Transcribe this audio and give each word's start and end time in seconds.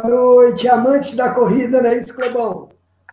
Boa 0.00 0.14
noite, 0.14 0.68
amantes 0.68 1.16
da 1.16 1.30
corrida, 1.30 1.82
não 1.82 1.90
é 1.90 1.98
isso, 1.98 2.14
Clebão? 2.14 2.68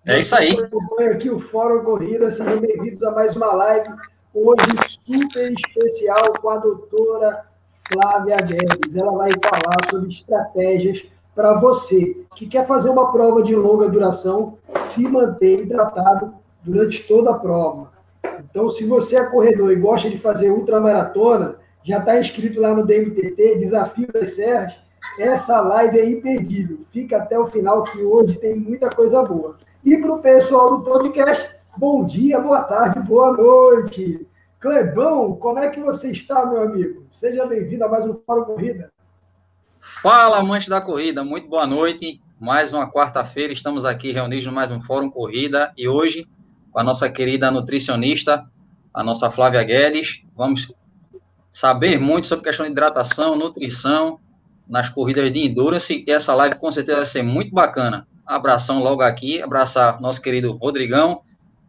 É 0.05 0.19
isso 0.19 0.35
aí. 0.35 0.51
Acompanho 0.51 1.13
aqui 1.13 1.31
o 1.31 1.39
Fórum 1.39 1.83
Corrida, 1.83 2.29
sejam 2.29 2.59
bem-vindos 2.59 3.01
a 3.01 3.09
mais 3.09 3.35
uma 3.35 3.51
live, 3.53 3.89
hoje 4.31 4.67
super 5.03 5.51
especial 5.51 6.33
com 6.39 6.47
a 6.47 6.57
doutora 6.57 7.43
Flávia 7.91 8.35
Guedes. 8.37 8.95
Ela 8.95 9.11
vai 9.13 9.31
falar 9.43 9.89
sobre 9.89 10.09
estratégias 10.09 11.03
para 11.33 11.53
você 11.59 12.23
que 12.35 12.45
quer 12.45 12.67
fazer 12.67 12.89
uma 12.89 13.11
prova 13.11 13.41
de 13.41 13.55
longa 13.55 13.89
duração, 13.89 14.59
se 14.91 15.07
manter 15.07 15.61
hidratado 15.61 16.35
durante 16.63 17.07
toda 17.07 17.31
a 17.31 17.39
prova. 17.39 17.91
Então, 18.41 18.69
se 18.69 18.85
você 18.85 19.17
é 19.17 19.25
corredor 19.25 19.71
e 19.71 19.75
gosta 19.75 20.07
de 20.07 20.19
fazer 20.19 20.51
ultramaratona, 20.51 21.55
já 21.83 21.97
está 21.97 22.19
inscrito 22.19 22.61
lá 22.61 22.75
no 22.75 22.85
DMTT, 22.85 23.55
Desafio 23.57 24.07
das 24.13 24.35
Serras, 24.35 24.84
essa 25.17 25.61
live 25.61 25.99
é 25.99 26.09
imperdível. 26.09 26.79
Fica 26.91 27.17
até 27.17 27.37
o 27.39 27.47
final, 27.47 27.83
que 27.83 28.01
hoje 28.01 28.37
tem 28.39 28.55
muita 28.55 28.89
coisa 28.89 29.23
boa. 29.23 29.57
E 29.83 29.97
para 29.97 30.13
o 30.13 30.19
pessoal 30.19 30.77
do 30.77 30.83
podcast, 30.83 31.55
bom 31.77 32.05
dia, 32.05 32.39
boa 32.39 32.63
tarde, 32.63 32.99
boa 32.99 33.31
noite. 33.31 34.27
Clebão, 34.59 35.35
como 35.35 35.59
é 35.59 35.69
que 35.69 35.79
você 35.79 36.11
está, 36.11 36.45
meu 36.45 36.63
amigo? 36.63 37.05
Seja 37.11 37.45
bem-vindo 37.45 37.83
a 37.83 37.87
mais 37.87 38.05
um 38.05 38.15
Fórum 38.25 38.45
Corrida. 38.45 38.91
Fala, 39.79 40.39
amante 40.39 40.69
da 40.69 40.81
corrida, 40.81 41.23
muito 41.23 41.47
boa 41.47 41.67
noite. 41.67 42.19
Mais 42.39 42.73
uma 42.73 42.91
quarta-feira, 42.91 43.53
estamos 43.53 43.85
aqui 43.85 44.11
reunidos 44.11 44.45
no 44.45 44.51
mais 44.51 44.71
um 44.71 44.81
Fórum 44.81 45.09
Corrida 45.09 45.71
e 45.77 45.87
hoje 45.87 46.27
com 46.71 46.79
a 46.79 46.83
nossa 46.83 47.09
querida 47.09 47.49
nutricionista, 47.51 48.45
a 48.93 49.03
nossa 49.03 49.29
Flávia 49.29 49.63
Guedes. 49.63 50.23
Vamos 50.35 50.73
saber 51.53 51.97
muito 51.97 52.27
sobre 52.27 52.43
questão 52.43 52.65
de 52.65 52.71
hidratação, 52.71 53.37
nutrição, 53.37 54.19
nas 54.67 54.89
corridas 54.89 55.31
de 55.31 55.45
endurance, 55.45 56.03
e 56.07 56.11
essa 56.11 56.33
live 56.33 56.55
com 56.55 56.71
certeza 56.71 56.97
vai 56.97 57.05
ser 57.05 57.21
muito 57.21 57.53
bacana. 57.53 58.07
Abração 58.25 58.81
logo 58.81 59.01
aqui, 59.01 59.41
abraçar 59.41 60.01
nosso 60.01 60.21
querido 60.21 60.53
Rodrigão, 60.53 61.21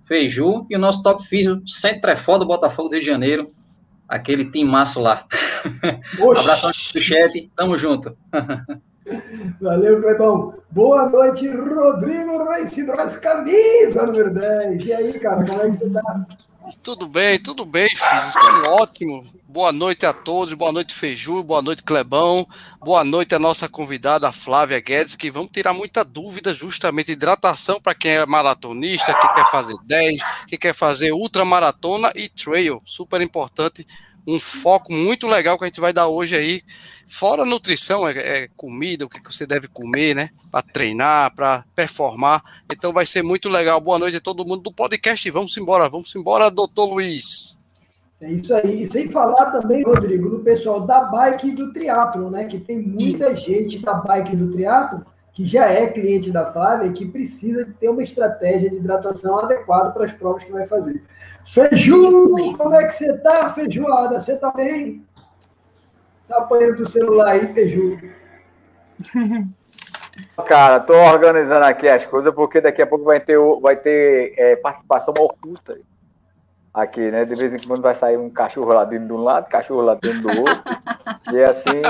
Feiju 0.02 0.66
e 0.70 0.76
o 0.76 0.78
nosso 0.78 1.02
top 1.02 1.22
físico, 1.22 1.60
Centrefó 1.66 2.38
do 2.38 2.46
Botafogo 2.46 2.88
do 2.88 2.92
Rio 2.92 3.00
de 3.00 3.06
Janeiro, 3.06 3.52
aquele 4.08 4.44
timaço 4.44 5.00
lá. 5.00 5.26
Abração 6.38 6.70
do 6.70 7.00
chat, 7.00 7.50
tamo 7.54 7.76
junto. 7.76 8.16
Valeu, 9.60 10.02
Clebão. 10.02 10.54
Boa 10.70 11.08
noite, 11.08 11.48
Rodrigo 11.48 12.44
Reis 12.44 12.76
Braz, 12.84 13.16
camisa 13.16 14.06
número 14.06 14.32
10. 14.32 14.84
E 14.84 14.92
aí, 14.92 15.18
cara, 15.20 15.44
como 15.44 15.62
é 15.62 15.70
que 15.70 15.76
você 15.76 15.90
tá? 15.90 16.26
Tudo 16.82 17.06
bem, 17.06 17.40
tudo 17.40 17.64
bem, 17.64 17.88
filho. 17.88 18.28
Estou 18.28 18.74
ótimo. 18.80 19.24
Boa 19.46 19.72
noite 19.72 20.04
a 20.04 20.12
todos, 20.12 20.52
boa 20.52 20.72
noite 20.72 20.92
Feiju, 20.92 21.42
boa 21.42 21.62
noite 21.62 21.82
Clebão, 21.82 22.46
boa 22.84 23.02
noite 23.02 23.34
a 23.34 23.38
nossa 23.38 23.66
convidada 23.66 24.30
Flávia 24.30 24.80
Guedes, 24.80 25.16
que 25.16 25.30
vamos 25.30 25.50
tirar 25.50 25.72
muita 25.72 26.04
dúvida 26.04 26.52
justamente 26.52 27.12
hidratação 27.12 27.80
para 27.80 27.94
quem 27.94 28.10
é 28.10 28.26
maratonista, 28.26 29.14
que 29.14 29.34
quer 29.34 29.50
fazer 29.50 29.74
10, 29.84 30.20
que 30.46 30.58
quer 30.58 30.74
fazer 30.74 31.12
ultramaratona 31.12 32.12
e 32.14 32.28
trail, 32.28 32.82
super 32.84 33.22
importante, 33.22 33.86
um 34.26 34.40
foco 34.40 34.92
muito 34.92 35.26
legal 35.26 35.56
que 35.56 35.64
a 35.64 35.68
gente 35.68 35.80
vai 35.80 35.92
dar 35.92 36.08
hoje 36.08 36.36
aí, 36.36 36.62
fora 37.06 37.44
nutrição, 37.44 38.08
é, 38.08 38.12
é 38.44 38.48
comida, 38.56 39.04
o 39.04 39.08
que 39.08 39.20
você 39.22 39.46
deve 39.46 39.68
comer, 39.68 40.14
né, 40.14 40.30
para 40.50 40.62
treinar, 40.62 41.34
para 41.34 41.64
performar, 41.74 42.42
então 42.70 42.92
vai 42.92 43.06
ser 43.06 43.22
muito 43.22 43.48
legal. 43.48 43.80
Boa 43.80 43.98
noite 43.98 44.16
a 44.16 44.20
todo 44.20 44.44
mundo 44.44 44.62
do 44.62 44.72
podcast, 44.72 45.30
vamos 45.30 45.56
embora, 45.56 45.88
vamos 45.88 46.14
embora, 46.16 46.50
doutor 46.50 46.86
Luiz. 46.86 47.56
É 48.20 48.32
isso 48.32 48.54
aí. 48.54 48.82
E 48.82 48.86
sem 48.86 49.10
falar 49.10 49.50
também, 49.50 49.82
Rodrigo, 49.84 50.30
do 50.30 50.38
pessoal 50.38 50.80
da 50.80 51.04
bike 51.04 51.48
e 51.48 51.54
do 51.54 51.70
triatlo, 51.72 52.30
né? 52.30 52.46
Que 52.46 52.58
tem 52.58 52.80
muita 52.80 53.30
isso. 53.30 53.44
gente 53.44 53.78
da 53.80 53.92
bike 53.92 54.32
e 54.32 54.36
do 54.36 54.52
triatlo 54.52 55.04
que 55.36 55.44
já 55.44 55.66
é 55.66 55.86
cliente 55.88 56.30
da 56.30 56.50
Flávia 56.50 56.88
e 56.88 56.92
que 56.94 57.04
precisa 57.04 57.62
de 57.62 57.74
ter 57.74 57.90
uma 57.90 58.02
estratégia 58.02 58.70
de 58.70 58.76
hidratação 58.76 59.38
adequada 59.38 59.90
para 59.90 60.06
as 60.06 60.12
provas 60.12 60.42
que 60.42 60.50
vai 60.50 60.66
fazer. 60.66 61.02
Feiju, 61.46 62.30
como 62.56 62.74
é 62.74 62.86
que 62.86 62.94
você 62.94 63.16
tá, 63.18 63.52
Feijoada? 63.52 64.18
Você 64.18 64.36
tá 64.36 64.50
bem? 64.50 65.04
Tá 66.28 66.38
apanhando 66.38 66.76
do 66.76 66.88
celular 66.88 67.32
aí, 67.32 67.52
Feiju? 67.52 67.98
Cara, 70.46 70.80
tô 70.80 70.94
organizando 70.94 71.64
aqui 71.64 71.88
as 71.88 72.06
coisas 72.06 72.34
porque 72.34 72.60
daqui 72.60 72.80
a 72.80 72.86
pouco 72.86 73.04
vai 73.04 73.20
ter, 73.20 73.38
vai 73.60 73.76
ter 73.76 74.34
é, 74.36 74.56
participação 74.56 75.14
oculta 75.18 75.78
aqui, 76.72 77.10
né? 77.10 77.24
De 77.24 77.34
vez 77.34 77.52
em 77.52 77.66
quando 77.66 77.82
vai 77.82 77.94
sair 77.94 78.16
um 78.16 78.30
cachorro 78.30 78.72
lá 78.72 78.84
dentro 78.84 79.06
de 79.06 79.12
um 79.12 79.22
lado, 79.22 79.48
cachorro 79.48 79.82
lá 79.82 79.94
dentro 79.94 80.22
do 80.22 80.28
outro, 80.28 80.62
e 81.32 81.42
assim, 81.42 81.82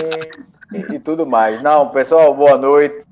e, 0.73 0.95
e, 0.95 0.99
tudo 0.99 1.27
mais. 1.27 1.63
Não, 1.63 1.91
pessoal, 1.91 2.35
boa 2.35 2.57
noite. 2.57 3.05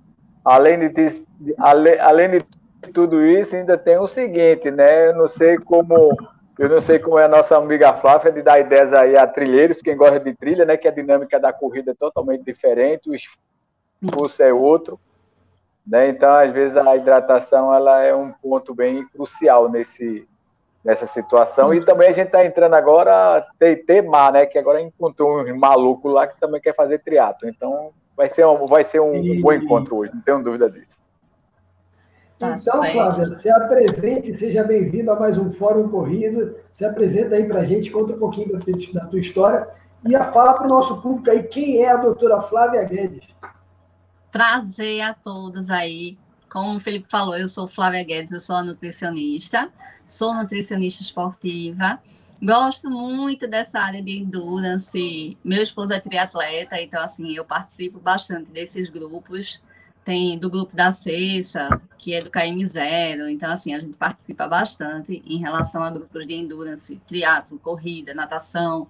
Além 0.44 0.88
de, 0.88 1.25
além, 1.59 1.99
além 1.99 2.31
de 2.31 2.44
tudo 2.93 3.25
isso, 3.25 3.56
ainda 3.56 3.78
tem 3.78 3.99
o 3.99 4.06
seguinte, 4.06 4.71
né? 4.71 5.09
Eu 5.09 5.16
não 5.16 5.28
sei 5.28 5.56
como, 5.59 6.16
eu 6.59 6.69
não 6.69 6.81
sei 6.81 6.98
como 6.98 7.19
é 7.19 7.25
a 7.25 7.28
nossa 7.28 7.56
amiga 7.56 7.94
Flávia 7.94 8.31
de 8.31 8.42
dar 8.42 8.60
ideias 8.60 8.92
aí 8.92 9.16
a 9.16 9.26
trilheiros, 9.26 9.82
quem 9.82 9.97
gosta 9.97 10.20
de 10.20 10.34
trilha, 10.34 10.65
né? 10.65 10.76
Que 10.76 10.87
a 10.87 10.92
dinâmica 10.92 11.38
da 11.41 11.53
corrida 11.53 11.91
é 11.91 11.94
totalmente 11.94 12.44
diferente, 12.44 13.10
o 13.10 13.15
esforço 13.15 14.42
é 14.42 14.53
outro. 14.53 14.98
Né? 15.87 16.09
Então, 16.09 16.32
às 16.32 16.50
vezes, 16.53 16.76
a 16.76 16.97
hidratação 16.97 17.75
ela 17.75 18.03
é 18.03 18.14
um 18.14 18.32
ponto 18.32 18.75
bem 18.75 19.06
crucial 19.09 19.69
nesse, 19.69 20.26
nessa 20.84 21.06
situação. 21.06 21.70
Sim. 21.70 21.76
E 21.76 21.84
também 21.84 22.09
a 22.09 22.12
gente 22.12 22.26
está 22.26 22.44
entrando 22.44 22.75
agora 22.75 23.47
TT 23.59 24.03
Mar, 24.03 24.32
né? 24.32 24.47
Que 24.47 24.59
agora 24.59 24.81
encontrou 24.81 25.43
um 25.43 25.59
maluco 25.59 26.09
lá 26.09 26.26
que 26.26 26.38
também 26.38 26.60
quer 26.60 26.75
fazer 26.75 27.00
triatlo. 27.00 27.48
Então 27.48 27.91
vai 28.16 28.28
ser 28.28 28.47
um, 28.47 28.66
vai 28.66 28.84
ser 28.84 29.00
um, 29.00 29.16
e... 29.16 29.41
bom 29.41 29.53
encontro 29.53 29.97
hoje, 29.97 30.12
não 30.14 30.22
tenho 30.22 30.43
dúvida 30.43 30.70
disso. 30.70 30.94
Tá 32.50 32.56
então, 32.60 32.81
certo. 32.81 32.93
Flávia, 32.93 33.31
se 33.31 33.50
apresente, 33.50 34.34
seja 34.34 34.65
bem-vindo 34.65 35.10
a 35.10 35.19
mais 35.19 35.38
um 35.38 35.50
Fórum 35.53 35.88
Corrido. 35.88 36.56
Se 36.72 36.84
apresenta 36.84 37.34
aí 37.34 37.44
para 37.47 37.60
a 37.60 37.65
gente, 37.65 37.91
conta 37.91 38.12
um 38.12 38.19
pouquinho 38.19 38.59
da 38.93 39.06
tua 39.06 39.21
história 39.21 39.69
e 40.06 40.15
a 40.15 40.31
fala 40.32 40.55
para 40.55 40.66
o 40.66 40.69
nosso 40.69 41.00
público 41.00 41.31
aí 41.31 41.43
quem 41.43 41.82
é 41.82 41.91
a 41.91 41.97
doutora 41.97 42.43
Flávia 42.43 42.84
Guedes. 42.84 43.27
Prazer 44.31 45.00
a 45.00 45.15
todos 45.15 45.71
aí. 45.71 46.19
Como 46.53 46.77
o 46.77 46.81
Felipe 46.81 47.09
falou, 47.09 47.37
eu 47.37 47.49
sou 47.49 47.66
Flávia 47.66 48.05
Guedes, 48.05 48.32
eu 48.32 48.41
sou 48.41 48.56
a 48.56 48.62
nutricionista 48.62 49.71
sou 50.06 50.34
nutricionista 50.34 51.03
esportiva, 51.03 52.00
gosto 52.43 52.91
muito 52.91 53.47
dessa 53.47 53.81
área 53.81 54.03
de 54.03 54.19
endurance. 54.19 55.37
Meu 55.44 55.62
esposo 55.62 55.93
é 55.93 56.00
triatleta, 56.00 56.81
então 56.81 57.03
assim, 57.03 57.34
eu 57.34 57.44
participo 57.44 57.99
bastante 57.99 58.50
desses 58.53 58.88
grupos. 58.88 59.62
Tem 60.04 60.38
do 60.38 60.50
grupo 60.50 60.76
da 60.76 60.92
Cessa, 60.92 61.81
que 61.97 62.12
é 62.12 62.20
do 62.20 62.31
KM0, 62.31 63.31
então 63.31 63.50
assim, 63.50 63.75
a 63.75 63.81
gente 63.81 63.97
participa 63.97 64.47
bastante 64.47 65.22
em 65.25 65.38
relação 65.38 65.82
a 65.82 65.91
grupos 65.91 66.26
de 66.26 66.34
endurance, 66.34 67.00
triatlo, 67.06 67.59
corrida, 67.59 68.12
natação. 68.12 68.87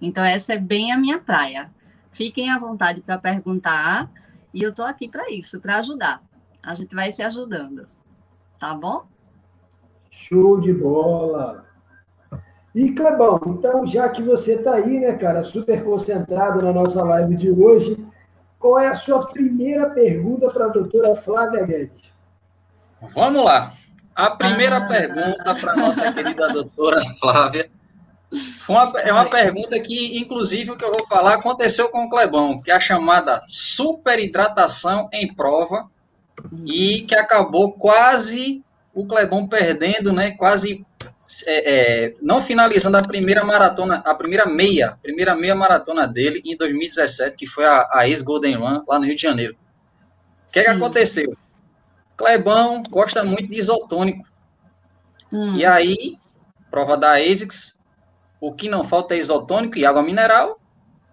Então 0.00 0.24
essa 0.24 0.54
é 0.54 0.58
bem 0.58 0.92
a 0.92 0.98
minha 0.98 1.18
praia. 1.18 1.68
Fiquem 2.12 2.50
à 2.50 2.58
vontade 2.58 3.00
para 3.00 3.18
perguntar 3.18 4.08
e 4.54 4.62
eu 4.62 4.70
estou 4.70 4.84
aqui 4.84 5.08
para 5.08 5.30
isso, 5.30 5.60
para 5.60 5.78
ajudar. 5.78 6.22
A 6.62 6.74
gente 6.74 6.94
vai 6.94 7.10
se 7.10 7.22
ajudando, 7.22 7.88
tá 8.60 8.72
bom? 8.72 9.04
Show 10.10 10.60
de 10.60 10.72
bola! 10.72 11.66
E 12.74 12.92
Clebão, 12.92 13.38
então, 13.46 13.86
já 13.86 14.08
que 14.08 14.22
você 14.22 14.54
está 14.54 14.74
aí, 14.74 14.98
né, 14.98 15.12
cara, 15.14 15.44
super 15.44 15.84
concentrado 15.84 16.64
na 16.64 16.72
nossa 16.72 17.02
live 17.02 17.36
de 17.36 17.50
hoje, 17.50 18.02
qual 18.62 18.78
é 18.78 18.88
a 18.88 18.94
sua 18.94 19.26
primeira 19.26 19.90
pergunta 19.90 20.48
para 20.48 20.66
a 20.66 20.68
doutora 20.68 21.14
Flávia 21.16 21.66
Guedes? 21.66 22.12
Vamos 23.12 23.44
lá. 23.44 23.70
A 24.14 24.30
primeira 24.30 24.76
ah. 24.76 24.86
pergunta 24.86 25.54
para 25.54 25.72
a 25.72 25.76
nossa 25.76 26.10
querida 26.12 26.48
doutora 26.48 27.02
Flávia 27.20 27.68
uma, 28.68 29.00
é 29.00 29.12
uma 29.12 29.28
pergunta 29.28 29.78
que, 29.78 30.18
inclusive, 30.18 30.70
o 30.70 30.76
que 30.76 30.84
eu 30.84 30.92
vou 30.92 31.06
falar 31.06 31.34
aconteceu 31.34 31.90
com 31.90 32.04
o 32.04 32.08
Clebão, 32.08 32.62
que 32.62 32.70
é 32.70 32.74
a 32.74 32.80
chamada 32.80 33.40
superidratação 33.46 35.08
em 35.12 35.32
prova 35.32 35.90
e 36.64 37.02
que 37.02 37.14
acabou 37.14 37.72
quase 37.72 38.64
o 38.94 39.04
Clebão 39.04 39.46
perdendo, 39.46 40.12
né? 40.12 40.30
Quase 40.30 40.84
é, 41.46 41.72
é, 42.04 42.14
não 42.20 42.42
finalizando 42.42 42.96
a 42.96 43.02
primeira 43.02 43.44
maratona, 43.44 44.02
a 44.04 44.14
primeira 44.14 44.46
meia, 44.46 44.98
primeira 45.02 45.34
meia 45.34 45.54
maratona 45.54 46.06
dele 46.06 46.42
em 46.44 46.56
2017, 46.56 47.36
que 47.36 47.46
foi 47.46 47.64
a, 47.64 47.88
a 47.92 48.08
ex-Golden 48.08 48.56
Run 48.56 48.84
lá 48.88 48.98
no 48.98 49.06
Rio 49.06 49.16
de 49.16 49.22
Janeiro. 49.22 49.56
O 50.48 50.52
que, 50.52 50.60
é 50.60 50.64
que 50.64 50.70
aconteceu? 50.70 51.36
Clebão 52.16 52.82
gosta 52.82 53.24
muito 53.24 53.48
de 53.48 53.58
isotônico. 53.58 54.26
Hum. 55.32 55.56
E 55.56 55.64
aí, 55.64 56.18
prova 56.70 56.96
da 56.96 57.12
ASICS, 57.12 57.80
o 58.40 58.52
que 58.52 58.68
não 58.68 58.84
falta 58.84 59.14
é 59.14 59.18
isotônico 59.18 59.78
e 59.78 59.86
água 59.86 60.02
mineral. 60.02 60.60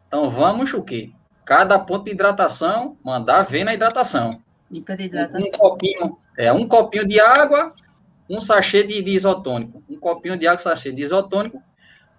Então 0.07 0.30
vamos 0.30 0.74
o 0.74 0.81
quê? 0.81 1.12
Cada 1.45 1.80
ponto 1.80 2.06
de 2.06 2.12
hidratação, 2.12 2.98
mandar 3.04 3.44
ver 3.44 3.63
na 3.63 3.74
hidratação. 3.74 4.42
Um 5.48 5.57
copinho, 5.57 6.18
é, 6.38 6.51
um 6.51 6.68
copinho 6.68 7.07
de 7.07 7.19
água, 7.19 7.71
um 8.29 8.39
sachê 8.39 8.83
de, 8.83 9.01
de 9.01 9.11
isotônico. 9.11 9.83
Um 9.89 9.97
copinho 9.97 10.37
de 10.37 10.47
água, 10.47 10.59
sachê 10.59 10.91
de 10.91 11.01
isotônico. 11.01 11.61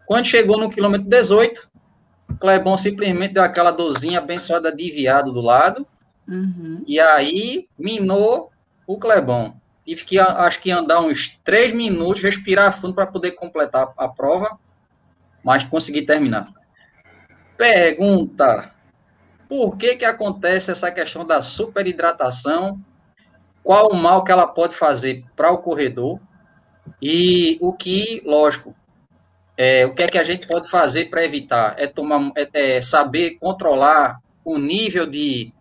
Quando 0.07 0.27
chegou 0.27 0.59
no 0.59 0.71
quilômetro 0.71 1.09
18, 1.09 1.71
Clebão 2.41 2.77
simplesmente 2.77 3.35
deu 3.35 3.43
aquela 3.43 3.71
dorzinha 3.71 4.19
abençoada 4.19 4.75
de 4.75 4.91
viado 4.91 5.33
do 5.33 5.41
lado 5.41 5.87
Uhum. 6.31 6.83
E 6.87 7.01
aí 7.01 7.65
minou 7.77 8.53
o 8.87 8.97
Clebão. 8.97 9.57
Tive 9.85 10.05
que, 10.05 10.19
acho 10.19 10.61
que 10.61 10.71
andar 10.71 11.01
uns 11.01 11.37
três 11.43 11.73
minutos, 11.73 12.23
respirar 12.23 12.73
fundo 12.73 12.95
para 12.95 13.07
poder 13.07 13.33
completar 13.33 13.93
a 13.97 14.09
prova, 14.09 14.57
mas 15.43 15.65
consegui 15.65 16.03
terminar. 16.03 16.49
Pergunta: 17.57 18.71
por 19.49 19.77
que 19.77 19.97
que 19.97 20.05
acontece 20.05 20.71
essa 20.71 20.93
questão 20.93 21.27
da 21.27 21.43
superidratação? 21.43 22.81
Qual 23.63 23.89
o 23.89 23.97
mal 23.97 24.25
que 24.25 24.33
ela 24.33 24.47
pode 24.47 24.75
fazer 24.75 25.25
para 25.37 25.51
o 25.51 25.59
corredor? 25.59 26.19
E 27.01 27.59
o 27.61 27.73
que, 27.73 28.23
lógico, 28.25 28.75
é, 29.57 29.85
o 29.85 29.95
que 29.95 30.03
é 30.03 30.09
que 30.09 30.19
a 30.19 30.25
gente 30.25 30.47
pode 30.47 30.69
fazer 30.69 31.11
para 31.11 31.25
evitar? 31.25 31.75
É, 31.79 31.87
tomar, 31.87 32.33
é, 32.37 32.49
é, 32.53 32.83
saber 32.83 33.39
controlar 33.39 34.19
o 34.45 34.59
nível 34.59 35.07
de 35.07 35.53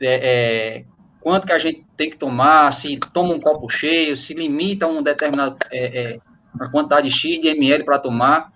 é, 0.00 0.78
é, 0.78 0.84
quanto 1.20 1.46
que 1.46 1.52
a 1.52 1.58
gente 1.58 1.86
tem 1.96 2.10
que 2.10 2.18
tomar, 2.18 2.70
se 2.72 2.98
toma 3.12 3.32
um 3.32 3.40
copo 3.40 3.68
cheio, 3.68 4.16
se 4.16 4.34
limita 4.34 4.86
um 4.86 5.02
determinado 5.02 5.56
é, 5.72 6.18
a 6.60 6.68
quantidade 6.68 7.10
X 7.10 7.40
de 7.40 7.48
ml 7.48 7.84
para 7.84 7.98
tomar. 7.98 8.52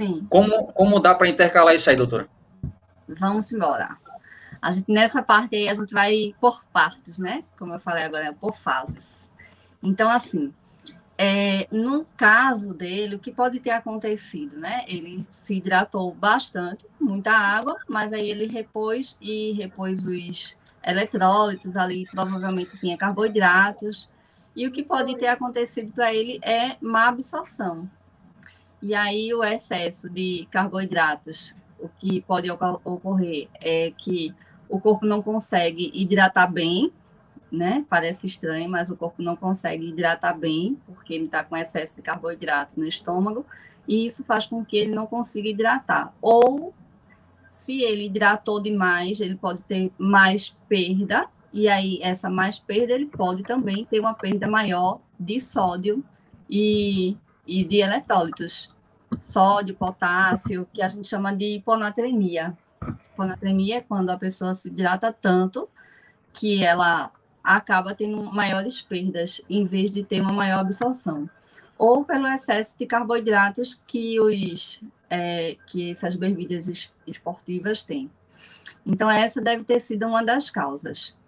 Sim. 0.00 0.26
Como, 0.28 0.72
como 0.72 0.98
dá 0.98 1.14
para 1.14 1.28
intercalar 1.28 1.74
isso 1.74 1.90
aí, 1.90 1.96
doutora? 1.96 2.28
Vamos 3.06 3.52
embora. 3.52 3.96
A 4.62 4.70
gente, 4.70 4.90
nessa 4.90 5.20
parte 5.20 5.56
aí, 5.56 5.68
a 5.68 5.74
gente 5.74 5.92
vai 5.92 6.32
por 6.40 6.64
partes, 6.72 7.18
né? 7.18 7.42
Como 7.58 7.74
eu 7.74 7.80
falei 7.80 8.04
agora, 8.04 8.32
por 8.32 8.54
fases. 8.54 9.32
Então, 9.82 10.08
assim, 10.08 10.54
é, 11.18 11.66
no 11.72 12.04
caso 12.16 12.72
dele, 12.72 13.16
o 13.16 13.18
que 13.18 13.32
pode 13.32 13.58
ter 13.58 13.70
acontecido, 13.70 14.56
né? 14.56 14.84
Ele 14.86 15.26
se 15.32 15.56
hidratou 15.56 16.14
bastante, 16.14 16.86
muita 17.00 17.32
água, 17.32 17.76
mas 17.88 18.12
aí 18.12 18.30
ele 18.30 18.46
repôs 18.46 19.16
e 19.20 19.50
repôs 19.52 20.04
os 20.06 20.56
eletrólitos 20.84 21.76
ali, 21.76 22.04
provavelmente 22.10 22.78
tinha 22.78 22.96
carboidratos. 22.96 24.08
E 24.54 24.66
o 24.66 24.70
que 24.70 24.82
pode 24.82 25.16
ter 25.18 25.26
acontecido 25.26 25.92
para 25.92 26.14
ele 26.14 26.38
é 26.42 26.76
má 26.80 27.08
absorção. 27.08 27.90
E 28.80 28.94
aí 28.94 29.32
o 29.34 29.42
excesso 29.42 30.08
de 30.08 30.46
carboidratos, 30.50 31.54
o 31.78 31.88
que 31.88 32.20
pode 32.20 32.48
ocorrer 32.50 33.48
é 33.60 33.92
que 33.96 34.34
o 34.68 34.80
corpo 34.80 35.06
não 35.06 35.22
consegue 35.22 35.90
hidratar 35.94 36.46
bem, 36.50 36.92
né? 37.50 37.84
Parece 37.88 38.26
estranho, 38.26 38.68
mas 38.70 38.90
o 38.90 38.96
corpo 38.96 39.22
não 39.22 39.36
consegue 39.36 39.88
hidratar 39.88 40.32
bem, 40.32 40.78
porque 40.86 41.12
ele 41.12 41.26
está 41.26 41.44
com 41.44 41.56
excesso 41.56 41.96
de 41.96 42.02
carboidrato 42.02 42.80
no 42.80 42.86
estômago, 42.86 43.44
e 43.86 44.06
isso 44.06 44.24
faz 44.24 44.46
com 44.46 44.64
que 44.64 44.76
ele 44.76 44.94
não 44.94 45.06
consiga 45.06 45.48
hidratar. 45.48 46.14
Ou, 46.22 46.72
se 47.48 47.82
ele 47.82 48.06
hidratou 48.06 48.60
demais, 48.60 49.20
ele 49.20 49.34
pode 49.34 49.62
ter 49.64 49.92
mais 49.98 50.56
perda, 50.68 51.28
e 51.52 51.68
aí 51.68 51.98
essa 52.02 52.30
mais 52.30 52.58
perda, 52.58 52.94
ele 52.94 53.06
pode 53.06 53.42
também 53.42 53.84
ter 53.84 54.00
uma 54.00 54.14
perda 54.14 54.48
maior 54.48 55.00
de 55.20 55.38
sódio 55.38 56.02
e, 56.48 57.16
e 57.46 57.62
de 57.62 57.76
eletrólitos. 57.76 58.72
Sódio, 59.20 59.74
potássio, 59.74 60.66
que 60.72 60.80
a 60.80 60.88
gente 60.88 61.06
chama 61.06 61.36
de 61.36 61.56
hiponatremia. 61.56 62.56
Hiponatremia 63.12 63.78
é 63.78 63.80
quando 63.80 64.10
a 64.10 64.18
pessoa 64.18 64.54
se 64.54 64.68
hidrata 64.68 65.12
tanto 65.12 65.68
que 66.32 66.62
ela 66.64 67.10
acaba 67.42 67.94
tendo 67.94 68.22
maiores 68.32 68.80
perdas 68.80 69.40
em 69.48 69.66
vez 69.66 69.90
de 69.90 70.02
ter 70.04 70.20
uma 70.20 70.32
maior 70.32 70.60
absorção. 70.60 71.28
Ou 71.76 72.04
pelo 72.04 72.28
excesso 72.28 72.78
de 72.78 72.86
carboidratos 72.86 73.80
que, 73.86 74.20
os, 74.20 74.80
é, 75.10 75.56
que 75.66 75.90
essas 75.90 76.14
bebidas 76.14 76.90
esportivas 77.06 77.82
têm. 77.82 78.10
Então, 78.86 79.10
essa 79.10 79.40
deve 79.40 79.64
ter 79.64 79.80
sido 79.80 80.06
uma 80.06 80.22
das 80.22 80.50
causas. 80.50 81.18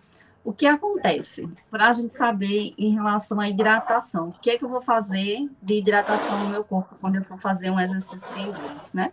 O 0.44 0.52
que 0.52 0.66
acontece? 0.66 1.48
Para 1.70 1.88
a 1.88 1.92
gente 1.94 2.14
saber 2.14 2.74
em 2.76 2.92
relação 2.92 3.40
à 3.40 3.48
hidratação, 3.48 4.28
o 4.28 4.32
que 4.32 4.50
é 4.50 4.58
que 4.58 4.64
eu 4.64 4.68
vou 4.68 4.82
fazer 4.82 5.50
de 5.62 5.78
hidratação 5.78 6.38
no 6.44 6.50
meu 6.50 6.62
corpo 6.62 6.96
quando 7.00 7.16
eu 7.16 7.24
for 7.24 7.38
fazer 7.38 7.70
um 7.70 7.80
exercício 7.80 8.32
de 8.34 8.40
endurance, 8.42 8.94
né? 8.94 9.10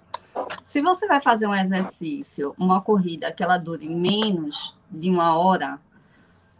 Se 0.65 0.81
você 0.81 1.07
vai 1.07 1.21
fazer 1.21 1.47
um 1.47 1.55
exercício, 1.55 2.53
uma 2.57 2.81
corrida 2.81 3.31
que 3.31 3.41
ela 3.41 3.57
dure 3.57 3.87
menos 3.87 4.75
de 4.89 5.09
uma 5.09 5.37
hora, 5.37 5.79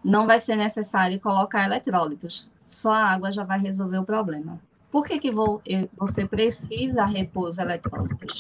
não 0.02 0.26
vai 0.26 0.40
ser 0.40 0.56
necessário 0.56 1.20
colocar 1.20 1.66
eletrólitos. 1.66 2.50
Só 2.66 2.94
a 2.94 3.08
água 3.08 3.30
já 3.30 3.44
vai 3.44 3.60
resolver 3.60 3.98
o 3.98 4.06
problema. 4.06 4.58
Por 4.90 5.06
que, 5.06 5.20
que 5.20 5.32
vou, 5.32 5.62
você 5.98 6.26
precisa 6.26 7.04
repor 7.04 7.50
os 7.50 7.58
eletrólitos? 7.58 8.40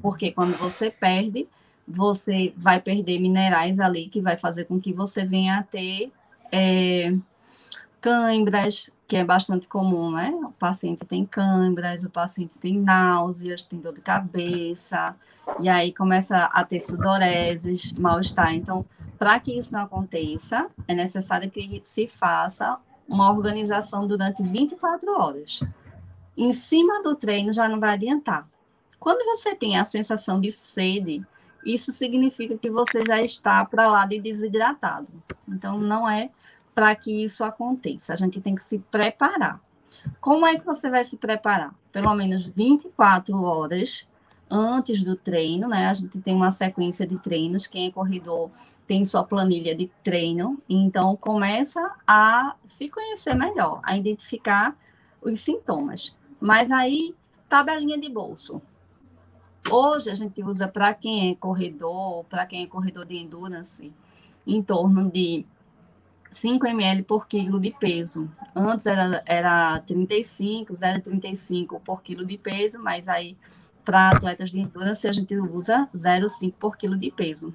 Porque 0.00 0.30
quando 0.30 0.56
você 0.56 0.88
perde, 0.88 1.48
você 1.86 2.52
vai 2.56 2.80
perder 2.80 3.18
minerais 3.18 3.78
ali 3.78 4.08
que 4.08 4.20
vai 4.20 4.36
fazer 4.36 4.64
com 4.64 4.80
que 4.80 4.92
você 4.92 5.24
venha 5.24 5.58
a 5.58 5.62
ter 5.62 6.10
é, 6.50 7.14
câimbras, 8.00 8.90
que 9.06 9.16
é 9.16 9.24
bastante 9.24 9.68
comum, 9.68 10.10
né? 10.10 10.30
O 10.44 10.52
paciente 10.52 11.04
tem 11.04 11.24
câimbras, 11.24 12.04
o 12.04 12.10
paciente 12.10 12.58
tem 12.58 12.78
náuseas, 12.78 13.64
tem 13.64 13.80
dor 13.80 13.94
de 13.94 14.00
cabeça, 14.00 15.14
e 15.60 15.68
aí 15.68 15.92
começa 15.92 16.44
a 16.44 16.64
ter 16.64 16.80
sudoreses, 16.80 17.92
mal-estar. 17.92 18.54
Então, 18.54 18.84
para 19.18 19.38
que 19.40 19.58
isso 19.58 19.72
não 19.72 19.82
aconteça, 19.82 20.68
é 20.86 20.94
necessário 20.94 21.50
que 21.50 21.80
se 21.82 22.06
faça 22.06 22.78
uma 23.08 23.30
organização 23.30 24.06
durante 24.06 24.42
24 24.42 25.10
horas. 25.18 25.60
Em 26.36 26.52
cima 26.52 27.02
do 27.02 27.14
treino 27.14 27.52
já 27.52 27.68
não 27.68 27.78
vai 27.78 27.94
adiantar. 27.94 28.48
Quando 28.98 29.24
você 29.24 29.54
tem 29.54 29.78
a 29.78 29.84
sensação 29.84 30.40
de 30.40 30.50
sede, 30.50 31.24
isso 31.64 31.92
significa 31.92 32.56
que 32.56 32.70
você 32.70 33.04
já 33.04 33.20
está 33.20 33.64
para 33.64 33.88
lá 33.88 34.06
de 34.06 34.20
desidratado. 34.20 35.08
Então, 35.48 35.78
não 35.78 36.08
é 36.08 36.30
para 36.74 36.94
que 36.94 37.24
isso 37.24 37.44
aconteça. 37.44 38.12
A 38.12 38.16
gente 38.16 38.40
tem 38.40 38.54
que 38.54 38.62
se 38.62 38.78
preparar. 38.78 39.60
Como 40.20 40.46
é 40.46 40.58
que 40.58 40.66
você 40.66 40.90
vai 40.90 41.04
se 41.04 41.16
preparar? 41.16 41.74
Pelo 41.92 42.14
menos 42.14 42.48
24 42.48 43.40
horas 43.42 44.08
antes 44.50 45.02
do 45.02 45.16
treino, 45.16 45.68
né? 45.68 45.88
A 45.88 45.94
gente 45.94 46.20
tem 46.20 46.34
uma 46.34 46.50
sequência 46.50 47.06
de 47.06 47.18
treinos. 47.18 47.66
Quem 47.66 47.86
é 47.86 47.90
corredor 47.90 48.50
tem 48.86 49.04
sua 49.04 49.24
planilha 49.24 49.74
de 49.74 49.90
treino, 50.02 50.62
então 50.68 51.16
começa 51.16 51.94
a 52.06 52.54
se 52.62 52.88
conhecer 52.88 53.34
melhor, 53.34 53.80
a 53.82 53.96
identificar 53.96 54.76
os 55.22 55.40
sintomas. 55.40 56.14
Mas 56.38 56.70
aí, 56.70 57.14
tabelinha 57.48 57.98
de 57.98 58.10
bolso. 58.10 58.60
Hoje 59.70 60.10
a 60.10 60.14
gente 60.14 60.42
usa 60.42 60.68
para 60.68 60.92
quem 60.92 61.30
é 61.30 61.34
corredor, 61.34 62.24
para 62.24 62.44
quem 62.44 62.62
é 62.62 62.66
corredor 62.66 63.06
de 63.06 63.16
endurance, 63.16 63.92
em 64.46 64.62
torno 64.62 65.10
de 65.10 65.46
5 66.30 66.66
ml 66.66 67.02
por 67.02 67.26
quilo 67.26 67.58
de 67.58 67.70
peso. 67.70 68.30
Antes 68.54 68.86
era, 68.86 69.22
era 69.24 69.80
35, 69.80 70.72
0,35 70.72 71.80
por 71.80 72.02
quilo 72.02 72.26
de 72.26 72.36
peso, 72.36 72.78
mas 72.78 73.08
aí 73.08 73.36
para 73.84 74.10
atletas 74.10 74.50
de 74.50 74.60
endurance 74.60 75.06
a 75.08 75.12
gente 75.12 75.34
usa 75.36 75.88
0,5 75.94 76.52
por 76.58 76.76
quilo 76.76 76.96
de 76.96 77.10
peso. 77.10 77.54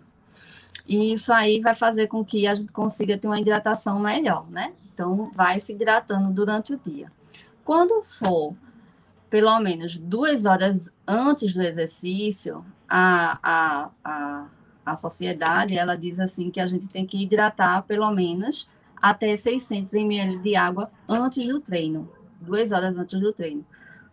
E 0.87 1.13
isso 1.13 1.31
aí 1.31 1.61
vai 1.61 1.75
fazer 1.75 2.07
com 2.07 2.25
que 2.25 2.47
a 2.47 2.55
gente 2.55 2.71
consiga 2.71 3.17
ter 3.17 3.27
uma 3.27 3.39
hidratação 3.39 3.99
melhor, 3.99 4.49
né? 4.49 4.73
Então, 4.91 5.31
vai 5.35 5.59
se 5.59 5.73
hidratando 5.73 6.31
durante 6.31 6.73
o 6.73 6.79
dia. 6.83 7.11
Quando 7.63 8.01
for 8.03 8.55
pelo 9.29 9.59
menos 9.59 9.97
duas 9.97 10.45
horas 10.45 10.91
antes 11.07 11.53
do 11.53 11.61
exercício, 11.61 12.65
a, 12.87 13.39
a, 13.43 13.89
a, 14.03 14.45
a 14.85 14.95
sociedade, 14.95 15.77
ela 15.77 15.95
diz 15.95 16.19
assim 16.19 16.49
que 16.49 16.59
a 16.59 16.65
gente 16.65 16.87
tem 16.87 17.05
que 17.05 17.21
hidratar 17.21 17.83
pelo 17.83 18.09
menos 18.11 18.67
até 19.01 19.35
600 19.35 19.93
ml 19.93 20.39
de 20.39 20.55
água 20.55 20.91
antes 21.07 21.47
do 21.47 21.59
treino, 21.59 22.09
duas 22.41 22.71
horas 22.71 22.97
antes 22.97 23.19
do 23.19 23.31
treino. 23.31 23.63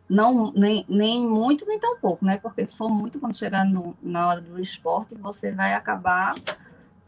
Não, 0.08 0.52
nem, 0.54 0.84
nem 0.88 1.26
muito, 1.26 1.66
nem 1.66 1.80
tão 1.80 1.98
pouco, 1.98 2.24
né? 2.24 2.36
Porque 2.36 2.64
se 2.64 2.76
for 2.76 2.88
muito, 2.88 3.18
quando 3.18 3.36
chegar 3.36 3.64
no, 3.64 3.96
na 4.00 4.28
hora 4.28 4.40
do 4.40 4.60
esporte, 4.60 5.16
você 5.16 5.50
vai 5.50 5.74
acabar 5.74 6.32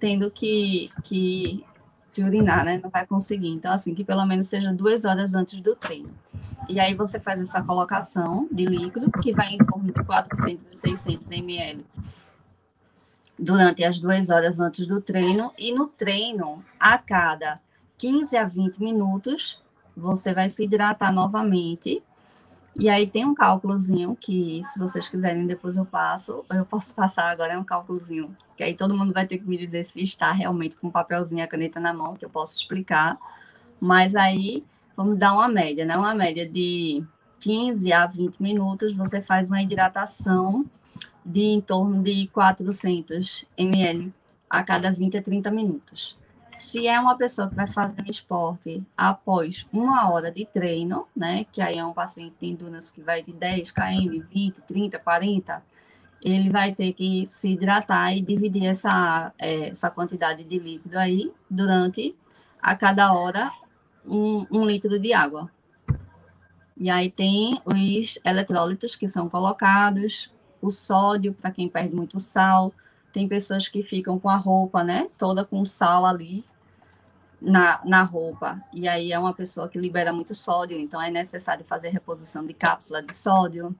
tendo 0.00 0.30
que, 0.30 0.90
que 1.04 1.64
se 2.08 2.22
urinar, 2.22 2.64
né? 2.64 2.80
Não 2.82 2.88
vai 2.88 3.06
conseguir. 3.06 3.50
Então, 3.50 3.70
assim, 3.70 3.94
que 3.94 4.02
pelo 4.02 4.24
menos 4.24 4.48
seja 4.48 4.72
duas 4.72 5.04
horas 5.04 5.34
antes 5.34 5.60
do 5.60 5.76
treino. 5.76 6.10
E 6.66 6.80
aí 6.80 6.94
você 6.94 7.20
faz 7.20 7.38
essa 7.38 7.62
colocação 7.62 8.48
de 8.50 8.64
líquido, 8.64 9.10
que 9.22 9.32
vai 9.32 9.52
em 9.52 9.58
torno 9.58 9.92
de 9.92 10.04
400 10.04 10.68
e 10.72 10.74
600 10.74 11.30
ml 11.30 11.84
durante 13.38 13.84
as 13.84 13.98
duas 13.98 14.30
horas 14.30 14.58
antes 14.58 14.86
do 14.86 15.02
treino. 15.02 15.52
E 15.58 15.72
no 15.72 15.86
treino, 15.86 16.64
a 16.80 16.96
cada 16.96 17.60
15 17.98 18.36
a 18.38 18.44
20 18.44 18.82
minutos, 18.82 19.62
você 19.94 20.32
vai 20.32 20.48
se 20.48 20.64
hidratar 20.64 21.12
novamente 21.12 22.02
e 22.78 22.88
aí 22.88 23.06
tem 23.08 23.24
um 23.24 23.34
cálculozinho 23.34 24.16
que, 24.18 24.62
se 24.72 24.78
vocês 24.78 25.08
quiserem, 25.08 25.46
depois 25.46 25.76
eu 25.76 25.84
passo, 25.84 26.44
eu 26.50 26.64
posso 26.64 26.94
passar 26.94 27.28
agora, 27.30 27.54
é 27.54 27.58
um 27.58 27.64
cálculozinho, 27.64 28.36
que 28.56 28.62
aí 28.62 28.74
todo 28.74 28.96
mundo 28.96 29.12
vai 29.12 29.26
ter 29.26 29.38
que 29.38 29.48
me 29.48 29.56
dizer 29.56 29.84
se 29.84 30.00
está 30.00 30.30
realmente 30.30 30.76
com 30.76 30.86
o 30.86 30.92
papelzinho 30.92 31.40
e 31.40 31.42
a 31.42 31.48
caneta 31.48 31.80
na 31.80 31.92
mão, 31.92 32.14
que 32.14 32.24
eu 32.24 32.30
posso 32.30 32.56
explicar. 32.56 33.18
Mas 33.80 34.14
aí, 34.14 34.64
vamos 34.96 35.18
dar 35.18 35.32
uma 35.32 35.48
média, 35.48 35.84
né? 35.84 35.96
Uma 35.96 36.14
média 36.14 36.48
de 36.48 37.02
15 37.40 37.92
a 37.92 38.06
20 38.06 38.40
minutos, 38.40 38.92
você 38.92 39.20
faz 39.20 39.48
uma 39.48 39.60
hidratação 39.60 40.64
de 41.24 41.40
em 41.40 41.60
torno 41.60 42.02
de 42.02 42.28
400 42.28 43.44
ml 43.56 44.12
a 44.48 44.62
cada 44.62 44.90
20 44.90 45.18
a 45.18 45.22
30 45.22 45.50
minutos. 45.50 46.16
Se 46.58 46.86
é 46.86 46.98
uma 46.98 47.16
pessoa 47.16 47.48
que 47.48 47.54
vai 47.54 47.66
fazer 47.66 48.02
um 48.02 48.10
esporte 48.10 48.82
após 48.96 49.66
uma 49.72 50.10
hora 50.10 50.30
de 50.30 50.44
treino, 50.44 51.06
né, 51.16 51.46
que 51.52 51.62
aí 51.62 51.78
é 51.78 51.84
um 51.84 51.92
paciente 51.92 52.34
de 52.40 52.46
endurance 52.48 52.92
que 52.92 53.00
vai 53.00 53.22
de 53.22 53.32
10 53.32 53.70
km, 53.70 54.26
20, 54.28 54.60
30, 54.62 54.98
40, 54.98 55.62
ele 56.20 56.50
vai 56.50 56.74
ter 56.74 56.92
que 56.92 57.26
se 57.26 57.52
hidratar 57.52 58.12
e 58.12 58.20
dividir 58.20 58.66
essa, 58.66 59.32
é, 59.38 59.68
essa 59.68 59.88
quantidade 59.90 60.42
de 60.44 60.58
líquido 60.58 60.98
aí 60.98 61.32
durante, 61.48 62.14
a 62.60 62.74
cada 62.74 63.12
hora, 63.12 63.52
um, 64.04 64.44
um 64.50 64.66
litro 64.66 64.98
de 64.98 65.12
água. 65.12 65.50
E 66.76 66.90
aí 66.90 67.10
tem 67.10 67.60
os 67.64 68.18
eletrólitos 68.24 68.96
que 68.96 69.08
são 69.08 69.28
colocados, 69.28 70.32
o 70.60 70.70
sódio, 70.70 71.32
para 71.34 71.50
quem 71.50 71.68
perde 71.68 71.94
muito 71.94 72.18
sal. 72.18 72.72
Tem 73.12 73.26
pessoas 73.28 73.68
que 73.68 73.82
ficam 73.82 74.18
com 74.18 74.28
a 74.28 74.36
roupa, 74.36 74.84
né, 74.84 75.08
toda 75.18 75.44
com 75.44 75.64
sal 75.64 76.04
ali 76.04 76.44
na, 77.40 77.80
na 77.84 78.02
roupa. 78.02 78.60
E 78.72 78.88
aí 78.88 79.12
é 79.12 79.18
uma 79.18 79.32
pessoa 79.32 79.68
que 79.68 79.78
libera 79.78 80.12
muito 80.12 80.34
sódio, 80.34 80.78
então 80.78 81.00
é 81.00 81.10
necessário 81.10 81.64
fazer 81.64 81.88
reposição 81.88 82.44
de 82.46 82.54
cápsula 82.54 83.02
de 83.02 83.14
sódio 83.14 83.74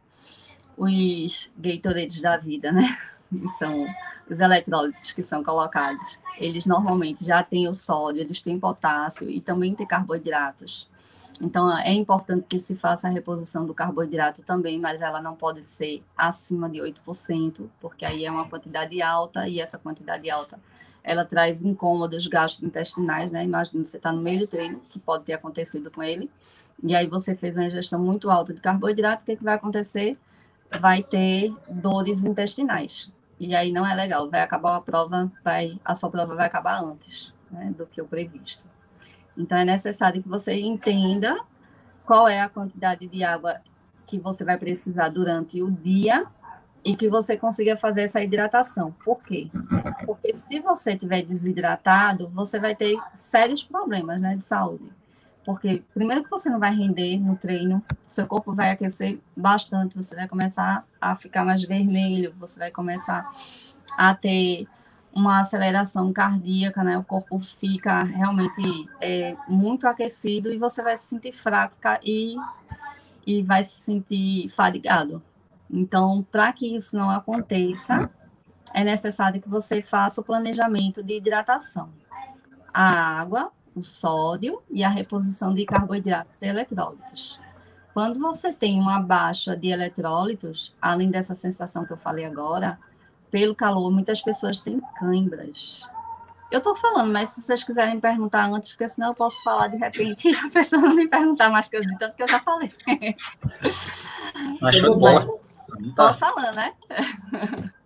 os 0.78 1.50
Gatorades 1.58 2.20
da 2.20 2.36
vida, 2.36 2.70
né? 2.70 2.96
São 3.58 3.86
os 4.30 4.40
eletrólitos 4.40 5.12
que 5.12 5.22
são 5.22 5.42
colocados. 5.42 6.20
Eles 6.38 6.66
normalmente 6.66 7.24
já 7.24 7.42
têm 7.42 7.66
o 7.66 7.74
sódio, 7.74 8.20
eles 8.20 8.42
têm 8.42 8.60
potássio 8.60 9.28
e 9.28 9.40
também 9.40 9.74
têm 9.74 9.86
carboidratos. 9.86 10.88
Então, 11.40 11.76
é 11.78 11.92
importante 11.92 12.46
que 12.48 12.58
se 12.58 12.76
faça 12.76 13.06
a 13.08 13.10
reposição 13.10 13.64
do 13.64 13.74
carboidrato 13.74 14.42
também, 14.42 14.78
mas 14.78 15.00
ela 15.00 15.20
não 15.20 15.36
pode 15.36 15.68
ser 15.68 16.02
acima 16.16 16.68
de 16.68 16.78
8%, 16.78 17.68
porque 17.80 18.04
aí 18.04 18.24
é 18.24 18.30
uma 18.30 18.48
quantidade 18.48 19.00
alta 19.00 19.48
e 19.48 19.60
essa 19.60 19.78
quantidade 19.78 20.28
alta 20.30 20.58
ela 21.04 21.24
traz 21.24 21.62
incômodos 21.62 22.26
gastrointestinais, 22.26 23.30
né? 23.30 23.44
Imagina 23.44 23.84
você 23.84 23.96
está 23.96 24.12
no 24.12 24.20
meio 24.20 24.40
do 24.40 24.46
treino, 24.46 24.80
que 24.90 24.98
pode 24.98 25.24
ter 25.24 25.32
acontecido 25.32 25.90
com 25.90 26.02
ele, 26.02 26.30
e 26.82 26.94
aí 26.94 27.06
você 27.06 27.34
fez 27.34 27.56
uma 27.56 27.64
ingestão 27.64 27.98
muito 27.98 28.30
alta 28.30 28.52
de 28.52 28.60
carboidrato, 28.60 29.22
o 29.22 29.26
que, 29.26 29.36
que 29.36 29.44
vai 29.44 29.54
acontecer? 29.54 30.18
vai 30.70 31.02
ter 31.02 31.54
dores 31.68 32.24
intestinais. 32.24 33.10
E 33.40 33.54
aí 33.54 33.72
não 33.72 33.86
é 33.86 33.94
legal, 33.94 34.28
vai 34.28 34.42
acabar 34.42 34.76
a 34.76 34.80
prova, 34.80 35.30
vai, 35.44 35.78
a 35.84 35.94
sua 35.94 36.10
prova 36.10 36.34
vai 36.34 36.46
acabar 36.46 36.82
antes 36.82 37.32
né, 37.50 37.72
do 37.76 37.86
que 37.86 38.02
o 38.02 38.06
previsto. 38.06 38.68
Então 39.38 39.56
é 39.56 39.64
necessário 39.64 40.22
que 40.22 40.28
você 40.28 40.58
entenda 40.58 41.38
qual 42.04 42.26
é 42.26 42.40
a 42.40 42.48
quantidade 42.48 43.06
de 43.06 43.22
água 43.22 43.60
que 44.04 44.18
você 44.18 44.44
vai 44.44 44.58
precisar 44.58 45.10
durante 45.10 45.62
o 45.62 45.70
dia 45.70 46.26
e 46.84 46.96
que 46.96 47.08
você 47.08 47.36
consiga 47.36 47.76
fazer 47.76 48.02
essa 48.02 48.22
hidratação. 48.22 48.92
Por 49.04 49.22
quê? 49.22 49.50
Porque 50.06 50.34
se 50.34 50.58
você 50.58 50.94
estiver 50.94 51.22
desidratado, 51.22 52.28
você 52.28 52.58
vai 52.58 52.74
ter 52.74 52.98
sérios 53.14 53.62
problemas 53.62 54.20
né, 54.20 54.34
de 54.36 54.44
saúde. 54.44 54.90
Porque, 55.44 55.82
primeiro, 55.94 56.24
que 56.24 56.30
você 56.30 56.50
não 56.50 56.58
vai 56.58 56.74
render 56.74 57.18
no 57.18 57.36
treino, 57.36 57.82
seu 58.06 58.26
corpo 58.26 58.54
vai 58.54 58.70
aquecer 58.70 59.18
bastante, 59.36 59.96
você 59.96 60.14
vai 60.14 60.28
começar 60.28 60.84
a 61.00 61.16
ficar 61.16 61.44
mais 61.44 61.62
vermelho, 61.62 62.34
você 62.38 62.58
vai 62.58 62.70
começar 62.70 63.30
a 63.96 64.14
ter 64.14 64.66
uma 65.14 65.40
aceleração 65.40 66.12
cardíaca, 66.12 66.84
né? 66.84 66.96
O 66.98 67.04
corpo 67.04 67.38
fica 67.40 68.02
realmente 68.02 68.88
é, 69.00 69.36
muito 69.48 69.86
aquecido 69.86 70.52
e 70.52 70.58
você 70.58 70.82
vai 70.82 70.96
se 70.96 71.06
sentir 71.06 71.32
fraco 71.32 71.76
e, 72.04 72.36
e 73.26 73.42
vai 73.42 73.64
se 73.64 73.80
sentir 73.80 74.48
fadigado. 74.48 75.22
Então, 75.70 76.26
para 76.30 76.52
que 76.52 76.74
isso 76.74 76.96
não 76.96 77.10
aconteça, 77.10 78.10
é 78.72 78.84
necessário 78.84 79.40
que 79.40 79.48
você 79.48 79.82
faça 79.82 80.20
o 80.20 80.24
planejamento 80.24 81.02
de 81.02 81.16
hidratação. 81.16 81.90
A 82.72 83.20
água, 83.20 83.50
o 83.74 83.82
sódio 83.82 84.62
e 84.70 84.84
a 84.84 84.88
reposição 84.88 85.54
de 85.54 85.64
carboidratos 85.64 86.40
e 86.42 86.46
eletrólitos. 86.46 87.40
Quando 87.92 88.20
você 88.20 88.52
tem 88.52 88.80
uma 88.80 89.00
baixa 89.00 89.56
de 89.56 89.68
eletrólitos, 89.68 90.74
além 90.80 91.10
dessa 91.10 91.34
sensação 91.34 91.84
que 91.84 91.92
eu 91.92 91.96
falei 91.96 92.24
agora, 92.24 92.78
pelo 93.30 93.54
calor, 93.54 93.90
muitas 93.90 94.20
pessoas 94.20 94.60
têm 94.60 94.80
câimbras. 94.98 95.86
Eu 96.50 96.58
estou 96.58 96.74
falando, 96.74 97.12
mas 97.12 97.28
se 97.30 97.42
vocês 97.42 97.62
quiserem 97.62 98.00
perguntar 98.00 98.46
antes, 98.46 98.70
porque 98.70 98.88
senão 98.88 99.08
eu 99.08 99.14
posso 99.14 99.42
falar 99.42 99.68
de 99.68 99.76
repente 99.76 100.28
e 100.30 100.34
a 100.34 100.48
pessoa 100.48 100.80
não 100.80 100.94
me 100.94 101.06
perguntar 101.06 101.50
mais 101.50 101.68
que 101.68 101.76
eu 101.76 101.82
tanto 101.98 102.16
que 102.16 102.22
eu 102.22 102.28
já 102.28 102.40
falei. 102.40 102.70
Mas 104.60 104.76
show 104.76 104.94
de 104.94 105.00
bola. 105.00 105.26
Posso 105.94 106.18
falar, 106.18 106.52
né? 106.52 106.72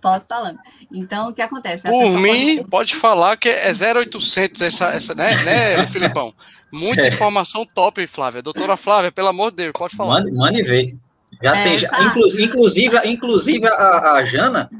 Posso 0.00 0.26
falando. 0.26 0.58
Então, 0.90 1.28
o 1.28 1.32
que 1.32 1.42
acontece? 1.42 1.84
Por 1.84 2.18
mim, 2.18 2.56
pode... 2.56 2.68
pode... 2.70 2.94
falar 2.94 3.36
que 3.36 3.48
é 3.48 3.70
0800 3.70 4.62
essa, 4.62 4.86
essa 4.86 5.14
né, 5.14 5.30
né, 5.44 5.86
Filipão? 5.86 6.34
Muita 6.72 7.02
é. 7.02 7.08
informação 7.08 7.66
top, 7.66 8.04
Flávia. 8.06 8.42
Doutora 8.42 8.76
Flávia, 8.76 9.12
pelo 9.12 9.28
amor 9.28 9.50
de 9.50 9.58
Deus, 9.58 9.72
pode 9.72 9.94
falar. 9.94 10.20
Mande, 10.20 10.32
mande 10.32 10.62
ver. 10.62 10.96
Já 11.42 11.56
é, 11.56 11.64
tem, 11.64 11.76
já, 11.76 11.88
inclusive, 12.04 12.44
inclusive, 12.44 12.96
inclusive 13.04 13.66
a, 13.66 14.12
a 14.12 14.24
Jana 14.24 14.70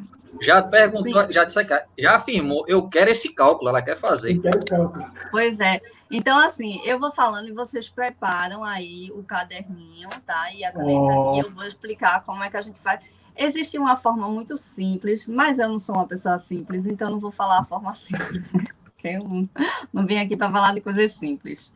já 0.43 0.61
perguntou, 0.61 1.23
Sim. 1.27 1.33
já 1.33 1.45
disse 1.45 1.67
já 1.99 2.17
afirmou, 2.17 2.65
eu 2.67 2.89
quero 2.89 3.11
esse 3.11 3.33
cálculo, 3.33 3.71
ela 3.71 3.81
quer 3.81 3.97
fazer. 3.97 4.41
Pois 5.31 5.61
é. 5.61 5.81
Então, 6.11 6.39
assim, 6.39 6.81
eu 6.85 6.99
vou 6.99 7.13
falando 7.13 7.49
e 7.49 7.53
vocês 7.53 7.89
preparam 7.89 8.65
aí 8.65 9.11
o 9.15 9.23
caderninho, 9.23 10.09
tá? 10.27 10.53
E 10.53 10.65
a 10.65 10.73
caneta 10.73 11.01
oh. 11.01 11.31
aqui, 11.31 11.39
eu 11.47 11.51
vou 11.53 11.65
explicar 11.65 12.23
como 12.25 12.43
é 12.43 12.51
que 12.51 12.57
a 12.57 12.63
gente 12.63 12.81
faz. 12.81 13.05
Existe 13.37 13.79
uma 13.79 13.97
forma 13.97 14.29
muito 14.29 14.57
simples, 14.57 15.27
mas 15.27 15.59
eu 15.59 15.69
não 15.69 15.79
sou 15.79 15.95
uma 15.95 16.07
pessoa 16.07 16.39
simples, 16.39 16.87
então 16.87 17.11
não 17.11 17.21
vou 17.21 17.31
falar 17.31 17.61
a 17.61 17.65
forma 17.65 17.95
simples. 17.97 18.43
Eu 19.05 19.25
não, 19.25 19.49
não 19.93 20.07
vim 20.07 20.19
aqui 20.19 20.37
para 20.37 20.51
falar 20.51 20.75
de 20.75 20.81
coisas 20.81 21.13
simples. 21.13 21.75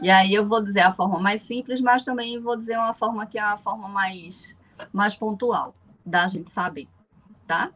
E 0.00 0.10
aí 0.10 0.34
eu 0.34 0.44
vou 0.44 0.62
dizer 0.62 0.80
a 0.80 0.92
forma 0.92 1.18
mais 1.18 1.42
simples, 1.42 1.80
mas 1.80 2.04
também 2.04 2.38
vou 2.40 2.56
dizer 2.56 2.76
uma 2.76 2.94
forma 2.94 3.26
que 3.26 3.38
é 3.38 3.42
a 3.42 3.56
forma 3.56 3.88
mais, 3.88 4.56
mais 4.92 5.14
pontual 5.14 5.74
da 6.04 6.26
gente 6.26 6.50
saber, 6.50 6.88
tá? 7.46 7.70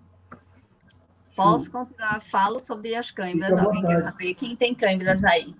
Posso 1.34 1.70
continuar? 1.70 2.20
Falo 2.20 2.62
sobre 2.62 2.94
as 2.94 3.10
câimbras. 3.10 3.56
Alguém 3.56 3.82
quer 3.82 3.98
saber? 3.98 4.34
Quem 4.34 4.54
tem 4.54 4.74
câimbras 4.74 5.24
aí? 5.24 5.54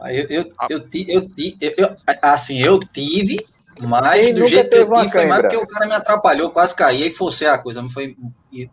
Eu, 0.00 0.26
eu, 0.28 0.52
eu, 0.68 0.88
eu, 1.08 1.30
eu, 1.60 1.74
eu, 1.78 1.96
assim, 2.22 2.58
eu 2.58 2.78
tive 2.78 3.38
mas 3.82 4.26
Quem 4.26 4.34
do 4.34 4.46
jeito 4.46 4.70
que 4.70 4.76
eu 4.76 4.92
tive, 4.92 5.08
foi 5.10 5.26
mais 5.26 5.40
porque 5.40 5.56
o 5.56 5.66
cara 5.66 5.86
me 5.86 5.94
atrapalhou, 5.94 6.50
quase 6.50 6.76
caí 6.76 7.08
e 7.08 7.10
forcei 7.10 7.48
a 7.48 7.58
coisa. 7.58 7.82
Não 7.82 7.90
foi 7.90 8.16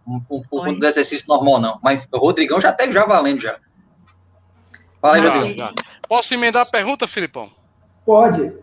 um, 0.07 0.15
um, 0.15 0.21
um 0.29 0.41
pouco 0.43 0.71
do 0.73 0.85
exercício 0.85 1.27
normal, 1.27 1.59
não. 1.59 1.79
Mas 1.81 2.07
o 2.11 2.17
Rodrigão 2.17 2.59
já 2.59 2.71
teve 2.71 2.93
já 2.93 3.05
valendo 3.05 3.41
já. 3.41 3.57
Fala 5.01 5.15
aí, 5.15 5.25
Rodrigo. 5.25 5.73
Posso 6.07 6.33
emendar 6.33 6.61
a 6.61 6.69
pergunta, 6.69 7.07
Filipão? 7.07 7.49
Pode. 8.05 8.53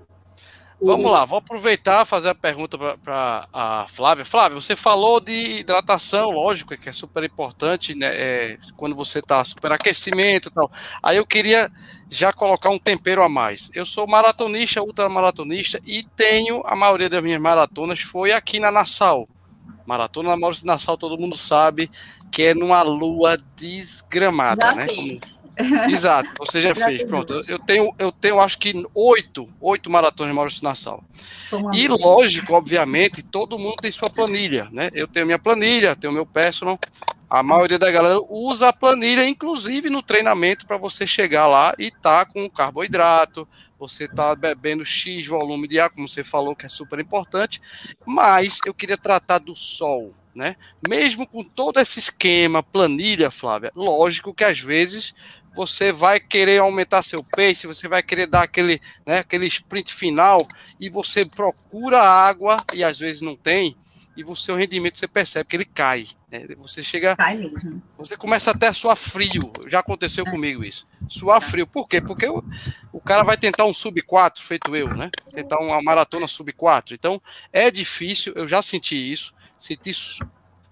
Vamos 0.81 1.11
lá, 1.11 1.25
vou 1.25 1.39
aproveitar 1.39 2.05
fazer 2.05 2.29
a 2.29 2.35
pergunta 2.35 2.79
para 3.03 3.49
a 3.53 3.87
Flávia. 3.89 4.25
Flávia, 4.25 4.61
você 4.61 4.77
falou 4.77 5.19
de 5.19 5.59
hidratação, 5.59 6.31
lógico, 6.31 6.77
que 6.77 6.89
é 6.89 6.93
super 6.93 7.25
importante, 7.25 7.97
né? 7.97 8.07
É, 8.13 8.59
quando 8.77 8.95
você 8.95 9.19
está 9.19 9.43
superaquecimento 9.43 10.49
e 10.49 10.53
tal. 10.53 10.71
Aí 11.03 11.17
eu 11.17 11.27
queria 11.27 11.69
já 12.09 12.33
colocar 12.33 12.71
um 12.71 12.79
tempero 12.79 13.25
a 13.25 13.29
mais. 13.29 13.73
Eu 13.75 13.85
sou 13.85 14.07
maratonista, 14.07 14.81
ultramaratonista 14.81 15.81
e 15.85 16.05
tenho 16.17 16.63
a 16.65 16.77
maioria 16.77 17.09
das 17.09 17.25
minhas 17.25 17.41
maratonas 17.41 18.01
foi 18.01 18.31
aqui 18.31 18.61
na 18.61 18.71
Nassau. 18.71 19.29
Maratona 19.89 20.29
na 20.29 20.37
Maurício 20.37 20.67
Nassau, 20.67 20.99
todo 20.99 21.19
mundo 21.19 21.35
sabe 21.35 21.91
que 22.31 22.43
é 22.43 22.55
numa 22.55 22.83
lua 22.83 23.39
desgramada, 23.57 24.67
já 24.67 24.75
né? 24.75 24.87
Fiz. 24.87 25.41
Exato, 25.91 26.31
você 26.39 26.61
já, 26.61 26.75
já 26.77 26.85
fez. 26.85 27.05
Pronto, 27.05 27.33
eu, 27.33 27.43
eu, 27.49 27.59
tenho, 27.59 27.95
eu 27.99 28.13
tenho 28.13 28.39
acho 28.39 28.59
que 28.59 28.85
oito, 28.95 29.49
oito 29.59 29.89
maratonas 29.89 30.31
de 30.31 30.37
Maurício 30.37 30.63
Nassau. 30.63 31.03
E 31.73 31.89
lógico, 31.89 32.53
obviamente, 32.53 33.23
todo 33.23 33.59
mundo 33.59 33.77
tem 33.81 33.91
sua 33.91 34.11
planilha, 34.11 34.69
né? 34.71 34.91
Eu 34.93 35.09
tenho 35.09 35.25
minha 35.25 35.39
planilha, 35.39 35.97
tenho 35.97 36.13
meu 36.13 36.27
personal. 36.27 36.79
A 37.31 37.43
maioria 37.43 37.79
da 37.79 37.91
galera 37.91 38.21
usa 38.29 38.69
a 38.69 38.73
planilha, 38.75 39.27
inclusive 39.27 39.89
no 39.89 40.03
treinamento, 40.03 40.67
para 40.67 40.77
você 40.77 41.07
chegar 41.07 41.47
lá 41.47 41.75
e 41.79 41.91
tá 41.91 42.27
com 42.27 42.49
carboidrato, 42.49 43.49
você 43.79 44.09
tá 44.09 44.35
bebendo 44.35 44.85
X 44.85 45.27
volume 45.27 45.69
de 45.69 45.79
ar, 45.79 45.91
como 45.91 46.09
você 46.09 46.25
falou, 46.25 46.57
que 46.57 46.67
é 46.67 46.69
super 46.69 46.99
importante. 46.99 47.61
Mas 48.07 48.59
eu 48.67 48.75
queria 48.75 48.97
tratar 48.97 49.39
do 49.39 49.55
sol, 49.55 50.15
né? 50.35 50.57
Mesmo 50.89 51.27
com 51.27 51.45
todo 51.45 51.79
esse 51.79 51.99
esquema, 51.99 52.63
planilha, 52.63 53.31
Flávia, 53.31 53.73
lógico 53.75 54.35
que 54.35 54.45
às 54.45 54.59
vezes 54.61 55.15
você 55.55 55.91
vai 55.91 56.21
querer 56.21 56.59
aumentar 56.59 57.03
seu 57.03 57.25
pace, 57.25 57.67
você 57.67 57.89
vai 57.89 58.03
querer 58.03 58.27
dar 58.27 58.43
aquele, 58.43 58.81
né, 59.05 59.19
aquele 59.19 59.47
sprint 59.47 59.93
final 59.93 60.47
e 60.79 60.89
você 60.89 61.25
procura 61.25 62.01
água 62.01 62.63
e 62.73 62.85
às 62.85 62.99
vezes 62.99 63.21
não 63.21 63.35
tem 63.35 63.77
e 64.19 64.25
o 64.25 64.35
seu 64.35 64.57
rendimento 64.57 64.99
você 64.99 65.07
percebe 65.07 65.49
que 65.49 65.55
ele 65.55 65.65
cai. 65.65 66.05
Né? 66.29 66.45
Você 66.59 66.83
chega, 66.83 67.17
você 67.97 68.17
começa 68.17 68.51
até 68.51 68.67
a 68.67 68.73
suar 68.73 68.97
frio. 68.97 69.53
Já 69.69 69.79
aconteceu 69.79 70.27
é. 70.27 70.31
comigo 70.31 70.65
isso. 70.65 70.89
Suar 71.09 71.41
frio. 71.41 71.69
Por 71.69 71.87
quê? 71.87 72.01
Porque 72.01 72.27
o, 72.29 72.43
o 72.93 73.01
cara 73.01 73.23
vai 73.23 73.37
tentar 73.37 73.65
um 73.65 73.73
sub 73.73 74.03
4, 74.03 74.43
feito 74.43 74.75
eu, 74.75 74.89
né? 74.89 75.09
Tentar 75.33 75.61
uma 75.61 75.81
maratona 75.81 76.27
sub 76.27 76.53
4. 76.53 76.97
Então 76.97 77.23
é 77.53 77.71
difícil. 77.71 78.33
Eu 78.35 78.49
já 78.49 78.61
senti 78.61 78.97
isso. 78.97 79.33
Senti 79.57 79.93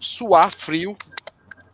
suar 0.01 0.51
frio, 0.51 0.97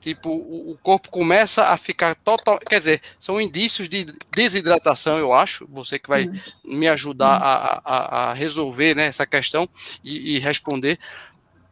tipo, 0.02 0.31
o, 0.31 0.73
o, 0.73 0.79
corpo 0.79 1.09
começa 1.11 1.69
a 1.69 1.76
ficar 1.76 2.17
total, 2.17 2.59
quer 2.59 2.81
dizer, 2.81 3.00
são 3.21 3.41
indícios 3.41 3.88
de 3.88 4.05
desidratação, 4.35 5.17
eu 5.17 5.33
acho, 5.33 5.67
você 5.71 5.99
que 5.99 6.09
vai 6.09 6.29
me 6.64 6.88
ajudar 6.88 7.37
a, 7.37 7.83
a, 7.85 8.31
a 8.31 8.33
resolver 8.33 8.97
né, 8.97 9.07
essa 9.07 9.25
questão 9.25 9.69
e, 10.02 10.37
e 10.37 10.38
responder. 10.41 10.99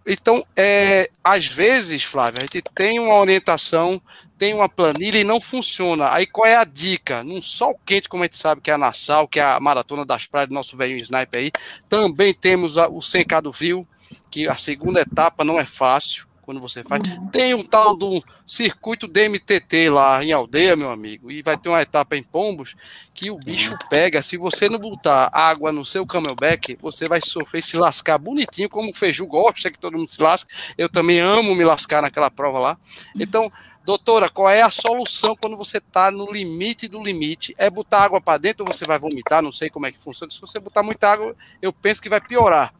Então, 0.07 0.45
é, 0.57 1.11
às 1.23 1.47
vezes, 1.47 2.03
Flávio, 2.03 2.39
a 2.39 2.41
gente 2.41 2.63
tem 2.75 2.99
uma 2.99 3.19
orientação, 3.19 4.01
tem 4.39 4.55
uma 4.55 4.69
planilha 4.69 5.19
e 5.19 5.25
não 5.25 5.41
funciona. 5.41 6.13
Aí 6.13 6.27
qual 6.27 6.47
é 6.47 6.57
a 6.57 6.65
dica? 6.65 7.23
Num 7.23 7.43
sol 7.43 7.79
quente, 7.85 8.09
como 8.09 8.23
a 8.23 8.27
gente 8.27 8.39
sabe 8.39 8.61
que 8.61 8.71
é 8.71 8.75
a 8.75 8.79
Nassau, 8.79 9.29
que 9.29 9.39
é 9.39 9.43
a 9.43 9.61
maratona 9.61 10.05
das 10.05 10.27
praias 10.27 10.49
do 10.49 10.55
nosso 10.55 10.77
velho 10.77 10.97
sniper 10.97 11.41
aí, 11.41 11.53
também 11.89 12.33
temos 12.33 12.79
a, 12.79 12.89
o 12.89 13.03
Sencado 13.03 13.53
Frio, 13.53 13.87
que 14.31 14.49
a 14.49 14.57
segunda 14.57 15.01
etapa 15.01 15.45
não 15.45 15.61
é 15.61 15.67
fácil 15.67 16.30
quando 16.51 16.61
você 16.61 16.83
faz. 16.83 17.01
Uhum. 17.03 17.29
Tem 17.29 17.55
um 17.55 17.63
tal 17.63 17.97
do 17.97 18.21
circuito 18.45 19.07
DMTT 19.07 19.89
lá 19.89 20.23
em 20.25 20.33
aldeia, 20.33 20.75
meu 20.75 20.91
amigo, 20.91 21.31
e 21.31 21.43
vai 21.43 21.57
ter 21.57 21.69
uma 21.69 21.81
etapa 21.81 22.17
em 22.17 22.25
Pombos 22.25 22.75
que 23.15 23.31
o 23.31 23.37
bicho 23.37 23.79
pega. 23.89 24.21
Se 24.21 24.37
você 24.37 24.69
não 24.69 24.79
botar 24.79 25.31
água 25.33 25.71
no 25.71 25.85
seu 25.85 26.05
camelback, 26.05 26.77
você 26.83 27.07
vai 27.07 27.21
sofrer 27.21 27.63
se 27.63 27.77
lascar 27.77 28.19
bonitinho, 28.19 28.69
como 28.69 28.89
o 28.89 28.97
Feiju 28.97 29.27
gosta 29.27 29.71
que 29.71 29.79
todo 29.79 29.97
mundo 29.97 30.09
se 30.09 30.21
lasca. 30.21 30.53
Eu 30.77 30.89
também 30.89 31.21
amo 31.21 31.55
me 31.55 31.63
lascar 31.63 32.03
naquela 32.03 32.31
prova 32.31 32.59
lá. 32.59 32.79
Então, 33.15 33.53
Doutora, 33.85 34.29
qual 34.29 34.51
é 34.51 34.61
a 34.61 34.71
solução 34.71 35.35
quando 35.35 35.57
você 35.57 35.79
está 35.79 36.11
no 36.11 36.31
limite 36.31 36.87
do 36.87 37.03
limite? 37.03 37.55
É 37.59 37.71
botar 37.71 38.03
água 38.03 38.21
para 38.21 38.39
dentro 38.39 38.65
ou 38.65 38.73
você 38.73 38.87
vai 38.87 38.99
vomitar? 38.99 39.43
Não 39.43 39.51
sei 39.51 39.71
como 39.71 39.87
é 39.87 39.93
que 39.93 39.99
funciona. 39.99 40.31
Se 40.31 40.41
você 40.41 40.61
botar 40.61 40.83
muita 40.83 41.09
água, 41.09 41.35
eu 41.63 41.73
penso 41.73 42.01
que 42.01 42.09
vai 42.09 42.21
piorar. 42.21 42.75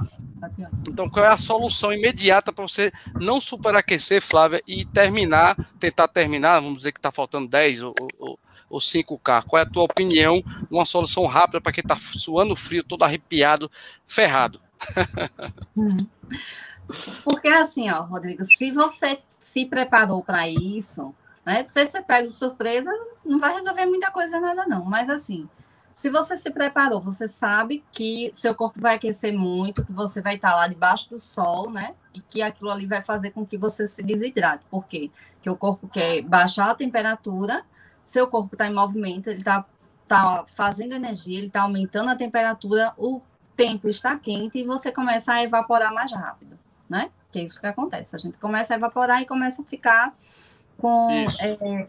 Então, 0.89 1.09
qual 1.09 1.25
é 1.25 1.29
a 1.29 1.37
solução 1.37 1.93
imediata 1.93 2.53
para 2.53 2.67
você 2.67 2.93
não 3.21 3.41
superaquecer, 3.41 4.21
Flávia, 4.21 4.63
e 4.69 4.85
terminar, 4.85 5.57
tentar 5.79 6.09
terminar, 6.09 6.61
vamos 6.61 6.79
dizer 6.79 6.93
que 6.93 6.99
está 6.99 7.11
faltando 7.11 7.49
10 7.49 7.83
ou, 7.83 7.95
ou, 8.19 8.39
ou 8.69 8.79
5K? 8.79 9.45
Qual 9.45 9.61
é 9.61 9.65
a 9.65 9.69
tua 9.69 9.85
opinião? 9.85 10.43
Uma 10.71 10.85
solução 10.85 11.25
rápida 11.27 11.61
para 11.61 11.73
quem 11.73 11.83
está 11.83 11.97
suando 11.97 12.55
frio, 12.55 12.85
todo 12.85 13.03
arrepiado, 13.03 13.71
ferrado. 14.07 14.61
Uhum. 15.77 16.07
Porque 17.25 17.49
assim, 17.49 17.91
ó, 17.91 18.03
Rodrigo, 18.03 18.45
se 18.45 18.71
você 18.71 19.21
se 19.39 19.65
preparou 19.65 20.23
para 20.23 20.49
isso, 20.49 21.15
né? 21.45 21.65
Se 21.65 21.87
você 21.87 22.03
pega 22.03 22.29
de 22.29 22.35
surpresa, 22.35 22.91
não 23.25 23.39
vai 23.39 23.55
resolver 23.55 23.87
muita 23.87 24.11
coisa 24.11 24.41
nada 24.41 24.67
não, 24.67 24.85
mas 24.85 25.09
assim, 25.09 25.49
se 25.93 26.09
você 26.09 26.37
se 26.37 26.51
preparou, 26.51 27.01
você 27.01 27.27
sabe 27.27 27.85
que 27.91 28.31
seu 28.33 28.55
corpo 28.55 28.81
vai 28.81 28.95
aquecer 28.97 29.37
muito, 29.37 29.85
que 29.85 29.93
você 29.93 30.21
vai 30.21 30.37
estar 30.37 30.55
lá 30.55 30.67
debaixo 30.69 31.11
do 31.11 31.19
sol, 31.19 31.71
né? 31.71 31.95
E 32.15 32.21
que 32.21 32.43
aquilo 32.43 32.71
ali 32.71 32.87
vai 32.87 33.03
fazer 33.03 33.33
com 33.33 33.45
que 33.45 33.59
você 33.59 33.89
se 33.89 34.03
desidrate. 34.03 34.65
Por 34.71 34.87
quê? 34.87 35.11
Porque 35.35 35.51
o 35.51 35.57
corpo 35.57 35.89
quer 35.89 36.23
baixar 36.23 36.71
a 36.71 36.75
temperatura, 36.75 37.65
seu 38.03 38.27
corpo 38.27 38.55
está 38.55 38.67
em 38.67 38.75
movimento, 38.75 39.29
ele 39.29 39.41
está 39.41 39.65
tá 40.07 40.45
fazendo 40.55 40.95
energia, 40.95 41.39
ele 41.39 41.49
está 41.49 41.63
aumentando 41.63 42.11
a 42.11 42.17
temperatura, 42.17 42.93
o 42.97 43.21
tempo 43.57 43.89
está 43.89 44.17
quente 44.17 44.59
e 44.59 44.65
você 44.65 44.91
começa 44.91 45.33
a 45.33 45.43
evaporar 45.43 45.93
mais 45.93 46.13
rápido, 46.13 46.59
né? 46.91 47.11
que 47.31 47.39
é 47.39 47.45
isso 47.45 47.61
que 47.61 47.67
acontece. 47.67 48.17
A 48.17 48.19
gente 48.19 48.37
começa 48.39 48.75
a 48.75 48.77
evaporar 48.77 49.23
e 49.23 49.27
começa 49.27 49.63
a 49.63 49.65
ficar 49.65 50.13
com, 50.77 51.09
é, 51.11 51.89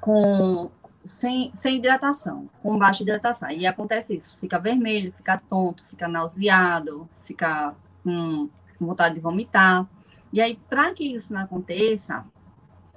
com 0.00 0.70
sem, 1.04 1.50
sem 1.54 1.76
hidratação, 1.76 2.48
com 2.62 2.76
baixa 2.78 3.02
hidratação. 3.02 3.50
E 3.50 3.66
acontece 3.66 4.16
isso, 4.16 4.36
fica 4.38 4.58
vermelho, 4.58 5.12
fica 5.12 5.38
tonto, 5.38 5.84
fica 5.84 6.08
nauseado, 6.08 7.08
fica 7.22 7.74
com, 8.02 8.48
com 8.78 8.86
vontade 8.86 9.14
de 9.14 9.20
vomitar. 9.20 9.86
E 10.32 10.40
aí, 10.40 10.58
para 10.68 10.92
que 10.92 11.14
isso 11.14 11.32
não 11.32 11.42
aconteça, 11.42 12.24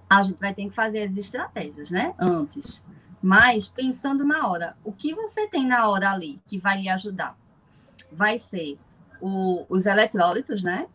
a 0.10 0.22
gente 0.24 0.40
vai 0.40 0.54
ter 0.54 0.64
que 0.66 0.72
fazer 0.72 1.04
as 1.04 1.16
estratégias, 1.16 1.92
né? 1.92 2.14
Antes. 2.20 2.84
Mas 3.22 3.70
pensando 3.70 4.26
na 4.26 4.48
hora, 4.48 4.76
o 4.84 4.92
que 4.92 5.14
você 5.14 5.48
tem 5.48 5.66
na 5.68 5.88
hora 5.88 6.12
ali 6.12 6.42
que 6.48 6.58
vai 6.58 6.82
lhe 6.82 6.90
ajudar? 6.90 7.38
Vai 8.12 8.40
ser 8.40 8.80
o, 9.22 9.64
os 9.70 9.86
eletrólitos, 9.86 10.64
né? 10.64 10.88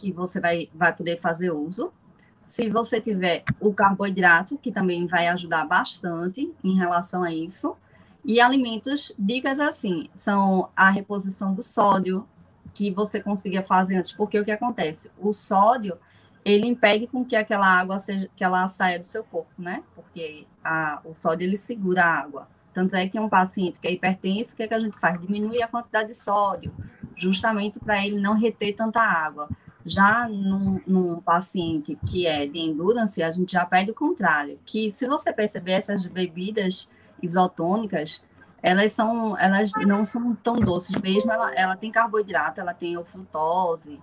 Que 0.00 0.12
você 0.12 0.40
vai, 0.40 0.68
vai 0.74 0.94
poder 0.94 1.18
fazer 1.18 1.50
uso. 1.50 1.92
Se 2.40 2.70
você 2.70 3.00
tiver 3.00 3.44
o 3.60 3.72
carboidrato, 3.72 4.56
que 4.56 4.72
também 4.72 5.06
vai 5.06 5.28
ajudar 5.28 5.66
bastante 5.66 6.50
em 6.64 6.74
relação 6.74 7.22
a 7.22 7.32
isso. 7.32 7.76
E 8.24 8.40
alimentos, 8.40 9.14
dicas 9.18 9.60
assim, 9.60 10.08
são 10.14 10.70
a 10.74 10.90
reposição 10.90 11.54
do 11.54 11.62
sódio, 11.62 12.26
que 12.72 12.90
você 12.90 13.20
consiga 13.20 13.62
fazer 13.62 13.96
antes. 13.96 14.12
Porque 14.12 14.38
o 14.38 14.44
que 14.44 14.50
acontece? 14.50 15.10
O 15.18 15.32
sódio, 15.32 15.98
ele 16.44 16.66
impede 16.66 17.06
com 17.06 17.24
que 17.24 17.36
aquela 17.36 17.66
água 17.66 17.98
seja, 17.98 18.30
que 18.34 18.42
ela 18.42 18.66
saia 18.68 18.98
do 18.98 19.06
seu 19.06 19.22
corpo, 19.22 19.50
né? 19.58 19.82
Porque 19.94 20.46
a, 20.64 21.00
o 21.04 21.12
sódio, 21.12 21.44
ele 21.44 21.56
segura 21.56 22.04
a 22.04 22.14
água. 22.14 22.48
Tanto 22.72 22.94
é 22.94 23.08
que 23.08 23.18
um 23.18 23.28
paciente 23.28 23.80
que 23.80 23.88
é 23.88 23.92
hipertenso, 23.92 24.52
o 24.52 24.56
que, 24.56 24.62
é 24.62 24.68
que 24.68 24.74
a 24.74 24.78
gente 24.78 24.98
faz? 24.98 25.20
Diminui 25.20 25.62
a 25.62 25.68
quantidade 25.68 26.08
de 26.08 26.16
sódio, 26.16 26.72
justamente 27.16 27.78
para 27.78 28.04
ele 28.04 28.18
não 28.20 28.34
reter 28.34 28.74
tanta 28.74 29.00
água. 29.00 29.48
Já 29.84 30.28
num, 30.28 30.80
num, 30.86 31.20
paciente 31.20 31.98
que 32.06 32.26
é 32.26 32.46
de 32.46 32.58
endurance, 32.58 33.22
a 33.22 33.30
gente 33.30 33.52
já 33.52 33.64
pede 33.64 33.90
o 33.90 33.94
contrário, 33.94 34.58
que 34.64 34.92
se 34.92 35.06
você 35.06 35.32
perceber 35.32 35.72
essas 35.72 36.04
bebidas 36.06 36.88
isotônicas, 37.22 38.22
elas 38.62 38.92
são, 38.92 39.38
elas 39.38 39.72
não 39.86 40.04
são 40.04 40.34
tão 40.34 40.56
doces 40.56 41.00
mesmo, 41.00 41.32
ela, 41.32 41.54
ela 41.54 41.76
tem 41.76 41.90
carboidrato, 41.90 42.60
ela 42.60 42.74
tem 42.74 43.02
frutose, 43.04 43.98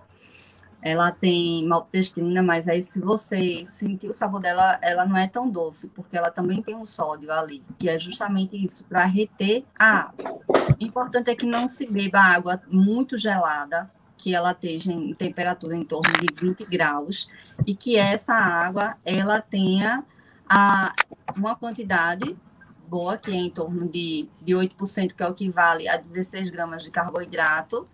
ela 0.80 1.10
tem 1.10 1.66
maltodextrina, 1.66 2.42
mas 2.42 2.68
aí 2.68 2.82
se 2.82 3.00
você 3.00 3.64
sentir 3.66 4.08
o 4.08 4.14
sabor 4.14 4.40
dela, 4.40 4.78
ela 4.80 5.04
não 5.04 5.16
é 5.16 5.28
tão 5.28 5.48
doce, 5.48 5.88
porque 5.88 6.16
ela 6.16 6.30
também 6.30 6.62
tem 6.62 6.76
um 6.76 6.86
sódio 6.86 7.32
ali, 7.32 7.62
que 7.78 7.88
é 7.88 7.98
justamente 7.98 8.62
isso, 8.64 8.84
para 8.84 9.04
reter 9.04 9.64
a 9.78 10.00
água. 10.00 10.40
O 10.48 10.84
importante 10.84 11.30
é 11.30 11.34
que 11.34 11.46
não 11.46 11.66
se 11.66 11.86
beba 11.86 12.20
água 12.20 12.60
muito 12.68 13.16
gelada, 13.16 13.90
que 14.18 14.34
ela 14.34 14.50
esteja 14.50 14.92
em 14.92 15.14
temperatura 15.14 15.76
em 15.76 15.84
torno 15.84 16.12
de 16.12 16.26
20 16.34 16.66
graus 16.66 17.28
e 17.64 17.74
que 17.74 17.96
essa 17.96 18.34
água 18.34 18.96
ela 19.04 19.40
tenha 19.40 20.04
a, 20.48 20.92
uma 21.36 21.54
quantidade 21.54 22.36
boa, 22.88 23.16
que 23.16 23.30
é 23.30 23.34
em 23.34 23.50
torno 23.50 23.88
de, 23.88 24.28
de 24.42 24.52
8%, 24.54 25.14
que 25.14 25.22
é 25.22 25.28
o 25.28 25.34
que 25.34 25.48
vale 25.48 25.88
a 25.88 25.96
16 25.96 26.50
gramas 26.50 26.82
de 26.82 26.90
carboidrato, 26.90 27.86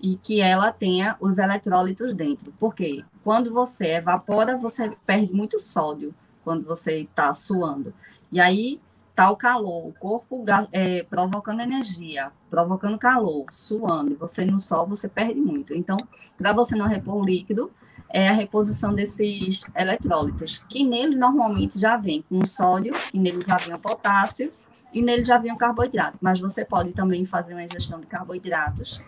e 0.00 0.16
que 0.16 0.40
ela 0.40 0.72
tenha 0.72 1.16
os 1.20 1.38
eletrólitos 1.38 2.14
dentro. 2.14 2.52
Porque 2.58 3.04
quando 3.22 3.52
você 3.52 3.96
evapora, 3.96 4.56
você 4.56 4.96
perde 5.04 5.32
muito 5.32 5.58
sódio 5.58 6.14
quando 6.44 6.64
você 6.64 7.00
está 7.00 7.32
suando. 7.32 7.92
E 8.30 8.40
aí 8.40 8.80
está 9.18 9.32
o 9.32 9.36
calor, 9.36 9.88
o 9.88 9.92
corpo 9.94 10.44
é, 10.70 11.02
provocando 11.02 11.60
energia, 11.60 12.30
provocando 12.48 12.96
calor, 12.96 13.46
suando, 13.50 14.16
você 14.16 14.44
no 14.44 14.60
sol, 14.60 14.86
você 14.86 15.08
perde 15.08 15.40
muito. 15.40 15.74
Então, 15.74 15.96
para 16.36 16.52
você 16.52 16.76
não 16.76 16.86
repor 16.86 17.24
líquido, 17.24 17.68
é 18.08 18.28
a 18.28 18.32
reposição 18.32 18.94
desses 18.94 19.66
eletrólitos, 19.74 20.62
que 20.68 20.84
nele 20.84 21.16
normalmente 21.16 21.80
já 21.80 21.96
vem 21.96 22.22
com 22.22 22.46
sódio, 22.46 22.94
que 23.10 23.18
nele 23.18 23.44
já 23.44 23.56
vem 23.56 23.74
o 23.74 23.78
potássio, 23.78 24.52
e 24.92 25.02
nele 25.02 25.24
já 25.24 25.36
vem 25.36 25.52
o 25.52 25.58
carboidrato. 25.58 26.16
Mas 26.20 26.38
você 26.38 26.64
pode 26.64 26.92
também 26.92 27.24
fazer 27.24 27.54
uma 27.54 27.64
ingestão 27.64 28.00
de 28.00 28.06
carboidratos, 28.06 29.02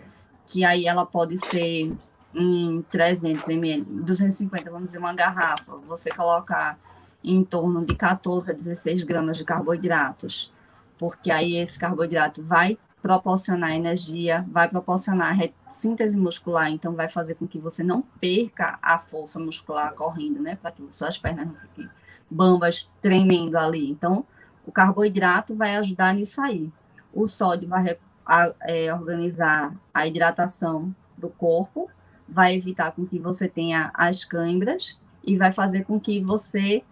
que 0.45 0.65
aí 0.65 0.87
ela 0.87 1.07
pode 1.07 1.39
ser 1.39 1.97
em 2.35 2.83
300 2.91 3.49
ml, 3.49 3.85
250, 3.85 4.71
vamos 4.71 4.87
dizer, 4.87 4.99
uma 4.99 5.15
garrafa. 5.15 5.77
Você 5.87 6.11
colocar 6.11 6.77
em 7.23 7.45
torno 7.45 7.85
de 7.85 7.95
14 7.95 8.51
a 8.51 8.55
16 8.55 9.05
gramas 9.05 9.37
de 9.37 9.45
carboidratos, 9.45 10.53
porque 10.99 11.31
aí 11.31 11.57
esse 11.57 11.79
carboidrato 11.79 12.43
vai 12.43 12.79
proporcionar 13.03 13.73
energia, 13.73 14.45
vai 14.51 14.69
proporcionar 14.69 15.37
síntese 15.69 16.17
muscular, 16.17 16.71
então 16.71 16.95
vai 16.95 17.09
fazer 17.09 17.35
com 17.35 17.47
que 17.47 17.59
você 17.59 17.83
não 17.83 18.03
perca 18.21 18.79
a 18.83 18.99
força 18.99 19.39
muscular 19.39 19.95
correndo, 19.95 20.41
né, 20.41 20.57
para 20.57 20.71
que 20.71 20.87
suas 20.91 21.17
pernas 21.17 21.47
não 21.47 21.55
fiquem 21.55 21.89
bambas 22.31 22.91
tremendo 23.01 23.57
ali. 23.57 23.91
Então, 23.91 24.27
o 24.67 24.71
carboidrato 24.71 25.57
vai 25.57 25.77
ajudar 25.77 26.15
nisso 26.15 26.41
aí. 26.41 26.71
O 27.13 27.27
sódio 27.27 27.69
vai 27.69 27.97
é, 28.63 28.95
organizar 28.95 29.75
a 29.93 30.07
hidratação 30.07 30.95
do 31.17 31.29
corpo, 31.29 31.91
vai 32.29 32.55
evitar 32.55 32.93
com 32.93 33.05
que 33.05 33.19
você 33.19 33.49
tenha 33.49 33.91
as 33.95 34.25
câimbras 34.25 34.99
e 35.25 35.37
vai 35.37 35.53
fazer 35.53 35.85
com 35.85 35.99
que 35.99 36.21
você 36.21 36.85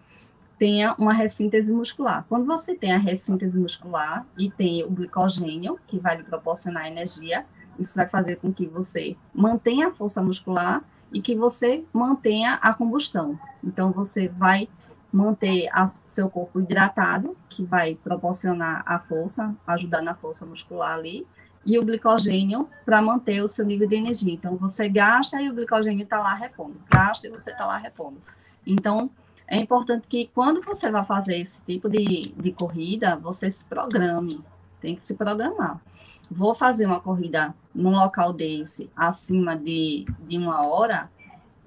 tenha 0.59 0.93
uma 0.99 1.13
ressíntese 1.13 1.71
muscular. 1.71 2.25
Quando 2.27 2.45
você 2.45 2.75
tem 2.75 2.91
a 2.91 2.97
ressíntese 2.97 3.57
muscular 3.57 4.25
e 4.37 4.51
tem 4.51 4.83
o 4.83 4.89
glicogênio, 4.91 5.79
que 5.87 5.97
vai 5.97 6.17
lhe 6.17 6.23
proporcionar 6.23 6.85
energia, 6.85 7.45
isso 7.79 7.95
vai 7.95 8.07
fazer 8.07 8.35
com 8.35 8.53
que 8.53 8.67
você 8.67 9.15
mantenha 9.33 9.87
a 9.87 9.91
força 9.91 10.21
muscular 10.21 10.83
e 11.13 11.21
que 11.21 11.33
você 11.33 11.85
mantenha 11.93 12.55
a 12.55 12.73
combustão. 12.73 13.39
Então, 13.63 13.91
você 13.91 14.27
vai 14.27 14.67
manter 15.11 15.69
a, 15.71 15.87
seu 15.87 16.29
corpo 16.29 16.59
hidratado, 16.59 17.35
que 17.47 17.63
vai 17.63 17.95
proporcionar 17.95 18.83
a 18.85 18.99
força, 18.99 19.55
ajudar 19.65 20.01
na 20.01 20.13
força 20.13 20.45
muscular 20.45 20.93
ali, 20.93 21.25
e 21.65 21.79
o 21.79 21.83
glicogênio 21.83 22.69
para 22.85 23.01
manter 23.01 23.41
o 23.41 23.47
seu 23.47 23.65
nível 23.65 23.87
de 23.87 23.95
energia. 23.95 24.33
Então, 24.33 24.55
você 24.57 24.89
gasta 24.89 25.41
e 25.41 25.49
o 25.49 25.53
glicogênio 25.53 26.03
está 26.03 26.19
lá 26.19 26.33
repondo. 26.33 26.75
Gasta 26.89 27.27
e 27.27 27.31
você 27.31 27.51
está 27.51 27.65
lá 27.65 27.77
repondo. 27.77 28.21
Então, 28.67 29.09
é 29.49 29.57
importante 29.57 30.07
que 30.07 30.29
quando 30.33 30.61
você 30.61 30.91
vai 30.91 31.03
fazer 31.03 31.39
esse 31.39 31.63
tipo 31.63 31.89
de, 31.89 32.33
de 32.37 32.51
corrida, 32.51 33.15
você 33.15 33.49
se 33.49 33.65
programe. 33.65 34.41
Tem 34.79 34.95
que 34.95 35.03
se 35.03 35.15
programar. 35.15 35.81
Vou 36.29 36.53
fazer 36.53 36.85
uma 36.85 36.99
corrida 36.99 37.53
num 37.73 37.95
local 37.95 38.31
desse, 38.31 38.89
acima 38.95 39.57
de, 39.57 40.05
de 40.27 40.37
uma 40.37 40.67
hora, 40.67 41.09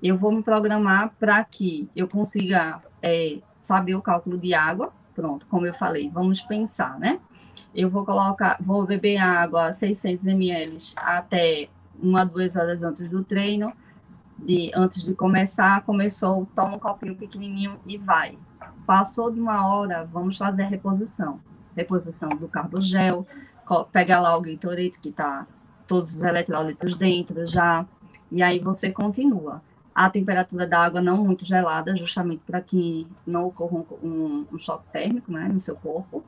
eu 0.02 0.16
vou 0.16 0.32
me 0.32 0.42
programar 0.42 1.12
para 1.18 1.42
que 1.44 1.88
eu 1.94 2.08
consiga 2.08 2.80
é, 3.02 3.38
saber 3.56 3.94
o 3.94 4.02
cálculo 4.02 4.38
de 4.38 4.54
água. 4.54 4.92
Pronto, 5.14 5.46
como 5.48 5.66
eu 5.66 5.74
falei, 5.74 6.08
vamos 6.08 6.40
pensar, 6.40 6.98
né? 6.98 7.20
eu 7.74 7.88
vou 7.88 8.04
colocar, 8.04 8.56
vou 8.60 8.84
beber 8.84 9.16
água 9.16 9.72
600 9.72 10.26
ml 10.26 10.76
até 10.96 11.68
uma, 12.00 12.24
duas 12.24 12.56
horas 12.56 12.82
antes 12.82 13.08
do 13.08 13.24
treino, 13.24 13.72
de, 14.44 14.70
antes 14.74 15.04
de 15.04 15.14
começar, 15.14 15.82
começou, 15.82 16.46
toma 16.54 16.76
um 16.76 16.78
copinho 16.78 17.16
pequenininho 17.16 17.78
e 17.86 17.96
vai. 17.96 18.38
Passou 18.86 19.30
de 19.30 19.40
uma 19.40 19.66
hora, 19.66 20.04
vamos 20.04 20.36
fazer 20.36 20.64
a 20.64 20.66
reposição. 20.66 21.40
Reposição 21.76 22.28
do 22.30 22.48
carbogel, 22.48 23.26
pega 23.90 24.20
lá 24.20 24.36
o 24.36 24.42
Gatorade, 24.42 24.98
que 25.00 25.08
está 25.08 25.46
todos 25.86 26.14
os 26.14 26.22
eletrólitos 26.22 26.96
dentro 26.96 27.46
já, 27.46 27.86
e 28.30 28.42
aí 28.42 28.58
você 28.58 28.90
continua. 28.90 29.62
A 29.94 30.08
temperatura 30.08 30.66
da 30.66 30.80
água 30.80 31.02
não 31.02 31.22
muito 31.22 31.44
gelada, 31.44 31.94
justamente 31.94 32.42
para 32.46 32.60
que 32.60 33.06
não 33.26 33.46
ocorra 33.46 33.84
um, 34.02 34.46
um, 34.50 34.58
choque 34.58 34.86
térmico 34.90 35.30
né, 35.30 35.48
no 35.48 35.60
seu 35.60 35.76
corpo 35.76 36.24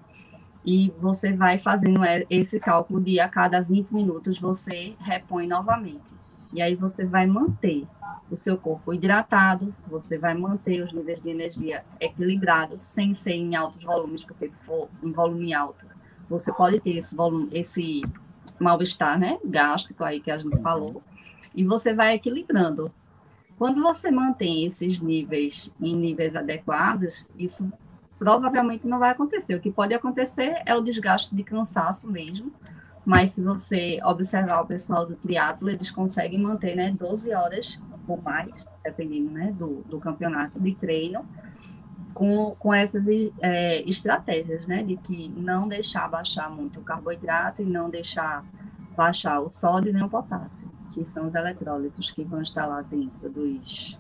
e 0.65 0.93
você 0.99 1.33
vai 1.33 1.59
fazendo 1.59 2.01
esse 2.31 2.59
cálculo 2.59 3.01
de 3.01 3.21
a 3.21 3.29
cada 3.29 3.61
20 3.61 3.93
minutos 3.93 4.39
você 4.39 4.95
repõe 4.99 5.47
novamente. 5.47 6.15
E 6.55 6.63
aí 6.63 6.77
você 6.77 7.05
vai 7.05 7.27
manter 7.27 7.85
o 8.31 8.37
seu 8.37 8.57
corpo 8.57 8.95
hidratado, 8.95 9.75
você 9.87 10.17
vai 10.17 10.35
manter 10.35 10.83
os 10.83 10.93
níveis 10.93 11.21
de 11.21 11.29
energia 11.29 11.85
equilibrados, 12.01 12.85
sem 12.85 13.13
ser 13.13 13.35
em 13.35 13.57
altos 13.57 13.83
volumes, 13.83 14.25
porque 14.25 14.49
se 14.49 14.63
for 14.63 14.89
em 15.03 15.13
volume 15.13 15.53
alto, 15.53 15.85
você 16.29 16.53
pode 16.53 16.81
ter 16.81 16.97
esse 16.97 17.15
volume, 17.15 17.49
esse 17.53 18.03
mal-estar, 18.59 19.19
né, 19.19 19.39
gástrico 19.45 20.05
aí 20.05 20.21
que 20.21 20.31
a 20.31 20.39
gente 20.39 20.57
falou, 20.63 21.03
e 21.55 21.65
você 21.65 21.93
vai 21.93 22.15
equilibrando. 22.15 22.91
Quando 23.59 23.83
você 23.83 24.11
mantém 24.11 24.65
esses 24.65 25.01
níveis 25.01 25.75
em 25.81 25.95
níveis 25.97 26.35
adequados, 26.35 27.27
isso 27.37 27.71
provavelmente 28.19 28.87
não 28.87 28.99
vai 28.99 29.11
acontecer. 29.11 29.55
O 29.55 29.61
que 29.61 29.71
pode 29.71 29.93
acontecer 29.93 30.63
é 30.65 30.75
o 30.75 30.81
desgaste 30.81 31.35
de 31.35 31.43
cansaço 31.43 32.11
mesmo, 32.11 32.53
mas 33.05 33.33
se 33.33 33.43
você 33.43 33.99
observar 34.05 34.63
o 34.63 34.67
pessoal 34.67 35.07
do 35.07 35.15
triatlo, 35.15 35.69
eles 35.69 35.91
conseguem 35.91 36.41
manter 36.41 36.75
né, 36.75 36.91
12 36.91 37.33
horas 37.35 37.81
ou 38.09 38.21
mais, 38.21 38.67
dependendo 38.83 39.31
né, 39.31 39.53
do, 39.53 39.83
do 39.89 39.99
campeonato 39.99 40.61
de 40.61 40.75
treino, 40.75 41.25
com, 42.13 42.55
com 42.59 42.73
essas 42.73 43.07
é, 43.41 43.83
estratégias, 43.83 44.67
né, 44.67 44.83
de 44.83 44.97
que 44.97 45.29
não 45.29 45.69
deixar 45.69 46.09
baixar 46.09 46.51
muito 46.51 46.81
o 46.81 46.83
carboidrato 46.83 47.63
e 47.63 47.65
não 47.65 47.91
deixar 47.91 48.45
baixar 48.97 49.41
o 49.41 49.49
sódio 49.49 49.93
nem 49.93 50.03
o 50.03 50.09
potássio, 50.09 50.71
que 50.93 51.05
são 51.05 51.27
os 51.27 51.35
eletrólitos 51.35 52.11
que 52.11 52.23
vão 52.23 52.41
estar 52.41 52.67
lá 52.67 52.81
dentro 52.83 53.29
dos, 53.29 53.99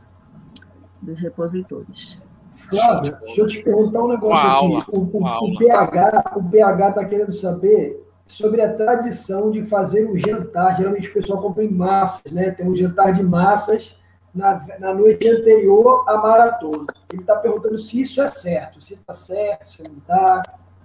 dos 1.02 1.18
repositores. 1.18 2.22
Flávia, 2.56 3.18
deixa 3.20 3.40
eu 3.40 3.46
te 3.48 3.62
perguntar 3.62 4.02
um 4.02 4.08
negócio 4.08 4.48
uma 4.48 4.78
aqui. 4.78 4.80
Aula, 4.80 4.84
o, 4.88 4.98
o, 4.98 5.52
o 5.52 5.58
PH 5.58 6.32
o 6.36 6.44
PH 6.44 6.88
está 6.88 7.04
querendo 7.04 7.32
saber 7.32 8.03
sobre 8.26 8.62
a 8.62 8.72
tradição 8.72 9.50
de 9.50 9.64
fazer 9.64 10.08
um 10.08 10.16
jantar. 10.16 10.76
Geralmente 10.76 11.08
o 11.08 11.12
pessoal 11.12 11.40
compra 11.40 11.64
em 11.64 11.70
massas, 11.70 12.32
né? 12.32 12.50
Tem 12.50 12.68
um 12.68 12.76
jantar 12.76 13.12
de 13.12 13.22
massas 13.22 13.96
na, 14.34 14.64
na 14.78 14.94
noite 14.94 15.28
anterior 15.28 16.04
à 16.08 16.16
maratona. 16.16 16.87
Ele 17.12 17.22
está 17.22 17.37
perguntando 17.37 17.78
se 17.78 18.00
isso 18.00 18.20
é 18.22 18.30
certo, 18.30 18.82
se 18.82 18.94
está 18.94 19.14
certo, 19.14 19.70
se 19.70 19.82
não 19.82 19.98
está. 19.98 20.42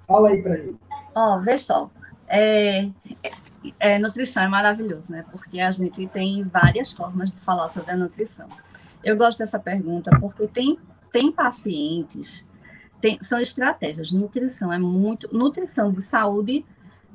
Fala 0.08 0.30
aí 0.30 0.42
para 0.42 0.56
ele. 0.56 0.76
Ó, 1.16 1.36
oh, 1.36 1.42
vê 1.42 1.58
só. 1.58 1.90
É, 2.28 2.90
é, 3.80 4.00
nutrição 4.00 4.44
é 4.44 4.48
maravilhoso, 4.48 5.12
né? 5.12 5.24
Porque 5.32 5.60
a 5.60 5.72
gente 5.72 6.08
tem 6.08 6.44
várias 6.44 6.92
formas 6.92 7.32
de 7.32 7.40
falar 7.40 7.70
sobre 7.70 7.92
a 7.92 7.98
nutrição. 7.98 8.48
Eu 9.04 9.16
gosto 9.16 9.40
dessa 9.40 9.60
pergunta 9.60 10.12
porque 10.20 10.48
tem 10.48 10.78
tem 11.12 11.32
pacientes, 11.32 12.46
tem, 13.02 13.18
são 13.22 13.40
estratégias. 13.40 14.12
Nutrição 14.12 14.72
é 14.72 14.78
muito. 14.78 15.30
Nutrição 15.36 15.92
de 15.92 16.02
saúde, 16.02 16.66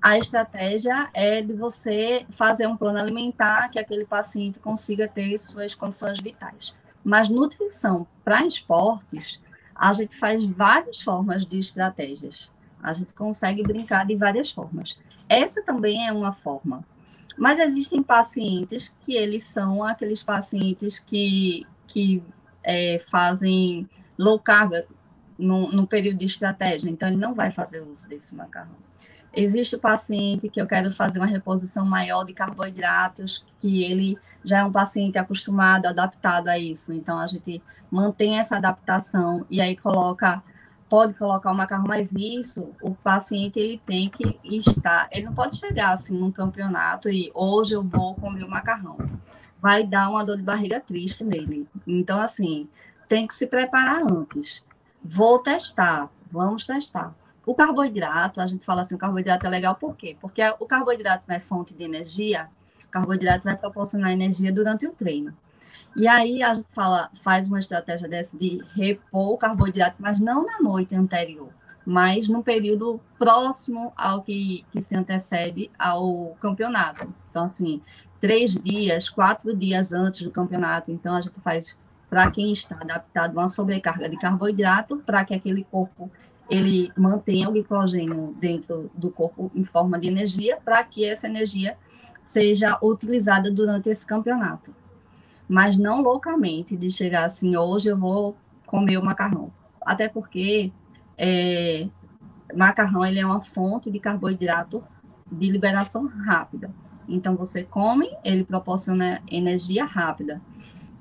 a 0.04 0.18
estratégia 0.18 1.08
é 1.14 1.40
de 1.40 1.54
você 1.54 2.26
fazer 2.28 2.66
um 2.66 2.76
plano 2.76 2.98
alimentar 2.98 3.70
que 3.70 3.78
aquele 3.78 4.04
paciente 4.04 4.58
consiga 4.58 5.08
ter 5.08 5.38
suas 5.38 5.74
condições 5.74 6.20
vitais. 6.20 6.76
Mas 7.02 7.30
nutrição 7.30 8.06
para 8.22 8.44
esportes, 8.44 9.40
a 9.74 9.90
gente 9.94 10.14
faz 10.18 10.44
várias 10.44 11.00
formas 11.00 11.46
de 11.46 11.58
estratégias. 11.58 12.52
A 12.82 12.92
gente 12.92 13.14
consegue 13.14 13.62
brincar 13.62 14.04
de 14.04 14.14
várias 14.14 14.50
formas. 14.50 15.00
Essa 15.26 15.62
também 15.62 16.06
é 16.06 16.12
uma 16.12 16.32
forma. 16.32 16.84
Mas 17.38 17.58
existem 17.58 18.02
pacientes 18.02 18.94
que 19.00 19.14
eles 19.16 19.44
são 19.44 19.82
aqueles 19.82 20.22
pacientes 20.22 20.98
que, 20.98 21.66
que 21.86 22.22
é, 22.62 23.02
fazem 23.08 23.88
low 24.18 24.38
carb 24.38 24.84
no, 25.38 25.72
no, 25.72 25.86
período 25.86 26.18
de 26.18 26.26
estratégia, 26.26 26.90
então 26.90 27.08
ele 27.08 27.16
não 27.16 27.32
vai 27.32 27.50
fazer 27.50 27.80
uso 27.80 28.06
desse 28.06 28.34
macarrão. 28.36 28.84
Existe 29.36 29.76
o 29.76 29.78
paciente 29.78 30.48
que 30.48 30.60
eu 30.60 30.66
quero 30.66 30.90
fazer 30.90 31.18
uma 31.18 31.26
reposição 31.26 31.84
maior 31.84 32.24
de 32.24 32.32
carboidratos, 32.32 33.44
que 33.58 33.82
ele 33.82 34.18
já 34.44 34.58
é 34.58 34.64
um 34.64 34.72
paciente 34.72 35.18
acostumado, 35.18 35.86
adaptado 35.86 36.48
a 36.48 36.58
isso. 36.58 36.92
Então 36.92 37.18
a 37.18 37.26
gente 37.26 37.62
mantém 37.90 38.38
essa 38.38 38.56
adaptação 38.56 39.44
e 39.50 39.60
aí 39.60 39.76
coloca 39.76 40.42
pode 40.88 41.14
colocar 41.14 41.50
o 41.50 41.54
macarrão, 41.54 41.86
mas 41.88 42.12
isso 42.12 42.70
o 42.80 42.94
paciente 42.94 43.58
ele 43.58 43.80
tem 43.84 44.08
que 44.08 44.38
estar, 44.44 45.08
ele 45.10 45.24
não 45.24 45.34
pode 45.34 45.56
chegar 45.56 45.92
assim 45.92 46.16
num 46.16 46.30
campeonato 46.30 47.08
e 47.08 47.32
hoje 47.34 47.74
eu 47.74 47.82
vou 47.82 48.14
comer 48.14 48.44
o 48.44 48.50
macarrão 48.50 48.98
vai 49.64 49.82
dar 49.82 50.10
uma 50.10 50.22
dor 50.22 50.36
de 50.36 50.42
barriga 50.42 50.78
triste 50.78 51.24
nele. 51.24 51.66
Então, 51.86 52.20
assim, 52.20 52.68
tem 53.08 53.26
que 53.26 53.34
se 53.34 53.46
preparar 53.46 54.02
antes. 54.02 54.62
Vou 55.02 55.38
testar, 55.38 56.10
vamos 56.30 56.66
testar. 56.66 57.14
O 57.46 57.54
carboidrato, 57.54 58.40
a 58.40 58.46
gente 58.46 58.64
fala 58.64 58.80
assim, 58.80 58.94
o 58.94 58.98
carboidrato 58.98 59.46
é 59.46 59.50
legal 59.50 59.74
por 59.74 59.96
quê? 59.96 60.16
Porque 60.20 60.42
o 60.58 60.66
carboidrato 60.66 61.30
é 61.30 61.38
fonte 61.38 61.74
de 61.74 61.84
energia, 61.84 62.48
o 62.84 62.88
carboidrato 62.88 63.44
vai 63.44 63.56
proporcionar 63.56 64.12
energia 64.12 64.52
durante 64.52 64.86
o 64.86 64.92
treino. 64.92 65.34
E 65.96 66.08
aí 66.08 66.42
a 66.42 66.54
gente 66.54 66.68
fala, 66.70 67.10
faz 67.14 67.48
uma 67.48 67.58
estratégia 67.58 68.08
dessa 68.08 68.36
de 68.36 68.60
repor 68.74 69.32
o 69.32 69.38
carboidrato, 69.38 69.96
mas 69.98 70.20
não 70.20 70.44
na 70.44 70.60
noite 70.60 70.94
anterior, 70.94 71.50
mas 71.86 72.28
no 72.28 72.42
período 72.42 73.00
próximo 73.18 73.92
ao 73.96 74.22
que, 74.22 74.64
que 74.72 74.80
se 74.80 74.96
antecede 74.96 75.70
ao 75.78 76.36
campeonato. 76.40 77.12
Então, 77.28 77.44
assim, 77.44 77.80
três 78.20 78.54
dias, 78.54 79.08
quatro 79.08 79.54
dias 79.54 79.92
antes 79.92 80.22
do 80.22 80.30
campeonato. 80.30 80.90
Então, 80.90 81.14
a 81.14 81.20
gente 81.20 81.38
faz 81.40 81.76
para 82.08 82.30
quem 82.30 82.50
está 82.50 82.76
adaptado 82.76 83.34
uma 83.34 83.48
sobrecarga 83.48 84.08
de 84.08 84.16
carboidrato, 84.16 84.96
para 85.04 85.24
que 85.24 85.34
aquele 85.34 85.64
corpo 85.64 86.10
ele 86.48 86.92
mantenha 86.96 87.48
o 87.48 87.52
glicogênio 87.52 88.34
dentro 88.38 88.90
do 88.94 89.10
corpo 89.10 89.50
em 89.54 89.64
forma 89.64 89.98
de 89.98 90.08
energia, 90.08 90.58
para 90.62 90.82
que 90.84 91.04
essa 91.04 91.26
energia 91.26 91.76
seja 92.20 92.78
utilizada 92.82 93.50
durante 93.50 93.88
esse 93.88 94.04
campeonato. 94.04 94.74
Mas 95.48 95.78
não 95.78 96.02
loucamente, 96.02 96.76
de 96.76 96.90
chegar 96.90 97.24
assim, 97.24 97.56
hoje 97.56 97.88
eu 97.88 97.96
vou 97.96 98.36
comer 98.66 98.98
o 98.98 99.04
macarrão. 99.04 99.52
Até 99.84 100.08
porque 100.08 100.72
é, 101.16 101.86
macarrão 102.54 103.04
ele 103.04 103.20
é 103.20 103.26
uma 103.26 103.42
fonte 103.42 103.90
de 103.90 103.98
carboidrato 103.98 104.82
de 105.30 105.50
liberação 105.50 106.06
rápida. 106.06 106.70
Então, 107.08 107.36
você 107.36 107.62
come, 107.62 108.08
ele 108.24 108.44
proporciona 108.44 109.20
energia 109.30 109.84
rápida. 109.84 110.40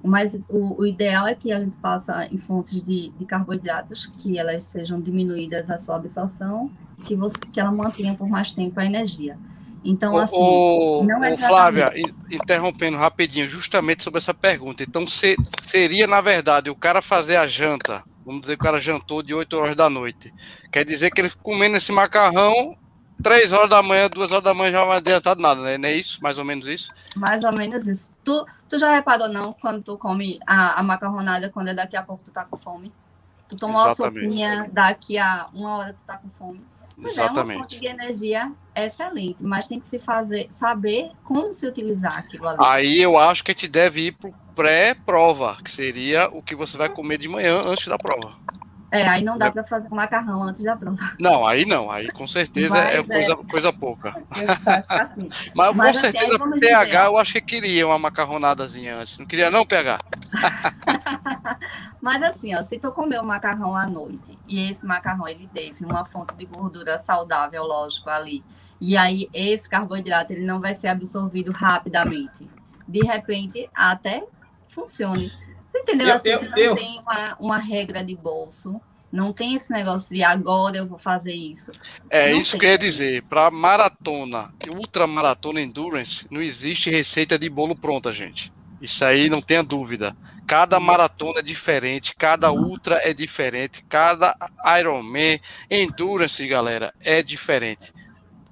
Mas 0.04 0.38
o, 0.50 0.82
o 0.82 0.86
ideal 0.86 1.26
é 1.26 1.34
que 1.34 1.52
a 1.52 1.60
gente 1.60 1.78
faça 1.78 2.28
em 2.30 2.38
fontes 2.38 2.82
de, 2.82 3.10
de, 3.18 3.26
carboidratos, 3.26 4.06
que 4.06 4.38
elas 4.38 4.64
sejam 4.64 5.00
diminuídas 5.00 5.70
a 5.70 5.78
sua 5.78 5.96
absorção, 5.96 6.70
que, 7.06 7.16
você, 7.16 7.38
que 7.52 7.60
ela 7.60 7.72
mantenha 7.72 8.14
por 8.14 8.28
mais 8.28 8.52
tempo 8.52 8.80
a 8.80 8.86
energia. 8.86 9.38
Então, 9.84 10.18
assim. 10.18 10.36
O, 10.38 11.04
não 11.04 11.24
é 11.24 11.36
Flávia, 11.38 11.92
interrompendo 12.30 12.98
rapidinho, 12.98 13.48
justamente 13.48 14.04
sobre 14.04 14.18
essa 14.18 14.34
pergunta. 14.34 14.84
Então, 14.84 15.08
se, 15.08 15.36
seria, 15.62 16.06
na 16.06 16.22
verdade, 16.22 16.70
o 16.70 16.76
cara 16.76 17.02
fazer 17.02 17.38
a 17.38 17.48
janta, 17.48 18.04
vamos 18.26 18.42
dizer 18.42 18.58
que 18.58 18.62
o 18.62 18.66
cara 18.66 18.80
jantou 18.80 19.24
de 19.24 19.34
8 19.34 19.58
horas 19.58 19.76
da 19.76 19.90
noite. 19.90 20.34
Quer 20.72 20.84
dizer 20.86 21.12
que 21.12 21.22
ele 21.22 21.32
comendo 21.42 21.78
esse 21.78 21.92
macarrão, 21.92 22.78
três 23.22 23.52
horas 23.52 23.70
da 23.70 23.82
manhã, 23.84 24.10
duas 24.10 24.32
horas 24.32 24.44
da 24.44 24.54
manhã 24.54 24.72
já 24.72 24.80
não 24.80 24.88
vai 24.88 24.98
adiantado 24.98 25.42
nada, 25.42 25.62
né? 25.62 25.78
Não 25.78 25.90
é 25.90 25.94
isso? 25.94 26.22
Mais 26.22 26.38
ou 26.38 26.46
menos 26.46 26.66
isso? 26.66 26.92
Mais 27.16 27.44
ou 27.44 27.54
menos 27.54 27.86
isso. 27.88 28.10
Tu, 28.24 28.46
tu 28.70 28.80
já 28.80 28.94
reparou, 28.94 29.28
não, 29.28 29.54
quando 29.54 29.82
tu 29.82 29.98
come 29.98 30.40
a, 30.48 30.80
a 30.80 30.84
macarronada, 30.84 31.50
quando 31.50 31.70
é 31.70 31.74
daqui 31.74 31.96
a 31.96 32.04
pouco 32.04 32.24
tu 32.24 32.32
tá 32.32 32.46
com 32.46 32.58
fome? 32.58 32.92
Tu 33.48 33.56
toma 33.56 33.74
uma 33.74 33.96
sopinha, 33.96 34.70
daqui 34.72 35.18
a 35.18 35.48
uma 35.54 35.78
hora 35.78 35.94
tu 35.94 36.06
tá 36.06 36.18
com 36.18 36.30
fome. 36.30 36.62
Exatamente. 37.02 37.52
É 37.52 37.56
uma 37.56 37.64
fonte 37.64 37.80
de 37.80 37.88
energia 37.88 38.52
excelente, 38.76 39.44
mas 39.44 39.68
tem 39.68 39.80
que 39.80 39.88
se 39.88 40.00
fazer, 40.00 40.48
saber 40.50 41.12
como 41.24 41.54
se 41.54 41.68
utilizar 41.68 42.18
aquilo 42.18 42.48
ali. 42.48 42.58
Aí 42.60 43.02
eu 43.02 43.18
acho 43.18 43.44
que 43.44 43.52
a 43.52 43.54
gente 43.54 43.68
deve 43.68 44.08
ir 44.08 44.12
para 44.14 44.30
o 44.30 44.34
pré-prova, 44.56 45.58
que 45.64 45.72
seria 45.72 46.30
o 46.30 46.42
que 46.42 46.56
você 46.56 46.78
vai 46.78 46.90
comer 46.90 47.18
de 47.18 47.28
manhã 47.28 47.62
antes 47.66 47.88
da 47.88 47.98
prova. 47.98 48.34
É, 48.94 49.08
aí 49.08 49.24
não 49.24 49.40
dá 49.40 49.52
para 49.52 49.64
fazer 49.64 49.90
macarrão 49.90 50.44
antes 50.44 50.64
da 50.64 50.78
prova. 50.78 51.00
Não, 51.20 51.48
aí 51.48 51.66
não, 51.66 51.90
aí 51.90 52.12
com 52.12 52.28
certeza 52.28 52.76
Mas, 52.76 52.94
é 52.94 53.04
coisa, 53.04 53.34
é. 53.34 53.36
coisa 53.50 53.74
pouca. 53.74 54.10
Assim. 54.88 55.28
Mas, 55.56 55.76
Mas, 55.76 55.76
com 55.76 55.82
assim, 55.82 56.00
certeza 56.00 56.36
o 56.36 56.60
PH 56.60 56.86
dizer, 56.86 57.06
eu 57.06 57.18
acho 57.18 57.34
que 57.34 57.42
queria 57.42 57.88
uma 57.88 57.98
macarronadazinha 57.98 58.98
antes. 58.98 59.18
Não 59.18 59.26
queria 59.26 59.50
não, 59.50 59.66
PH? 59.66 60.00
Mas 62.00 62.22
assim, 62.22 62.54
ó, 62.56 62.62
se 62.62 62.78
tu 62.78 62.92
comer 62.92 63.20
o 63.20 63.26
macarrão 63.26 63.76
à 63.76 63.88
noite 63.88 64.38
e 64.48 64.70
esse 64.70 64.86
macarrão 64.86 65.28
ele 65.28 65.50
teve 65.52 65.84
uma 65.84 66.06
fonte 66.06 66.36
de 66.36 66.46
gordura 66.46 67.00
saudável, 67.00 67.64
lógico, 67.64 68.12
ali, 68.12 68.44
e 68.80 68.96
aí 68.96 69.28
esse 69.34 69.68
carboidrato 69.68 70.34
ele 70.34 70.46
não 70.46 70.62
vai 70.62 70.76
ser 70.76 70.90
absorvido 70.90 71.52
rapidamente. 71.52 72.46
De 72.88 73.04
repente, 73.04 73.68
até 73.74 74.24
funcione 74.68 75.32
entendeu? 75.80 76.08
Eu, 76.08 76.16
assim, 76.16 76.30
eu, 76.30 76.42
não 76.44 76.58
eu... 76.58 76.76
tem 76.76 77.00
uma, 77.00 77.38
uma 77.40 77.58
regra 77.58 78.04
de 78.04 78.16
bolso. 78.16 78.80
Não 79.12 79.32
tem 79.32 79.54
esse 79.54 79.72
negócio 79.72 80.16
de 80.16 80.24
agora 80.24 80.78
eu 80.78 80.88
vou 80.88 80.98
fazer 80.98 81.34
isso. 81.34 81.72
É 82.10 82.32
não 82.32 82.40
isso 82.40 82.58
tem. 82.58 82.68
eu 82.68 82.72
ia 82.72 82.78
dizer. 82.80 83.22
Para 83.24 83.52
maratona, 83.52 84.52
ultramaratona 84.68 85.62
endurance, 85.62 86.26
não 86.32 86.42
existe 86.42 86.90
receita 86.90 87.38
de 87.38 87.48
bolo 87.48 87.76
pronta, 87.76 88.12
gente. 88.12 88.52
Isso 88.82 89.06
aí 89.06 89.30
não 89.30 89.42
tenha 89.42 89.64
dúvida. 89.64 90.18
Cada 90.46 90.80
maratona 90.80 91.40
é 91.40 91.42
diferente, 91.42 92.16
cada 92.16 92.52
ultra 92.52 93.00
é 93.08 93.14
diferente, 93.14 93.82
cada 93.88 94.36
Ironman, 94.78 95.40
endurance, 95.72 96.46
galera, 96.48 96.94
é 97.00 97.24
diferente. 97.24 97.94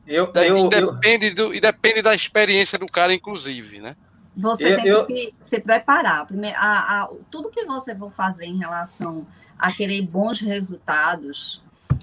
Eu, 0.08 0.32
eu, 0.36 0.66
e, 0.66 0.70
depende 0.70 1.28
eu... 1.28 1.36
Do, 1.36 1.54
e 1.54 1.60
depende 1.60 2.02
da 2.02 2.16
experiência 2.16 2.80
do 2.80 2.86
cara, 2.86 3.14
inclusive, 3.14 3.80
né? 3.80 3.96
Você 4.36 4.74
eu, 4.74 4.76
tem 4.76 4.88
eu... 4.88 5.06
que 5.06 5.34
se, 5.40 5.56
se 5.56 5.60
preparar. 5.60 6.26
Primeiro, 6.26 6.58
a, 6.58 7.04
a, 7.04 7.10
tudo 7.30 7.50
que 7.50 7.66
você 7.66 7.96
for 7.96 8.12
fazer 8.12 8.46
em 8.46 8.58
relação 8.58 9.26
a 9.58 9.72
querer 9.72 10.02
bons 10.02 10.42
resultados, 10.42 11.62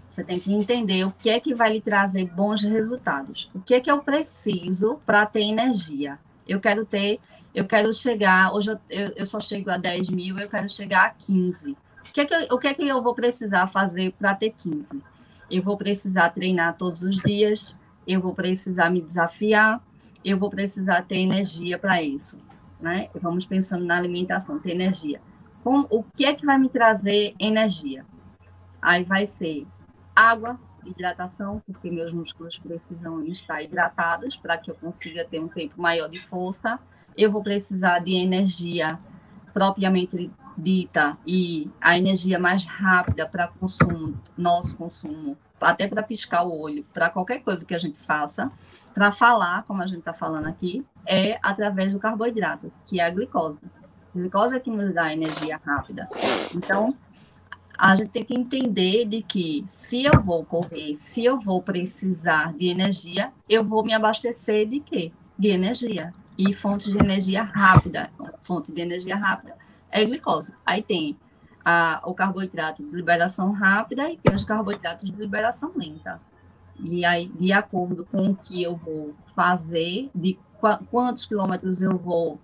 você 0.08 0.22
tem 0.22 0.38
que 0.38 0.52
entender 0.52 1.04
o 1.04 1.12
que 1.12 1.28
é 1.30 1.40
que 1.40 1.54
vai 1.54 1.72
lhe 1.72 1.80
trazer 1.80 2.26
bons 2.26 2.62
resultados. 2.62 3.50
O 3.54 3.60
que 3.60 3.74
é 3.74 3.80
que 3.80 3.90
eu 3.90 3.98
preciso 3.98 5.00
para 5.04 5.26
ter 5.26 5.42
energia? 5.42 6.18
Eu 6.46 6.60
quero 6.60 6.84
ter, 6.84 7.20
eu 7.54 7.66
quero 7.66 7.92
chegar, 7.92 8.54
hoje 8.54 8.70
eu, 8.70 8.78
eu, 8.88 9.12
eu, 9.16 9.26
só 9.26 9.40
chego 9.40 9.70
a 9.70 9.76
10 9.76 10.10
mil, 10.10 10.38
eu 10.38 10.48
quero 10.48 10.68
chegar 10.68 11.06
a 11.06 11.10
15. 11.10 11.72
O 11.72 11.76
que 12.12 12.20
é 12.20 12.24
que 12.24 12.34
eu, 12.34 12.56
o 12.56 12.58
que 12.58 12.68
é 12.68 12.74
que 12.74 12.86
eu 12.86 13.02
vou 13.02 13.14
precisar 13.14 13.66
fazer 13.66 14.12
para 14.18 14.34
ter 14.34 14.50
15? 14.50 15.02
Eu 15.50 15.62
vou 15.62 15.76
precisar 15.76 16.30
treinar 16.30 16.76
todos 16.76 17.02
os 17.02 17.16
dias, 17.18 17.76
eu 18.06 18.20
vou 18.20 18.34
precisar 18.34 18.90
me 18.90 19.02
desafiar, 19.02 19.82
eu 20.24 20.38
vou 20.38 20.50
precisar 20.50 21.02
ter 21.02 21.18
energia 21.18 21.78
para 21.78 22.02
isso, 22.02 22.38
né? 22.80 23.08
Vamos 23.20 23.46
pensando 23.46 23.84
na 23.84 23.96
alimentação, 23.96 24.58
ter 24.58 24.72
energia. 24.72 25.20
Com, 25.62 25.86
o 25.90 26.02
que 26.02 26.24
é 26.24 26.34
que 26.34 26.46
vai 26.46 26.58
me 26.58 26.68
trazer 26.68 27.34
energia? 27.38 28.04
Aí 28.80 29.04
vai 29.04 29.26
ser 29.26 29.66
água, 30.14 30.58
hidratação, 30.84 31.62
porque 31.66 31.90
meus 31.90 32.12
músculos 32.12 32.58
precisam 32.58 33.24
estar 33.24 33.62
hidratados 33.62 34.36
para 34.36 34.56
que 34.56 34.70
eu 34.70 34.74
consiga 34.74 35.24
ter 35.24 35.40
um 35.40 35.48
tempo 35.48 35.80
maior 35.80 36.08
de 36.08 36.20
força. 36.20 36.78
Eu 37.16 37.30
vou 37.30 37.42
precisar 37.42 37.98
de 37.98 38.14
energia 38.14 38.98
propriamente 39.52 40.30
dita 40.56 41.16
e 41.26 41.70
a 41.80 41.96
energia 41.96 42.38
mais 42.38 42.64
rápida 42.64 43.26
para 43.26 43.48
consumo, 43.48 44.12
nosso 44.36 44.76
consumo 44.76 45.36
até 45.60 45.88
para 45.88 46.02
piscar 46.02 46.44
o 46.44 46.56
olho, 46.56 46.84
para 46.92 47.10
qualquer 47.10 47.40
coisa 47.40 47.64
que 47.64 47.74
a 47.74 47.78
gente 47.78 47.98
faça, 47.98 48.50
para 48.98 49.12
falar, 49.12 49.62
como 49.62 49.80
a 49.80 49.86
gente 49.86 50.00
está 50.00 50.12
falando 50.12 50.48
aqui, 50.48 50.84
é 51.06 51.38
através 51.40 51.92
do 51.92 52.00
carboidrato, 52.00 52.72
que 52.84 52.98
é 52.98 53.04
a 53.04 53.10
glicose. 53.10 53.70
A 54.12 54.18
glicose 54.18 54.56
é 54.56 54.58
que 54.58 54.68
nos 54.68 54.92
dá 54.92 55.12
energia 55.12 55.60
rápida. 55.64 56.08
Então, 56.52 56.96
a 57.78 57.94
gente 57.94 58.10
tem 58.10 58.24
que 58.24 58.34
entender 58.34 59.04
de 59.04 59.22
que 59.22 59.64
se 59.68 60.02
eu 60.02 60.18
vou 60.18 60.44
correr, 60.44 60.94
se 60.94 61.24
eu 61.24 61.38
vou 61.38 61.62
precisar 61.62 62.52
de 62.54 62.66
energia, 62.66 63.32
eu 63.48 63.62
vou 63.62 63.84
me 63.84 63.94
abastecer 63.94 64.68
de 64.68 64.80
quê? 64.80 65.12
De 65.38 65.46
energia. 65.46 66.12
E 66.36 66.52
fonte 66.52 66.90
de 66.90 66.98
energia 66.98 67.44
rápida, 67.44 68.10
fonte 68.40 68.72
de 68.72 68.80
energia 68.80 69.14
rápida 69.14 69.56
é 69.92 70.04
glicose. 70.04 70.56
Aí 70.66 70.82
tem 70.82 71.16
a, 71.64 72.02
o 72.04 72.12
carboidrato 72.14 72.82
de 72.82 72.96
liberação 72.96 73.52
rápida 73.52 74.10
e 74.10 74.16
tem 74.16 74.34
os 74.34 74.42
carboidratos 74.42 75.08
de 75.08 75.16
liberação 75.16 75.70
lenta. 75.76 76.20
E 76.80 77.04
aí, 77.04 77.28
de 77.28 77.52
acordo 77.52 78.04
com 78.04 78.30
o 78.30 78.36
que 78.36 78.62
eu 78.62 78.76
vou 78.76 79.14
fazer, 79.34 80.10
de 80.14 80.38
qu 80.60 80.84
quantos 80.90 81.26
quilômetros 81.26 81.82
eu 81.82 81.96
vou, 81.96 82.38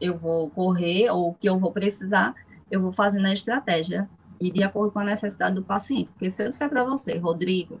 eu 0.00 0.16
vou 0.16 0.50
correr 0.50 1.10
ou 1.10 1.30
o 1.30 1.34
que 1.34 1.48
eu 1.48 1.58
vou 1.58 1.72
precisar, 1.72 2.34
eu 2.70 2.80
vou 2.80 2.92
fazendo 2.92 3.26
a 3.26 3.32
estratégia 3.32 4.08
e 4.40 4.50
de 4.50 4.62
acordo 4.62 4.92
com 4.92 5.00
a 5.00 5.04
necessidade 5.04 5.54
do 5.54 5.62
paciente. 5.62 6.10
Porque 6.10 6.30
se 6.30 6.44
eu 6.44 6.48
disser 6.48 6.68
para 6.68 6.84
você, 6.84 7.18
Rodrigo, 7.18 7.80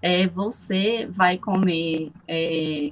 é, 0.00 0.26
você 0.26 1.06
vai 1.06 1.38
comer, 1.38 2.12
é, 2.28 2.90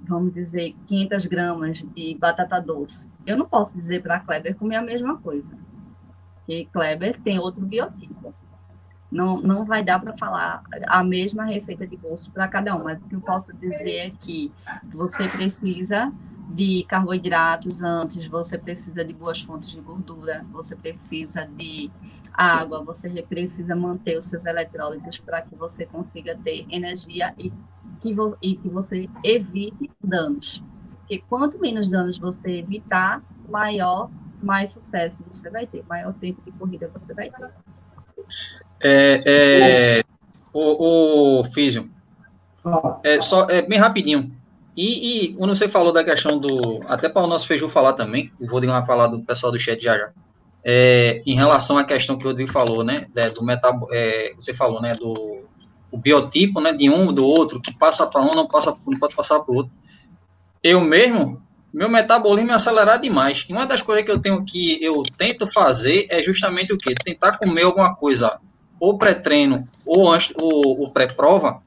vamos 0.00 0.32
dizer, 0.32 0.74
500 0.86 1.26
gramas 1.26 1.78
de 1.94 2.16
batata 2.18 2.60
doce 2.60 3.08
eu 3.26 3.36
não 3.36 3.46
posso 3.46 3.78
dizer 3.78 4.02
para 4.02 4.20
Kleber 4.20 4.54
comer 4.56 4.76
a 4.76 4.82
mesma 4.82 5.16
coisa, 5.16 5.56
porque 6.36 6.66
Kleber 6.66 7.20
tem 7.22 7.38
outro 7.38 7.64
biotipo. 7.64 8.34
Não, 9.14 9.40
não 9.40 9.64
vai 9.64 9.84
dar 9.84 10.00
para 10.00 10.16
falar 10.18 10.64
a 10.88 11.04
mesma 11.04 11.44
receita 11.44 11.86
de 11.86 11.96
bolso 11.96 12.32
para 12.32 12.48
cada 12.48 12.74
um, 12.74 12.82
mas 12.82 13.00
o 13.00 13.04
que 13.04 13.14
eu 13.14 13.20
posso 13.20 13.56
dizer 13.56 14.08
é 14.08 14.10
que 14.10 14.52
você 14.92 15.28
precisa 15.28 16.12
de 16.50 16.84
carboidratos 16.88 17.80
antes, 17.80 18.26
você 18.26 18.58
precisa 18.58 19.04
de 19.04 19.14
boas 19.14 19.40
fontes 19.40 19.70
de 19.70 19.80
gordura, 19.80 20.44
você 20.50 20.74
precisa 20.74 21.46
de 21.46 21.92
água, 22.32 22.82
você 22.82 23.22
precisa 23.22 23.76
manter 23.76 24.18
os 24.18 24.26
seus 24.26 24.46
eletrólitos 24.46 25.18
para 25.18 25.42
que 25.42 25.54
você 25.54 25.86
consiga 25.86 26.36
ter 26.36 26.66
energia 26.68 27.32
e 27.38 27.52
que, 28.00 28.16
e 28.42 28.56
que 28.56 28.68
você 28.68 29.08
evite 29.22 29.92
danos. 30.02 30.60
Porque 30.98 31.22
quanto 31.28 31.60
menos 31.60 31.88
danos 31.88 32.18
você 32.18 32.58
evitar, 32.58 33.22
maior, 33.48 34.10
mais 34.42 34.72
sucesso 34.72 35.24
você 35.30 35.48
vai 35.50 35.68
ter, 35.68 35.84
maior 35.88 36.12
tempo 36.14 36.42
de 36.42 36.50
corrida 36.50 36.90
você 36.92 37.14
vai 37.14 37.30
ter. 37.30 37.50
É, 38.82 39.22
é, 39.24 40.02
o, 40.52 41.40
o 41.40 41.44
Físio, 41.44 41.88
é, 43.02 43.20
só, 43.20 43.46
é 43.48 43.62
bem 43.62 43.78
rapidinho. 43.78 44.34
E, 44.76 45.26
e, 45.26 45.34
quando 45.34 45.54
você 45.54 45.68
falou 45.68 45.92
da 45.92 46.02
questão 46.02 46.38
do. 46.38 46.80
Até 46.88 47.08
para 47.08 47.22
o 47.22 47.26
nosso 47.26 47.46
Feiju 47.46 47.68
falar 47.68 47.92
também, 47.92 48.32
o 48.40 48.46
Rodrigo 48.46 48.72
vai 48.72 48.84
falar 48.84 49.06
do 49.06 49.22
pessoal 49.22 49.52
do 49.52 49.58
chat 49.58 49.82
já 49.82 49.96
já. 49.96 50.10
É, 50.66 51.22
em 51.26 51.34
relação 51.34 51.76
à 51.76 51.84
questão 51.84 52.16
que 52.16 52.24
o 52.24 52.28
Rodrigo 52.28 52.50
falou, 52.50 52.82
né? 52.82 53.06
do 53.34 53.44
metab, 53.44 53.84
é, 53.92 54.32
você 54.38 54.52
falou, 54.52 54.80
né? 54.80 54.94
Do 54.94 55.44
o 55.92 55.98
biotipo, 55.98 56.60
né? 56.60 56.72
De 56.72 56.90
um 56.90 57.12
do 57.12 57.24
outro, 57.24 57.60
que 57.60 57.72
passa 57.72 58.06
para 58.06 58.20
um, 58.20 58.34
não, 58.34 58.48
passa, 58.48 58.76
não 58.86 58.98
pode 58.98 59.14
passar 59.14 59.38
para 59.40 59.52
o 59.52 59.56
outro 59.56 59.72
eu 60.64 60.80
mesmo, 60.80 61.38
meu 61.74 61.90
metabolismo 61.90 62.52
é 62.52 62.54
acelerado 62.54 63.02
demais. 63.02 63.44
E 63.48 63.52
uma 63.52 63.66
das 63.66 63.82
coisas 63.82 64.04
que 64.04 64.10
eu 64.10 64.20
tenho 64.20 64.44
que 64.44 64.78
eu 64.80 65.02
tento 65.18 65.44
fazer 65.48 66.06
é 66.08 66.22
justamente 66.22 66.72
o 66.72 66.78
quê? 66.78 66.94
Tentar 66.94 67.36
comer 67.36 67.64
alguma 67.64 67.96
coisa 67.96 68.40
ou 68.78 68.96
pré-treino 68.96 69.68
ou 69.84 70.08
antes 70.08 70.32
ou, 70.40 70.92
pré-prova 70.92 71.60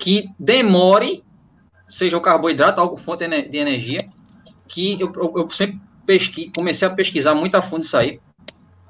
que 0.00 0.28
demore, 0.36 1.22
seja 1.86 2.16
o 2.16 2.20
carboidrato, 2.20 2.80
algo 2.80 2.96
fonte 2.96 3.24
de 3.48 3.56
energia, 3.56 4.04
que 4.66 5.00
eu, 5.00 5.12
eu, 5.14 5.32
eu 5.36 5.50
sempre 5.50 5.80
pesqui, 6.04 6.50
comecei 6.50 6.88
a 6.88 6.90
pesquisar 6.90 7.36
muito 7.36 7.54
a 7.54 7.62
fundo 7.62 7.84
isso 7.84 7.96
aí. 7.96 8.20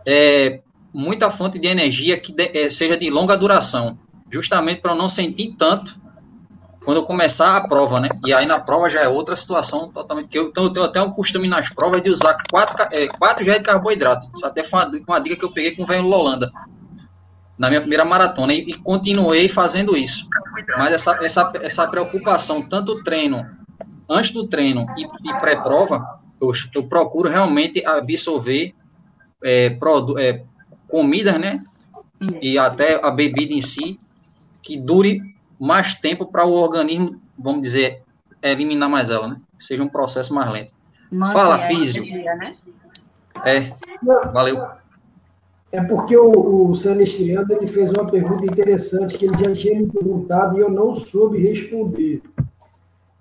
É, 0.07 0.63
muita 0.93 1.31
fonte 1.31 1.59
de 1.59 1.69
energia 1.69 2.19
que 2.19 2.33
de, 2.33 2.51
é, 2.55 2.71
seja 2.71 2.97
de 2.97 3.11
longa 3.11 3.37
duração, 3.37 3.99
justamente 4.31 4.81
para 4.81 4.95
não 4.95 5.09
sentir 5.09 5.55
tanto 5.59 6.01
quando 6.85 6.99
eu 6.99 7.05
começar 7.05 7.57
a 7.57 7.67
prova, 7.67 7.99
né? 7.99 8.09
E 8.27 8.33
aí 8.33 8.45
na 8.45 8.61
prova 8.61 8.91
já 8.91 9.01
é 9.01 9.09
outra 9.09 9.35
situação 9.35 9.91
totalmente. 9.91 10.29
Que 10.29 10.39
eu, 10.39 10.49
então 10.49 10.65
eu 10.65 10.71
tenho 10.71 10.87
até 10.87 11.01
um 11.03 11.11
costume 11.11 11.49
nas 11.49 11.71
provas 11.71 12.03
de 12.03 12.11
usar 12.11 12.37
quatro, 12.51 12.77
é, 12.93 13.09
quatro 13.09 13.43
de 13.43 13.61
carboidrato. 13.61 14.29
Isso 14.35 14.45
até 14.45 14.63
foi 14.63 14.81
uma, 14.81 15.01
uma 15.09 15.19
dica 15.19 15.37
que 15.37 15.45
eu 15.45 15.53
peguei 15.53 15.75
com 15.75 15.83
o 15.83 15.87
velho 15.87 16.07
Lolanda 16.07 16.53
na 17.59 17.69
minha 17.69 17.81
primeira 17.81 18.05
maratona 18.05 18.53
e, 18.53 18.61
e, 18.69 18.75
continuei 18.75 19.49
fazendo 19.49 19.97
isso. 19.97 20.29
Mas 20.77 20.93
essa, 20.93 21.19
essa, 21.23 21.53
essa 21.63 21.87
preocupação, 21.87 22.61
tanto 22.69 23.03
treino, 23.03 23.47
antes 24.09 24.33
do 24.33 24.47
treino 24.47 24.85
e, 24.99 25.05
e 25.05 25.41
pré-prova, 25.41 26.21
eu, 26.41 26.53
eu, 26.75 26.87
procuro 26.87 27.29
realmente 27.29 27.85
absorver 27.87 28.75
é, 29.43 29.71
produ, 29.71 30.19
é, 30.19 30.43
comidas, 30.89 31.39
né? 31.39 31.63
E 32.43 32.59
até 32.59 33.01
a 33.03 33.11
bebida 33.11 33.55
em 33.55 33.63
si, 33.63 33.99
que 34.63 34.77
dure 34.77 35.34
mais 35.65 35.95
tempo 35.95 36.27
para 36.27 36.45
o 36.45 36.53
organismo, 36.53 37.21
vamos 37.39 37.63
dizer, 37.63 38.03
eliminar 38.43 38.89
mais 38.89 39.09
ela, 39.09 39.29
né? 39.29 39.37
Seja 39.59 39.83
um 39.83 39.89
processo 39.89 40.35
mais 40.35 40.51
lento. 40.51 40.75
Fala, 41.33 41.59
físico. 41.59 42.07
Né? 42.07 42.53
É, 43.45 43.73
valeu. 44.33 44.63
É 45.73 45.83
porque 45.83 46.17
o, 46.17 46.69
o 46.71 46.75
Celestiano 46.77 47.51
ele 47.51 47.67
fez 47.67 47.91
uma 47.91 48.07
pergunta 48.07 48.45
interessante 48.45 49.17
que 49.17 49.25
ele 49.25 49.39
já 49.39 49.53
tinha 49.53 49.81
me 49.81 49.91
perguntado 49.91 50.57
e 50.57 50.61
eu 50.61 50.71
não 50.71 50.95
soube 50.95 51.39
responder. 51.39 52.23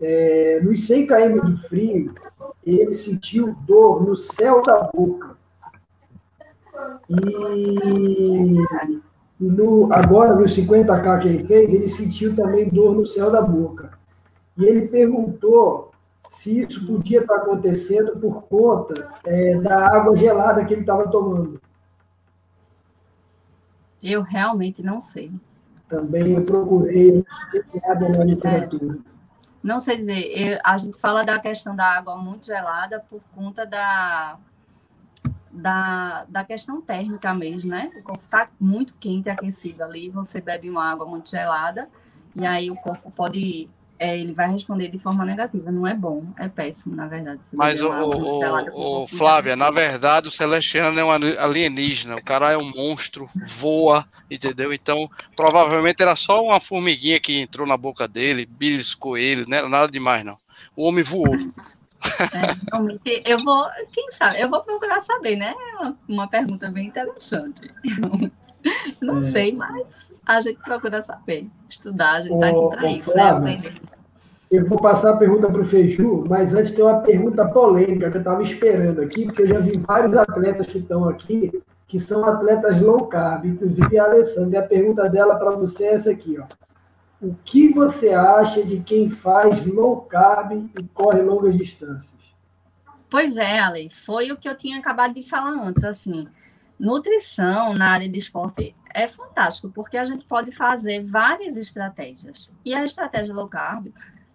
É, 0.01 0.59
nos 0.61 0.85
100 0.85 1.07
km 1.07 1.45
de 1.45 1.67
frio, 1.67 2.13
ele 2.65 2.93
sentiu 2.93 3.55
dor 3.65 4.05
no 4.05 4.15
céu 4.15 4.61
da 4.61 4.89
boca. 4.93 5.37
E 7.09 8.57
no, 9.49 9.91
agora, 9.91 10.35
nos 10.35 10.55
50K 10.55 11.19
que 11.19 11.27
ele 11.27 11.45
fez, 11.45 11.73
ele 11.73 11.87
sentiu 11.87 12.35
também 12.35 12.69
dor 12.69 12.95
no 12.95 13.05
céu 13.05 13.31
da 13.31 13.41
boca. 13.41 13.97
E 14.57 14.63
ele 14.63 14.87
perguntou 14.87 15.91
se 16.27 16.61
isso 16.61 16.85
podia 16.85 17.21
estar 17.21 17.35
acontecendo 17.35 18.17
por 18.19 18.43
conta 18.43 19.09
é, 19.25 19.55
da 19.55 19.87
água 19.87 20.15
gelada 20.15 20.63
que 20.63 20.73
ele 20.73 20.81
estava 20.81 21.09
tomando. 21.09 21.61
Eu 24.01 24.21
realmente 24.21 24.81
não 24.81 25.01
sei. 25.01 25.31
Também 25.87 26.33
eu 26.33 26.43
procurei 26.43 27.25
nada 27.81 28.09
na 28.09 28.23
literatura. 28.23 28.95
É. 28.95 29.13
Não 29.61 29.79
sei 29.79 29.97
dizer. 29.97 30.25
Eu, 30.35 30.59
a 30.63 30.77
gente 30.77 30.97
fala 30.99 31.23
da 31.23 31.39
questão 31.39 31.75
da 31.75 31.85
água 31.85 32.15
muito 32.17 32.45
gelada 32.45 33.03
por 33.09 33.21
conta 33.33 33.65
da, 33.65 34.37
da, 35.53 36.25
da 36.27 36.43
questão 36.43 36.81
térmica 36.81 37.33
mesmo, 37.33 37.69
né? 37.69 37.91
O 37.99 38.03
corpo 38.03 38.23
está 38.25 38.49
muito 38.59 38.95
quente, 38.99 39.29
aquecido 39.29 39.83
ali, 39.83 40.09
você 40.09 40.41
bebe 40.41 40.69
uma 40.69 40.91
água 40.91 41.05
muito 41.05 41.29
gelada, 41.29 41.87
e 42.35 42.45
aí 42.45 42.71
o 42.71 42.75
corpo 42.75 43.11
pode 43.11 43.69
é, 43.99 44.17
ele 44.17 44.33
vai 44.33 44.51
responder 44.51 44.89
de 44.89 44.97
forma 44.97 45.23
negativa. 45.23 45.71
Não 45.71 45.87
é 45.87 45.93
bom, 45.93 46.25
é 46.37 46.49
péssimo, 46.49 46.95
na 46.95 47.07
verdade. 47.07 47.39
Mas, 47.53 47.81
o, 47.81 47.87
o, 47.87 49.03
o 49.03 49.07
Flávia, 49.07 49.55
na 49.55 49.71
verdade, 49.71 50.27
o 50.27 50.31
Celestiano 50.31 50.99
é 50.99 51.05
um 51.05 51.11
alienígena. 51.11 52.17
O 52.17 52.23
cara 52.23 52.51
é 52.51 52.57
um 52.57 52.69
monstro, 52.69 53.29
voa, 53.45 54.05
entendeu? 54.29 54.73
Então, 54.73 55.09
provavelmente 55.37 56.01
era 56.01 56.17
só 56.17 56.43
uma 56.43 56.59
formiguinha 56.59 57.19
que 57.19 57.39
entrou 57.39 57.65
na 57.65 57.77
boca 57.77 58.07
dele, 58.07 58.45
beliscou 58.45 59.17
ele, 59.17 59.45
não 59.47 59.57
era 59.57 59.69
nada 59.69 59.89
demais, 59.89 60.25
não. 60.25 60.37
O 60.75 60.83
homem 60.83 61.03
voou. 61.03 61.37
É, 63.05 63.31
eu 63.31 63.39
vou, 63.43 63.65
quem 63.91 64.11
sabe, 64.11 64.41
eu 64.41 64.49
vou 64.49 64.61
procurar 64.61 65.01
saber, 65.01 65.35
né? 65.35 65.53
Uma 66.07 66.27
pergunta 66.27 66.69
bem 66.69 66.87
interessante. 66.87 67.71
Não 69.01 69.17
é. 69.17 69.21
sei, 69.21 69.53
mas 69.53 70.13
a 70.25 70.39
gente 70.41 70.59
procura 70.59 71.01
saber, 71.01 71.47
estudar, 71.69 72.13
a 72.13 72.21
gente 72.21 72.33
está 72.33 72.47
aqui 72.47 72.69
para 72.69 72.91
isso, 72.91 73.15
né? 73.15 73.29
Aprender. 73.29 73.81
Eu 74.49 74.65
vou 74.67 74.77
passar 74.77 75.13
a 75.13 75.17
pergunta 75.17 75.49
para 75.49 75.61
o 75.61 75.65
Feiju, 75.65 76.25
mas 76.29 76.53
antes 76.53 76.71
tem 76.71 76.85
uma 76.85 76.99
pergunta 76.99 77.43
polêmica 77.45 78.11
que 78.11 78.17
eu 78.17 78.21
estava 78.21 78.43
esperando 78.43 79.01
aqui, 79.01 79.25
porque 79.25 79.41
eu 79.41 79.47
já 79.47 79.59
vi 79.59 79.79
vários 79.79 80.15
atletas 80.15 80.67
que 80.67 80.77
estão 80.77 81.09
aqui, 81.09 81.51
que 81.87 81.99
são 81.99 82.23
atletas 82.23 82.79
low 82.79 83.07
carb, 83.07 83.45
inclusive 83.45 83.97
a 83.97 84.03
Alessandra. 84.05 84.59
E 84.59 84.63
a 84.63 84.67
pergunta 84.67 85.09
dela 85.09 85.35
para 85.35 85.51
você 85.51 85.85
é 85.85 85.93
essa 85.93 86.11
aqui, 86.11 86.37
ó. 86.39 86.45
O 87.23 87.33
que 87.45 87.71
você 87.73 88.09
acha 88.09 88.65
de 88.65 88.81
quem 88.81 89.09
faz 89.09 89.65
low 89.65 90.01
carb 90.01 90.51
e 90.77 90.83
corre 90.93 91.21
longas 91.21 91.57
distâncias? 91.57 92.19
Pois 93.09 93.37
é, 93.37 93.59
Ale, 93.59 93.89
foi 93.89 94.29
o 94.33 94.35
que 94.35 94.49
eu 94.49 94.57
tinha 94.57 94.77
acabado 94.77 95.13
de 95.13 95.23
falar 95.23 95.51
antes, 95.51 95.85
assim. 95.85 96.27
Nutrição 96.77 97.75
na 97.75 97.91
área 97.91 98.09
de 98.09 98.19
esporte 98.19 98.75
é 98.93 99.07
fantástico, 99.07 99.71
porque 99.73 99.95
a 99.95 100.03
gente 100.03 100.25
pode 100.25 100.51
fazer 100.51 101.01
várias 101.01 101.55
estratégias. 101.55 102.53
E 102.65 102.75
a 102.75 102.83
estratégia 102.83 103.33
low 103.33 103.47
carb 103.47 103.87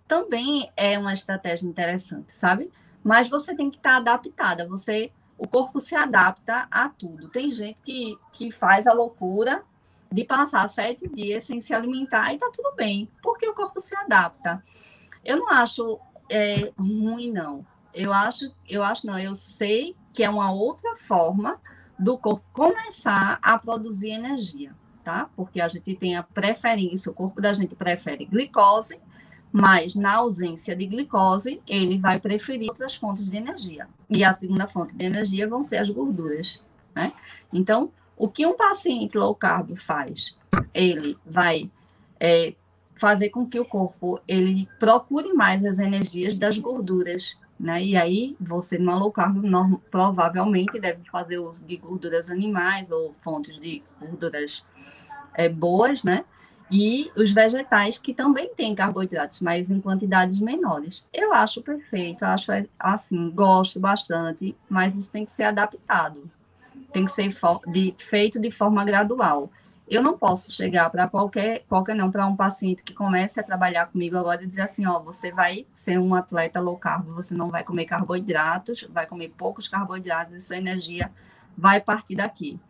também 0.06 0.70
é 0.74 0.98
uma 0.98 1.12
estratégia 1.12 1.68
interessante, 1.68 2.34
sabe? 2.34 2.72
Mas 3.04 3.28
você 3.28 3.54
tem 3.54 3.68
que 3.68 3.76
estar 3.76 3.96
adaptada. 3.96 4.66
Você, 4.66 5.12
o 5.36 5.46
corpo 5.46 5.78
se 5.78 5.94
adapta 5.94 6.66
a 6.70 6.88
tudo. 6.88 7.28
Tem 7.28 7.50
gente 7.50 7.82
que, 7.82 8.16
que 8.32 8.50
faz 8.50 8.86
a 8.86 8.94
loucura 8.94 9.62
de 10.10 10.24
passar 10.24 10.68
sete 10.68 11.08
dias 11.08 11.44
sem 11.44 11.60
se 11.60 11.74
alimentar 11.74 12.32
e 12.32 12.38
tá 12.38 12.50
tudo 12.52 12.74
bem, 12.74 13.10
porque 13.22 13.48
o 13.48 13.54
corpo 13.54 13.80
se 13.80 13.94
adapta. 13.96 14.62
Eu 15.24 15.38
não 15.38 15.48
acho 15.50 15.98
é, 16.30 16.72
ruim, 16.78 17.30
não. 17.30 17.64
Eu 17.92 18.12
acho, 18.12 18.52
eu 18.68 18.82
acho 18.82 19.06
não, 19.06 19.18
eu 19.18 19.34
sei 19.34 19.96
que 20.12 20.22
é 20.22 20.30
uma 20.30 20.52
outra 20.52 20.96
forma 20.96 21.60
do 21.98 22.16
corpo 22.16 22.44
começar 22.52 23.38
a 23.42 23.58
produzir 23.58 24.10
energia, 24.10 24.72
tá? 25.02 25.28
Porque 25.34 25.60
a 25.60 25.68
gente 25.68 25.94
tem 25.96 26.16
a 26.16 26.22
preferência, 26.22 27.10
o 27.10 27.14
corpo 27.14 27.40
da 27.40 27.52
gente 27.52 27.74
prefere 27.74 28.24
glicose, 28.24 29.00
mas 29.50 29.94
na 29.94 30.16
ausência 30.16 30.76
de 30.76 30.86
glicose, 30.86 31.60
ele 31.66 31.98
vai 31.98 32.20
preferir 32.20 32.68
outras 32.68 32.94
fontes 32.94 33.28
de 33.28 33.36
energia. 33.36 33.88
E 34.08 34.22
a 34.22 34.32
segunda 34.32 34.66
fonte 34.68 34.94
de 34.94 35.04
energia 35.04 35.48
vão 35.48 35.62
ser 35.62 35.78
as 35.78 35.90
gorduras, 35.90 36.62
né? 36.94 37.12
Então, 37.52 37.90
o 38.18 38.28
que 38.28 38.44
um 38.44 38.56
paciente 38.56 39.16
low 39.16 39.34
carb 39.34 39.76
faz? 39.76 40.36
Ele 40.74 41.16
vai 41.24 41.70
é, 42.18 42.54
fazer 42.96 43.30
com 43.30 43.46
que 43.46 43.60
o 43.60 43.64
corpo 43.64 44.20
ele 44.26 44.68
procure 44.78 45.32
mais 45.32 45.64
as 45.64 45.78
energias 45.78 46.36
das 46.36 46.58
gorduras, 46.58 47.36
né? 47.58 47.82
E 47.82 47.96
aí, 47.96 48.36
você 48.40 48.76
numa 48.76 48.96
low 48.96 49.12
carb, 49.12 49.42
provavelmente 49.90 50.80
deve 50.80 51.02
fazer 51.10 51.38
uso 51.38 51.64
de 51.64 51.76
gorduras 51.76 52.28
animais 52.28 52.90
ou 52.90 53.14
fontes 53.22 53.58
de 53.58 53.82
gorduras 54.00 54.66
é, 55.34 55.48
boas, 55.48 56.02
né? 56.02 56.24
E 56.70 57.10
os 57.16 57.32
vegetais, 57.32 57.96
que 57.98 58.12
também 58.12 58.52
têm 58.54 58.74
carboidratos, 58.74 59.40
mas 59.40 59.70
em 59.70 59.80
quantidades 59.80 60.38
menores. 60.40 61.08
Eu 61.12 61.32
acho 61.32 61.62
perfeito, 61.62 62.24
acho 62.24 62.52
assim, 62.78 63.30
gosto 63.30 63.80
bastante, 63.80 64.54
mas 64.68 64.96
isso 64.96 65.10
tem 65.10 65.24
que 65.24 65.30
ser 65.30 65.44
adaptado. 65.44 66.30
Tem 66.92 67.04
que 67.04 67.12
ser 67.12 67.28
de, 67.66 67.94
feito 67.98 68.40
de 68.40 68.50
forma 68.50 68.84
gradual. 68.84 69.50
Eu 69.90 70.02
não 70.02 70.18
posso 70.18 70.52
chegar 70.52 70.90
para 70.90 71.08
qualquer, 71.08 71.64
qualquer 71.66 71.94
não, 71.94 72.10
para 72.10 72.26
um 72.26 72.36
paciente 72.36 72.82
que 72.82 72.92
comece 72.92 73.40
a 73.40 73.42
trabalhar 73.42 73.86
comigo 73.86 74.18
agora 74.18 74.42
e 74.42 74.46
dizer 74.46 74.62
assim, 74.62 74.86
ó, 74.86 74.98
você 74.98 75.32
vai 75.32 75.66
ser 75.72 75.98
um 75.98 76.14
atleta 76.14 76.60
low 76.60 76.76
carb, 76.76 77.06
você 77.06 77.34
não 77.34 77.48
vai 77.48 77.64
comer 77.64 77.86
carboidratos, 77.86 78.86
vai 78.90 79.06
comer 79.06 79.32
poucos 79.36 79.66
carboidratos 79.66 80.34
e 80.34 80.40
sua 80.40 80.58
energia 80.58 81.10
vai 81.56 81.80
partir 81.80 82.16
daqui. 82.16 82.60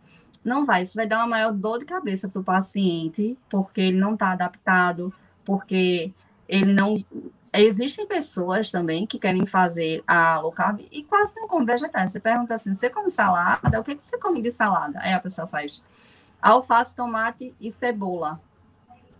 Não 0.45 0.65
vai, 0.65 0.83
isso 0.83 0.95
vai 0.95 1.07
dar 1.07 1.19
uma 1.19 1.27
maior 1.27 1.53
dor 1.53 1.79
de 1.79 1.85
cabeça 1.85 2.29
para 2.29 2.41
o 2.41 2.45
paciente, 2.45 3.37
porque 3.51 3.81
ele 3.81 3.99
não 3.99 4.15
está 4.15 4.31
adaptado, 4.31 5.13
porque 5.45 6.13
ele 6.49 6.73
não. 6.73 7.05
Existem 7.61 8.07
pessoas 8.07 8.71
também 8.71 9.05
que 9.05 9.19
querem 9.19 9.45
fazer 9.45 10.01
a 10.07 10.39
low 10.39 10.53
carb 10.53 10.81
e 10.93 11.03
quase 11.03 11.35
não 11.35 11.49
comem 11.49 11.67
vegetais. 11.67 12.13
Você 12.13 12.21
pergunta 12.21 12.55
assim: 12.55 12.73
você 12.73 12.89
come 12.89 13.11
salada? 13.11 13.81
O 13.81 13.83
que, 13.83 13.97
que 13.97 14.07
você 14.07 14.17
come 14.17 14.41
de 14.41 14.51
salada? 14.51 15.01
Aí 15.01 15.13
a 15.13 15.19
pessoa 15.19 15.45
faz 15.45 15.83
alface, 16.41 16.95
tomate 16.95 17.53
e 17.61 17.73
cebola. 17.73 18.41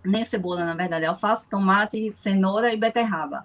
Nem 0.05 0.25
cebola, 0.25 0.65
na 0.65 0.75
verdade, 0.75 1.05
é 1.05 1.09
alface, 1.09 1.51
tomate, 1.51 2.13
cenoura 2.13 2.73
e 2.73 2.77
beterraba. 2.77 3.45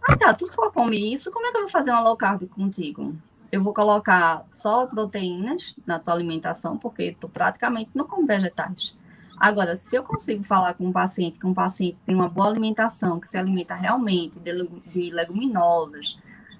Ah, 0.00 0.16
tá, 0.16 0.32
tu 0.32 0.46
só 0.46 0.70
come 0.70 1.12
isso, 1.12 1.32
como 1.32 1.46
é 1.46 1.50
que 1.50 1.56
eu 1.56 1.62
vou 1.62 1.68
fazer 1.68 1.90
uma 1.90 2.00
low 2.00 2.16
carb 2.16 2.48
contigo? 2.50 3.14
Eu 3.50 3.64
vou 3.64 3.74
colocar 3.74 4.44
só 4.52 4.86
proteínas 4.86 5.74
na 5.84 5.98
tua 5.98 6.14
alimentação, 6.14 6.78
porque 6.78 7.16
tu 7.20 7.28
praticamente 7.28 7.90
não 7.94 8.06
come 8.06 8.26
vegetais. 8.28 8.96
Agora, 9.40 9.74
se 9.74 9.96
eu 9.96 10.02
consigo 10.02 10.44
falar 10.44 10.74
com 10.74 10.84
um 10.86 10.92
paciente, 10.92 11.38
que 11.38 11.46
um 11.46 11.54
paciente 11.54 11.96
tem 12.04 12.14
uma 12.14 12.28
boa 12.28 12.48
alimentação, 12.48 13.18
que 13.18 13.26
se 13.26 13.38
alimenta 13.38 13.74
realmente 13.74 14.38
de, 14.38 14.52
de 14.86 15.10
leguminosas, 15.10 16.18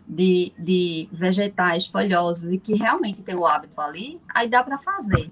de, 0.08 0.50
de 0.58 1.06
vegetais 1.12 1.86
folhosos 1.86 2.50
e 2.50 2.56
que 2.56 2.74
realmente 2.74 3.20
tem 3.20 3.34
o 3.34 3.46
hábito 3.46 3.78
ali, 3.78 4.18
aí 4.34 4.48
dá 4.48 4.62
para 4.62 4.78
fazer. 4.78 5.30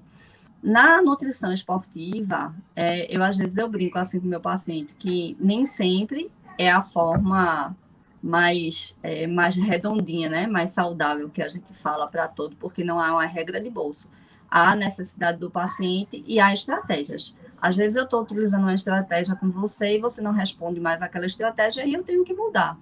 Na 0.63 1.01
nutrição 1.01 1.51
esportiva, 1.51 2.55
é, 2.77 3.15
eu 3.15 3.23
às 3.23 3.39
vezes 3.39 3.57
eu 3.57 3.69
brinco 3.69 3.99
assim 3.99 4.21
com 4.21 4.27
meu 4.27 4.41
paciente 4.41 4.95
que 4.95 5.35
nem 5.41 5.65
sempre 5.65 6.31
é 6.59 6.71
a 6.71 6.83
forma 6.83 7.75
mais, 8.23 8.99
é, 9.03 9.27
mais 9.27 9.57
redondinha, 9.57 10.29
né? 10.29 10.47
mais 10.47 10.73
saudável 10.73 11.31
que 11.31 11.41
a 11.41 11.49
gente 11.49 11.73
fala 11.73 12.07
para 12.07 12.29
todo, 12.29 12.57
porque 12.57 12.85
não 12.85 13.01
há 13.01 13.13
uma 13.13 13.27
regra 13.27 13.59
de 13.59 13.71
bolsa. 13.71 14.11
Há 14.51 14.75
necessidade 14.75 15.39
do 15.39 15.51
paciente 15.51 16.25
e 16.27 16.41
há 16.41 16.53
estratégias. 16.53 17.37
Às 17.61 17.77
vezes 17.77 17.97
eu 17.97 18.05
estou 18.05 18.23
utilizando 18.23 18.63
uma 18.63 18.75
estratégia 18.75 19.37
com 19.37 19.51
você 19.51 19.97
e 19.97 20.01
você 20.01 20.23
não 20.23 20.33
responde 20.33 20.81
mais 20.81 21.03
aquela 21.03 21.27
estratégia 21.27 21.85
e 21.87 21.93
eu 21.95 22.03
tenho 22.03 22.25
que 22.25 22.33
mudar. 22.33 22.79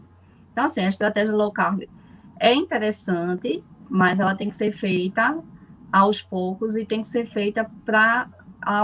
Então, 0.53 0.65
assim, 0.65 0.85
a 0.85 0.89
estratégia 0.89 1.35
low 1.35 1.51
carb 1.53 1.83
é 2.39 2.55
interessante, 2.55 3.65
mas 3.89 4.21
ela 4.21 4.35
tem 4.35 4.49
que 4.49 4.55
ser 4.55 4.73
feita 4.73 5.39
aos 5.93 6.23
poucos 6.23 6.77
e 6.77 6.85
tem 6.85 7.01
que 7.01 7.09
ser 7.09 7.27
feita 7.27 7.71
para 7.85 8.29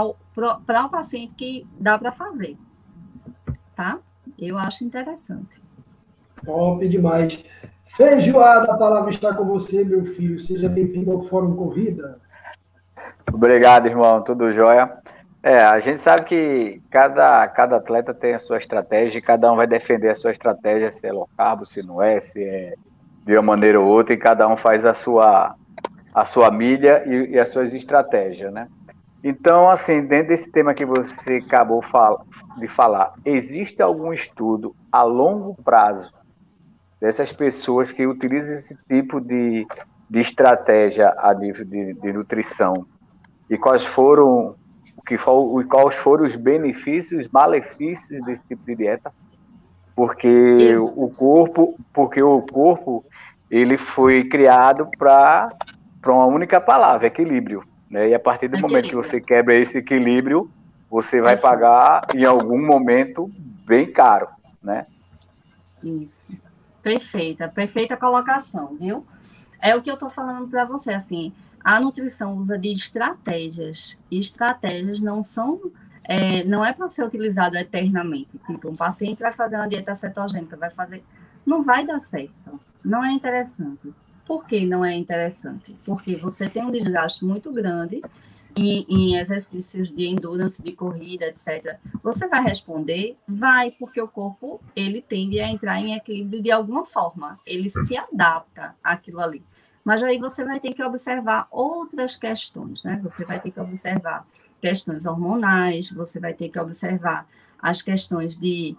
o 0.01 0.89
paciente 0.89 1.33
que 1.35 1.67
dá 1.79 1.97
para 1.97 2.11
fazer. 2.11 2.57
Tá? 3.75 3.99
Eu 4.37 4.57
acho 4.57 4.83
interessante. 4.83 5.61
Top 6.43 6.87
demais. 6.87 7.43
Feijoada, 7.95 8.71
a 8.71 8.77
palavra 8.77 9.11
está 9.11 9.33
com 9.33 9.45
você, 9.45 9.83
meu 9.83 10.03
filho. 10.03 10.39
Seja 10.39 10.67
bem-vindo 10.67 11.11
ao 11.11 11.21
Fórum 11.21 11.55
Corrida. 11.55 12.19
Obrigado, 13.31 13.87
irmão. 13.87 14.21
Tudo 14.21 14.51
jóia? 14.51 14.91
É, 15.41 15.61
a 15.61 15.77
gente 15.81 16.01
sabe 16.01 16.23
que 16.23 16.81
cada, 16.89 17.45
cada 17.49 17.75
atleta 17.75 18.13
tem 18.13 18.33
a 18.33 18.39
sua 18.39 18.57
estratégia 18.57 19.19
e 19.19 19.21
cada 19.21 19.51
um 19.51 19.57
vai 19.57 19.67
defender 19.67 20.09
a 20.09 20.15
sua 20.15 20.31
estratégia, 20.31 20.89
se 20.89 21.05
é 21.05 21.11
low 21.11 21.29
carb, 21.37 21.65
se 21.65 21.83
não 21.83 22.01
é, 22.01 22.17
se 22.19 22.41
é 22.41 22.73
de 23.25 23.33
uma 23.33 23.41
maneira 23.41 23.79
ou 23.79 23.85
outra, 23.87 24.13
e 24.13 24.17
cada 24.17 24.47
um 24.47 24.55
faz 24.55 24.85
a 24.85 24.93
sua, 24.93 25.53
a 26.13 26.23
sua 26.23 26.49
milha 26.49 27.03
e, 27.05 27.31
e 27.31 27.39
as 27.39 27.49
suas 27.49 27.73
estratégias, 27.73 28.53
né? 28.53 28.69
Então, 29.21 29.69
assim, 29.69 30.05
dentro 30.05 30.29
desse 30.29 30.49
tema 30.49 30.73
que 30.73 30.85
você 30.85 31.39
acabou 31.45 31.81
de 32.57 32.67
falar, 32.67 33.13
existe 33.25 33.81
algum 33.81 34.13
estudo 34.13 34.73
a 34.91 35.03
longo 35.03 35.55
prazo 35.63 36.13
dessas 37.01 37.33
pessoas 37.33 37.91
que 37.91 38.07
utilizam 38.07 38.55
esse 38.55 38.77
tipo 38.87 39.19
de, 39.19 39.67
de 40.09 40.19
estratégia 40.21 41.13
a 41.17 41.33
nível 41.33 41.65
de, 41.65 41.93
de 41.93 42.13
nutrição 42.13 42.85
e 43.49 43.57
quais 43.57 43.85
foram 43.85 44.55
que 45.05 45.17
for, 45.17 45.63
quais 45.65 45.95
foram 45.95 46.25
os 46.25 46.35
benefícios, 46.35 47.27
malefícios 47.29 48.21
desse 48.23 48.45
tipo 48.47 48.65
de 48.65 48.75
dieta? 48.75 49.11
Porque 49.95 50.27
Isso. 50.27 50.93
o 50.95 51.09
corpo, 51.09 51.75
porque 51.93 52.23
o 52.23 52.41
corpo 52.41 53.05
ele 53.51 53.77
foi 53.77 54.23
criado 54.23 54.89
para 54.97 55.51
para 56.01 56.11
uma 56.11 56.25
única 56.25 56.59
palavra, 56.59 57.07
equilíbrio. 57.07 57.63
Né? 57.89 58.09
E 58.09 58.13
a 58.13 58.19
partir 58.19 58.49
do 58.49 58.59
momento 58.59 58.89
que 58.89 58.95
você 58.95 59.21
quebra 59.21 59.55
esse 59.55 59.77
equilíbrio, 59.77 60.51
você 60.89 61.21
vai 61.21 61.37
pagar 61.37 62.07
em 62.13 62.25
algum 62.25 62.61
momento 62.61 63.31
bem 63.65 63.89
caro, 63.89 64.27
né? 64.61 64.85
Isso. 65.81 66.21
Perfeita, 66.81 67.47
perfeita 67.47 67.95
colocação, 67.95 68.75
viu? 68.77 69.05
É 69.61 69.73
o 69.75 69.81
que 69.81 69.89
eu 69.89 69.93
estou 69.93 70.09
falando 70.09 70.49
para 70.49 70.65
você, 70.65 70.93
assim, 70.93 71.31
a 71.63 71.79
nutrição 71.79 72.35
usa 72.35 72.57
de 72.57 72.71
estratégias, 72.73 73.97
e 74.11 74.19
estratégias 74.19 75.01
não 75.01 75.23
são, 75.23 75.71
é, 76.03 76.43
não 76.43 76.63
é 76.63 76.73
para 76.73 76.89
ser 76.89 77.05
utilizado 77.05 77.57
eternamente. 77.57 78.37
Tipo, 78.45 78.69
um 78.69 78.75
paciente 78.75 79.21
vai 79.21 79.31
fazer 79.31 79.55
uma 79.55 79.67
dieta 79.67 79.95
cetogênica, 79.95 80.57
vai 80.57 80.69
fazer, 80.69 81.03
não 81.45 81.63
vai 81.63 81.85
dar 81.85 81.99
certo, 81.99 82.59
não 82.83 83.03
é 83.03 83.11
interessante. 83.11 83.93
Por 84.25 84.45
que 84.45 84.65
não 84.65 84.83
é 84.83 84.93
interessante? 84.93 85.75
Porque 85.85 86.15
você 86.15 86.49
tem 86.49 86.65
um 86.65 86.71
desgaste 86.71 87.25
muito 87.25 87.51
grande 87.51 88.01
em, 88.55 88.85
em, 88.87 89.15
exercícios 89.15 89.91
de 89.91 90.05
endurance, 90.07 90.61
de 90.61 90.71
corrida, 90.73 91.27
etc. 91.27 91.77
Você 92.01 92.27
vai 92.27 92.43
responder? 92.43 93.17
Vai, 93.27 93.71
porque 93.71 94.01
o 94.01 94.07
corpo 94.07 94.61
ele 94.75 95.01
tende 95.01 95.39
a 95.39 95.49
entrar 95.49 95.79
em 95.79 95.93
equilíbrio 95.93 96.41
de 96.41 96.51
alguma 96.51 96.85
forma. 96.85 97.39
Ele 97.45 97.69
se 97.69 97.97
adapta 97.97 98.75
àquilo 98.83 99.19
ali. 99.19 99.43
Mas 99.83 100.01
aí 100.01 100.17
você 100.17 100.43
vai 100.43 100.59
ter 100.59 100.73
que 100.73 100.83
observar 100.83 101.47
outras 101.51 102.15
questões, 102.15 102.83
né? 102.83 102.99
Você 103.03 103.25
vai 103.25 103.39
ter 103.39 103.51
que 103.51 103.59
observar 103.59 104.25
questões 104.61 105.05
hormonais, 105.05 105.91
você 105.91 106.19
vai 106.19 106.33
ter 106.33 106.49
que 106.49 106.59
observar 106.59 107.27
as 107.59 107.81
questões 107.81 108.37
de 108.37 108.77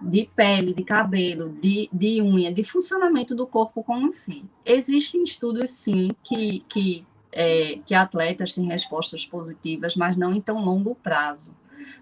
de 0.00 0.28
pele, 0.36 0.74
de 0.74 0.84
cabelo, 0.84 1.48
de, 1.48 1.88
de 1.92 2.20
unha, 2.20 2.52
de 2.52 2.62
funcionamento 2.62 3.34
do 3.34 3.46
corpo 3.46 3.82
como 3.82 4.12
si. 4.12 4.44
Existem 4.64 5.22
estudos, 5.22 5.70
sim, 5.70 6.10
que, 6.22 6.60
que, 6.68 7.06
é, 7.32 7.78
que 7.84 7.94
atletas 7.94 8.54
têm 8.54 8.66
respostas 8.66 9.24
positivas, 9.24 9.96
mas 9.96 10.16
não 10.16 10.32
em 10.34 10.40
tão 10.40 10.62
longo 10.64 10.94
prazo. 10.94 11.56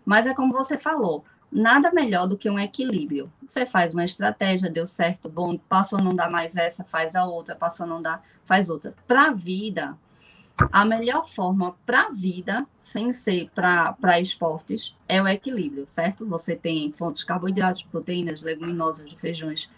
Mas 0.04 0.26
é 0.26 0.34
como 0.34 0.52
você 0.52 0.78
falou, 0.78 1.24
nada 1.54 1.92
melhor 1.92 2.26
do 2.26 2.36
que 2.36 2.50
um 2.50 2.58
equilíbrio. 2.58 3.32
Você 3.46 3.64
faz 3.64 3.94
uma 3.94 4.04
estratégia, 4.04 4.68
deu 4.68 4.84
certo, 4.84 5.28
bom, 5.28 5.56
passou 5.56 6.00
a 6.00 6.02
não 6.02 6.14
dar 6.14 6.28
mais 6.28 6.56
essa, 6.56 6.82
faz 6.82 7.14
a 7.14 7.24
outra, 7.24 7.54
passou 7.54 7.86
a 7.86 7.88
não 7.88 8.02
dar, 8.02 8.22
faz 8.44 8.68
outra. 8.68 8.92
Para 9.06 9.28
a 9.28 9.32
vida, 9.32 9.96
a 10.72 10.84
melhor 10.84 11.28
forma 11.28 11.76
para 11.86 12.08
a 12.08 12.10
vida, 12.10 12.66
sem 12.74 13.12
ser 13.12 13.50
para 13.54 14.20
esportes, 14.20 14.96
é 15.08 15.22
o 15.22 15.28
equilíbrio, 15.28 15.84
certo? 15.86 16.26
Você 16.26 16.56
tem 16.56 16.92
fontes 16.92 17.20
de 17.20 17.26
carboidratos, 17.26 17.84
proteínas, 17.84 18.42
leguminosas, 18.42 19.12
feijões. 19.12 19.70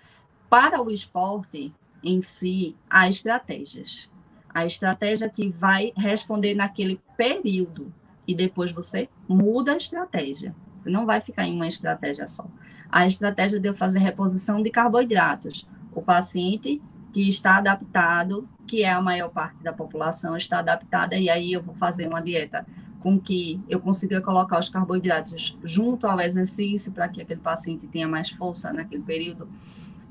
Para 0.49 0.83
o 0.83 0.91
esporte 0.91 1.73
em 2.03 2.23
si, 2.23 2.75
há 2.89 3.07
estratégias. 3.07 4.11
A 4.49 4.65
estratégia 4.65 5.29
que 5.29 5.51
vai 5.51 5.93
responder 5.95 6.55
naquele 6.55 6.99
período 7.19 7.93
e 8.27 8.35
depois 8.35 8.73
você 8.73 9.11
muda 9.29 9.73
a 9.73 9.77
estratégia. 9.77 10.55
Você 10.77 10.91
não 10.91 11.07
vai 11.07 11.21
ficar 11.21 11.47
em 11.47 11.55
uma 11.55 11.67
estratégia 11.67 12.27
só. 12.27 12.47
A 12.91 13.07
estratégia 13.07 13.59
de 13.59 13.69
eu 13.69 13.75
fazer 13.75 13.99
reposição 13.99 14.63
de 14.63 14.71
carboidratos. 14.71 15.67
O 15.93 16.03
paciente 16.03 16.81
que 17.13 17.27
está 17.29 17.57
adaptado, 17.57 18.49
que 18.67 18.83
é 18.83 18.91
a 18.91 19.01
maior 19.01 19.31
parte 19.31 19.63
da 19.63 19.73
população, 19.73 20.37
está 20.37 20.59
adaptada, 20.59 21.17
e 21.17 21.31
aí 21.31 21.53
eu 21.53 21.63
vou 21.63 21.75
fazer 21.75 22.07
uma 22.07 22.21
dieta 22.21 22.67
com 23.01 23.19
que 23.19 23.61
eu 23.69 23.81
consiga 23.81 24.21
colocar 24.21 24.59
os 24.59 24.69
carboidratos 24.69 25.57
junto 25.65 26.07
ao 26.07 26.21
exercício 26.21 26.93
para 26.93 27.09
que 27.09 27.23
aquele 27.23 27.41
paciente 27.41 27.87
tenha 27.87 28.09
mais 28.09 28.31
força 28.31 28.73
naquele 28.73 29.03
período. 29.03 29.49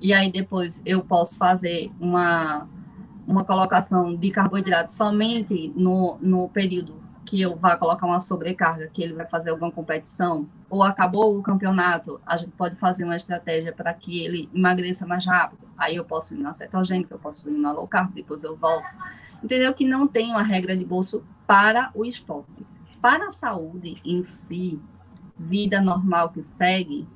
E 0.02 0.14
aí 0.14 0.32
depois 0.32 0.82
eu 0.86 1.04
posso 1.04 1.38
fazer 1.38 1.92
uma, 2.00 2.68
uma 3.28 3.44
colocação 3.44 4.16
de 4.16 4.32
carboidrato 4.32 4.94
somente 4.94 5.74
no, 5.76 6.18
no 6.22 6.50
período 6.50 7.05
que 7.26 7.42
eu 7.42 7.56
vá 7.56 7.76
colocar 7.76 8.06
uma 8.06 8.20
sobrecarga, 8.20 8.88
que 8.88 9.02
ele 9.02 9.14
vai 9.14 9.26
fazer 9.26 9.50
alguma 9.50 9.72
competição, 9.72 10.48
ou 10.70 10.84
acabou 10.84 11.38
o 11.38 11.42
campeonato, 11.42 12.22
a 12.26 12.38
gente 12.38 12.52
pode 12.52 12.76
fazer 12.76 13.04
uma 13.04 13.16
estratégia 13.16 13.74
para 13.74 13.94
que 13.94 14.24
ele 14.24 14.50
emagreça 14.54 15.06
mais 15.06 15.26
rápido. 15.26 15.68
Aí 15.78 15.96
eu 15.96 16.06
posso 16.06 16.36
ir 16.36 16.38
na 16.38 16.54
cetogênica, 16.54 17.16
eu 17.16 17.20
posso 17.20 17.50
ir 17.50 17.58
na 17.58 17.72
low 17.72 17.88
carb, 17.88 18.14
depois 18.14 18.44
eu 18.44 18.56
volto. 18.56 18.88
Entendeu? 19.44 19.74
Que 19.74 19.86
não 19.86 20.08
tem 20.08 20.32
uma 20.32 20.44
regra 20.44 20.78
de 20.78 20.86
bolso 20.86 21.26
para 21.48 21.92
o 21.94 22.06
esporte. 22.06 22.66
Para 23.02 23.28
a 23.28 23.32
saúde 23.32 24.02
em 24.06 24.24
si, 24.24 24.80
vida 25.38 25.82
normal 25.82 26.30
que 26.30 26.44
segue, 26.44 27.08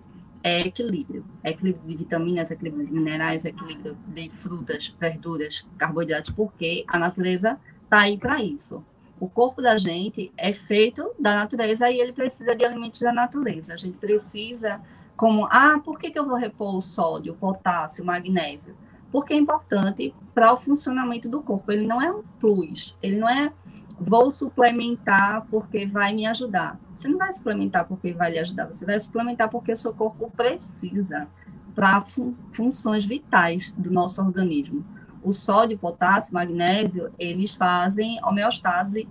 é 0.44 0.62
equilíbrio. 0.62 1.26
É 1.44 1.52
equilíbrio 1.52 1.88
de 1.88 1.96
vitaminas, 1.96 2.52
equilíbrio 2.52 2.86
de 2.86 2.94
minerais, 2.94 3.46
equilíbrio 3.46 3.98
de 4.08 4.30
frutas, 4.30 4.96
verduras, 5.00 5.68
carboidratos, 5.78 6.32
porque 6.32 6.84
a 6.88 6.98
natureza 6.98 7.60
está 7.84 8.02
aí 8.02 8.18
para 8.18 8.44
isso. 8.44 8.84
O 9.20 9.28
corpo 9.28 9.62
da 9.62 9.78
gente 9.78 10.32
é 10.38 10.54
feito 10.54 11.12
da 11.20 11.36
natureza 11.36 11.90
e 11.92 12.00
ele 12.00 12.14
precisa 12.14 12.56
de 12.56 12.64
alimentos 12.64 13.02
da 13.02 13.12
natureza. 13.12 13.74
A 13.74 13.78
gente 13.78 13.98
precisa, 13.98 14.80
como, 15.18 15.46
ah, 15.52 15.80
por 15.84 16.00
que, 16.00 16.10
que 16.10 16.18
eu 16.18 16.26
vou 16.26 16.36
repor 16.36 16.76
o 16.76 16.82
sódio, 16.82 17.34
o 17.34 17.36
potássio, 17.36 18.04
o 18.04 18.08
magnésio? 18.08 18.76
Porque 19.12 19.34
é 19.34 19.38
importante 19.38 20.14
para 20.34 20.54
o 20.54 20.58
funcionamento 20.58 21.28
do 21.28 21.42
corpo. 21.42 21.72
Ele 21.72 21.86
não 21.86 22.02
é 22.02 22.10
um 22.12 22.24
plus, 22.40 22.98
ele 23.02 23.18
não 23.18 23.28
é 23.28 23.52
vou 24.00 24.32
suplementar 24.32 25.46
porque 25.52 25.86
vai 25.86 26.14
me 26.14 26.26
ajudar. 26.26 26.80
Você 26.96 27.10
não 27.10 27.18
vai 27.18 27.34
suplementar 27.34 27.86
porque 27.86 28.14
vai 28.14 28.32
lhe 28.32 28.40
ajudar, 28.40 28.68
você 28.68 28.86
vai 28.86 28.98
suplementar 29.00 29.50
porque 29.50 29.74
o 29.74 29.78
seu 29.78 29.94
corpo 29.94 30.32
precisa 30.32 31.28
para 31.76 32.00
fun 32.02 32.34
funções 32.52 33.06
vitais 33.06 33.72
do 33.72 33.92
nosso 33.92 34.22
organismo 34.22 34.86
o 35.24 35.32
sódio, 35.32 35.78
potássio, 35.78 36.34
magnésio, 36.34 37.12
eles 37.20 37.54
fazem 37.54 38.20
homeostase 38.24 39.08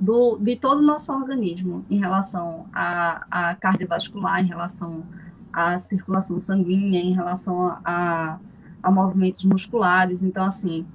do, 0.00 0.36
de 0.38 0.56
todo 0.56 0.78
o 0.78 0.82
nosso 0.82 1.12
organismo 1.12 1.84
em 1.88 1.98
relação 1.98 2.66
à, 2.72 3.26
à 3.30 3.54
cardiovascular, 3.54 4.40
em 4.40 4.46
relação 4.46 5.04
à 5.52 5.78
circulação 5.78 6.38
sanguínea, 6.38 7.00
em 7.00 7.14
relação 7.14 7.78
a, 7.84 8.38
a 8.82 8.90
movimentos 8.90 9.44
musculares. 9.44 10.22
Então, 10.22 10.44
assim, 10.44 10.86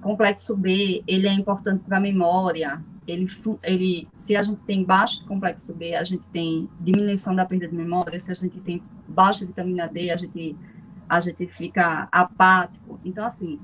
complexo 0.00 0.56
B, 0.56 1.02
ele 1.06 1.26
é 1.26 1.32
importante 1.32 1.82
para 1.84 1.96
a 1.96 2.00
memória. 2.00 2.82
Ele, 3.06 3.26
ele, 3.62 4.08
se 4.14 4.36
a 4.36 4.42
gente 4.42 4.62
tem 4.62 4.84
baixo 4.84 5.24
complexo 5.26 5.74
B, 5.74 5.94
a 5.94 6.04
gente 6.04 6.24
tem 6.30 6.68
diminuição 6.78 7.34
da 7.34 7.44
perda 7.46 7.66
de 7.66 7.74
memória. 7.74 8.20
Se 8.20 8.30
a 8.30 8.34
gente 8.34 8.60
tem 8.60 8.82
baixa 9.08 9.46
vitamina 9.46 9.88
D, 9.88 10.10
a 10.10 10.16
gente, 10.16 10.56
a 11.08 11.18
gente 11.18 11.46
fica 11.46 12.08
apático. 12.12 13.00
Então, 13.04 13.26
assim, 13.26 13.58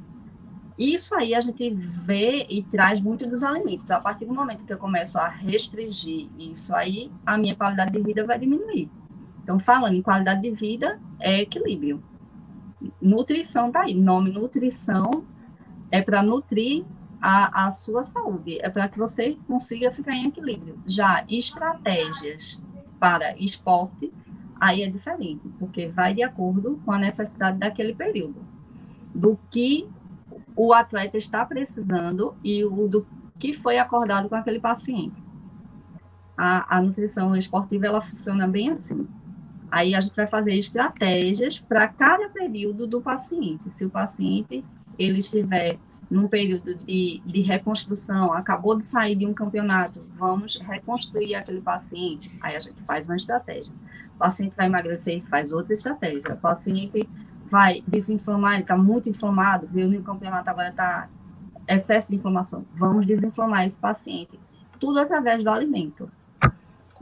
isso 0.78 1.14
aí 1.14 1.34
a 1.34 1.40
gente 1.40 1.70
vê 1.74 2.46
e 2.50 2.62
traz 2.62 3.00
muito 3.00 3.26
dos 3.26 3.42
alimentos. 3.42 3.90
A 3.90 3.98
partir 3.98 4.26
do 4.26 4.34
momento 4.34 4.64
que 4.64 4.72
eu 4.72 4.78
começo 4.78 5.18
a 5.18 5.28
restringir 5.28 6.28
isso 6.38 6.74
aí, 6.74 7.10
a 7.24 7.38
minha 7.38 7.56
qualidade 7.56 7.92
de 7.92 8.02
vida 8.02 8.26
vai 8.26 8.38
diminuir. 8.38 8.90
Então, 9.42 9.58
falando 9.58 9.94
em 9.94 10.02
qualidade 10.02 10.42
de 10.42 10.50
vida, 10.50 11.00
é 11.18 11.40
equilíbrio. 11.40 12.02
Nutrição 13.00 13.70
tá 13.70 13.82
aí. 13.82 13.94
Nome 13.94 14.30
nutrição 14.30 15.24
é 15.90 16.02
para 16.02 16.22
nutrir 16.22 16.84
a, 17.20 17.66
a 17.66 17.70
sua 17.70 18.02
saúde, 18.02 18.58
é 18.60 18.68
para 18.68 18.88
que 18.88 18.98
você 18.98 19.38
consiga 19.46 19.90
ficar 19.90 20.14
em 20.14 20.26
equilíbrio. 20.26 20.78
Já 20.86 21.24
estratégias 21.28 22.62
para 22.98 23.36
esporte, 23.38 24.12
aí 24.60 24.82
é 24.82 24.90
diferente, 24.90 25.48
porque 25.58 25.88
vai 25.88 26.14
de 26.14 26.22
acordo 26.22 26.80
com 26.84 26.92
a 26.92 26.98
necessidade 26.98 27.58
daquele 27.58 27.94
período. 27.94 28.44
Do 29.14 29.38
que 29.50 29.88
o 30.56 30.72
atleta 30.72 31.18
está 31.18 31.44
precisando 31.44 32.34
e 32.42 32.64
o 32.64 32.88
do 32.88 33.06
que 33.38 33.52
foi 33.52 33.78
acordado 33.78 34.28
com 34.28 34.34
aquele 34.34 34.58
paciente. 34.58 35.22
A, 36.36 36.78
a 36.78 36.80
nutrição 36.80 37.36
esportiva 37.36 37.86
ela 37.86 38.00
funciona 38.00 38.48
bem 38.48 38.70
assim. 38.70 39.06
Aí 39.70 39.94
a 39.94 40.00
gente 40.00 40.16
vai 40.16 40.26
fazer 40.26 40.54
estratégias 40.54 41.58
para 41.58 41.86
cada 41.86 42.30
período 42.30 42.86
do 42.86 43.00
paciente. 43.02 43.70
Se 43.70 43.84
o 43.84 43.90
paciente 43.90 44.64
ele 44.98 45.18
estiver 45.18 45.78
num 46.10 46.28
período 46.28 46.74
de, 46.76 47.20
de 47.24 47.40
reconstrução, 47.40 48.32
acabou 48.32 48.76
de 48.76 48.86
sair 48.86 49.16
de 49.16 49.26
um 49.26 49.34
campeonato, 49.34 50.00
vamos 50.16 50.56
reconstruir 50.56 51.34
aquele 51.34 51.60
paciente. 51.60 52.30
Aí 52.40 52.56
a 52.56 52.60
gente 52.60 52.80
faz 52.82 53.06
uma 53.06 53.16
estratégia. 53.16 53.72
O 54.14 54.18
paciente 54.18 54.56
vai 54.56 54.66
emagrecer, 54.66 55.22
faz 55.24 55.52
outra 55.52 55.72
estratégia. 55.72 56.32
O 56.32 56.36
paciente 56.36 57.08
vai 57.48 57.82
desinflamar, 57.86 58.54
ele 58.54 58.62
está 58.62 58.76
muito 58.76 59.08
inflamado, 59.08 59.68
veio 59.70 59.88
no 59.88 60.02
campeonato 60.02 60.50
agora 60.50 60.68
está 60.68 61.08
excesso 61.68 62.10
de 62.10 62.16
inflamação. 62.16 62.64
Vamos 62.74 63.06
desinflamar 63.06 63.64
esse 63.64 63.80
paciente. 63.80 64.38
Tudo 64.78 65.00
através 65.00 65.42
do 65.42 65.50
alimento. 65.50 66.10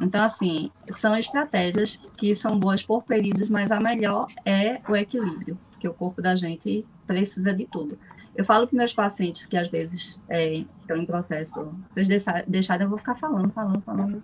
Então, 0.01 0.25
assim, 0.25 0.71
são 0.91 1.17
estratégias 1.17 1.97
que 2.17 2.35
são 2.35 2.59
boas 2.59 2.83
por 2.83 3.05
períodos, 3.05 3.49
mas 3.49 3.71
a 3.71 3.79
melhor 3.79 4.27
é 4.45 4.81
o 4.89 4.97
equilíbrio, 4.97 5.57
porque 5.71 5.89
o 5.89 5.95
corpo 5.95 6.21
da 6.21 6.35
gente 6.35 6.85
precisa 7.07 7.55
de 7.55 7.65
tudo. 7.67 7.99
Eu 8.35 8.45
falo 8.45 8.67
para 8.67 8.77
meus 8.77 8.93
pacientes 8.93 9.47
que 9.47 9.57
às 9.57 9.69
vezes 9.69 10.21
é, 10.29 10.65
estão 10.81 10.97
em 10.97 11.07
processo, 11.07 11.73
vocês 11.89 12.09
deixarem, 12.49 12.85
eu 12.85 12.89
vou 12.89 12.99
ficar 12.99 13.15
falando, 13.15 13.53
falando, 13.53 13.81
falando. 13.83 14.21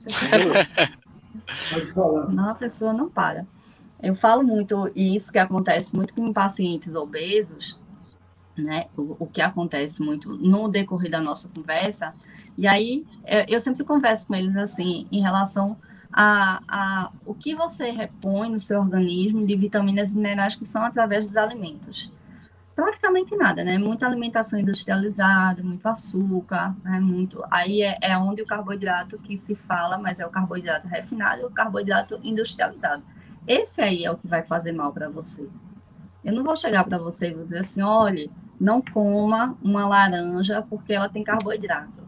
Não, 2.32 2.48
a 2.50 2.54
pessoa 2.54 2.92
não 2.92 3.08
para. 3.08 3.46
Eu 4.02 4.14
falo 4.14 4.42
muito, 4.42 4.90
e 4.94 5.16
isso 5.16 5.30
que 5.30 5.38
acontece 5.38 5.94
muito 5.94 6.14
com 6.14 6.32
pacientes 6.32 6.94
obesos, 6.94 7.78
né? 8.58 8.86
O, 8.96 9.16
o, 9.20 9.26
que 9.26 9.40
acontece 9.40 10.02
muito 10.02 10.30
no 10.36 10.68
decorrer 10.68 11.10
da 11.10 11.20
nossa 11.20 11.48
conversa. 11.48 12.12
E 12.56 12.66
aí 12.66 13.06
é, 13.24 13.46
eu 13.48 13.60
sempre 13.60 13.84
converso 13.84 14.26
com 14.26 14.34
eles 14.34 14.56
assim, 14.56 15.06
em 15.10 15.20
relação 15.20 15.76
a, 16.12 16.62
a 16.68 17.12
o 17.24 17.34
que 17.34 17.54
você 17.54 17.90
repõe 17.90 18.50
no 18.50 18.58
seu 18.58 18.80
organismo 18.80 19.46
de 19.46 19.54
vitaminas 19.54 20.12
e 20.12 20.16
minerais 20.16 20.56
que 20.56 20.64
são 20.64 20.82
através 20.82 21.26
dos 21.26 21.36
alimentos. 21.36 22.12
Praticamente 22.74 23.36
nada, 23.36 23.62
né? 23.62 23.76
Muita 23.76 24.06
alimentação 24.06 24.58
industrializada, 24.58 25.62
muito 25.62 25.86
açúcar, 25.86 26.74
né? 26.82 26.98
Muito. 26.98 27.44
Aí 27.50 27.82
é, 27.82 27.98
é 28.00 28.16
onde 28.16 28.40
o 28.42 28.46
carboidrato 28.46 29.18
que 29.18 29.36
se 29.36 29.54
fala, 29.54 29.98
mas 29.98 30.18
é 30.18 30.26
o 30.26 30.30
carboidrato 30.30 30.88
refinado 30.88 31.42
e 31.42 31.44
o 31.44 31.50
carboidrato 31.50 32.18
industrializado. 32.22 33.02
Esse 33.50 33.82
aí 33.82 34.04
é 34.04 34.10
o 34.12 34.16
que 34.16 34.28
vai 34.28 34.44
fazer 34.44 34.70
mal 34.70 34.92
para 34.92 35.08
você. 35.08 35.44
Eu 36.24 36.32
não 36.32 36.44
vou 36.44 36.54
chegar 36.54 36.84
para 36.84 36.98
você 36.98 37.30
e 37.30 37.34
vou 37.34 37.42
dizer 37.42 37.58
assim, 37.58 37.82
olha, 37.82 38.30
não 38.60 38.80
coma 38.80 39.58
uma 39.60 39.88
laranja 39.88 40.62
porque 40.70 40.92
ela 40.92 41.08
tem 41.08 41.24
carboidrato. 41.24 42.06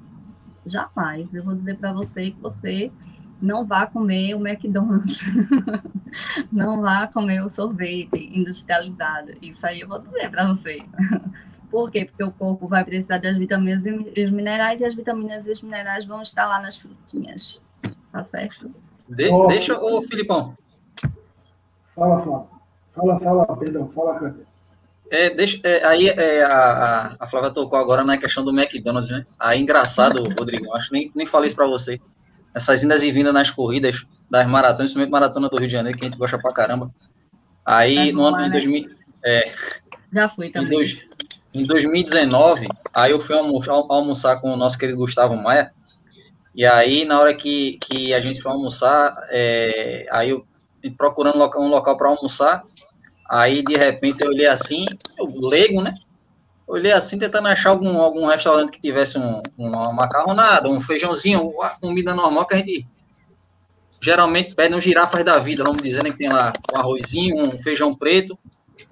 Jamais. 0.65 1.35
Eu 1.35 1.43
vou 1.43 1.57
dizer 1.57 1.77
para 1.79 1.93
você 1.93 2.31
que 2.31 2.41
você 2.41 2.93
não 3.41 3.67
vá 3.67 3.89
comer 3.89 4.37
o 4.37 4.47
McDonald's, 4.47 5.21
não 6.53 6.81
vá 6.81 7.09
comer 7.09 7.45
o 7.45 7.51
sorvete 7.51 8.31
industrializado. 8.33 9.33
Isso 9.43 9.67
aí 9.67 9.81
eu 9.81 9.89
vou 9.89 9.99
dizer 9.99 10.31
para 10.31 10.47
você. 10.47 10.81
Por 11.69 11.91
quê? 11.91 12.05
Porque 12.05 12.23
o 12.23 12.31
corpo 12.31 12.69
vai 12.69 12.85
precisar 12.85 13.19
das 13.19 13.37
vitaminas 13.37 13.85
e 13.85 13.91
os 13.91 14.31
minerais, 14.31 14.81
e 14.81 14.85
as 14.85 14.95
vitaminas 14.95 15.49
e 15.49 15.51
os 15.51 15.61
minerais 15.61 16.05
vão 16.05 16.23
estar 16.23 16.47
lá 16.47 16.61
nas 16.63 16.77
frutinhas. 16.77 17.61
Tá 18.13 18.23
certo? 18.23 18.71
De, 19.09 19.29
deixa, 19.49 19.77
ô 19.77 20.01
Filipão. 20.03 20.55
Fala, 21.95 22.23
fala. 22.23 22.47
Fala, 22.95 23.21
fala, 23.21 23.57
perdão, 23.57 23.89
fala, 23.95 24.19
Cândido. 24.19 24.47
É, 25.11 25.29
deixa, 25.29 25.61
é, 25.63 25.85
aí 25.85 26.09
é, 26.09 26.43
a, 26.43 27.17
a 27.21 27.29
Flávia 27.29 27.51
tocou 27.51 27.79
agora 27.79 28.03
na 28.03 28.17
questão 28.17 28.43
do 28.43 28.51
McDonald's, 28.51 29.11
né? 29.11 29.27
Aí 29.39 29.61
engraçado, 29.61 30.23
Rodrigo, 30.39 30.75
acho 30.75 30.89
que 30.89 30.95
nem, 30.95 31.13
nem 31.15 31.27
falei 31.27 31.49
isso 31.49 31.57
para 31.57 31.67
você. 31.67 32.01
Essas 32.55 32.83
indas 32.83 33.03
e 33.03 33.11
vindas 33.11 33.35
nas 33.35 33.51
corridas 33.51 34.07
das 34.31 34.47
maratonas, 34.47 34.93
principalmente 34.93 35.11
maratona 35.11 35.49
do 35.51 35.59
Rio 35.59 35.67
de 35.67 35.73
Janeiro, 35.73 35.99
que 35.99 36.07
a 36.07 36.09
gente 36.09 36.19
gosta 36.19 36.39
pra 36.39 36.53
caramba. 36.53 36.91
Aí 37.65 38.09
é 38.09 38.13
no 38.13 38.25
ano 38.25 38.43
de 38.45 38.51
2000. 38.51 38.89
É, 39.23 39.53
Já 40.11 40.31
fui 40.31 40.49
também. 40.49 40.69
Em, 40.69 40.71
dois, 40.71 41.09
em 41.53 41.67
2019, 41.67 42.69
aí 42.95 43.13
eu 43.13 43.21
fui 43.21 43.37
almoçar, 43.37 43.73
almoçar 43.73 44.41
com 44.41 44.51
o 44.51 44.57
nosso 44.57 44.79
querido 44.79 44.99
Gustavo 44.99 45.37
Maia. 45.37 45.73
E 46.55 46.65
aí, 46.65 47.05
na 47.05 47.21
hora 47.21 47.35
que, 47.35 47.79
que 47.83 48.15
a 48.15 48.21
gente 48.23 48.41
foi 48.41 48.51
almoçar, 48.51 49.11
é, 49.31 50.07
aí 50.11 50.31
eu 50.31 50.47
procurando 50.91 51.37
um 51.37 51.69
local, 51.69 51.97
para 51.97 52.09
almoçar, 52.09 52.65
Aí, 53.33 53.63
de 53.63 53.77
repente, 53.79 54.23
eu 54.23 54.29
olhei 54.29 54.47
assim, 54.47 54.85
o 55.19 55.49
leigo, 55.49 55.81
né? 55.81 55.95
Olhei 56.67 56.93
assim, 56.93 57.19
tentando 57.19 57.49
achar 57.49 57.71
algum, 57.71 57.99
algum 57.99 58.27
restaurante 58.27 58.71
que 58.71 58.79
tivesse 58.79 59.19
um, 59.19 59.41
uma 59.57 59.91
macarronada, 59.95 60.69
um 60.69 60.83
feijãozinho, 60.83 61.49
uma 61.49 61.71
comida 61.71 62.15
normal 62.15 62.45
que 62.45 62.55
a 62.55 62.59
gente 62.59 62.87
geralmente 64.03 64.55
pede 64.55 64.75
um 64.75 64.81
girafas 64.83 65.25
da 65.25 65.39
vida, 65.39 65.65
vamos 65.65 65.83
dizer, 65.83 66.05
né? 66.05 66.11
Que 66.11 66.19
tem 66.19 66.29
lá 66.29 66.53
um 66.75 66.79
arrozinho, 66.79 67.43
um 67.43 67.59
feijão 67.59 67.95
preto, 67.95 68.39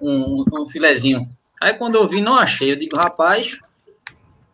um, 0.01 0.43
um 0.51 0.65
filezinho. 0.65 1.29
Aí, 1.61 1.75
quando 1.75 1.93
eu 1.93 2.07
vi, 2.07 2.19
não 2.19 2.35
achei. 2.35 2.71
Eu 2.71 2.75
digo, 2.77 2.95
rapaz, 2.95 3.59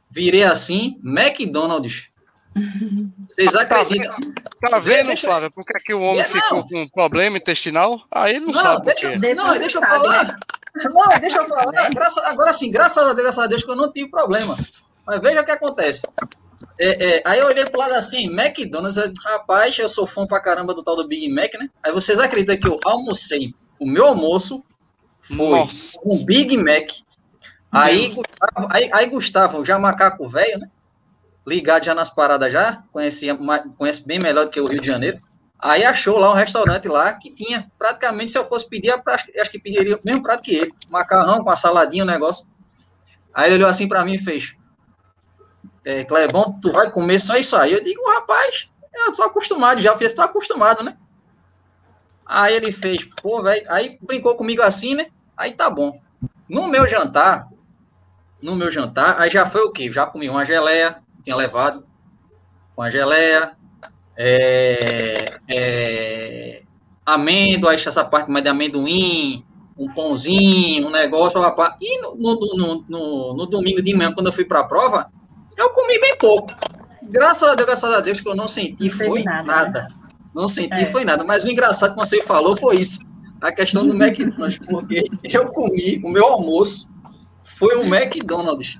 virei 0.09 0.43
assim, 0.43 0.99
McDonald's. 1.01 2.09
Vocês 3.25 3.53
tá 3.53 3.61
acreditam? 3.61 4.15
Tá 4.59 4.79
vendo, 4.79 5.07
deixa... 5.07 5.27
Flávia, 5.27 5.51
por 5.51 5.65
que, 5.65 5.79
que 5.79 5.93
o 5.93 6.01
homem 6.01 6.21
é, 6.21 6.23
ficou 6.23 6.67
com 6.67 6.81
um 6.81 6.87
problema 6.87 7.37
intestinal? 7.37 8.01
Aí 8.11 8.39
não, 8.39 8.47
não 8.47 8.53
sabe 8.53 8.85
deixa, 8.85 9.11
por 9.11 9.21
quê. 9.21 9.33
Não, 9.33 9.59
deixa 9.59 9.77
eu 9.77 9.81
falar. 9.81 10.23
Né? 10.23 10.35
Não, 10.85 11.19
deixa 11.19 11.37
eu 11.37 11.47
falar. 11.47 11.89
Graças, 11.89 12.23
agora 12.25 12.53
sim, 12.53 12.71
graças 12.71 12.97
a 12.97 13.13
Deus, 13.13 13.15
graças 13.15 13.43
a 13.43 13.47
Deus 13.47 13.63
que 13.63 13.71
eu 13.71 13.75
não 13.75 13.91
tive 13.91 14.09
problema. 14.09 14.57
Mas 15.05 15.19
veja 15.21 15.41
o 15.41 15.45
que 15.45 15.51
acontece. 15.51 16.07
É, 16.79 17.17
é, 17.17 17.23
aí 17.25 17.39
eu 17.39 17.47
olhei 17.47 17.65
pro 17.65 17.79
lado 17.79 17.93
assim, 17.93 18.25
McDonald's, 18.27 18.97
eu, 18.97 19.11
rapaz, 19.23 19.77
eu 19.77 19.87
sou 19.87 20.07
fã 20.07 20.25
pra 20.25 20.39
caramba 20.39 20.73
do 20.73 20.83
tal 20.83 20.95
do 20.95 21.07
Big 21.07 21.29
Mac, 21.29 21.53
né? 21.53 21.69
Aí 21.83 21.91
vocês 21.91 22.19
acreditam 22.19 22.57
que 22.57 22.67
eu 22.67 22.79
almocei, 22.83 23.53
o 23.79 23.85
meu 23.85 24.07
almoço 24.07 24.63
foi 25.21 25.59
Nossa. 25.59 25.99
um 26.03 26.25
Big 26.25 26.57
Mac. 26.57 26.89
Aí 27.71 28.07
Gustavo, 28.07 28.67
aí, 28.71 28.89
aí 28.91 29.05
Gustavo, 29.07 29.65
já 29.65 29.77
macaco 29.77 30.27
velho, 30.27 30.59
né? 30.59 30.69
Ligado 31.47 31.85
já 31.85 31.95
nas 31.95 32.09
paradas 32.09 32.51
já, 32.51 32.83
conhecia, 32.91 33.37
conhece 33.77 34.05
bem 34.05 34.19
melhor 34.19 34.45
do 34.45 34.51
que 34.51 34.59
o 34.59 34.67
Rio 34.67 34.81
de 34.81 34.87
Janeiro. 34.87 35.17
Aí 35.57 35.83
achou 35.83 36.17
lá 36.17 36.29
um 36.29 36.35
restaurante 36.35 36.87
lá 36.89 37.13
que 37.13 37.31
tinha, 37.31 37.71
praticamente, 37.79 38.31
se 38.31 38.37
eu 38.37 38.45
fosse 38.45 38.67
pedir, 38.69 38.91
acho 38.91 39.51
que 39.51 39.57
pediria 39.57 39.95
o 39.95 39.99
mesmo 40.03 40.21
prato 40.21 40.43
que 40.43 40.53
ele. 40.53 40.73
Macarrão 40.89 41.43
com 41.43 41.49
a 41.49 41.55
saladinha, 41.55 42.03
o 42.03 42.07
negócio. 42.07 42.45
Aí 43.33 43.47
ele 43.47 43.55
olhou 43.55 43.69
assim 43.69 43.87
para 43.87 44.03
mim 44.03 44.15
e 44.15 44.19
fez, 44.19 44.55
é, 45.85 46.03
Clebão, 46.03 46.59
tu 46.61 46.71
vai 46.71 46.91
comer 46.91 47.17
só 47.17 47.37
isso 47.37 47.55
aí? 47.55 47.71
Eu 47.71 47.81
digo, 47.81 48.01
rapaz, 48.11 48.67
eu 48.93 49.15
tô 49.15 49.23
acostumado, 49.23 49.79
já 49.79 49.95
fiz, 49.95 50.13
tô 50.13 50.21
acostumado, 50.21 50.83
né? 50.83 50.97
Aí 52.25 52.53
ele 52.53 52.73
fez, 52.73 53.07
pô, 53.21 53.41
velho, 53.41 53.65
aí 53.71 53.97
brincou 54.01 54.35
comigo 54.35 54.61
assim, 54.61 54.95
né? 54.95 55.07
Aí 55.35 55.53
tá 55.53 55.69
bom. 55.69 55.99
No 56.49 56.67
meu 56.67 56.85
jantar, 56.87 57.47
no 58.41 58.55
meu 58.55 58.69
jantar, 58.69 59.19
aí 59.19 59.29
já 59.29 59.45
foi 59.45 59.61
o 59.61 59.71
quê? 59.71 59.89
Já 59.91 60.05
comi 60.05 60.29
uma 60.29 60.45
geleia, 60.45 61.01
tinha 61.27 61.35
levado 61.35 61.83
com 62.73 62.81
a 62.81 62.89
geleia, 62.89 63.51
é, 64.15 65.37
é, 65.49 66.61
amêndoas, 67.05 67.85
essa 67.85 68.05
parte 68.05 68.31
mais 68.31 68.43
de 68.43 68.49
amendoim, 68.49 69.43
um 69.77 69.93
pãozinho, 69.93 70.87
um 70.87 70.89
negócio, 70.89 71.41
rapaz. 71.41 71.73
E 71.81 72.01
no, 72.01 72.15
no, 72.15 72.39
no, 72.55 72.85
no, 72.87 73.33
no 73.33 73.45
domingo 73.45 73.81
de 73.81 73.93
manhã, 73.93 74.13
quando 74.13 74.27
eu 74.27 74.33
fui 74.33 74.45
para 74.45 74.61
a 74.61 74.63
prova, 74.63 75.11
eu 75.57 75.69
comi 75.71 75.99
bem 75.99 76.15
pouco. 76.17 76.53
Graças 77.11 77.49
a 77.49 77.55
Deus, 77.55 77.65
graças 77.65 77.93
a 77.93 77.99
Deus 77.99 78.21
que 78.21 78.29
eu 78.29 78.35
não 78.35 78.47
senti, 78.47 78.85
não 78.85 78.91
foi 78.91 79.23
nada. 79.23 79.43
nada. 79.43 79.81
Né? 79.81 80.09
Não 80.33 80.47
senti, 80.47 80.75
é. 80.75 80.85
foi 80.85 81.03
nada. 81.03 81.25
Mas 81.25 81.43
o 81.43 81.51
engraçado 81.51 81.93
que 81.93 81.99
você 81.99 82.21
falou 82.21 82.55
foi 82.55 82.77
isso. 82.77 82.99
A 83.41 83.51
questão 83.51 83.85
do 83.85 83.93
McDonald's, 84.01 84.59
porque 84.59 85.03
eu 85.25 85.49
comi, 85.49 86.01
o 86.05 86.09
meu 86.09 86.25
almoço 86.25 86.89
foi 87.43 87.77
um 87.77 87.83
McDonald's. 87.83 88.79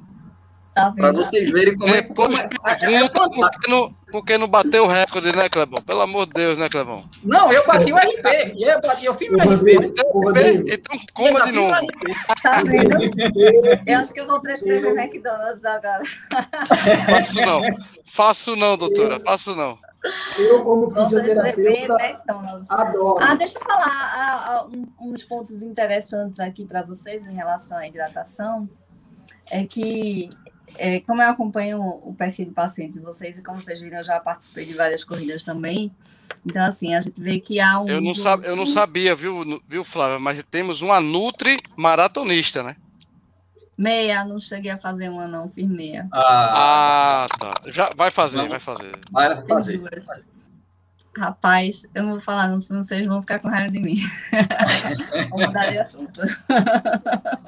Tá 0.78 0.92
para 0.92 1.12
vocês 1.12 1.52
verem 1.52 1.76
como 1.76 1.96
é, 1.96 2.04
como 2.04 2.38
é, 2.38 2.50
é, 2.82 2.94
é 2.94 3.10
porque, 3.10 3.72
não, 3.72 3.92
porque 4.12 4.38
não 4.38 4.48
bateu 4.48 4.84
o 4.84 4.88
recorde, 4.88 5.36
né, 5.36 5.50
Clebão? 5.50 5.82
Pelo 5.82 6.02
amor 6.02 6.28
de 6.28 6.34
Deus, 6.34 6.60
né, 6.60 6.70
Clebão? 6.70 7.04
Não, 7.24 7.52
eu 7.52 7.66
bati 7.66 7.92
o 7.92 7.96
RP. 7.96 8.54
E 8.56 8.64
eu, 8.64 8.80
bati, 8.80 9.06
eu 9.06 9.16
fiz 9.16 9.28
meu 9.32 9.40
RP, 9.40 9.64
né? 9.64 10.52
RP, 10.52 10.72
então 10.72 11.00
coma 11.16 11.46
de 11.46 11.52
novo. 11.54 11.74
Tá 12.44 12.62
vendo? 12.62 12.96
Eu 13.88 13.98
acho 13.98 14.14
que 14.14 14.20
eu 14.20 14.28
vou 14.28 14.40
prescrever 14.40 14.94
o 14.94 15.00
McDonald's 15.00 15.66
agora. 15.66 16.04
Faço 17.10 17.42
não. 17.42 17.62
Faço 18.06 18.56
não, 18.56 18.78
doutora. 18.78 19.20
Faço 19.20 19.56
não. 19.56 19.80
Eu, 20.38 20.64
como 20.64 20.92
fisioterapeuta, 20.92 22.22
adoro. 22.70 23.18
Ah, 23.20 23.34
deixa 23.34 23.58
eu 23.58 23.64
falar 23.64 23.88
ah, 23.88 24.46
ah, 24.48 24.68
uns 25.02 25.24
pontos 25.24 25.64
interessantes 25.64 26.40
aqui 26.40 26.66
para 26.66 26.84
vocês 26.84 27.26
em 27.26 27.34
relação 27.34 27.78
à 27.78 27.88
hidratação. 27.88 28.70
É 29.50 29.66
que 29.66 30.30
é, 30.78 31.00
como 31.02 31.22
eu 31.22 31.30
acompanho 31.30 31.82
o 31.82 32.14
perfil 32.18 32.48
do 32.48 32.54
paciente 32.54 32.94
de 32.94 33.00
vocês, 33.00 33.38
e 33.38 33.44
como 33.44 33.62
vocês 33.62 33.82
viram, 33.82 33.98
eu 34.00 34.04
já 34.04 34.20
participei 34.20 34.66
de 34.66 34.74
várias 34.74 35.04
corridas 35.04 35.44
também. 35.44 35.92
Então, 36.46 36.64
assim, 36.64 36.96
a 36.96 37.02
gente 37.02 37.20
vê 37.20 37.40
que 37.40 37.60
há 37.60 37.80
um. 37.80 37.88
Eu 37.88 38.02
não, 38.02 38.16
sab, 38.16 38.44
eu 38.46 38.56
não 38.56 38.66
sabia, 38.66 39.16
viu, 39.16 39.62
viu, 39.68 39.84
Flávia? 39.84 40.20
Mas 40.20 40.44
temos 40.50 40.82
uma 40.82 41.02
Nutri 41.02 41.60
maratonista, 41.76 42.64
né? 42.64 42.76
Meia, 43.78 44.26
não 44.26 44.40
cheguei 44.40 44.72
a 44.72 44.78
fazer 44.78 45.10
uma, 45.10 45.28
não, 45.28 45.50
fiz 45.50 45.68
meia. 45.68 46.08
Ah, 46.12 47.26
ah 47.26 47.38
tá. 47.38 47.54
Já, 47.68 47.92
vai 47.96 48.10
fazer, 48.10 48.40
não. 48.40 48.48
vai 48.48 48.60
fazer. 48.60 48.98
Vai 49.12 49.46
fazer. 49.46 49.82
Rapaz, 51.18 51.84
eu 51.96 52.04
não 52.04 52.12
vou 52.12 52.20
falar, 52.20 52.48
não, 52.48 52.62
senão 52.62 52.84
vocês 52.84 53.08
vão 53.08 53.22
ficar 53.22 53.40
com 53.40 53.48
raiva 53.48 53.72
de 53.72 53.80
mim. 53.80 53.98
vamos 55.32 55.48
mudar 55.48 55.72
de 55.72 55.80
assunto. 55.80 56.22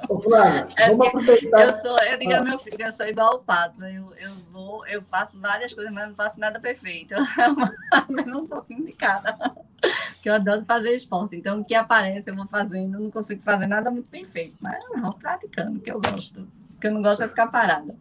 Ô, 0.09 0.20
Flávia, 0.20 0.67
é 0.76 0.89
vamos 0.89 1.07
aproveitar. 1.07 1.67
Eu, 1.67 1.74
sou, 1.76 1.99
eu 1.99 2.17
digo 2.17 2.34
ao 2.34 2.43
meu 2.43 2.57
filho, 2.57 2.78
eu 2.80 2.91
sou 2.91 3.05
igual 3.05 3.36
o 3.36 3.39
pato. 3.43 3.86
Eu, 3.86 4.07
eu, 4.17 4.34
vou, 4.51 4.88
eu 4.88 5.03
faço 5.03 5.39
várias 5.39 5.72
coisas, 5.72 5.93
mas 5.93 6.07
não 6.07 6.15
faço 6.15 6.39
nada 6.39 6.59
perfeito. 6.59 7.13
Eu 7.13 8.39
um 8.39 8.47
pouquinho 8.47 8.88
de 8.88 8.93
cada. 8.93 9.34
Porque 9.34 10.30
eu 10.30 10.34
adoro 10.34 10.65
fazer 10.65 10.95
esporte. 10.95 11.36
Então, 11.36 11.59
o 11.59 11.63
que 11.63 11.76
aparece, 11.76 12.32
eu 12.32 12.36
vou 12.36 12.47
fazendo. 12.47 12.95
Eu 12.95 13.01
não 13.01 13.11
consigo 13.11 13.43
fazer 13.43 13.67
nada 13.67 13.91
muito 13.91 14.07
perfeito, 14.09 14.57
mas 14.59 14.84
eu 14.84 14.99
vou 14.99 15.13
praticando, 15.13 15.80
que 15.80 15.91
eu 15.91 16.01
gosto. 16.01 16.47
que 16.82 16.88
eu 16.88 16.91
não 16.91 17.03
gosto 17.03 17.22
de 17.22 17.30
ficar 17.30 17.47
parada. 17.47 17.95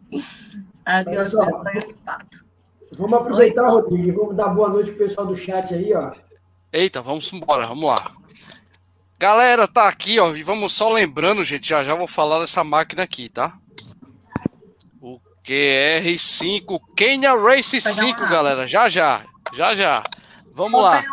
Aí 0.83 1.05
eu 1.05 1.11
Olha 1.11 1.25
só. 1.25 1.45
de 1.45 1.93
fato. 2.03 2.48
Vamos 2.93 3.19
aproveitar, 3.19 3.65
Oi. 3.65 3.81
Rodrigo, 3.81 4.07
e 4.07 4.11
vamos 4.11 4.35
dar 4.35 4.47
boa 4.49 4.69
noite 4.69 4.91
pro 4.91 5.07
pessoal 5.07 5.27
do 5.27 5.35
chat 5.35 5.73
aí, 5.73 5.93
ó. 5.93 6.11
Eita, 6.71 7.01
vamos 7.01 7.31
embora, 7.33 7.67
vamos 7.67 7.85
lá. 7.85 8.11
Galera, 9.17 9.67
tá 9.67 9.87
aqui, 9.87 10.19
ó, 10.19 10.33
e 10.35 10.43
vamos 10.43 10.73
só 10.73 10.89
lembrando, 10.89 11.43
gente, 11.43 11.67
já 11.67 11.83
já 11.83 11.93
vou 11.93 12.07
falar 12.07 12.39
dessa 12.39 12.63
máquina 12.63 13.03
aqui, 13.03 13.27
tá? 13.27 13.57
O 15.01 15.19
QR5 15.43 16.79
Kenya 16.95 17.33
Race 17.35 17.81
Pegar 17.81 17.95
5, 17.95 18.19
uma 18.21 18.29
galera, 18.29 18.67
já 18.67 18.87
já, 18.87 19.23
já 19.53 19.73
já. 19.73 20.03
Vamos 20.53 20.81
lá. 20.81 21.03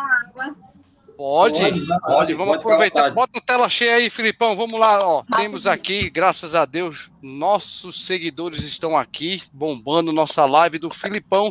Pode, 1.17 1.59
Pode, 1.59 1.85
pode, 1.87 2.01
pode, 2.01 2.33
vamos 2.35 2.57
pode, 2.57 2.67
aproveitar. 2.67 3.11
Bota 3.11 3.39
a 3.39 3.41
tela 3.41 3.67
cheia 3.67 3.95
aí, 3.95 4.09
Filipão. 4.09 4.55
Vamos 4.55 4.79
lá, 4.79 4.99
ó. 5.03 5.23
Temos 5.35 5.65
aqui, 5.65 6.11
graças 6.11 6.53
a 6.53 6.63
Deus, 6.63 7.09
nossos 7.21 8.05
seguidores 8.05 8.63
estão 8.63 8.95
aqui, 8.95 9.41
bombando 9.51 10.13
nossa 10.13 10.45
live 10.45 10.77
do 10.77 10.91
Filipão 10.91 11.49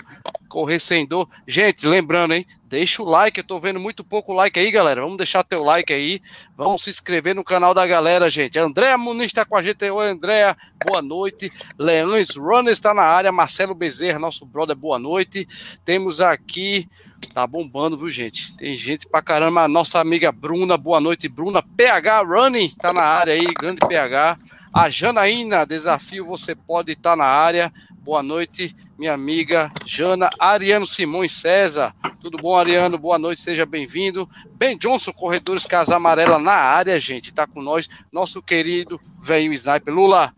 Correr 0.49 0.79
Sem 0.79 1.05
Dor. 1.05 1.29
Gente, 1.47 1.87
lembrando, 1.87 2.35
hein? 2.35 2.47
Deixa 2.69 3.01
o 3.01 3.07
like, 3.07 3.39
eu 3.39 3.45
tô 3.45 3.61
vendo 3.61 3.79
muito 3.79 4.03
pouco 4.03 4.33
like 4.33 4.59
aí, 4.59 4.73
galera. 4.73 5.01
Vamos 5.01 5.17
deixar 5.17 5.45
teu 5.45 5.63
like 5.63 5.93
aí. 5.93 6.21
Vamos 6.57 6.83
se 6.83 6.91
inscrever 6.91 7.33
no 7.33 7.45
canal 7.45 7.73
da 7.73 7.87
galera, 7.87 8.29
gente. 8.29 8.59
Andréa 8.59 8.99
Muniz 8.99 9.27
está 9.27 9.45
com 9.45 9.57
a 9.57 9.63
gente. 9.63 9.89
Oi, 9.89 10.09
Andréa, 10.09 10.57
boa 10.85 11.01
noite. 11.01 11.53
Leões 11.79 12.35
Runners 12.35 12.79
está 12.79 12.93
na 12.93 13.05
área. 13.05 13.31
Marcelo 13.31 13.73
Bezerra, 13.73 14.19
nosso 14.19 14.45
brother, 14.45 14.75
boa 14.75 14.99
noite. 14.99 15.47
Temos 15.85 16.21
aqui, 16.21 16.89
tá 17.33 17.47
bombando, 17.47 17.97
viu, 17.97 18.11
gente? 18.11 18.57
Tem 18.57 18.77
gente 18.77 19.07
pra 19.07 19.23
caramba. 19.23 19.69
Nossa 19.69 20.01
amiga 20.01 20.33
Bruna, 20.33 20.77
boa 20.77 21.01
noite, 21.01 21.29
Bruna. 21.29 21.63
PH 21.63 22.23
Running 22.23 22.71
tá 22.81 22.93
na 22.93 23.03
área 23.03 23.35
aí, 23.35 23.47
grande 23.55 23.79
PH. 23.87 24.41
A 24.75 24.91
Janaína, 24.91 25.65
desafio, 25.65 26.27
você 26.27 26.57
pode 26.57 26.93
estar 26.93 27.17
na 27.17 27.27
área. 27.27 27.73
Boa 28.07 28.23
noite, 28.23 28.73
minha 28.97 29.13
amiga 29.13 29.69
Jana. 29.85 30.31
Ariano 30.39 30.87
Simões 30.87 31.33
César, 31.33 31.93
tudo 32.21 32.37
bom, 32.41 32.57
Ariano? 32.57 32.97
Boa 32.97 33.19
noite, 33.19 33.41
seja 33.41 33.67
bem-vindo. 33.67 34.31
Ben 34.53 34.79
Johnson, 34.79 35.13
Corredores 35.13 35.67
Casa 35.67 35.97
Amarela 35.97 36.39
na 36.39 36.53
área, 36.53 37.01
gente, 37.01 37.35
tá 37.35 37.49
com 37.49 37.61
nós. 37.61 37.89
Nosso 38.13 38.41
querido 38.41 38.97
velho 39.21 39.53
Sniper. 39.53 39.93
Lula, 39.93 40.33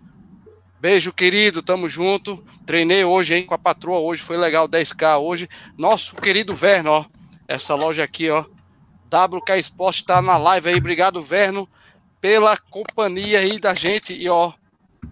beijo, 0.80 1.12
querido, 1.12 1.62
tamo 1.62 1.90
junto. 1.90 2.42
Treinei 2.64 3.04
hoje, 3.04 3.34
hein, 3.34 3.44
com 3.44 3.52
a 3.52 3.58
patroa 3.58 3.98
hoje, 3.98 4.22
foi 4.22 4.38
legal, 4.38 4.66
10K 4.66 5.18
hoje. 5.20 5.46
Nosso 5.76 6.16
querido 6.16 6.54
Verno, 6.54 6.90
ó, 6.90 7.04
essa 7.46 7.74
loja 7.74 8.02
aqui, 8.02 8.30
ó, 8.30 8.46
WK 9.12 9.58
Sport 9.58 10.04
tá 10.04 10.22
na 10.22 10.38
live 10.38 10.70
aí, 10.70 10.76
obrigado, 10.76 11.22
Verno, 11.22 11.68
pela 12.18 12.56
companhia 12.56 13.40
aí 13.40 13.58
da 13.60 13.74
gente. 13.74 14.14
E, 14.14 14.26
ó, 14.26 14.54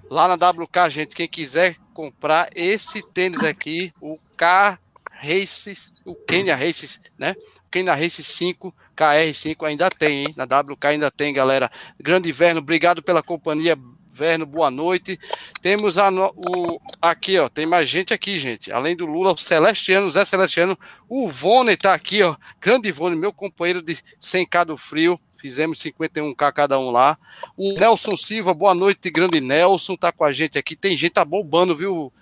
lá 0.08 0.26
na 0.26 0.36
WK, 0.36 0.88
gente, 0.88 1.14
quem 1.14 1.28
quiser 1.28 1.76
comprar 1.96 2.50
esse 2.54 3.00
tênis 3.00 3.42
aqui, 3.42 3.90
o 4.02 4.18
K 4.36 4.78
Race, 5.10 5.72
o 6.04 6.14
Kenya 6.14 6.54
Race, 6.54 7.00
né? 7.18 7.34
Kenya 7.70 7.94
Race 7.94 8.22
5, 8.22 8.74
KR5 8.94 9.66
ainda 9.66 9.88
tem, 9.88 10.26
hein? 10.26 10.34
Na 10.36 10.44
WK 10.44 10.88
ainda 10.88 11.10
tem, 11.10 11.32
galera. 11.32 11.70
Grande 11.98 12.30
Verno, 12.32 12.60
obrigado 12.60 13.02
pela 13.02 13.22
companhia. 13.22 13.78
Verno, 14.10 14.44
boa 14.44 14.70
noite. 14.70 15.18
Temos 15.62 15.96
a 15.96 16.10
o, 16.10 16.80
aqui, 17.00 17.38
ó, 17.38 17.48
tem 17.48 17.64
mais 17.64 17.88
gente 17.88 18.12
aqui, 18.12 18.36
gente. 18.36 18.70
Além 18.70 18.94
do 18.94 19.06
Lula, 19.06 19.32
o 19.32 19.36
Celestiano, 19.36 20.06
o 20.06 20.10
Zé 20.10 20.24
Celestiano, 20.24 20.78
o 21.08 21.28
Vone 21.28 21.78
tá 21.78 21.94
aqui, 21.94 22.22
ó. 22.22 22.36
Grande 22.60 22.92
Vone, 22.92 23.16
meu 23.16 23.32
companheiro 23.32 23.80
de 23.80 23.94
100k 24.20 24.66
do 24.66 24.76
frio. 24.76 25.18
Fizemos 25.36 25.78
51k 25.78 26.52
cada 26.52 26.78
um 26.78 26.90
lá. 26.90 27.18
O 27.56 27.72
Nelson 27.72 28.16
Silva, 28.16 28.54
boa 28.54 28.74
noite, 28.74 29.10
grande 29.10 29.40
Nelson, 29.40 29.96
tá 29.96 30.10
com 30.10 30.24
a 30.24 30.32
gente 30.32 30.58
aqui. 30.58 30.74
Tem 30.74 30.96
gente 30.96 31.12
tá 31.12 31.24
bombando, 31.24 31.76
viu, 31.76 32.12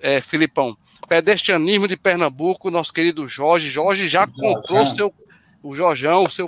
é, 0.00 0.20
Filipão? 0.20 0.76
Pedestrianismo 1.08 1.86
de 1.86 1.96
Pernambuco, 1.96 2.70
nosso 2.70 2.92
querido 2.92 3.26
Jorge. 3.28 3.70
Jorge 3.70 4.08
já 4.08 4.26
Jorjão. 4.26 4.54
comprou 4.54 4.86
seu, 4.86 5.14
o 5.62 5.74
Jorjão, 5.74 6.24
o 6.24 6.30
seu 6.30 6.46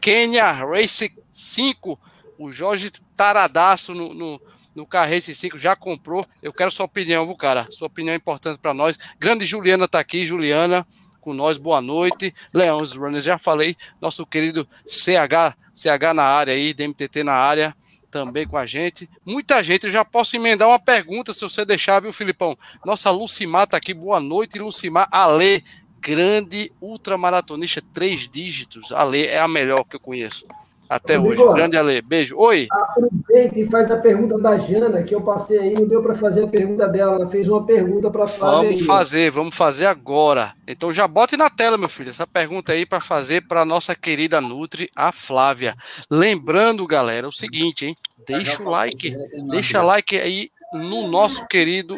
Kenya 0.00 0.50
Race 0.52 1.12
5. 1.32 1.98
O 2.38 2.50
Jorge 2.50 2.92
taradaço 3.16 3.94
no, 3.94 4.14
no, 4.14 4.40
no 4.74 4.86
Carrace 4.86 5.34
5 5.34 5.58
já 5.58 5.76
comprou. 5.76 6.26
Eu 6.42 6.52
quero 6.52 6.70
sua 6.70 6.86
opinião, 6.86 7.26
viu, 7.26 7.36
cara? 7.36 7.66
Sua 7.70 7.86
opinião 7.86 8.14
é 8.14 8.16
importante 8.16 8.58
para 8.58 8.72
nós. 8.72 8.98
Grande 9.18 9.44
Juliana 9.44 9.86
tá 9.86 9.98
aqui, 9.98 10.24
Juliana 10.24 10.86
com 11.20 11.32
nós, 11.32 11.58
boa 11.58 11.80
noite. 11.80 12.34
Leões 12.52 12.94
Runners, 12.94 13.24
já 13.24 13.38
falei, 13.38 13.76
nosso 14.00 14.26
querido 14.26 14.66
CH, 14.86 15.56
CH 15.74 16.14
na 16.14 16.24
área 16.24 16.54
aí, 16.54 16.72
DMTT 16.72 17.22
na 17.22 17.34
área, 17.34 17.74
também 18.10 18.46
com 18.46 18.56
a 18.56 18.66
gente. 18.66 19.08
Muita 19.24 19.62
gente, 19.62 19.86
eu 19.86 19.92
já 19.92 20.04
posso 20.04 20.34
emendar 20.36 20.68
uma 20.68 20.78
pergunta, 20.78 21.32
se 21.32 21.42
você 21.42 21.64
deixar, 21.64 22.00
viu, 22.00 22.12
Filipão? 22.12 22.56
Nossa 22.84 23.10
Lucimar 23.10 23.66
tá 23.66 23.76
aqui, 23.76 23.94
boa 23.94 24.18
noite, 24.18 24.58
Lucimar. 24.58 25.08
Ale, 25.10 25.62
grande 26.00 26.70
ultramaratonista, 26.80 27.82
três 27.92 28.28
dígitos. 28.28 28.90
Ale 28.92 29.26
é 29.26 29.38
a 29.38 29.48
melhor 29.48 29.84
que 29.84 29.96
eu 29.96 30.00
conheço 30.00 30.46
até 30.90 31.14
Rodrigo, 31.14 31.44
hoje. 31.44 31.54
Grande 31.54 31.76
Ale, 31.76 32.02
beijo. 32.02 32.36
Oi. 32.36 32.66
Aproveita 32.68 33.60
e 33.60 33.64
faz 33.70 33.88
a 33.92 33.96
pergunta 33.96 34.36
da 34.36 34.58
Jana, 34.58 35.04
que 35.04 35.14
eu 35.14 35.20
passei 35.20 35.56
aí, 35.56 35.72
não 35.72 35.86
deu 35.86 36.02
para 36.02 36.16
fazer 36.16 36.42
a 36.42 36.48
pergunta 36.48 36.88
dela. 36.88 37.14
Ela 37.14 37.30
fez 37.30 37.46
uma 37.46 37.64
pergunta 37.64 38.10
para 38.10 38.26
Flávia. 38.26 38.70
Vamos 38.70 38.80
aí. 38.80 38.86
fazer, 38.86 39.30
vamos 39.30 39.54
fazer 39.54 39.86
agora. 39.86 40.52
Então 40.66 40.92
já 40.92 41.06
bote 41.06 41.36
na 41.36 41.48
tela, 41.48 41.78
meu 41.78 41.88
filho, 41.88 42.08
essa 42.08 42.26
pergunta 42.26 42.72
aí 42.72 42.84
para 42.84 42.98
fazer 42.98 43.46
para 43.46 43.64
nossa 43.64 43.94
querida 43.94 44.40
Nutri, 44.40 44.90
a 44.96 45.12
Flávia. 45.12 45.76
Lembrando, 46.10 46.84
galera, 46.88 47.28
o 47.28 47.32
seguinte, 47.32 47.86
hein? 47.86 47.96
Deixa 48.26 48.60
o 48.60 48.68
like, 48.68 49.16
deixa 49.48 49.82
like 49.82 50.18
aí 50.18 50.50
no 50.72 51.06
nosso 51.06 51.46
querido 51.46 51.96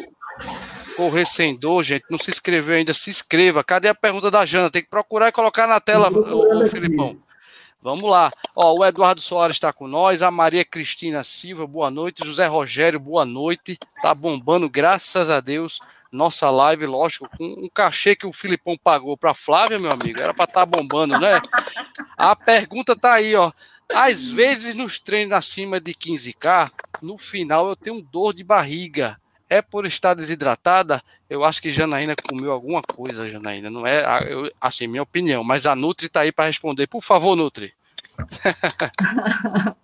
Correr 0.95 1.25
Sem 1.25 1.55
Dor, 1.55 1.81
gente. 1.81 2.05
Não 2.11 2.19
se 2.19 2.29
inscreveu 2.29 2.75
ainda, 2.75 2.93
se 2.93 3.09
inscreva. 3.09 3.63
Cadê 3.63 3.87
a 3.87 3.95
pergunta 3.95 4.29
da 4.29 4.45
Jana? 4.45 4.69
Tem 4.69 4.83
que 4.83 4.89
procurar 4.89 5.29
e 5.29 5.31
colocar 5.31 5.65
na 5.65 5.79
tela, 5.79 6.11
Tô 6.11 6.21
procurando 6.21 6.61
o, 6.61 6.65
aqui. 6.65 7.19
Vamos 7.83 8.09
lá. 8.09 8.31
Ó, 8.55 8.77
o 8.77 8.85
Eduardo 8.85 9.19
Soares 9.19 9.57
está 9.57 9.73
com 9.73 9.89
nós, 9.89 10.21
a 10.21 10.31
Maria 10.31 10.63
Cristina 10.63 11.21
Silva, 11.21 11.67
boa 11.67 11.91
noite. 11.91 12.25
José 12.25 12.47
Rogério, 12.47 12.97
boa 12.97 13.25
noite. 13.25 13.77
Tá 14.01 14.15
bombando, 14.15 14.69
graças 14.69 15.29
a 15.29 15.41
Deus. 15.41 15.79
Nossa 16.09 16.49
live, 16.49 16.85
lógico, 16.85 17.27
com 17.37 17.43
um 17.43 17.67
cachê 17.67 18.15
que 18.15 18.25
o 18.25 18.31
Filipão 18.31 18.77
pagou 18.81 19.17
para 19.17 19.33
Flávia, 19.33 19.77
meu 19.79 19.91
amigo, 19.91 20.21
era 20.21 20.33
para 20.33 20.45
estar 20.45 20.61
tá 20.61 20.65
bombando, 20.65 21.19
né? 21.19 21.41
A 22.15 22.33
pergunta 22.37 22.95
tá 22.95 23.15
aí, 23.15 23.35
ó. 23.35 23.51
Às 23.93 24.29
vezes 24.29 24.75
nos 24.75 24.97
treinos 24.97 25.37
acima 25.37 25.81
de 25.81 25.93
15k, 25.93 26.71
no 27.01 27.17
final 27.17 27.67
eu 27.67 27.75
tenho 27.75 28.01
dor 28.01 28.33
de 28.33 28.45
barriga. 28.45 29.19
É 29.53 29.61
por 29.61 29.85
estar 29.85 30.13
desidratada? 30.15 30.99
Eu 31.29 31.43
acho 31.43 31.61
que 31.61 31.69
Janaína 31.69 32.15
comeu 32.15 32.51
alguma 32.51 32.81
coisa, 32.81 33.29
Janaína. 33.29 33.69
Não 33.69 33.85
é, 33.85 34.03
a- 34.03 34.21
eu- 34.21 34.51
assim, 34.59 34.87
minha 34.87 35.03
opinião. 35.03 35.43
Mas 35.43 35.65
a 35.67 35.75
Nutri 35.75 36.09
tá 36.09 36.21
aí 36.21 36.31
para 36.31 36.45
responder. 36.45 36.87
Por 36.87 37.01
favor, 37.03 37.35
Nutri. 37.35 37.71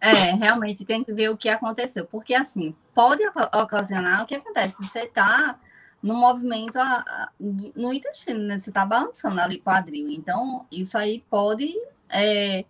É, 0.00 0.34
realmente 0.34 0.84
tem 0.84 1.02
que 1.02 1.12
ver 1.14 1.30
o 1.30 1.36
que 1.36 1.48
aconteceu. 1.48 2.04
Porque, 2.04 2.34
assim, 2.34 2.74
pode 2.94 3.26
oca- 3.26 3.50
ocasionar 3.62 4.22
o 4.22 4.26
que 4.26 4.34
acontece. 4.34 4.76
Você 4.84 5.04
está 5.04 5.58
no 6.02 6.12
movimento 6.14 6.76
a- 6.78 7.02
a- 7.06 7.28
no 7.40 7.90
intestino, 7.90 8.40
né? 8.40 8.58
Você 8.58 8.68
está 8.68 8.84
balançando 8.84 9.40
ali 9.40 9.58
quadril. 9.60 10.10
Então, 10.10 10.66
isso 10.70 10.98
aí 10.98 11.24
pode 11.30 11.72
é, 12.10 12.64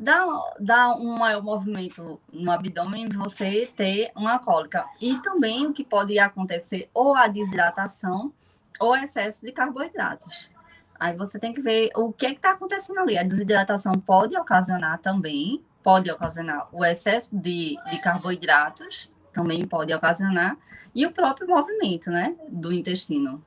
dar, 0.00 0.26
dar 0.58 0.96
um 0.96 1.18
maior 1.18 1.42
movimento 1.42 2.18
no 2.32 2.50
abdômen 2.50 3.08
você 3.10 3.68
ter 3.76 4.10
uma 4.16 4.38
cólica. 4.38 4.86
E 5.00 5.16
também 5.18 5.66
o 5.66 5.72
que 5.74 5.84
pode 5.84 6.18
acontecer, 6.18 6.88
ou 6.94 7.14
a 7.14 7.28
desidratação, 7.28 8.32
ou 8.78 8.96
excesso 8.96 9.44
de 9.44 9.52
carboidratos. 9.52 10.50
Aí 10.98 11.14
você 11.14 11.38
tem 11.38 11.52
que 11.52 11.60
ver 11.60 11.90
o 11.94 12.12
que 12.12 12.26
está 12.26 12.52
acontecendo 12.52 12.98
ali. 12.98 13.18
A 13.18 13.22
desidratação 13.22 13.98
pode 13.98 14.36
ocasionar 14.36 14.98
também, 14.98 15.62
pode 15.82 16.10
ocasionar 16.10 16.68
o 16.72 16.84
excesso 16.84 17.36
de, 17.36 17.76
de 17.90 17.98
carboidratos, 17.98 19.12
também 19.32 19.66
pode 19.66 19.92
ocasionar, 19.92 20.56
e 20.94 21.06
o 21.06 21.12
próprio 21.12 21.46
movimento, 21.46 22.10
né, 22.10 22.34
do 22.48 22.72
intestino. 22.72 23.44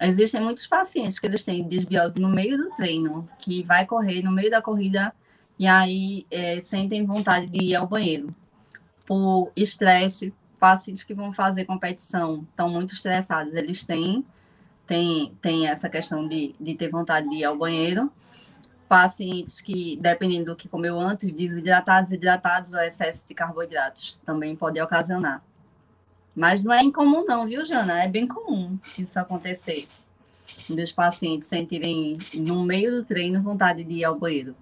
Existem 0.00 0.40
muitos 0.40 0.66
pacientes 0.66 1.18
que 1.18 1.26
eles 1.26 1.44
têm 1.44 1.62
desbiose 1.62 2.18
no 2.18 2.28
meio 2.28 2.56
do 2.56 2.70
treino, 2.70 3.28
que 3.38 3.62
vai 3.62 3.86
correr 3.86 4.22
no 4.22 4.32
meio 4.32 4.50
da 4.50 4.60
corrida 4.60 5.14
e 5.62 5.66
aí 5.68 6.26
é, 6.28 6.60
sentem 6.60 7.06
vontade 7.06 7.46
de 7.46 7.62
ir 7.62 7.76
ao 7.76 7.86
banheiro. 7.86 8.34
Por 9.06 9.52
estresse, 9.54 10.34
pacientes 10.58 11.04
que 11.04 11.14
vão 11.14 11.32
fazer 11.32 11.66
competição 11.66 12.44
estão 12.48 12.68
muito 12.68 12.92
estressados, 12.94 13.54
eles 13.54 13.84
têm 13.84 14.26
tem, 14.88 15.32
tem 15.40 15.68
essa 15.68 15.88
questão 15.88 16.26
de, 16.26 16.56
de 16.58 16.74
ter 16.74 16.90
vontade 16.90 17.30
de 17.30 17.36
ir 17.36 17.44
ao 17.44 17.56
banheiro. 17.56 18.10
Pacientes 18.88 19.60
que, 19.60 19.96
dependendo 20.02 20.46
do 20.46 20.56
que 20.56 20.68
comeu 20.68 20.98
antes, 20.98 21.32
desidratados, 21.32 22.10
hidratados 22.10 22.72
ou 22.72 22.80
excesso 22.80 23.28
de 23.28 23.32
carboidratos, 23.32 24.16
também 24.26 24.56
pode 24.56 24.80
ocasionar. 24.80 25.44
Mas 26.34 26.64
não 26.64 26.72
é 26.72 26.82
incomum 26.82 27.24
não, 27.24 27.46
viu, 27.46 27.64
Jana? 27.64 28.02
É 28.02 28.08
bem 28.08 28.26
comum 28.26 28.80
isso 28.98 29.16
acontecer. 29.16 29.86
Dos 30.68 30.90
pacientes 30.90 31.46
sentirem, 31.46 32.14
no 32.34 32.64
meio 32.64 32.90
do 32.90 33.04
treino, 33.04 33.40
vontade 33.40 33.84
de 33.84 33.94
ir 33.98 34.04
ao 34.04 34.18
banheiro. 34.18 34.56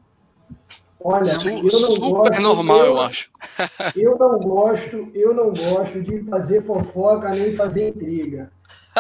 Olha, 1.03 1.25
Su- 1.27 1.49
eu 1.49 1.63
não 1.63 1.71
super 1.71 2.11
gosto, 2.11 2.43
normal, 2.43 2.79
eu, 2.79 2.85
eu 2.87 3.01
acho. 3.01 3.31
Eu 3.97 4.19
não 4.19 4.39
gosto, 4.39 5.09
eu 5.15 5.35
não 5.35 5.53
gosto 5.53 6.03
de 6.03 6.21
fazer 6.25 6.63
fofoca 6.63 7.31
nem 7.31 7.55
fazer 7.57 7.89
intriga. 7.89 8.51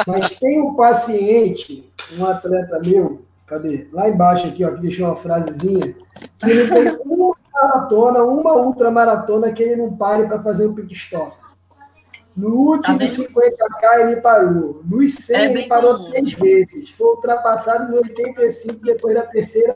Mas 0.06 0.30
tem 0.38 0.60
um 0.62 0.74
paciente, 0.74 1.92
um 2.18 2.24
atleta 2.26 2.80
meu, 2.84 3.22
cadê? 3.46 3.86
Lá 3.92 4.08
embaixo 4.08 4.46
aqui, 4.46 4.64
ó, 4.64 4.72
que 4.72 4.80
deixou 4.80 5.06
uma 5.06 5.16
frasezinha, 5.16 5.94
que 6.38 6.50
ele 6.50 6.68
tem 6.68 6.98
uma 7.04 7.36
maratona, 7.52 8.22
uma 8.22 8.54
ultramaratona 8.54 9.52
que 9.52 9.62
ele 9.62 9.76
não 9.76 9.94
pare 9.94 10.26
para 10.26 10.42
fazer 10.42 10.64
o 10.66 10.72
pit 10.72 10.92
stop. 10.94 11.36
No 12.36 12.54
último 12.54 12.98
Tá 12.98 13.04
vendo? 13.04 13.10
50K 13.10 14.00
ele 14.00 14.20
parou. 14.22 14.80
Nos 14.88 15.14
100 15.16 15.36
É 15.36 15.44
ele 15.44 15.66
parou 15.68 15.96
comum. 15.96 16.10
três 16.10 16.32
vezes. 16.32 16.90
Foi 16.92 17.08
ultrapassado 17.08 17.90
no 17.90 17.96
85 17.98 18.74
depois 18.84 19.14
da 19.14 19.22
terceira 19.22 19.74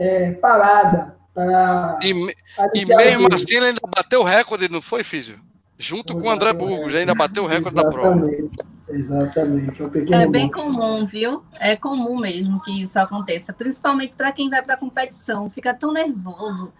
é, 0.00 0.32
parada. 0.32 1.14
Para 1.34 1.98
E, 2.02 2.10
e 2.10 2.34
aliviar 2.58 2.98
mesmo 2.98 3.28
dele. 3.28 3.34
assim 3.34 3.56
ele 3.56 3.66
ainda 3.66 3.80
bateu 3.94 4.20
o 4.20 4.24
recorde, 4.24 4.68
não 4.68 4.82
foi, 4.82 5.04
Físio? 5.04 5.38
Junto 5.78 6.18
com 6.18 6.26
o 6.26 6.30
André 6.30 6.52
Burgos, 6.52 6.94
ainda 6.94 7.14
bateu 7.14 7.44
o 7.44 7.46
recorde 7.46 7.76
da 7.76 7.88
prova. 7.88 8.28
Exatamente. 8.88 9.80
É, 9.80 9.84
um 9.84 9.90
pequeno 9.90 10.22
É 10.22 10.26
bem 10.26 10.50
comum, 10.50 11.06
viu? 11.06 11.44
É 11.60 11.76
comum 11.76 12.18
mesmo 12.18 12.60
que 12.60 12.82
isso 12.82 12.98
aconteça, 12.98 13.52
principalmente 13.52 14.14
para 14.14 14.32
quem 14.32 14.50
vai 14.50 14.62
para 14.62 14.76
competição, 14.76 15.48
fica 15.48 15.72
tão 15.72 15.92
nervoso. 15.92 16.72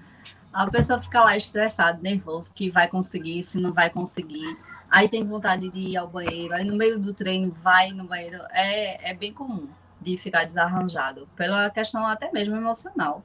A 0.52 0.66
pessoa 0.66 0.98
fica 0.98 1.20
lá 1.20 1.36
estressada, 1.36 1.98
nervoso, 2.02 2.52
que 2.52 2.70
vai 2.70 2.88
conseguir, 2.88 3.42
se 3.44 3.60
não 3.60 3.72
vai 3.72 3.88
conseguir. 3.88 4.58
Aí 4.90 5.08
tem 5.08 5.24
vontade 5.24 5.68
de 5.68 5.78
ir 5.78 5.96
ao 5.96 6.08
banheiro, 6.08 6.52
aí 6.52 6.64
no 6.64 6.74
meio 6.74 6.98
do 6.98 7.14
treino 7.14 7.54
vai 7.62 7.92
no 7.92 8.04
banheiro. 8.04 8.42
É, 8.52 9.12
é 9.12 9.14
bem 9.14 9.32
comum 9.32 9.68
de 10.00 10.16
ficar 10.16 10.44
desarranjado, 10.46 11.28
pela 11.36 11.68
questão 11.70 12.04
até 12.06 12.30
mesmo 12.32 12.56
emocional. 12.56 13.22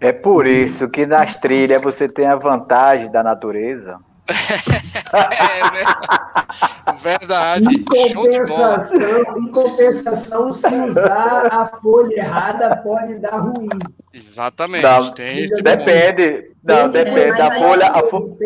É 0.00 0.12
por 0.12 0.46
isso 0.46 0.88
que 0.88 1.06
nas 1.06 1.36
trilhas 1.36 1.80
você 1.80 2.08
tem 2.08 2.26
a 2.26 2.36
vantagem 2.36 3.10
da 3.10 3.22
natureza. 3.22 3.98
É, 5.14 5.70
ver- 5.70 6.94
verdade. 7.02 7.68
Em 7.74 7.84
compensação, 7.84 9.38
em 9.38 9.50
compensação, 9.50 10.52
se 10.52 10.74
usar 10.74 11.48
a 11.52 11.66
folha 11.66 12.14
errada, 12.16 12.76
pode 12.78 13.18
dar 13.18 13.36
ruim. 13.40 13.68
Exatamente. 14.14 15.12
Tem. 15.14 15.46
Depende. 15.62 16.50
Não, 16.64 16.88
depende 16.88 17.36
da 17.36 17.54
folha. 17.54 17.86
a 17.88 18.08
fo- 18.08 18.38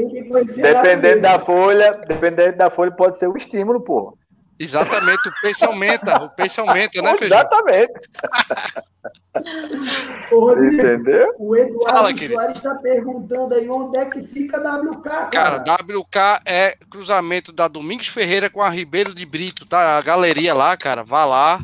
Dependendo 0.56 1.20
da 1.22 1.38
folha, 1.38 1.92
dependendo 2.08 2.56
da 2.56 2.68
folha, 2.70 2.90
pode 2.90 3.18
ser 3.18 3.28
um 3.28 3.36
estímulo, 3.36 3.80
pô. 3.80 4.18
Exatamente, 4.58 5.28
o 5.28 5.32
pace 5.42 5.64
aumenta, 5.64 6.24
o 6.24 6.30
pace 6.30 6.58
aumenta, 6.58 7.02
né, 7.02 7.16
Feijão? 7.16 7.38
Exatamente. 7.38 7.92
Ô, 10.32 10.40
Rodrigo, 10.40 10.74
Entendeu? 10.74 11.34
o 11.38 11.54
Eduardo 11.54 11.84
Fala. 11.84 12.16
Soares 12.16 12.56
está 12.56 12.74
perguntando 12.76 13.54
aí 13.54 13.68
onde 13.68 13.98
é 13.98 14.06
que 14.06 14.22
fica 14.22 14.56
a 14.56 14.80
WK, 14.80 15.02
cara. 15.02 15.60
Cara, 15.60 15.82
WK 15.82 16.40
é 16.46 16.74
cruzamento 16.90 17.52
da 17.52 17.68
Domingos 17.68 18.08
Ferreira 18.08 18.48
com 18.48 18.62
a 18.62 18.70
Ribeiro 18.70 19.14
de 19.14 19.26
Brito, 19.26 19.66
tá? 19.66 19.98
A 19.98 20.02
galeria 20.02 20.54
lá, 20.54 20.74
cara, 20.76 21.04
vá 21.04 21.26
lá. 21.26 21.60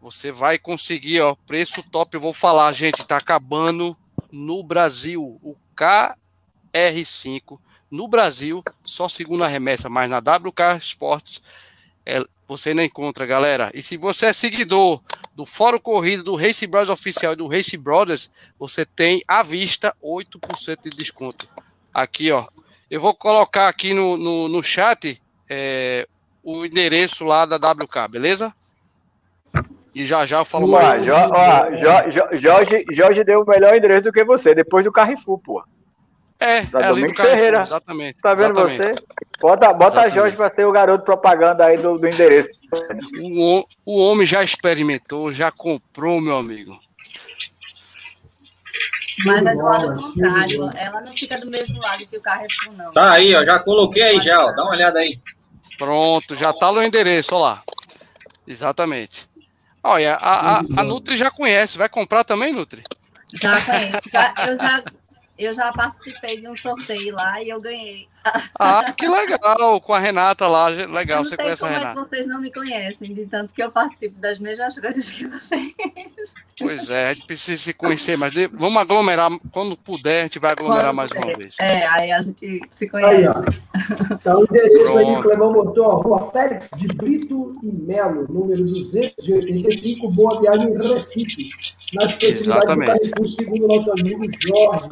Você 0.00 0.32
vai 0.32 0.58
conseguir, 0.58 1.20
ó, 1.20 1.36
preço 1.46 1.82
top. 1.82 2.14
Eu 2.14 2.20
vou 2.20 2.32
falar, 2.32 2.72
gente, 2.72 3.06
tá 3.06 3.18
acabando 3.18 3.96
no 4.32 4.64
Brasil. 4.64 5.38
O 5.42 5.54
KR5 5.76 7.58
no 7.90 8.08
Brasil, 8.08 8.62
só 8.82 9.08
segunda 9.08 9.46
remessa, 9.46 9.88
mas 9.88 10.08
na 10.08 10.18
WK 10.18 10.78
Sports 10.78 11.42
é, 12.18 12.24
você 12.48 12.74
não 12.74 12.82
encontra, 12.82 13.24
galera. 13.26 13.70
E 13.74 13.82
se 13.82 13.96
você 13.96 14.26
é 14.26 14.32
seguidor 14.32 15.00
do 15.34 15.46
Fórum 15.46 15.78
Corrida, 15.78 16.22
do 16.22 16.34
Race 16.34 16.66
Brothers 16.66 16.90
Oficial 16.90 17.32
e 17.32 17.36
do 17.36 17.46
Race 17.46 17.76
Brothers, 17.76 18.30
você 18.58 18.84
tem 18.84 19.22
à 19.28 19.42
vista 19.42 19.94
8% 20.02 20.82
de 20.84 20.90
desconto. 20.90 21.48
Aqui, 21.94 22.30
ó. 22.32 22.46
Eu 22.90 23.00
vou 23.00 23.14
colocar 23.14 23.68
aqui 23.68 23.94
no, 23.94 24.16
no, 24.16 24.48
no 24.48 24.62
chat 24.62 25.22
é, 25.48 26.06
o 26.42 26.64
endereço 26.64 27.24
lá 27.24 27.46
da 27.46 27.56
WK, 27.56 28.08
beleza? 28.10 28.52
E 29.94 30.06
já 30.06 30.24
já 30.24 30.38
eu 30.38 30.44
falo 30.44 30.68
Ó, 30.72 30.80
mais. 30.82 31.04
Jo- 31.04 31.12
ó, 31.14 31.70
Jo- 31.70 32.10
Jo- 32.10 32.36
Jorge, 32.38 32.84
Jorge 32.92 33.24
deu 33.24 33.40
o 33.40 33.46
melhor 33.48 33.76
endereço 33.76 34.02
do 34.04 34.12
que 34.12 34.24
você, 34.24 34.54
depois 34.54 34.84
do 34.84 34.92
Carrefour, 34.92 35.38
pô. 35.38 35.62
É, 36.40 36.62
da 36.62 36.80
é 36.80 36.84
ali 36.84 36.88
do 36.88 36.94
Domingos 37.00 37.16
Carrefour, 37.18 37.36
Ferreira. 37.38 37.60
exatamente. 37.62 38.18
Tá 38.22 38.34
vendo 38.34 38.60
exatamente. 38.60 38.76
você? 38.78 39.04
Bota, 39.40 39.72
bota 39.72 39.84
Exatamente. 39.92 40.14
Jorge 40.14 40.36
pra 40.36 40.50
ser 40.54 40.66
o 40.66 40.72
garoto 40.72 41.04
propaganda 41.04 41.64
aí 41.66 41.76
do, 41.76 41.96
do 41.96 42.06
endereço. 42.06 42.60
O, 43.22 43.64
o 43.84 43.98
homem 43.98 44.26
já 44.26 44.42
experimentou, 44.42 45.32
já 45.34 45.50
comprou, 45.50 46.20
meu 46.20 46.36
amigo. 46.38 46.78
Mas 49.24 49.44
é 49.44 49.54
do 49.54 49.62
lado 49.62 49.96
contrário, 50.02 50.70
ela 50.76 51.00
não 51.02 51.14
fica 51.14 51.38
do 51.40 51.50
mesmo 51.50 51.78
lado 51.80 52.06
que 52.06 52.16
o 52.16 52.22
Carrefour, 52.22 52.72
não. 52.74 52.92
Tá 52.92 53.12
aí, 53.12 53.34
ó. 53.34 53.44
Já 53.44 53.58
coloquei 53.58 54.02
aí 54.02 54.20
já, 54.20 54.44
ó. 54.46 54.52
Dá 54.52 54.62
uma 54.62 54.70
olhada 54.72 54.98
aí. 54.98 55.20
Pronto, 55.76 56.34
já 56.36 56.52
tá 56.52 56.72
no 56.72 56.82
endereço, 56.82 57.34
olha 57.34 57.44
lá. 57.44 57.62
Exatamente. 58.46 59.28
Olha, 59.82 60.14
a, 60.14 60.58
a, 60.58 60.62
a 60.78 60.82
Nutri 60.82 61.16
já 61.16 61.30
conhece, 61.30 61.76
vai 61.78 61.88
comprar 61.88 62.24
também, 62.24 62.52
Nutri? 62.52 62.82
Já 63.40 63.60
conheço. 63.60 63.98
Já- 64.12 64.34
eu, 64.46 64.56
já, 64.58 64.84
eu 65.44 65.54
já 65.54 65.70
participei 65.72 66.40
de 66.40 66.48
um 66.48 66.56
sorteio 66.56 67.14
lá 67.14 67.42
e 67.42 67.48
eu 67.48 67.60
ganhei. 67.60 68.08
Ah, 68.58 68.92
que 68.92 69.08
legal, 69.08 69.80
com 69.80 69.94
a 69.94 69.98
Renata 69.98 70.46
lá, 70.46 70.66
legal, 70.68 71.00
eu 71.00 71.16
não 71.16 71.24
você 71.24 71.36
sei 71.36 71.36
conhece 71.44 71.64
a 71.64 71.68
é 71.68 71.72
que 71.72 71.78
Renata. 71.78 72.00
vocês 72.04 72.26
não 72.26 72.40
me 72.40 72.52
conhecem, 72.52 73.14
de 73.14 73.26
tanto 73.26 73.52
que 73.54 73.62
eu 73.62 73.70
participo 73.70 74.18
das 74.20 74.38
mesmas 74.38 74.78
coisas 74.78 75.10
que 75.10 75.26
vocês. 75.26 75.72
Pois 76.58 76.90
é, 76.90 77.08
a 77.08 77.14
gente 77.14 77.26
precisa 77.26 77.62
se 77.62 77.72
conhecer, 77.72 78.16
mas 78.18 78.34
vamos 78.52 78.76
aglomerar, 78.80 79.30
quando 79.52 79.76
puder, 79.76 80.20
a 80.20 80.22
gente 80.24 80.38
vai 80.38 80.52
aglomerar 80.52 80.86
Quando 80.86 80.96
mais 80.96 81.10
uma 81.12 81.20
puder. 81.22 81.36
vez. 81.38 81.56
É, 81.60 81.86
aí 81.86 82.12
a 82.12 82.20
gente 82.20 82.60
se 82.70 82.84
Aí, 82.84 82.90
conhece. 82.90 83.28
ó. 83.28 84.16
Tá 84.18 84.38
o 84.38 84.44
endereço 84.44 84.98
aí, 84.98 85.04
Pronto. 85.06 85.22
Clebão 85.22 85.52
botou, 85.52 85.84
ó, 85.86 85.94
Rua 86.02 86.30
Félix 86.30 86.68
de 86.76 86.88
Brito 86.88 87.56
e 87.62 87.72
Melo, 87.72 88.26
número 88.28 88.64
285, 88.64 90.10
Boa 90.12 90.40
Viagem, 90.40 90.74
Recife. 90.76 91.50
Nas 91.94 92.12
proximidades 92.14 92.44
do 92.46 92.50
Exatamente. 92.52 92.86
Carrefour, 92.86 93.26
segundo 93.26 93.66
nosso 93.66 93.90
amigo 93.92 94.24
Jorge. 94.40 94.88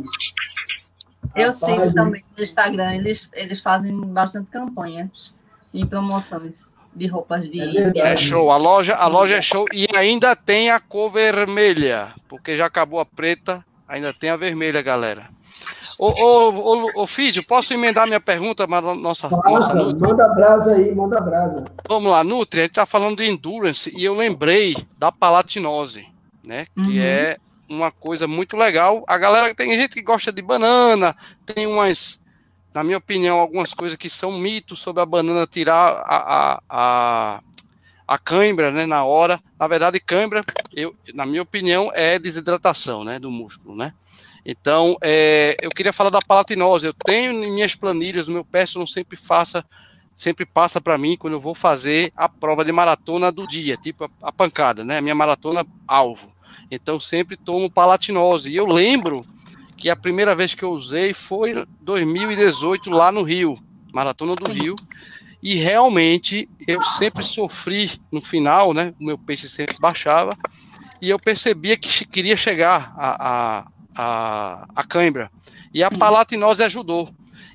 Eu 1.38 1.52
sigo 1.52 1.92
também 1.94 2.24
no 2.36 2.42
Instagram, 2.42 2.94
eles, 2.94 3.28
eles 3.32 3.60
fazem 3.60 3.94
bastante 4.00 4.50
campanhas 4.50 5.34
e 5.72 5.84
promoções 5.84 6.52
de 6.94 7.06
roupas 7.06 7.48
de 7.48 7.60
É. 7.60 8.12
É 8.12 8.16
show, 8.16 8.50
a 8.50 8.56
loja, 8.56 8.94
a 8.96 9.06
loja 9.06 9.36
é 9.36 9.42
show 9.42 9.64
e 9.72 9.86
ainda 9.96 10.34
tem 10.34 10.70
a 10.70 10.80
cor 10.80 11.10
vermelha, 11.10 12.08
porque 12.28 12.56
já 12.56 12.66
acabou 12.66 12.98
a 13.00 13.06
preta, 13.06 13.64
ainda 13.86 14.12
tem 14.12 14.30
a 14.30 14.36
vermelha, 14.36 14.82
galera. 14.82 15.28
Ô, 15.98 16.08
ô, 16.08 16.50
ô, 16.50 17.02
ô 17.02 17.06
Físio, 17.06 17.44
posso 17.48 17.74
emendar 17.74 18.06
minha 18.06 18.20
pergunta 18.20 18.66
para 18.68 18.94
nossa, 18.94 19.28
nossa 19.28 19.74
Nutri? 19.74 20.08
manda 20.08 20.28
brasa 20.28 20.74
aí, 20.74 20.94
manda 20.94 21.20
brasa. 21.20 21.64
Vamos 21.88 22.10
lá, 22.12 22.22
Nutri, 22.22 22.60
a 22.60 22.62
gente 22.64 22.74
tá 22.74 22.86
falando 22.86 23.16
de 23.16 23.28
endurance 23.28 23.92
e 23.96 24.04
eu 24.04 24.14
lembrei 24.14 24.76
da 24.96 25.10
palatinose, 25.10 26.06
né? 26.46 26.66
Que 26.84 26.98
Uhum. 26.98 27.02
é 27.02 27.36
uma 27.68 27.90
coisa 27.90 28.26
muito 28.26 28.56
legal. 28.56 29.04
A 29.06 29.18
galera 29.18 29.54
tem 29.54 29.74
gente 29.78 29.94
que 29.94 30.02
gosta 30.02 30.32
de 30.32 30.40
banana, 30.42 31.16
tem 31.44 31.66
umas, 31.66 32.20
na 32.72 32.82
minha 32.82 32.98
opinião, 32.98 33.38
algumas 33.38 33.74
coisas 33.74 33.96
que 33.96 34.08
são 34.08 34.32
mitos 34.32 34.80
sobre 34.80 35.02
a 35.02 35.06
banana 35.06 35.46
tirar 35.46 35.92
a, 35.92 36.16
a, 36.16 36.62
a, 36.68 37.42
a 38.06 38.18
cãibra, 38.18 38.70
né? 38.70 38.86
Na 38.86 39.04
hora. 39.04 39.40
Na 39.58 39.66
verdade, 39.66 40.00
cãibra, 40.00 40.42
eu, 40.72 40.94
na 41.14 41.26
minha 41.26 41.42
opinião, 41.42 41.90
é 41.94 42.18
desidratação, 42.18 43.04
né? 43.04 43.18
Do 43.18 43.30
músculo, 43.30 43.76
né? 43.76 43.92
Então, 44.44 44.96
é, 45.02 45.56
eu 45.60 45.70
queria 45.70 45.92
falar 45.92 46.10
da 46.10 46.22
palatinose. 46.22 46.86
Eu 46.86 46.94
tenho 46.94 47.32
em 47.32 47.52
minhas 47.52 47.74
planilhas, 47.74 48.28
o 48.28 48.32
meu 48.32 48.44
personal 48.44 48.86
sempre 48.86 49.16
faça 49.16 49.64
sempre 50.16 50.44
passa 50.44 50.80
para 50.80 50.98
mim 50.98 51.16
quando 51.16 51.34
eu 51.34 51.40
vou 51.40 51.54
fazer 51.54 52.12
a 52.16 52.28
prova 52.28 52.64
de 52.64 52.72
maratona 52.72 53.30
do 53.30 53.46
dia, 53.46 53.76
tipo 53.76 54.04
a, 54.04 54.10
a 54.22 54.32
pancada, 54.32 54.84
né? 54.84 54.98
A 54.98 55.00
minha 55.00 55.14
maratona 55.14 55.64
alvo. 55.86 56.34
Então 56.70 56.98
sempre 56.98 57.36
tomo 57.36 57.70
palatinose. 57.70 58.50
E 58.50 58.56
eu 58.56 58.66
lembro 58.66 59.24
que 59.76 59.88
a 59.88 59.96
primeira 59.96 60.34
vez 60.34 60.54
que 60.54 60.64
eu 60.64 60.70
usei 60.70 61.14
foi 61.14 61.64
2018 61.80 62.90
lá 62.90 63.12
no 63.12 63.22
Rio, 63.22 63.58
maratona 63.92 64.34
do 64.34 64.50
Rio. 64.50 64.74
E 65.40 65.54
realmente 65.54 66.48
eu 66.66 66.82
sempre 66.82 67.22
sofri 67.22 67.92
no 68.10 68.20
final, 68.20 68.74
né? 68.74 68.92
O 69.00 69.04
meu 69.04 69.16
pace 69.16 69.48
sempre 69.48 69.76
baixava. 69.80 70.30
E 71.00 71.08
eu 71.08 71.18
percebia 71.18 71.76
que 71.76 72.04
queria 72.04 72.36
chegar 72.36 72.92
a, 72.96 73.28
a, 73.28 73.68
a, 73.94 74.68
a 74.74 74.84
cãibra. 74.84 75.30
E 75.72 75.82
a 75.82 75.90
palatinose 75.90 76.64
ajudou. 76.64 77.08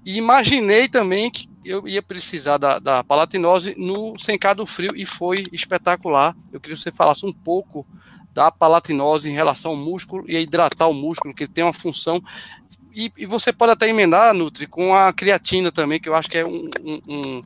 E 0.06 0.18
imaginei 0.18 0.88
também 0.88 1.30
que 1.30 1.50
eu 1.66 1.88
ia 1.88 2.02
precisar 2.02 2.58
da, 2.58 2.80
da 2.80 3.04
palatinose 3.04 3.76
no 3.78 4.18
Sencado 4.20 4.66
Frio 4.66 4.94
e 4.96 5.06
foi 5.06 5.46
espetacular. 5.52 6.36
Eu 6.52 6.60
queria 6.60 6.76
que 6.76 6.82
você 6.82 6.91
falasse 6.91 7.26
um 7.26 7.34
pouco 7.34 7.86
da 8.34 8.51
palatinose 8.51 9.29
em 9.29 9.34
relação 9.34 9.71
ao 9.71 9.77
músculo 9.77 10.23
e 10.27 10.36
a 10.36 10.41
hidratar 10.41 10.88
o 10.88 10.93
músculo, 10.93 11.34
que 11.34 11.47
tem 11.47 11.63
uma 11.63 11.73
função. 11.73 12.21
E, 12.95 13.11
e 13.17 13.25
você 13.25 13.51
pode 13.53 13.71
até 13.71 13.88
emendar, 13.88 14.34
Nutri, 14.34 14.67
com 14.67 14.93
a 14.95 15.11
creatina 15.13 15.71
também, 15.71 15.99
que 15.99 16.09
eu 16.09 16.15
acho 16.15 16.29
que 16.29 16.38
é 16.38 16.45
um, 16.45 16.69
um- 16.81 17.01
um- 17.07 17.43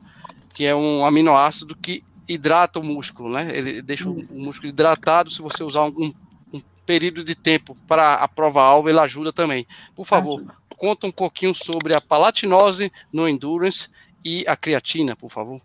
que 0.52 0.64
é 0.64 0.74
um 0.74 1.04
aminoácido 1.04 1.76
que 1.76 2.02
hidrata 2.28 2.78
o 2.78 2.84
músculo, 2.84 3.30
né? 3.30 3.48
Ele 3.56 3.80
deixa 3.80 4.08
o, 4.08 4.12
o 4.12 4.38
músculo 4.38 4.68
hidratado 4.68 5.30
se 5.30 5.40
você 5.40 5.62
usar 5.62 5.84
um, 5.84 6.12
um 6.52 6.60
período 6.84 7.22
de 7.24 7.34
tempo 7.34 7.76
para 7.86 8.14
a 8.14 8.28
prova-alvo, 8.28 8.88
ele 8.88 8.98
ajuda 9.00 9.32
também. 9.32 9.66
Por 9.94 10.04
favor, 10.04 10.38
ajuda. 10.40 10.54
conta 10.76 11.06
um 11.06 11.10
pouquinho 11.12 11.54
sobre 11.54 11.94
a 11.94 12.00
palatinose 12.00 12.90
no 13.12 13.28
endurance 13.28 13.88
e 14.24 14.44
a 14.46 14.56
creatina, 14.56 15.14
por 15.16 15.30
favor. 15.30 15.60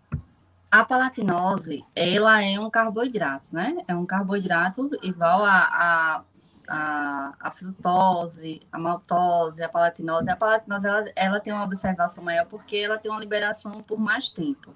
A 0.74 0.84
palatinose, 0.84 1.84
ela 1.94 2.42
é 2.42 2.58
um 2.58 2.68
carboidrato, 2.68 3.54
né? 3.54 3.76
É 3.86 3.94
um 3.94 4.04
carboidrato 4.04 4.90
igual 5.04 5.44
a, 5.44 5.54
a, 5.56 6.24
a, 6.66 7.34
a 7.38 7.50
frutose, 7.52 8.60
a 8.72 8.76
maltose, 8.76 9.62
a 9.62 9.68
palatinose. 9.68 10.28
A 10.28 10.34
palatinose, 10.34 10.88
ela, 10.88 11.04
ela 11.14 11.38
tem 11.38 11.52
uma 11.52 11.62
observação 11.62 12.24
maior 12.24 12.46
porque 12.46 12.78
ela 12.78 12.98
tem 12.98 13.08
uma 13.08 13.20
liberação 13.20 13.84
por 13.84 14.00
mais 14.00 14.30
tempo. 14.30 14.74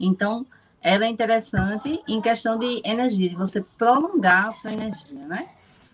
Então, 0.00 0.46
ela 0.80 1.04
é 1.04 1.08
interessante 1.08 2.02
em 2.08 2.18
questão 2.22 2.58
de 2.58 2.80
energia, 2.82 3.28
de 3.28 3.36
você 3.36 3.60
prolongar 3.60 4.46
a 4.46 4.52
sua 4.52 4.72
energia, 4.72 5.26
né? 5.26 5.50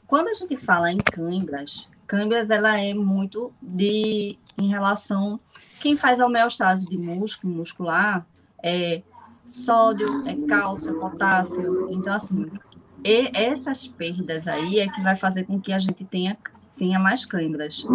Quando 0.06 0.28
a 0.28 0.34
gente 0.34 0.56
fala 0.56 0.92
em 0.92 0.98
câimbras, 0.98 1.90
câimbras 2.06 2.48
ela 2.48 2.80
é 2.80 2.94
muito 2.94 3.52
de 3.60 4.38
em 4.56 4.68
relação 4.68 5.40
quem 5.80 5.96
faz 5.96 6.20
homeostase 6.20 6.86
de 6.86 6.96
músculo 6.96 7.52
muscular 7.52 8.24
é 8.62 9.02
sódio, 9.46 10.26
é 10.26 10.34
cálcio, 10.46 10.96
é 10.96 11.00
potássio. 11.00 11.88
Então, 11.90 12.14
assim, 12.14 12.50
essas 13.34 13.86
perdas 13.86 14.46
aí 14.46 14.80
é 14.80 14.88
que 14.88 15.02
vai 15.02 15.16
fazer 15.16 15.44
com 15.44 15.60
que 15.60 15.72
a 15.72 15.78
gente 15.78 16.04
tenha, 16.04 16.36
tenha 16.76 16.98
mais 16.98 17.24
câimbras. 17.24 17.86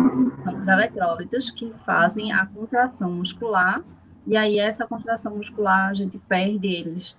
São 0.44 0.60
os 0.60 0.68
eletrólitos 0.68 1.50
que 1.52 1.72
fazem 1.86 2.32
a 2.32 2.46
contração 2.46 3.12
muscular, 3.12 3.84
e 4.26 4.36
aí 4.36 4.60
essa 4.60 4.86
contração 4.86 5.38
muscular 5.38 5.90
a 5.90 5.94
gente 5.94 6.18
perde 6.20 6.68
eles 6.68 7.18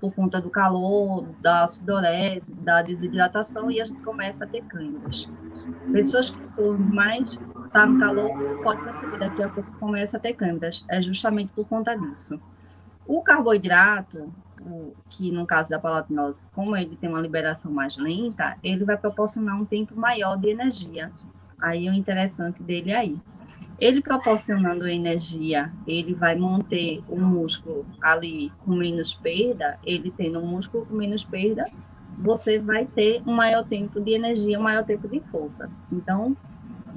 por 0.00 0.12
conta 0.12 0.40
do 0.40 0.50
calor, 0.50 1.26
da 1.40 1.66
sudorese, 1.66 2.54
da 2.54 2.82
desidratação, 2.82 3.70
e 3.70 3.80
a 3.80 3.84
gente 3.84 4.02
começa 4.02 4.44
a 4.44 4.46
ter 4.46 4.62
câimbras. 4.62 5.30
Pessoas 5.92 6.30
que 6.30 6.44
são 6.44 6.76
mais 6.78 7.38
tá 7.72 7.86
no 7.86 7.98
calor, 7.98 8.30
pode 8.62 8.84
perceber 8.84 9.18
daqui 9.18 9.42
a 9.42 9.48
pouco 9.48 9.68
começa 9.80 10.16
a 10.16 10.20
ter 10.20 10.34
câimbras. 10.34 10.84
É 10.88 11.02
justamente 11.02 11.50
por 11.52 11.66
conta 11.66 11.96
disso. 11.96 12.40
O 13.06 13.20
carboidrato, 13.22 14.32
que 15.08 15.30
no 15.30 15.46
caso 15.46 15.70
da 15.70 15.78
palatinose, 15.78 16.46
como 16.54 16.76
ele 16.76 16.96
tem 16.96 17.10
uma 17.10 17.20
liberação 17.20 17.70
mais 17.72 17.96
lenta, 17.96 18.56
ele 18.62 18.84
vai 18.84 18.96
proporcionar 18.96 19.60
um 19.60 19.64
tempo 19.64 19.98
maior 19.98 20.36
de 20.36 20.48
energia. 20.48 21.12
Aí 21.60 21.86
é 21.86 21.90
o 21.90 21.94
interessante 21.94 22.62
dele 22.62 22.90
é 22.90 22.96
aí. 22.96 23.20
Ele 23.78 24.00
proporcionando 24.00 24.86
energia, 24.86 25.72
ele 25.86 26.14
vai 26.14 26.36
manter 26.36 27.02
o 27.08 27.18
músculo 27.18 27.84
ali 28.00 28.50
com 28.60 28.74
menos 28.74 29.14
perda, 29.14 29.78
ele 29.84 30.10
tendo 30.10 30.38
um 30.38 30.46
músculo 30.46 30.86
com 30.86 30.94
menos 30.94 31.24
perda, 31.24 31.64
você 32.16 32.58
vai 32.58 32.86
ter 32.86 33.22
um 33.26 33.32
maior 33.34 33.64
tempo 33.64 34.00
de 34.00 34.12
energia, 34.12 34.58
um 34.58 34.62
maior 34.62 34.84
tempo 34.84 35.08
de 35.08 35.20
força. 35.20 35.68
Então, 35.90 36.36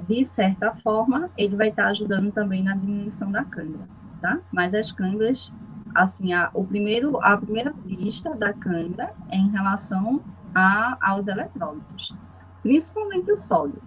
de 0.06 0.24
certa 0.24 0.72
forma, 0.72 1.30
ele 1.36 1.56
vai 1.56 1.68
estar 1.68 1.86
ajudando 1.86 2.30
também 2.30 2.62
na 2.62 2.74
diminuição 2.74 3.30
da 3.30 3.44
câimbra, 3.44 3.88
tá? 4.20 4.38
Mas 4.52 4.72
as 4.74 4.92
câimbras 4.92 5.52
assim, 6.02 6.32
a, 6.32 6.50
o 6.54 6.64
primeiro, 6.64 7.18
a 7.22 7.36
primeira 7.36 7.72
pista 7.72 8.34
da 8.34 8.52
câimbra 8.52 9.12
é 9.30 9.36
em 9.36 9.50
relação 9.50 10.22
a, 10.54 10.96
aos 11.00 11.28
eletrólitos, 11.28 12.14
principalmente 12.62 13.30
o 13.32 13.36
sódio. 13.36 13.82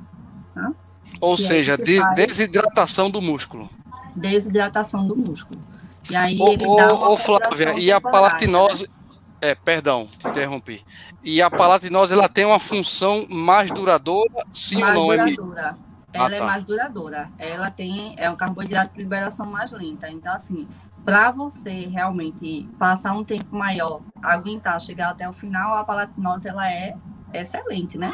Tá? 0.53 0.71
Ou 1.19 1.35
que 1.35 1.43
é 1.43 1.47
seja, 1.47 1.73
é 1.73 2.13
desidratação 2.15 3.09
do 3.09 3.21
músculo. 3.21 3.69
Desidratação 4.15 5.07
do 5.07 5.15
músculo. 5.15 5.61
E 6.09 6.15
aí 6.15 6.37
ô, 6.39 6.49
ele 6.49 6.65
dá 6.75 6.93
uma 6.93 7.11
ô, 7.11 7.17
Flávia, 7.17 7.79
e 7.79 7.91
a 7.91 8.01
palatinose... 8.01 8.87
Né? 8.87 9.01
É, 9.43 9.55
perdão, 9.55 10.07
te 10.19 10.27
interrompi. 10.27 10.85
E 11.23 11.41
a 11.41 11.49
palatinose, 11.49 12.13
ela 12.13 12.29
tem 12.29 12.45
uma 12.45 12.59
função 12.59 13.25
mais 13.27 13.71
duradoura, 13.71 14.45
sim 14.53 14.79
mais 14.79 14.95
ou 14.95 15.07
não, 15.07 15.25
duradoura. 15.25 15.77
Ela 16.13 16.25
ah, 16.25 16.31
é 16.31 16.37
tá. 16.37 16.43
é 16.43 16.47
mais 16.47 16.63
duradoura. 16.63 17.29
Ela 17.39 17.71
tem 17.71 18.13
é 18.17 18.29
um 18.29 18.35
carboidrato 18.35 18.93
de 18.93 18.99
liberação 18.99 19.45
mais 19.45 19.71
lenta. 19.71 20.09
Então, 20.11 20.33
assim, 20.33 20.67
para 21.03 21.31
você 21.31 21.87
realmente 21.87 22.69
passar 22.77 23.13
um 23.13 23.23
tempo 23.23 23.55
maior, 23.55 24.01
aguentar, 24.21 24.79
chegar 24.79 25.09
até 25.09 25.27
o 25.27 25.33
final, 25.33 25.75
a 25.75 25.83
palatinose 25.83 26.47
ela 26.47 26.71
é 26.71 26.95
excelente, 27.33 27.97
né? 27.97 28.13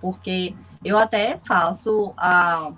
Porque 0.00 0.54
eu 0.84 0.98
até 0.98 1.38
faço 1.38 2.14
a 2.16 2.72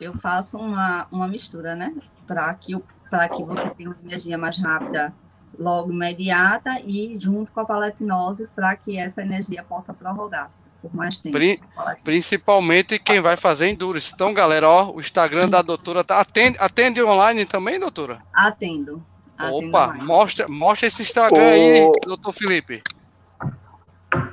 eu 0.00 0.16
faço 0.18 0.58
uma, 0.58 1.06
uma 1.10 1.28
mistura, 1.28 1.74
né? 1.74 1.94
Para 2.26 2.52
que 2.54 2.74
para 3.10 3.28
que 3.28 3.44
você 3.44 3.70
tenha 3.70 3.90
uma 3.90 3.98
energia 4.02 4.36
mais 4.36 4.58
rápida, 4.58 5.14
logo 5.58 5.92
imediata 5.92 6.80
e 6.80 7.16
junto 7.18 7.52
com 7.52 7.60
a 7.60 7.64
palatinose 7.64 8.48
para 8.54 8.74
que 8.76 8.98
essa 8.98 9.22
energia 9.22 9.62
possa 9.62 9.94
prorrogar 9.94 10.50
por 10.88 10.96
mais 10.96 11.18
tempo. 11.18 11.36
Pri 11.36 11.60
principalmente 12.02 12.98
quem 12.98 13.20
vai 13.20 13.36
fazer 13.36 13.68
endurance. 13.68 14.12
Então, 14.14 14.34
galera, 14.34 14.68
ó, 14.68 14.92
o 14.92 15.00
Instagram 15.00 15.48
da 15.48 15.62
doutora 15.62 16.04
tá 16.04 16.20
atende, 16.20 16.58
atende 16.60 17.02
online 17.02 17.44
também, 17.44 17.80
doutora? 17.80 18.20
Atendo. 18.32 19.02
Opa, 19.38 19.94
mostra, 19.94 20.46
mostra 20.48 20.86
esse 20.86 21.02
Instagram 21.02 21.42
o... 21.42 21.48
aí, 21.48 21.92
doutor 22.06 22.32
Felipe. 22.32 22.82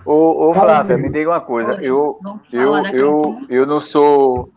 Ô, 0.05 0.49
ô 0.49 0.53
Flávia, 0.53 0.97
me 0.97 1.09
diga 1.09 1.31
uma 1.31 1.41
coisa. 1.41 1.75
Oi, 1.75 1.85
eu, 1.85 2.19
eu, 2.51 2.75
eu, 2.93 3.45
eu 3.49 3.65
não 3.65 3.79
sou. 3.79 4.51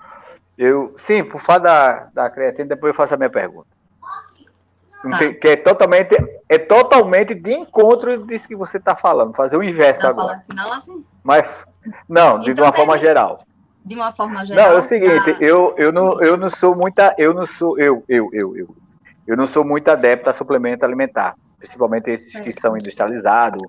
Eu, 0.56 0.94
sim, 1.06 1.24
por 1.24 1.40
falar 1.40 1.58
da, 1.58 2.10
da 2.12 2.30
creatina, 2.30 2.68
depois 2.68 2.90
eu 2.90 2.94
faço 2.94 3.14
a 3.14 3.16
minha 3.16 3.30
pergunta. 3.30 3.74
Tá. 5.10 5.18
Que, 5.34 5.48
é 5.48 5.56
totalmente 5.56 6.16
é 6.48 6.58
totalmente 6.58 7.34
de 7.34 7.52
encontro 7.52 8.24
disso 8.26 8.48
que 8.48 8.56
você 8.56 8.78
está 8.78 8.96
falando, 8.96 9.34
fazer 9.34 9.56
o 9.56 9.62
inverso 9.62 10.00
tá 10.00 10.08
agora. 10.08 10.42
Não, 10.54 10.72
assim? 10.72 11.04
Mas 11.22 11.46
não, 12.08 12.38
de 12.40 12.50
então, 12.50 12.64
uma 12.64 12.72
forma 12.72 12.98
geral. 12.98 13.44
De 13.84 13.94
uma 13.94 14.12
forma 14.12 14.44
geral. 14.44 14.68
Não, 14.68 14.74
é 14.74 14.78
o 14.78 14.82
seguinte, 14.82 15.32
tá. 15.32 15.38
eu, 15.40 15.74
eu, 15.76 15.92
não, 15.92 16.22
eu 16.22 16.36
não 16.36 16.48
sou 16.48 16.74
muita. 16.74 17.14
Eu 17.18 17.34
não 17.34 17.44
sou. 17.44 17.78
Eu, 17.78 18.02
eu, 18.08 18.30
eu, 18.32 18.56
eu. 18.56 18.76
Eu 19.26 19.36
não 19.36 19.46
sou 19.46 19.64
muito 19.64 19.88
adepto 19.88 20.28
a 20.28 20.32
suplemento 20.32 20.84
alimentar. 20.84 21.34
Principalmente 21.58 22.10
esses 22.10 22.38
que 22.40 22.52
são 22.52 22.76
industrializados. 22.76 23.62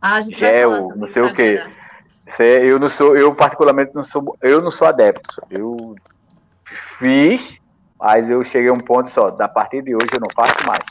Ah, 0.00 0.20
gel, 0.20 0.94
não 0.96 1.08
sei 1.08 1.22
o 1.22 1.34
quê. 1.34 1.64
Eu 2.38 2.78
não 2.78 2.88
sou, 2.88 3.16
eu 3.16 3.34
particularmente 3.34 3.94
não 3.94 4.02
sou, 4.02 4.36
eu 4.40 4.60
não 4.60 4.70
sou 4.70 4.86
adepto. 4.86 5.42
Eu 5.50 5.96
fiz, 6.98 7.60
mas 7.98 8.30
eu 8.30 8.42
cheguei 8.44 8.70
a 8.70 8.72
um 8.72 8.78
ponto 8.78 9.10
só. 9.10 9.30
Da 9.30 9.48
partir 9.48 9.82
de 9.82 9.94
hoje 9.94 10.08
eu 10.12 10.20
não 10.20 10.28
faço 10.34 10.66
mais. 10.66 10.84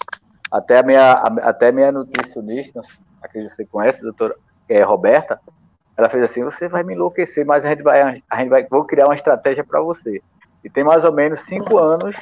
Até 0.51 0.80
a 0.80 0.84
minha, 0.84 1.11
até 1.14 1.72
minha 1.72 1.91
nutricionista, 1.91 2.82
acredito 3.22 3.49
que 3.49 3.55
você 3.55 3.66
conhece, 3.66 4.01
doutora 4.01 4.36
é, 4.70 4.84
Roberta, 4.84 5.39
ela 5.98 6.10
fez 6.10 6.24
assim: 6.24 6.44
você 6.44 6.68
vai 6.68 6.84
me 6.84 6.94
enlouquecer, 6.94 7.46
mas 7.46 7.66
a 7.66 7.70
gente 7.70 7.84
vai, 7.84 8.02
a 8.02 8.38
gente 8.38 8.50
vai, 8.50 8.66
vou 8.66 8.84
criar 8.86 9.06
uma 9.06 9.16
estratégia 9.16 9.64
para 9.64 9.82
você. 9.82 10.22
E 10.64 10.70
tem 10.70 10.84
mais 10.84 11.04
ou 11.04 11.12
menos 11.12 11.41
cinco 11.41 11.78
anos 11.78 12.16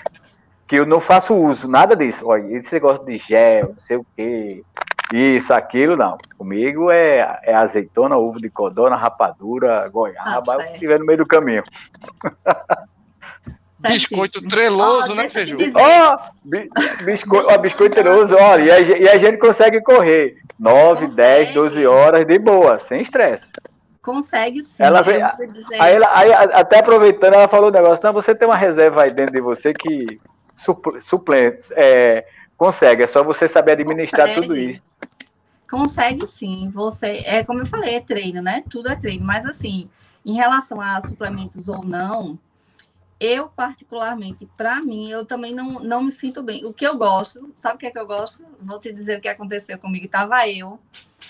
que 0.67 0.77
eu 0.77 0.85
não 0.85 0.99
faço 0.99 1.35
uso, 1.35 1.67
nada 1.67 1.95
disso. 1.95 2.25
Olha, 2.27 2.57
esse 2.57 2.73
negócio 2.73 3.05
de 3.05 3.17
gel, 3.17 3.69
não 3.69 3.77
sei 3.77 3.97
o 3.97 4.05
quê, 4.15 4.63
isso, 5.13 5.53
aquilo, 5.53 5.97
não. 5.97 6.17
Comigo 6.37 6.89
é, 6.89 7.39
é 7.43 7.53
azeitona, 7.53 8.17
ovo 8.17 8.39
de 8.39 8.49
codorna, 8.49 8.95
rapadura, 8.95 9.87
goiaba, 9.89 10.57
o 10.57 10.71
que 10.71 10.79
tiver 10.79 10.99
no 10.99 11.05
meio 11.05 11.19
do 11.19 11.25
caminho. 11.25 11.63
Biscoito 13.81 14.41
treloso, 14.47 15.13
oh, 15.13 15.15
né, 15.15 15.27
Feijão? 15.27 15.59
Ó, 15.73 16.15
oh, 16.15 17.03
biscoito, 17.03 17.47
oh, 17.49 17.57
biscoito 17.57 17.95
treloso, 17.95 18.35
olha, 18.35 18.63
e 18.63 18.71
a, 18.71 18.97
e 18.99 19.09
a, 19.09 19.17
gente 19.17 19.37
consegue 19.37 19.81
correr 19.81 20.37
9, 20.59 21.07
consegue. 21.07 21.15
10, 21.15 21.53
12 21.53 21.87
horas 21.87 22.25
de 22.25 22.37
boa, 22.37 22.77
sem 22.77 23.01
estresse. 23.01 23.51
Consegue 24.01 24.63
sim. 24.63 24.83
Ela 24.83 25.01
veio, 25.01 25.25
aí, 25.79 25.95
ela, 25.95 26.17
aí, 26.17 26.31
até 26.31 26.79
aproveitando, 26.79 27.33
ela 27.33 27.47
falou 27.47 27.67
o 27.67 27.69
um 27.69 27.73
negócio, 27.73 28.03
não, 28.03 28.13
você 28.13 28.35
tem 28.35 28.47
uma 28.47 28.57
reserva 28.57 29.03
aí 29.03 29.11
dentro 29.11 29.33
de 29.33 29.41
você 29.41 29.73
que 29.73 30.17
suple, 30.55 31.57
é, 31.71 32.25
consegue, 32.55 33.03
é 33.03 33.07
só 33.07 33.23
você 33.23 33.47
saber 33.47 33.73
administrar 33.73 34.27
consegue. 34.27 34.47
tudo 34.47 34.57
isso. 34.57 34.87
Consegue 35.69 36.27
sim, 36.27 36.69
você, 36.69 37.23
é 37.25 37.43
como 37.43 37.61
eu 37.61 37.65
falei, 37.65 37.95
é 37.95 37.99
treino, 37.99 38.41
né? 38.41 38.63
Tudo 38.69 38.89
é 38.89 38.95
treino, 38.95 39.25
mas 39.25 39.45
assim, 39.45 39.89
em 40.25 40.33
relação 40.33 40.79
a 40.81 40.99
suplementos 41.01 41.67
ou 41.67 41.83
não, 41.83 42.37
eu, 43.21 43.49
particularmente, 43.49 44.49
para 44.57 44.79
mim, 44.79 45.11
eu 45.11 45.23
também 45.23 45.53
não, 45.53 45.73
não 45.73 46.01
me 46.01 46.11
sinto 46.11 46.41
bem. 46.41 46.65
O 46.65 46.73
que 46.73 46.87
eu 46.87 46.97
gosto, 46.97 47.53
sabe 47.55 47.75
o 47.75 47.77
que 47.77 47.85
é 47.85 47.91
que 47.91 47.99
eu 47.99 48.07
gosto? 48.07 48.43
Vou 48.59 48.79
te 48.79 48.91
dizer 48.91 49.19
o 49.19 49.21
que 49.21 49.27
aconteceu 49.27 49.77
comigo. 49.77 50.07
Tava 50.07 50.49
eu, 50.49 50.79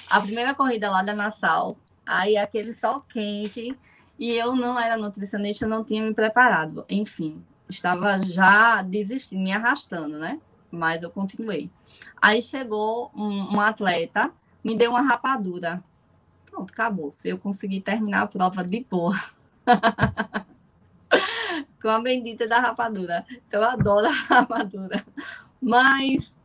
a 0.10 0.22
primeira 0.22 0.56
corrida 0.56 0.90
lá 0.90 1.04
da 1.04 1.14
Nassau, 1.14 1.78
aí 2.06 2.38
aquele 2.38 2.74
sol 2.74 3.02
quente, 3.02 3.78
e 4.18 4.32
eu 4.32 4.56
não 4.56 4.80
era 4.80 4.96
nutricionista, 4.96 5.68
não 5.68 5.84
tinha 5.84 6.02
me 6.02 6.14
preparado. 6.14 6.86
Enfim, 6.90 7.44
estava 7.68 8.24
já 8.24 8.82
desistindo, 8.82 9.42
me 9.42 9.52
arrastando, 9.52 10.18
né? 10.18 10.40
Mas 10.72 11.04
eu 11.04 11.10
continuei. 11.10 11.70
Aí 12.22 12.42
chegou 12.42 13.12
um, 13.14 13.56
um 13.56 13.60
atleta, 13.60 14.32
me 14.64 14.78
deu 14.78 14.92
uma 14.92 15.02
rapadura. 15.02 15.84
Pronto, 16.46 16.72
acabou. 16.72 17.12
Se 17.12 17.28
eu 17.28 17.38
consegui 17.38 17.82
terminar 17.82 18.22
a 18.22 18.28
prova 18.28 18.64
de 18.64 18.86
boa. 18.90 19.20
com 21.82 21.90
a 21.90 22.00
bendita 22.00 22.48
da 22.48 22.60
rapadura. 22.60 23.26
Eu 23.52 23.64
adoro 23.64 24.08
a 24.08 24.12
rapadura. 24.12 25.06
Mas 25.62 26.36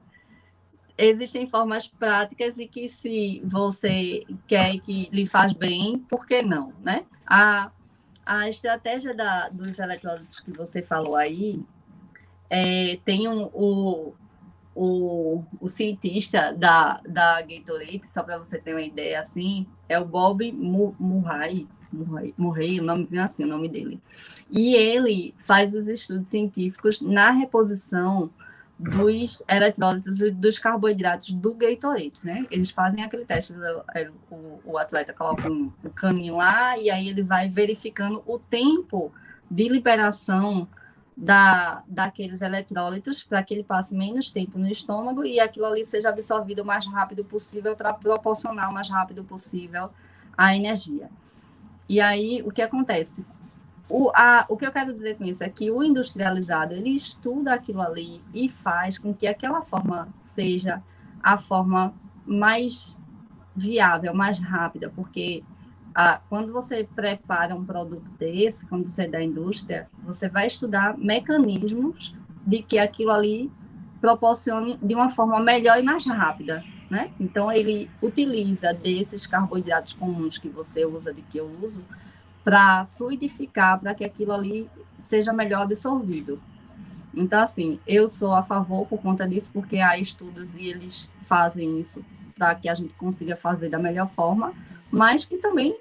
existem 0.99 1.47
formas 1.47 1.87
práticas 1.87 2.59
e 2.59 2.67
que 2.67 2.89
se 2.89 3.43
você 3.45 4.25
quer 4.47 4.79
que 4.81 5.09
lhe 5.13 5.27
faz 5.27 5.53
bem, 5.53 5.99
por 6.09 6.27
que 6.27 6.43
não, 6.43 6.73
né? 6.83 7.05
A, 7.27 7.71
a 8.25 8.49
estratégia 8.49 9.15
da, 9.15 9.49
dos 9.49 9.79
eletrólitos 9.79 10.41
que 10.41 10.51
você 10.53 10.83
falou 10.83 11.17
aí, 11.17 11.63
é, 12.49 12.99
tem 13.05 13.29
um, 13.29 13.51
o, 13.53 14.15
o, 14.75 15.45
o 15.61 15.69
cientista 15.69 16.53
da, 16.53 17.01
da 17.07 17.43
Gatorade, 17.43 18.07
só 18.07 18.23
para 18.23 18.39
você 18.39 18.59
ter 18.59 18.73
uma 18.73 18.83
ideia 18.83 19.21
assim, 19.21 19.67
é 19.89 19.99
o 19.99 20.05
Bob 20.05 20.51
Murray, 20.53 21.69
Murray, 22.37 22.81
o 22.81 22.83
nomezinho 22.83 23.23
assim, 23.23 23.45
o 23.45 23.47
nome 23.47 23.69
dele. 23.69 24.01
E 24.51 24.75
ele 24.75 25.35
faz 25.39 25.75
os 25.75 25.89
estudos 25.89 26.29
científicos 26.29 27.01
na 27.01 27.31
reposição 27.31 28.31
dos 28.79 29.43
eletrólitos 29.49 30.19
dos 30.35 30.59
carboidratos 30.59 31.33
do 31.33 31.55
Gatorade, 31.55 32.13
né? 32.25 32.47
Eles 32.51 32.71
fazem 32.71 33.03
aquele 33.03 33.25
teste, 33.25 33.55
o, 34.31 34.61
o 34.65 34.79
atleta 34.79 35.15
coloca 35.15 35.51
um, 35.51 35.73
um 35.83 35.91
caninho 35.91 36.37
lá 36.37 36.77
e 36.77 36.91
aí 36.91 37.09
ele 37.09 37.23
vai 37.23 37.49
verificando 37.49 38.23
o 38.27 38.39
tempo 38.39 39.11
de 39.51 39.69
liberação 39.69 40.69
da, 41.17 41.83
daqueles 41.89 42.43
eletrólitos 42.43 43.25
para 43.25 43.43
que 43.43 43.55
ele 43.55 43.65
passe 43.65 43.95
menos 43.95 44.31
tempo 44.31 44.59
no 44.59 44.69
estômago 44.69 45.25
e 45.25 45.41
aquilo 45.41 45.65
ali 45.65 45.83
seja 45.85 46.11
absorvido 46.11 46.61
o 46.61 46.65
mais 46.65 46.87
rápido 46.87 47.25
possível 47.25 47.75
para 47.75 47.95
proporcionar 47.95 48.71
o 48.71 48.75
mais 48.75 48.91
rápido 48.91 49.25
possível 49.25 49.91
a 50.37 50.55
energia. 50.55 51.09
E 51.89 52.01
aí, 52.01 52.43
o 52.45 52.51
que 52.51 52.63
acontece? 52.63 53.25
O, 53.89 54.11
a, 54.15 54.45
o 54.49 54.57
que 54.57 54.67
eu 54.67 54.73
quero 54.73 54.93
dizer 54.93 55.17
com 55.17 55.25
isso 55.25 55.45
é 55.45 55.49
que 55.49 55.71
o 55.71 55.83
industrializado, 55.83 56.75
ele 56.75 56.91
estuda 56.91 57.55
aquilo 57.55 57.81
ali 57.81 58.21
e 58.35 58.49
faz 58.49 58.99
com 58.99 59.15
que 59.15 59.27
aquela 59.27 59.63
forma 59.63 60.09
seja 60.19 60.83
a 61.23 61.37
forma 61.37 61.95
mais 62.27 62.99
viável, 63.55 64.13
mais 64.13 64.39
rápida, 64.39 64.93
porque 64.95 65.45
ah, 65.95 66.21
quando 66.29 66.53
você 66.53 66.87
prepara 66.95 67.55
um 67.55 67.65
produto 67.65 68.11
desse, 68.19 68.69
quando 68.69 68.89
você 68.89 69.05
é 69.05 69.09
da 69.09 69.23
indústria, 69.23 69.89
você 70.05 70.29
vai 70.29 70.47
estudar 70.47 70.99
mecanismos 70.99 72.15
de 72.47 72.63
que 72.63 72.79
aquilo 72.79 73.13
ali 73.13 73.51
proporcione 74.01 74.79
de 74.83 74.95
uma 74.95 75.11
forma 75.11 75.41
melhor 75.41 75.79
e 75.79 75.83
mais 75.83 76.05
rápida, 76.05 76.63
né? 76.91 77.11
Então 77.19 77.51
ele 77.51 77.91
utiliza 78.01 78.73
desses 78.73 79.27
carboidratos 79.27 79.93
comuns 79.93 80.39
que 80.39 80.49
você 80.49 80.85
usa, 80.85 81.13
de 81.13 81.23
que 81.23 81.39
eu 81.39 81.51
uso, 81.63 81.85
para 82.45 82.87
fluidificar, 82.95 83.81
para 83.81 83.95
que 83.95 84.05
aquilo 84.05 84.33
ali 84.33 84.71
seja 84.99 85.33
melhor 85.33 85.63
absorvido. 85.63 86.41
Então, 87.15 87.41
assim, 87.41 87.81
eu 87.87 88.09
sou 88.09 88.33
a 88.33 88.43
favor 88.43 88.87
por 88.87 89.01
conta 89.01 89.27
disso, 89.27 89.51
porque 89.53 89.79
há 89.79 89.99
estudos 89.99 90.55
e 90.55 90.69
eles 90.69 91.11
fazem 91.23 91.81
isso 91.81 92.05
para 92.37 92.55
que 92.55 92.69
a 92.69 92.75
gente 92.75 92.93
consiga 92.95 93.35
fazer 93.35 93.71
da 93.71 93.79
melhor 93.79 94.09
forma, 94.11 94.53
mas 94.91 95.25
que 95.25 95.39
também 95.39 95.77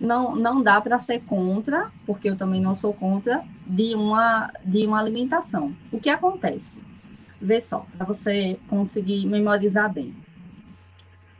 não, 0.00 0.36
não 0.36 0.62
dá 0.62 0.80
para 0.80 0.96
ser 0.96 1.20
contra, 1.22 1.90
porque 2.06 2.30
eu 2.30 2.36
também 2.36 2.60
não 2.60 2.74
sou 2.74 2.94
contra, 2.94 3.44
de 3.66 3.94
uma, 3.94 4.50
de 4.64 4.86
uma 4.86 5.00
alimentação. 5.00 5.74
O 5.92 5.98
que 5.98 6.08
acontece? 6.08 6.82
Vê 7.40 7.60
só, 7.60 7.84
para 7.96 8.06
você 8.06 8.58
conseguir 8.68 9.26
memorizar 9.26 9.92
bem. 9.92 10.14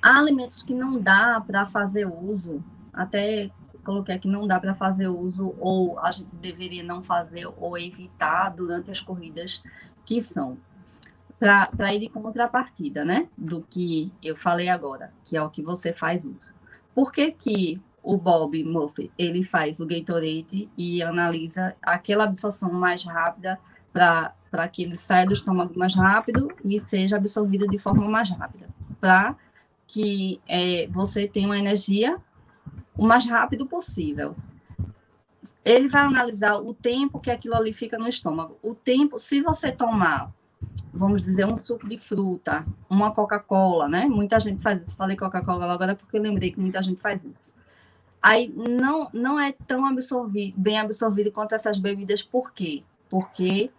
Há 0.03 0.19
alimentos 0.19 0.63
que 0.63 0.75
não 0.75 0.99
dá 0.99 1.43
para 1.47 1.67
fazer 1.67 2.07
uso, 2.07 2.63
até 2.93 3.51
coloquei 3.85 4.15
aqui, 4.15 4.29
não 4.29 4.47
dá 4.47 4.61
para 4.61 4.75
fazer 4.75 5.09
uso, 5.09 5.55
ou 5.59 5.99
a 6.01 6.11
gente 6.11 6.29
deveria 6.37 6.83
não 6.83 7.03
fazer 7.03 7.47
ou 7.59 7.77
evitar 7.77 8.51
durante 8.51 8.91
as 8.91 9.01
corridas, 9.01 9.63
que 10.05 10.21
são 10.21 10.59
para 11.39 11.95
ir 11.95 12.01
de 12.01 12.09
contrapartida, 12.11 13.05
né? 13.05 13.29
Do 13.37 13.63
que 13.63 14.13
eu 14.23 14.37
falei 14.37 14.69
agora, 14.69 15.13
que 15.25 15.37
é 15.37 15.43
o 15.43 15.49
que 15.49 15.63
você 15.63 15.93
faz 15.93 16.27
uso. 16.27 16.53
Por 16.95 17.11
que, 17.11 17.31
que 17.31 17.81
o 18.03 18.19
Bob 18.19 18.63
Murphy 18.65 19.11
ele 19.17 19.43
faz 19.43 19.81
o 19.81 19.87
Gatorade 19.87 20.69
e 20.77 21.03
analisa 21.03 21.75
aquela 21.83 22.25
absorção 22.25 22.73
mais 22.73 23.05
rápida 23.05 23.59
para 23.93 24.69
que 24.69 24.83
ele 24.83 24.97
saia 24.97 25.27
do 25.27 25.33
estômago 25.33 25.79
mais 25.79 25.95
rápido 25.95 26.53
e 26.65 26.79
seja 26.79 27.17
absorvido 27.17 27.67
de 27.67 27.79
forma 27.79 28.09
mais 28.09 28.31
rápida, 28.31 28.69
para 29.01 29.35
que 29.91 30.41
é, 30.47 30.87
você 30.87 31.27
tenha 31.27 31.49
uma 31.49 31.59
energia 31.59 32.17
o 32.97 33.05
mais 33.05 33.27
rápido 33.27 33.67
possível. 33.67 34.37
Ele 35.65 35.89
vai 35.89 36.03
analisar 36.03 36.59
o 36.59 36.73
tempo 36.73 37.19
que 37.19 37.31
aquilo 37.31 37.57
ali 37.57 37.73
fica 37.73 37.99
no 37.99 38.07
estômago. 38.07 38.57
O 38.63 38.73
tempo, 38.73 39.19
se 39.19 39.43
você 39.43 39.73
tomar 39.73 40.33
vamos 40.93 41.23
dizer, 41.23 41.47
um 41.47 41.57
suco 41.57 41.89
de 41.89 41.97
fruta, 41.97 42.67
uma 42.89 43.11
Coca-Cola, 43.11 43.89
né? 43.89 44.07
Muita 44.07 44.39
gente 44.39 44.63
faz 44.63 44.87
isso. 44.87 44.97
Falei 44.97 45.17
Coca-Cola 45.17 45.73
agora 45.73 45.95
porque 45.95 46.17
eu 46.17 46.23
lembrei 46.23 46.53
que 46.53 46.61
muita 46.61 46.83
gente 46.83 47.01
faz 47.01 47.25
isso. 47.25 47.55
Aí 48.21 48.53
não, 48.55 49.09
não 49.13 49.41
é 49.41 49.53
tão 49.67 49.87
absorvido, 49.87 50.55
bem 50.59 50.79
absorvido 50.79 51.33
quanto 51.33 51.55
essas 51.55 51.79
bebidas, 51.79 52.23
por 52.23 52.53
quê? 52.53 52.83
Porque 53.09 53.71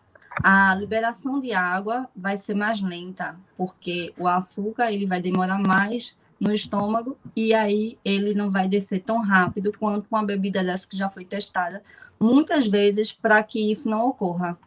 a 0.43 0.73
liberação 0.75 1.39
de 1.39 1.51
água 1.53 2.09
vai 2.15 2.37
ser 2.37 2.53
mais 2.53 2.81
lenta, 2.81 3.35
porque 3.57 4.13
o 4.17 4.27
açúcar 4.27 4.91
ele 4.91 5.05
vai 5.05 5.21
demorar 5.21 5.59
mais 5.59 6.17
no 6.39 6.53
estômago 6.53 7.17
e 7.35 7.53
aí 7.53 7.99
ele 8.03 8.33
não 8.33 8.49
vai 8.49 8.67
descer 8.67 9.01
tão 9.01 9.21
rápido 9.21 9.71
quanto 9.77 10.07
uma 10.09 10.23
bebida 10.23 10.63
dessa 10.63 10.87
que 10.87 10.97
já 10.97 11.09
foi 11.09 11.25
testada 11.25 11.83
muitas 12.19 12.67
vezes 12.67 13.11
para 13.11 13.41
que 13.43 13.71
isso 13.71 13.89
não 13.89 14.07
ocorra. 14.07 14.57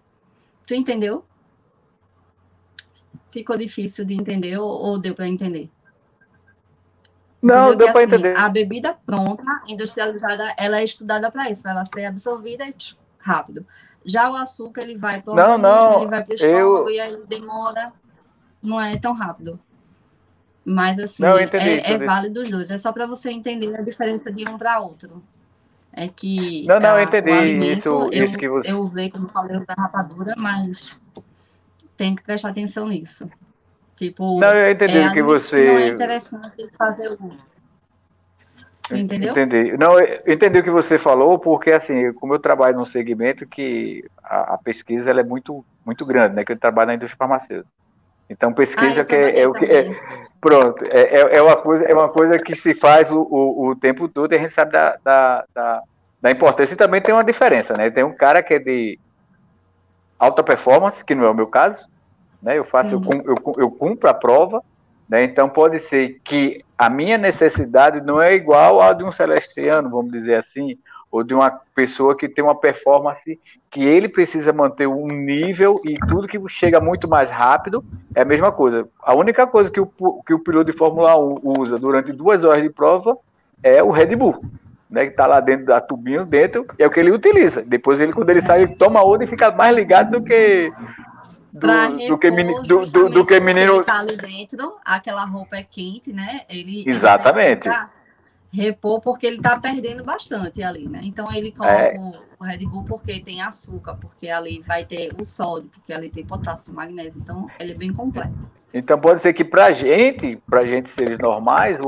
Tu 0.67 0.75
entendeu? 0.75 1.25
Ficou 3.31 3.57
difícil 3.57 4.05
de 4.05 4.15
entender 4.15 4.59
ou, 4.59 4.69
ou 4.69 4.99
deu 4.99 5.15
para 5.15 5.27
entender? 5.27 5.71
Não, 7.43 7.69
Entendeu? 7.69 7.77
deu 7.79 7.93
para 7.93 8.01
assim, 8.01 8.15
entender. 8.15 8.37
A 8.37 8.49
bebida 8.49 8.95
pronta, 9.05 9.45
industrializada, 9.69 10.55
ela 10.57 10.81
é 10.81 10.85
estudada 10.85 11.31
para 11.31 11.51
isso, 11.51 11.63
para 11.63 11.73
ela 11.73 11.85
ser 11.85 12.07
absorvida 12.07 12.65
rápido. 13.19 13.67
Já 14.05 14.31
o 14.31 14.37
açúcar, 14.37 14.83
ele 14.83 14.97
vai 14.97 15.23
para 15.23 15.33
o 15.33 15.37
não, 15.37 15.57
não, 15.57 16.01
ele 16.01 16.11
vai 16.11 16.23
para 16.23 16.33
o 16.33 16.35
estômago 16.35 16.89
eu... 16.89 16.91
e 16.91 17.01
aí 17.01 17.17
demora, 17.27 17.93
não 18.63 18.81
é 18.81 18.99
tão 18.99 19.13
rápido. 19.13 19.59
Mas, 20.65 20.99
assim, 20.99 21.23
não, 21.23 21.39
entendi, 21.39 21.69
é, 21.69 21.93
é, 21.93 21.99
válido 21.99 22.41
os 22.41 22.51
dois. 22.51 22.71
É 22.71 22.79
só 22.79 22.91
para 22.91 23.07
você 23.07 23.31
entender 23.31 23.77
a 23.77 23.83
diferença 23.83 24.33
de 24.33 24.49
um 24.49 24.57
para 24.57 24.81
outro. 24.81 25.23
É 25.93 26.09
que. 26.09 26.67
Não, 26.67 26.81
não, 26.81 26.95
a, 26.95 27.01
eu 27.01 27.05
entendi 27.05 27.73
isso, 27.73 27.89
eu, 27.89 28.25
isso 28.25 28.39
que 28.39 28.49
você. 28.49 28.71
Eu 28.71 28.79
usei, 28.79 29.11
como 29.11 29.29
falei, 29.29 29.61
da 29.65 29.75
rapadura, 29.75 30.35
mas 30.37 31.01
tem 31.97 32.17
que 32.17 32.23
prestar 32.23 32.49
atenção 32.49 32.89
nisso. 32.89 33.29
Tipo, 33.95 34.41
não, 34.41 34.53
eu 34.55 34.73
entendi 34.73 34.99
é, 34.99 35.09
o 35.09 35.13
que 35.13 35.23
você. 35.23 35.67
Não 35.67 35.79
é 35.79 35.89
interessante 35.89 36.69
fazer 36.77 37.09
o 37.11 37.27
uso. 37.27 37.54
Entendeu? 38.93 39.31
Entendi. 39.31 39.77
Não, 39.79 39.99
eu 39.99 40.35
entendi 40.35 40.59
o 40.59 40.63
que 40.63 40.71
você 40.71 40.99
falou, 40.99 41.39
porque 41.39 41.73
assim, 41.73 42.13
como 42.15 42.35
eu 42.35 42.39
trabalho 42.39 42.77
num 42.77 42.85
segmento 42.85 43.47
que 43.47 44.05
a, 44.23 44.55
a 44.55 44.59
pesquisa 44.59 45.11
ela 45.11 45.21
é 45.21 45.25
muito, 45.25 45.65
muito 45.87 46.05
grande, 46.05 46.35
né? 46.35 46.45
Que 46.45 46.53
eu 46.53 46.59
trabalho 46.59 46.89
na 46.89 46.95
indústria 46.95 47.17
farmacêutica. 47.17 47.69
Então, 48.29 48.53
pesquisa 48.53 49.03
ah, 49.03 49.05
que 49.05 49.15
é, 49.15 49.41
é, 49.41 49.49
o 49.49 49.53
que 49.53 49.65
é, 49.65 49.91
pronto, 50.41 50.85
é, 50.85 51.01
é, 51.01 51.37
é, 51.37 51.43
uma 51.43 51.57
coisa, 51.57 51.85
é 51.85 51.95
uma 51.95 52.09
coisa 52.09 52.39
que 52.39 52.55
se 52.55 52.75
faz 52.75 53.11
o, 53.11 53.21
o, 53.21 53.69
o 53.69 53.77
tempo 53.77 54.09
todo 54.09 54.33
e 54.33 54.37
a 54.37 54.39
gente 54.39 54.53
sabe 54.53 54.73
da, 54.73 54.99
da, 55.03 55.45
da, 55.55 55.83
da, 56.21 56.31
importância. 56.31 56.75
E 56.75 56.77
também 56.77 57.01
tem 57.01 57.15
uma 57.15 57.25
diferença, 57.25 57.75
né? 57.77 57.91
Tem 57.91 58.05
um 58.05 58.15
cara 58.15 58.43
que 58.43 58.55
é 58.55 58.59
de 58.59 58.99
alta 60.19 60.43
performance, 60.43 61.05
que 61.05 61.15
não 61.15 61.25
é 61.25 61.31
o 61.31 61.35
meu 61.35 61.47
caso, 61.47 61.89
né? 62.43 62.59
Eu 62.59 62.65
faço, 62.65 62.97
uhum. 62.97 63.23
eu, 63.25 63.35
eu, 63.35 63.55
eu 63.59 63.71
cumpro 63.71 64.09
a 64.09 64.15
prova, 64.15 64.63
né? 65.09 65.25
Então 65.25 65.49
pode 65.49 65.79
ser 65.79 66.21
que 66.25 66.59
a 66.77 66.89
minha 66.89 67.19
necessidade 67.19 68.01
não 68.01 68.21
é 68.21 68.35
igual 68.35 68.81
à 68.81 68.93
de 68.93 69.05
um 69.05 69.11
celestiano, 69.11 69.91
vamos 69.91 70.11
dizer 70.11 70.37
assim, 70.37 70.79
ou 71.11 71.23
de 71.23 71.33
uma 71.33 71.51
pessoa 71.75 72.17
que 72.17 72.29
tem 72.29 72.43
uma 72.43 72.59
performance 72.59 73.39
que 73.71 73.85
ele 73.85 74.09
precisa 74.09 74.53
manter 74.53 74.89
um 74.89 75.07
nível 75.07 75.81
e 75.85 75.95
tudo 76.09 76.27
que 76.27 76.41
chega 76.49 76.81
muito 76.81 77.09
mais 77.09 77.31
rápido 77.31 77.85
é 78.15 78.23
a 78.23 78.25
mesma 78.25 78.51
coisa. 78.51 78.89
A 79.01 79.15
única 79.15 79.47
coisa 79.47 79.71
que 79.71 79.81
o, 79.81 79.87
que 80.27 80.35
o 80.35 80.41
piloto 80.41 80.71
de 80.71 80.77
Fórmula 80.77 81.17
1 81.17 81.41
usa 81.59 81.79
durante 81.79 82.13
duas 82.13 82.45
horas 82.45 82.63
de 82.63 82.71
prova 82.71 83.17
é 83.63 83.83
o 83.83 83.91
Red 83.91 84.17
Bull 84.17 84.43
né, 84.95 85.07
que 85.07 85.11
está 85.11 85.27
lá 85.27 85.41
dentro 85.41 85.67
da 85.67 85.81
tubinho 85.81 86.25
dentro, 86.25 86.65
é 86.79 86.87
o 86.87 86.91
que 86.91 87.01
ele 87.01 87.11
utiliza. 87.11 87.63
Depois 87.63 88.01
ele, 88.01 88.13
quando 88.13 88.31
ele 88.31 88.41
sai, 88.41 88.63
ele 88.63 88.77
toma 88.77 89.03
outra 89.03 89.25
e 89.25 89.29
fica 89.29 89.51
mais 89.51 89.75
ligado 89.75 90.13
do 90.13 90.23
que 90.23 90.73
do, 91.55 92.09
do 92.09 92.19
que, 92.19 92.31
do, 92.31 92.81
do, 92.81 93.09
do 93.09 93.27
que 93.27 93.39
menino. 93.41 93.77
Ele 93.77 93.85
tá 93.85 94.01
ali 94.01 94.17
dentro, 94.17 94.77
aquela 94.85 95.25
roupa 95.25 95.57
é 95.57 95.63
quente, 95.63 96.13
né? 96.13 96.43
Ele, 96.49 96.85
Exatamente. 96.87 97.69
Ele 97.69 97.77
repor 98.55 99.01
porque 99.01 99.27
ele 99.27 99.39
está 99.39 99.59
perdendo 99.59 100.05
bastante 100.05 100.63
ali, 100.63 100.89
né? 100.89 101.01
Então 101.03 101.33
ele 101.33 101.51
coloca 101.51 101.73
é. 101.73 101.99
o 102.39 102.45
Red 102.45 102.67
Bull 102.67 102.85
porque 102.85 103.19
tem 103.21 103.43
açúcar, 103.43 103.97
porque 103.97 104.29
ali 104.29 104.61
vai 104.61 104.85
ter 104.85 105.11
o 105.21 105.25
sódio, 105.25 105.69
porque 105.71 105.93
ali 105.93 106.09
tem 106.09 106.25
potássio, 106.25 106.73
magnésio, 106.73 107.21
então 107.21 107.49
ele 107.59 107.73
é 107.73 107.77
bem 107.77 107.93
completo. 107.93 108.49
Então 108.73 108.99
pode 108.99 109.21
ser 109.21 109.33
que 109.33 109.45
para 109.45 109.73
gente, 109.73 110.37
para 110.49 110.65
gente 110.65 110.91
seres 110.91 111.19
normais, 111.19 111.79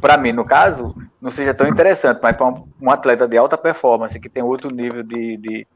para 0.00 0.18
mim 0.18 0.32
no 0.32 0.44
caso, 0.44 0.94
não 1.20 1.30
seja 1.30 1.54
tão 1.54 1.66
interessante, 1.66 2.20
mas 2.22 2.36
para 2.36 2.46
um, 2.46 2.66
um, 2.80 2.90
atleta 2.90 3.26
de 3.28 3.36
alta 3.36 3.56
performance 3.56 4.18
que 4.18 4.28
tem 4.28 4.42
outro 4.42 4.70
nível 4.70 5.02
de, 5.02 5.36
de, 5.38 5.66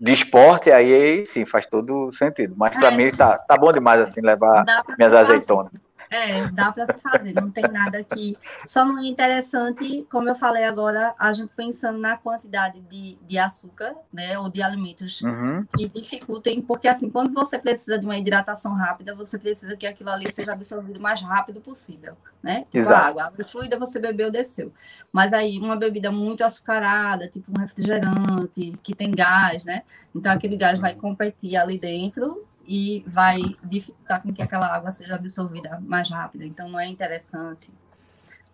de 0.00 0.12
esporte, 0.12 0.70
aí 0.70 1.24
sim, 1.26 1.44
faz 1.44 1.66
todo 1.66 2.12
sentido. 2.12 2.54
Mas 2.56 2.74
para 2.76 2.92
É. 2.92 2.96
mim 2.96 3.10
tá, 3.10 3.36
tá 3.38 3.56
bom 3.56 3.72
demais 3.72 4.00
assim 4.00 4.20
levar 4.20 4.64
minhas 4.96 5.12
fazer. 5.12 5.34
azeitonas. 5.34 5.72
É, 6.10 6.48
dá 6.50 6.72
para 6.72 6.86
se 6.86 6.98
fazer, 7.00 7.34
não 7.34 7.50
tem 7.50 7.64
nada 7.64 8.02
que. 8.02 8.36
Só 8.66 8.84
não 8.84 8.98
é 8.98 9.06
interessante, 9.06 10.06
como 10.10 10.28
eu 10.28 10.34
falei 10.34 10.64
agora, 10.64 11.14
a 11.18 11.32
gente 11.32 11.50
pensando 11.54 11.98
na 11.98 12.16
quantidade 12.16 12.80
de, 12.82 13.18
de 13.26 13.38
açúcar, 13.38 13.94
né, 14.12 14.38
ou 14.38 14.48
de 14.48 14.62
alimentos 14.62 15.20
Uhum. 15.22 15.66
que 15.76 15.88
dificultem, 15.88 16.62
porque 16.62 16.88
assim, 16.88 17.10
quando 17.10 17.32
você 17.34 17.58
precisa 17.58 17.98
de 17.98 18.06
uma 18.06 18.16
hidratação 18.16 18.74
rápida, 18.74 19.14
você 19.14 19.38
precisa 19.38 19.76
que 19.76 19.86
aquilo 19.86 20.10
ali 20.10 20.30
seja 20.30 20.52
absorvido 20.52 20.98
o 20.98 21.02
mais 21.02 21.20
rápido 21.20 21.60
possível, 21.60 22.16
né? 22.42 22.64
Tipo 22.70 22.78
a 22.78 22.92
Exato. 22.92 23.08
água, 23.08 23.24
água 23.24 23.44
fluida 23.44 23.78
você 23.78 23.98
bebeu, 23.98 24.30
desceu. 24.30 24.72
Mas 25.12 25.32
aí 25.32 25.58
uma 25.58 25.76
bebida 25.76 26.10
muito 26.10 26.42
açucarada, 26.44 27.28
tipo 27.28 27.50
um 27.50 27.60
refrigerante, 27.60 28.78
que 28.82 28.94
tem 28.94 29.10
gás, 29.10 29.64
né? 29.64 29.82
Então 30.14 30.32
aquele 30.32 30.56
gás 30.56 30.78
vai 30.78 30.94
competir 30.94 31.56
ali 31.56 31.78
dentro 31.78 32.46
e 32.70 33.02
vai 33.06 33.40
dificultar 33.64 34.20
com 34.20 34.30
que 34.32 34.42
aquela 34.42 34.66
água 34.66 34.90
seja 34.90 35.14
absorvida 35.14 35.78
mais 35.80 36.10
rápido. 36.10 36.44
Então 36.44 36.68
não 36.68 36.78
é 36.78 36.86
interessante. 36.86 37.72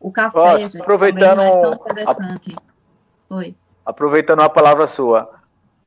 O 0.00 0.12
café, 0.12 0.60
gente, 0.60 0.80
aproveitando 0.80 1.36
também 1.36 1.36
não 1.36 1.42
é 1.42 1.58
a- 1.58 1.60
tão 1.62 1.72
interessante. 1.74 2.56
Oi. 3.30 3.54
Aproveitando 3.84 4.40
a 4.42 4.48
palavra 4.48 4.86
sua. 4.86 5.28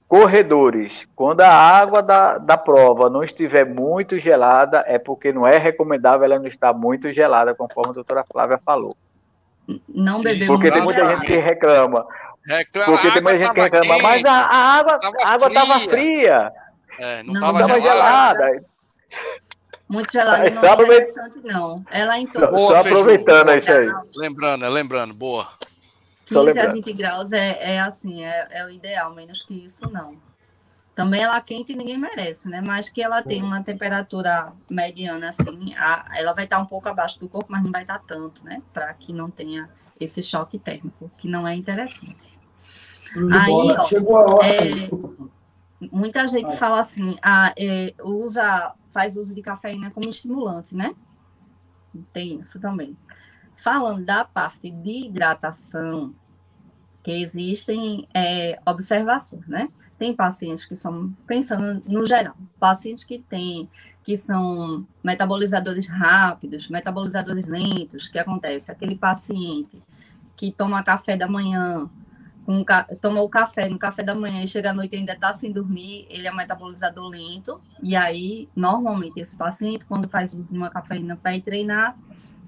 Corredores. 0.08 1.08
Quando 1.16 1.42
a 1.42 1.50
água 1.50 2.02
da, 2.02 2.38
da 2.38 2.58
prova 2.58 3.10
não 3.10 3.24
estiver 3.24 3.66
muito 3.66 4.18
gelada, 4.20 4.84
é 4.88 4.98
porque 5.00 5.32
não 5.34 5.46
é 5.48 5.58
recomendável 5.58 6.26
ela 6.26 6.40
não 6.40 6.48
estar 6.48 6.74
muito 6.74 7.12
gelada, 7.12 7.56
conforme 7.56 7.92
a 7.92 7.94
doutora 7.94 8.26
Flávia 8.30 8.60
falou. 8.66 8.96
Não 9.88 10.22
beber 10.22 10.48
Porque 10.48 10.72
tem 10.72 10.82
muito 10.82 10.98
muita 10.98 11.08
gente 11.16 11.26
que 11.28 11.36
reclama. 11.38 12.06
Reclama, 12.46 12.92
Porque 12.94 13.08
a 13.08 13.12
tem 13.14 13.22
muita 13.22 13.36
água 13.36 13.38
gente 13.38 13.54
que 13.54 13.70
tava 13.70 13.86
reclama, 13.86 14.02
mas 14.04 14.16
quente, 14.24 14.28
a, 14.28 14.34
a 14.46 14.58
água 14.80 15.00
Tava 15.00 15.18
a 15.24 15.28
água 15.34 15.48
estava 15.48 15.80
fria. 15.82 15.90
fria, 15.90 16.54
É, 16.98 17.24
não, 17.24 17.34
Não, 17.34 17.42
tava 17.42 17.62
estava 17.62 17.82
gelada. 17.82 18.46
gelada. 18.46 18.66
Muito 19.90 20.12
gelado 20.12 20.44
Mas 20.44 20.54
não 20.54 20.64
é 20.64 20.74
interessante, 20.74 21.40
não. 21.44 21.86
Ela 21.90 22.20
em 22.20 22.26
Só, 22.26 22.42
torno 22.42 22.58
Boa, 22.58 22.74
só 22.76 22.82
aproveitando 22.82 23.54
isso 23.54 23.72
aí. 23.72 23.90
Lembrando, 24.16 24.66
é 24.66 24.70
lembrando, 24.70 25.14
boa. 25.14 25.48
Só 26.26 26.44
15 26.44 26.60
a 26.60 26.64
lembrando. 26.64 26.74
20 26.74 26.94
graus 26.94 27.32
é, 27.32 27.76
é 27.76 27.80
assim, 27.80 28.24
é, 28.24 28.48
é 28.52 28.66
o 28.66 28.70
ideal, 28.70 29.14
menos 29.14 29.42
que 29.44 29.54
isso 29.66 29.90
não. 29.90 30.16
Também 30.94 31.22
ela 31.22 31.40
quente 31.40 31.76
ninguém 31.76 31.98
merece, 31.98 32.50
né? 32.50 32.60
Mas 32.60 32.90
que 32.90 33.02
ela 33.02 33.22
tem 33.22 33.42
uma 33.44 33.64
temperatura 33.64 34.52
mediana, 34.70 35.30
assim, 35.30 35.74
a- 35.76 36.06
ela 36.16 36.34
vai 36.34 36.46
estar 36.46 36.58
um 36.60 36.66
pouco 36.66 36.90
abaixo 36.90 37.20
do 37.20 37.30
corpo, 37.30 37.52
mas 37.52 37.64
não 37.64 37.72
vai 37.72 37.84
estar 37.84 38.00
tanto, 38.00 38.44
né? 38.44 38.62
Para 38.74 38.92
que 38.96 39.14
não 39.14 39.30
tenha 39.30 39.70
esse 40.00 40.22
choque 40.24 40.58
térmico, 40.60 41.10
que 41.18 41.30
não 41.30 41.48
é 41.48 41.56
interessante. 41.56 42.38
Aí, 43.32 43.52
ó, 43.78 43.86
Chegou 43.86 44.18
a 44.18 44.22
hora. 44.36 44.48
é. 44.48 44.90
Muita 45.92 46.26
gente 46.28 46.56
fala 46.58 46.80
assim, 46.80 47.16
ah, 47.22 47.54
é, 47.58 47.94
usa, 48.04 48.74
faz 48.90 49.16
uso 49.16 49.34
de 49.36 49.42
cafeína 49.42 49.92
como 49.92 50.10
estimulante, 50.10 50.76
né? 50.76 50.96
Tem 52.12 52.40
isso 52.40 52.60
também. 52.60 52.98
Falando 53.56 54.04
da 54.04 54.26
parte 54.26 54.72
de 54.72 55.06
hidratação, 55.06 56.14
que 57.04 57.12
existem 57.12 58.08
é, 58.14 58.60
observações, 58.66 59.48
né? 59.48 59.70
Tem 59.98 60.14
pacientes 60.14 60.66
que 60.66 60.76
são, 60.76 61.12
pensando 61.26 61.82
no 61.86 62.06
geral, 62.06 62.36
pacientes 62.60 63.04
que 63.04 63.18
têm, 63.18 63.70
que 64.04 64.18
são 64.18 64.86
metabolizadores 65.04 65.88
rápidos, 65.88 66.68
metabolizadores 66.70 67.46
lentos, 67.46 68.08
que 68.08 68.20
acontece? 68.20 68.72
Aquele 68.72 68.96
paciente 68.96 69.80
que 70.36 70.52
toma 70.52 70.84
café 70.84 71.16
da 71.16 71.28
manhã, 71.28 71.90
ca- 72.64 72.88
toma 73.02 73.22
o 73.22 73.30
café 73.30 73.68
no 73.68 73.78
café 73.78 74.04
da 74.04 74.16
manhã 74.16 74.44
e 74.44 74.48
chega 74.48 74.70
à 74.70 74.74
noite 74.74 74.96
ainda 74.96 75.14
está 75.14 75.34
sem 75.34 75.52
dormir, 75.52 76.08
ele 76.10 76.28
é 76.28 76.34
metabolizador 76.34 77.10
lento, 77.10 77.60
e 77.84 77.96
aí, 77.96 78.48
normalmente, 78.56 79.20
esse 79.20 79.36
paciente, 79.36 79.86
quando 79.86 80.10
faz 80.10 80.34
uso 80.34 80.52
de 80.52 80.58
uma 80.58 80.70
cafeína 80.70 81.16
para 81.16 81.36
ir 81.36 81.42
treinar, 81.42 81.96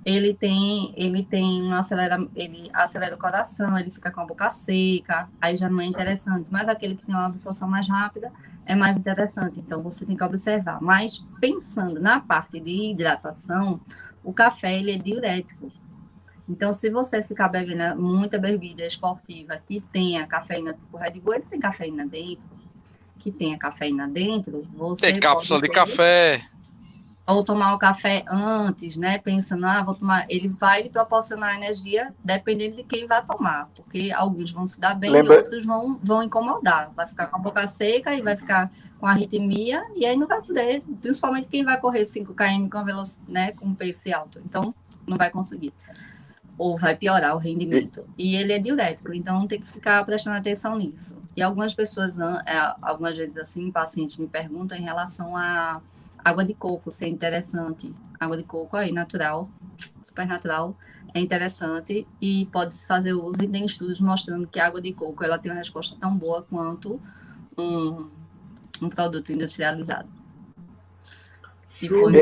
ele 0.06 0.34
tem, 0.34 0.93
ele 0.95 1.24
tem 1.24 1.62
um 1.62 1.74
acelera, 1.74 2.26
ele 2.34 2.70
acelera 2.74 3.16
o 3.16 3.18
coração, 3.18 3.78
ele 3.78 3.91
fica 3.91 4.10
com 4.10 4.22
a 4.22 4.26
boca 4.26 4.50
seca, 4.50 5.28
aí 5.41 5.58
já 5.58 5.70
não 5.70 5.82
é 5.82 5.86
interessante. 5.86 6.47
Mas 6.50 6.70
aquele 6.70 6.95
que 6.95 7.06
tem 7.06 7.14
uma 7.14 7.26
absorção 7.26 7.68
mais 7.68 7.88
rápida 7.88 8.32
é 8.66 8.76
mais 8.76 8.97
interessante. 8.97 9.60
Então 9.60 9.84
você 9.84 10.06
tem 10.06 10.16
que 10.16 10.24
observar. 10.24 10.82
Mas 10.82 11.18
pensando 11.41 12.00
na 12.00 12.22
parte 12.22 12.60
de 12.62 12.91
hidratação, 12.91 13.82
o 14.24 14.32
café 14.34 14.80
ele 14.80 14.91
é 14.91 14.97
diurético. 14.97 15.70
Então, 16.50 16.74
se 16.74 16.89
você 16.89 17.22
ficar 17.24 17.47
bebendo 17.47 18.02
muita 18.02 18.39
bebida 18.39 18.84
esportiva 18.86 19.62
que 19.66 19.80
tenha 19.91 20.26
cafeína, 20.26 20.74
tipo 20.74 20.97
Red 20.97 21.20
Bull, 21.20 21.36
ele 21.36 21.45
tem 21.47 21.60
cafeína 21.60 22.08
dentro, 22.08 22.50
que 23.20 23.32
tenha 23.32 23.58
cafeína 23.58 24.08
dentro, 24.08 24.68
você 24.74 25.12
Tem 25.12 25.20
cápsula 25.20 25.60
pode 25.60 25.70
de 25.72 25.76
café. 25.76 26.41
ou 27.28 27.43
tomar 27.43 27.76
o 27.76 27.78
café 27.78 28.26
antes, 28.28 28.97
né? 28.97 29.20
Pensando, 29.20 29.66
ah, 29.68 29.84
vou 29.84 29.93
tomar. 29.93 30.26
Ele 30.28 30.47
vai 30.47 30.82
lhe 30.82 30.89
proporcionar 30.89 31.54
energia 31.56 32.10
dependendo 32.24 32.78
de 32.78 32.84
quem 32.84 33.06
vai 33.06 33.24
tomar, 33.24 33.70
porque 33.76 34.12
alguns 34.12 34.50
vão 34.50 34.66
se 34.66 34.80
dar 34.82 34.95
bem 34.95 35.12
Lembra- 35.12 35.36
e 35.36 35.38
outros 35.38 35.64
vão, 35.64 36.00
vão 36.02 36.24
incomodar. 36.24 36.91
Vai 36.95 37.06
ficar 37.08 37.28
com 37.28 37.36
a 37.36 37.39
boca 37.39 37.68
seca 37.68 38.16
e 38.16 38.22
vai 38.24 38.36
ficar 38.36 38.72
com 39.00 39.06
arritmia, 39.06 39.84
e 39.95 40.06
aí 40.06 40.18
não 40.18 40.26
vai 40.28 40.41
poder, 40.41 40.82
principalmente 41.00 41.47
quem 41.47 41.64
vai 41.64 41.80
correr 41.80 42.04
5 42.06 42.34
km 42.34 42.68
com, 42.70 42.84
velocidade, 42.84 43.32
né, 43.32 43.52
com 43.54 43.74
pace 43.76 44.12
alto. 44.12 44.41
Então, 44.43 44.74
não 45.08 45.16
vai 45.18 45.30
conseguir. 45.30 45.72
Ou 46.60 46.78
vai 46.78 46.95
piorar 46.95 47.36
o 47.36 47.39
rendimento. 47.39 48.05
E 48.18 48.36
ele 48.36 48.53
é 48.53 48.60
diurético, 48.60 49.14
então 49.14 49.47
tem 49.47 49.60
que 49.60 49.72
ficar 49.72 50.05
prestando 50.05 50.38
atenção 50.38 50.78
nisso. 50.78 51.18
E 51.36 51.41
algumas 51.41 51.74
pessoas, 51.74 52.18
né, 52.18 52.41
é, 52.45 52.76
algumas 52.82 53.18
vezes 53.18 53.38
assim, 53.38 53.72
pacientes 53.72 54.18
me 54.18 54.28
perguntam 54.28 54.78
em 54.78 54.82
relação 54.82 55.36
a 55.36 55.82
água 56.24 56.43
de 56.43 56.53
coco, 56.53 56.91
se 56.91 57.05
é 57.05 57.07
interessante. 57.07 57.95
Água 58.20 58.36
de 58.36 58.43
coco 58.43 58.76
aí, 58.76 58.91
natural, 58.91 59.49
super 60.03 60.28
natural, 60.28 60.76
é 61.14 61.22
interessante 61.22 62.05
e 62.22 62.45
pode-se 62.51 62.86
fazer 62.86 63.14
uso. 63.14 63.41
E 63.41 63.47
tem 63.47 63.66
estudos 63.66 64.01
mostrando 64.01 64.45
que 64.45 64.60
a 64.60 64.68
água 64.68 64.82
de 64.82 64.91
coco 64.91 65.24
ela 65.24 65.39
tem 65.39 65.51
uma 65.51 65.57
resposta 65.57 65.95
tão 65.99 66.16
boa 66.16 66.43
quanto 66.43 67.01
um, 67.57 68.12
um 68.82 68.89
produto 68.89 69.32
industrializado. 69.32 70.18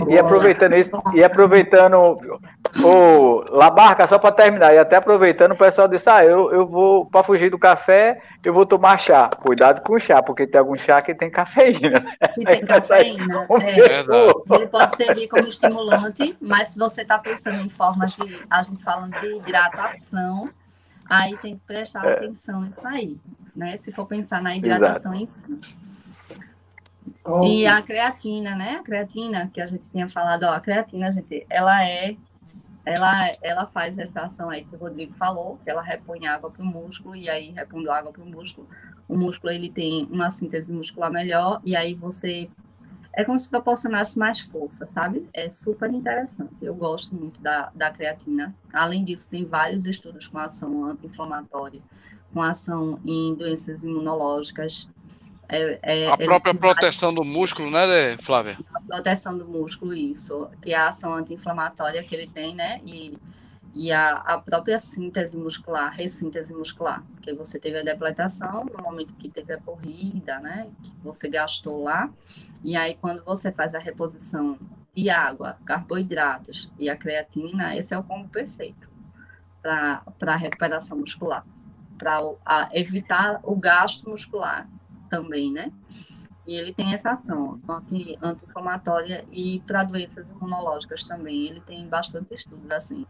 E- 0.10 0.18
aproveitando 0.20 0.74
isso, 0.76 0.92
e 1.14 1.24
aproveitando 1.24 2.18
o 2.84 3.44
Labarca, 3.50 4.06
só 4.06 4.20
para 4.20 4.32
terminar, 4.32 4.74
e 4.74 4.78
até 4.78 4.98
aproveitando, 4.98 5.54
o 5.54 5.58
pessoal 5.58 5.88
disse: 5.88 6.10
Ah, 6.10 6.24
eu, 6.24 6.52
eu 6.52 6.68
vou, 6.68 7.06
para 7.06 7.24
fugir 7.24 7.50
do 7.50 7.58
café, 7.58 8.22
eu 8.44 8.54
vou 8.54 8.66
tomar 8.66 8.98
chá. 9.00 9.30
Cuidado 9.30 9.82
com 9.82 9.94
o 9.96 10.00
chá, 10.00 10.22
porque 10.22 10.46
tem 10.46 10.60
algum 10.60 10.78
chá 10.78 11.02
que 11.02 11.16
tem 11.16 11.30
cafeína. 11.32 12.06
Se 12.36 12.44
tem 12.44 12.66
vai 12.66 12.82
sair 12.82 13.16
cafeína, 13.18 13.48
é, 13.62 13.76
Verdade. 13.76 14.34
ele 14.52 14.68
pode 14.68 14.96
servir 14.98 15.28
como 15.28 15.48
estimulante, 15.48 16.36
mas 16.42 16.70
se 16.70 16.80
você 16.80 17.02
está 17.02 17.18
pensando 17.18 17.62
em 17.62 17.70
formas 17.70 18.16
de, 18.16 18.42
a 18.50 18.62
gente 18.62 18.84
falando 18.84 19.20
de 19.20 19.38
hidratação, 19.38 20.50
aí 21.10 21.38
tem 21.38 21.56
que 21.56 21.62
prestar 21.66 22.06
É. 22.06 22.14
atenção 22.14 22.62
nisso 22.62 22.88
aí, 22.88 23.18
né? 23.56 23.78
Se 23.78 23.92
for 23.94 24.06
pensar 24.06 24.42
na 24.42 24.56
hidratação 24.56 25.14
em 25.14 25.26
si. 25.26 25.60
E 27.44 27.68
a 27.68 27.82
creatina, 27.82 28.56
né? 28.56 28.78
A 28.80 28.84
creatina 28.84 29.50
que 29.54 29.62
a 29.62 29.68
gente 29.68 29.84
tinha 29.92 30.08
falado, 30.08 30.44
ó, 30.44 30.54
a 30.54 30.60
creatina, 30.60 31.12
gente, 31.12 31.46
ela 31.50 31.86
é, 31.86 32.16
ela, 32.86 33.36
ela 33.42 33.68
faz 33.68 33.98
essa 33.98 34.22
ação 34.22 34.50
aí 34.50 34.64
que 34.64 34.76
o 34.76 34.80
Rodrigo 34.80 35.14
falou, 35.14 35.60
que 35.64 35.70
ela 35.70 35.82
repõe 35.82 36.26
água 36.28 36.50
para 36.50 36.64
o 36.64 36.66
músculo 36.66 37.16
e 37.16 37.30
aí 37.30 37.52
repondo 37.52 37.92
água 37.92 38.12
para 38.12 38.24
o 38.24 38.26
músculo, 38.26 38.68
o 39.08 39.18
músculo 39.18 39.52
ele 39.52 39.70
tem 39.70 40.06
uma 40.12 40.30
síntese 40.30 40.72
muscular 40.72 41.12
melhor 41.12 41.62
e 41.66 41.76
aí 41.76 41.94
você 41.94 42.50
é 43.18 43.24
como 43.24 43.40
se 43.40 43.50
proporcionasse 43.50 44.18
mais 44.18 44.42
força, 44.42 44.86
sabe? 44.86 45.28
É 45.34 45.50
super 45.50 45.92
interessante. 45.92 46.54
Eu 46.62 46.76
gosto 46.76 47.16
muito 47.16 47.42
da, 47.42 47.72
da 47.74 47.90
creatina. 47.90 48.56
Além 48.72 49.04
disso, 49.04 49.28
tem 49.28 49.44
vários 49.44 49.88
estudos 49.88 50.28
com 50.28 50.38
ação 50.38 50.86
anti-inflamatória, 50.86 51.82
com 52.32 52.44
ação 52.44 53.00
em 53.04 53.34
doenças 53.34 53.84
imunológicas. 53.84 54.88
É, 55.50 55.80
é- 55.82 56.10
A 56.10 56.18
própria 56.18 56.54
proteção 56.54 57.14
do 57.14 57.24
músculo, 57.24 57.72
né, 57.72 58.18
Flávia? 58.18 58.58
a 58.74 58.82
proteção 58.82 59.38
do 59.38 59.46
músculo, 59.48 59.94
isso, 59.94 60.50
que 60.62 60.74
é 60.74 60.78
a 60.78 60.90
ação 60.90 61.14
anti-inflamatória 61.14 62.04
que 62.04 62.16
ele 62.16 62.28
tem, 62.28 62.54
né? 62.54 62.82
E, 62.86 63.18
e 63.74 63.92
a, 63.92 64.12
a 64.14 64.38
própria 64.40 64.78
síntese 64.78 65.38
muscular, 65.38 65.94
ressíntese 65.94 66.54
muscular, 66.54 67.04
porque 67.14 67.34
você 67.34 67.60
teve 67.60 67.80
a 67.80 67.84
depletação 67.84 68.66
no 68.66 68.84
momento 68.84 69.14
que 69.16 69.30
teve 69.30 69.54
a 69.54 69.62
corrida, 69.62 70.40
né? 70.40 70.68
Que 70.84 70.94
você 71.02 71.30
gastou 71.30 71.84
lá, 71.84 72.10
e 72.64 72.76
aí 72.76 72.96
quando 73.00 73.24
você 73.24 73.52
faz 73.52 73.74
a 73.74 73.80
reposição 73.80 74.60
de 74.94 75.10
água, 75.10 75.58
carboidratos 75.64 76.72
e 76.78 76.90
a 76.90 76.96
creatina, 76.98 77.78
esse 77.78 77.94
é 77.94 77.98
o 77.98 78.04
combo 78.04 78.28
perfeito 78.30 78.90
para 79.62 80.02
a 80.22 80.36
recuperação 80.36 80.98
muscular, 80.98 81.46
para 81.98 82.70
evitar 82.74 83.40
o 83.44 83.56
gasto 83.56 84.10
muscular 84.10 84.68
também, 85.10 85.52
né? 85.52 85.72
E 86.46 86.56
ele 86.56 86.74
tem 86.74 86.94
essa 86.94 87.12
ação 87.12 87.60
anti- 87.68 88.18
anti-inflamatória 88.22 89.26
e 89.32 89.60
para 89.68 89.84
doenças 89.84 90.30
imunológicas 90.30 91.04
também. 91.04 91.48
Ele 91.48 91.62
tem 91.62 91.86
bastante 91.88 92.34
estudos, 92.34 92.72
assim. 92.72 93.06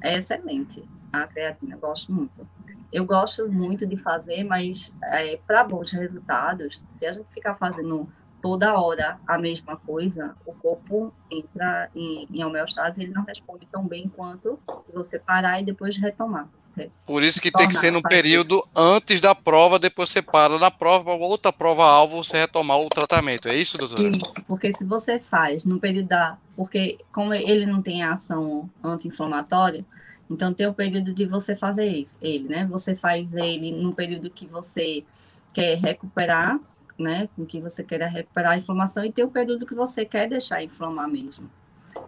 É 0.00 0.16
excelente 0.16 0.82
a 1.12 1.26
creatina, 1.26 1.76
gosto 1.76 2.12
muito. 2.12 2.46
eu 2.92 3.04
gosto 3.06 3.50
muito 3.50 3.86
de 3.86 3.96
fazer, 3.96 4.44
mas 4.44 4.96
é, 5.04 5.36
para 5.46 5.64
bons 5.64 5.90
resultados, 5.92 6.82
se 6.86 7.06
a 7.06 7.12
gente 7.12 7.26
ficar 7.32 7.54
fazendo 7.54 8.08
toda 8.42 8.74
hora 8.78 9.18
a 9.26 9.38
mesma 9.38 9.76
coisa, 9.76 10.34
o 10.44 10.52
corpo 10.52 11.14
entra 11.30 11.88
em, 11.94 12.26
em 12.30 12.44
homeostase 12.44 13.00
e 13.00 13.04
ele 13.04 13.12
não 13.14 13.24
responde 13.24 13.66
tão 13.66 13.86
bem 13.86 14.08
quanto 14.08 14.58
se 14.82 14.92
você 14.92 15.18
parar 15.18 15.60
e 15.60 15.64
depois 15.64 15.96
retomar. 15.96 16.48
Por 17.06 17.22
isso 17.22 17.40
que 17.40 17.50
tem 17.50 17.68
que 17.68 17.74
ser 17.74 17.90
num 17.90 18.02
período 18.02 18.66
antes 18.74 19.20
da 19.20 19.34
prova, 19.34 19.78
depois 19.78 20.08
você 20.08 20.22
para 20.22 20.58
na 20.58 20.70
prova, 20.70 21.12
outra 21.12 21.52
prova-alvo, 21.52 22.22
você 22.22 22.38
retomar 22.38 22.78
o 22.78 22.88
tratamento. 22.88 23.48
É 23.48 23.54
isso, 23.54 23.76
doutora? 23.76 24.08
Isso, 24.08 24.42
porque 24.46 24.74
se 24.74 24.84
você 24.84 25.18
faz 25.18 25.64
no 25.64 25.78
período 25.78 26.08
da. 26.08 26.38
Porque, 26.56 26.98
como 27.12 27.32
ele 27.34 27.66
não 27.66 27.82
tem 27.82 28.02
ação 28.02 28.70
anti-inflamatória, 28.82 29.84
então 30.30 30.52
tem 30.52 30.66
o 30.66 30.74
período 30.74 31.12
de 31.12 31.26
você 31.26 31.54
fazer 31.54 31.86
isso, 31.88 32.16
ele, 32.20 32.48
né? 32.48 32.66
Você 32.70 32.96
faz 32.96 33.34
ele 33.34 33.72
no 33.72 33.92
período 33.94 34.30
que 34.30 34.46
você 34.46 35.04
quer 35.52 35.78
recuperar, 35.78 36.58
né? 36.98 37.28
Com 37.36 37.44
que 37.44 37.60
você 37.60 37.82
quer 37.84 38.00
recuperar 38.02 38.52
a 38.52 38.56
inflamação, 38.56 39.04
e 39.04 39.12
tem 39.12 39.24
o 39.24 39.30
período 39.30 39.66
que 39.66 39.74
você 39.74 40.04
quer 40.04 40.28
deixar 40.28 40.62
inflamar 40.62 41.08
mesmo. 41.08 41.50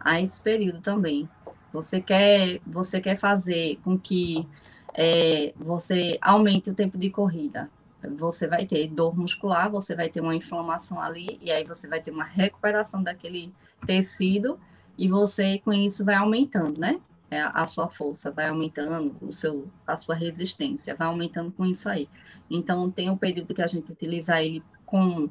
Há 0.01 0.21
esse 0.21 0.41
período 0.41 0.81
também. 0.81 1.29
Você 1.75 2.01
quer, 2.01 2.61
você 2.65 3.01
quer 3.01 3.17
fazer 3.17 3.81
com 3.83 3.99
que 3.99 4.47
é, 4.95 5.53
você 5.57 6.17
aumente 6.21 6.71
o 6.71 6.75
tempo 6.75 6.97
de 6.97 7.11
corrida. 7.11 7.69
Você 8.17 8.47
vai 8.47 8.65
ter 8.65 8.87
dor 8.87 9.19
muscular, 9.19 9.69
você 9.69 9.97
vai 9.97 10.09
ter 10.09 10.21
uma 10.21 10.37
inflamação 10.37 11.01
ali, 11.01 11.37
e 11.43 11.51
aí 11.51 11.65
você 11.65 11.89
vai 11.89 12.01
ter 12.01 12.13
uma 12.13 12.23
recuperação 12.23 13.03
daquele 13.03 13.53
tecido, 13.85 14.57
e 14.97 15.09
você 15.09 15.59
com 15.65 15.73
isso 15.73 16.05
vai 16.05 16.15
aumentando, 16.15 16.79
né? 16.79 17.01
É, 17.29 17.41
a 17.41 17.67
sua 17.67 17.89
força 17.89 18.31
vai 18.31 18.49
aumentando, 18.49 19.17
o 19.21 19.33
seu, 19.33 19.67
a 19.85 19.97
sua 19.97 20.15
resistência 20.15 20.95
vai 20.95 21.09
aumentando 21.09 21.51
com 21.51 21.67
isso 21.67 21.89
aí. 21.89 22.09
Então, 22.49 22.89
tem 22.89 23.11
um 23.11 23.17
período 23.17 23.53
que 23.53 23.63
a 23.63 23.67
gente 23.67 23.91
utiliza 23.91 24.41
ele 24.41 24.63
com 24.87 25.29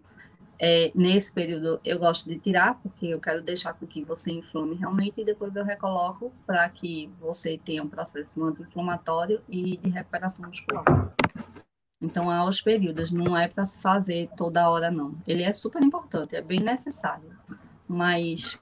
é, 0.66 0.94
nesse 0.96 1.30
período 1.30 1.78
eu 1.84 2.00
gosto 2.00 2.30
de 2.30 2.40
tirar, 2.40 2.76
porque 2.76 3.08
eu 3.08 3.20
quero 3.20 3.42
deixar 3.42 3.74
com 3.74 3.86
que 3.86 4.02
você 4.02 4.32
inflame 4.32 4.76
realmente 4.76 5.20
e 5.20 5.26
depois 5.26 5.54
eu 5.58 5.66
recoloco 5.66 6.32
para 6.48 6.70
que 6.70 7.12
você 7.20 7.58
tenha 7.58 7.84
um 7.84 7.90
processo 7.90 8.42
anti-inflamatório 8.42 9.42
e 9.50 9.76
de 9.76 9.90
recuperação 9.90 10.48
muscular. 10.48 10.86
Então, 12.02 12.32
aos 12.32 12.62
períodos, 12.62 13.12
não 13.12 13.38
é 13.38 13.46
para 13.50 13.66
se 13.66 13.78
fazer 13.82 14.30
toda 14.38 14.70
hora, 14.70 14.90
não. 14.90 15.18
Ele 15.28 15.44
é 15.44 15.52
super 15.52 15.82
importante, 15.84 16.34
é 16.34 16.42
bem 16.42 16.62
necessário. 16.62 17.30
Mas 17.86 18.58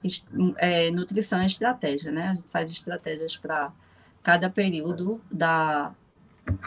é, 0.57 0.89
nutrição 0.89 1.39
é 1.39 1.45
estratégia, 1.45 2.11
né? 2.11 2.29
A 2.29 2.33
gente 2.33 2.47
faz 2.47 2.71
estratégias 2.71 3.37
para 3.37 3.71
cada 4.23 4.49
período 4.49 5.21
da, 5.31 5.93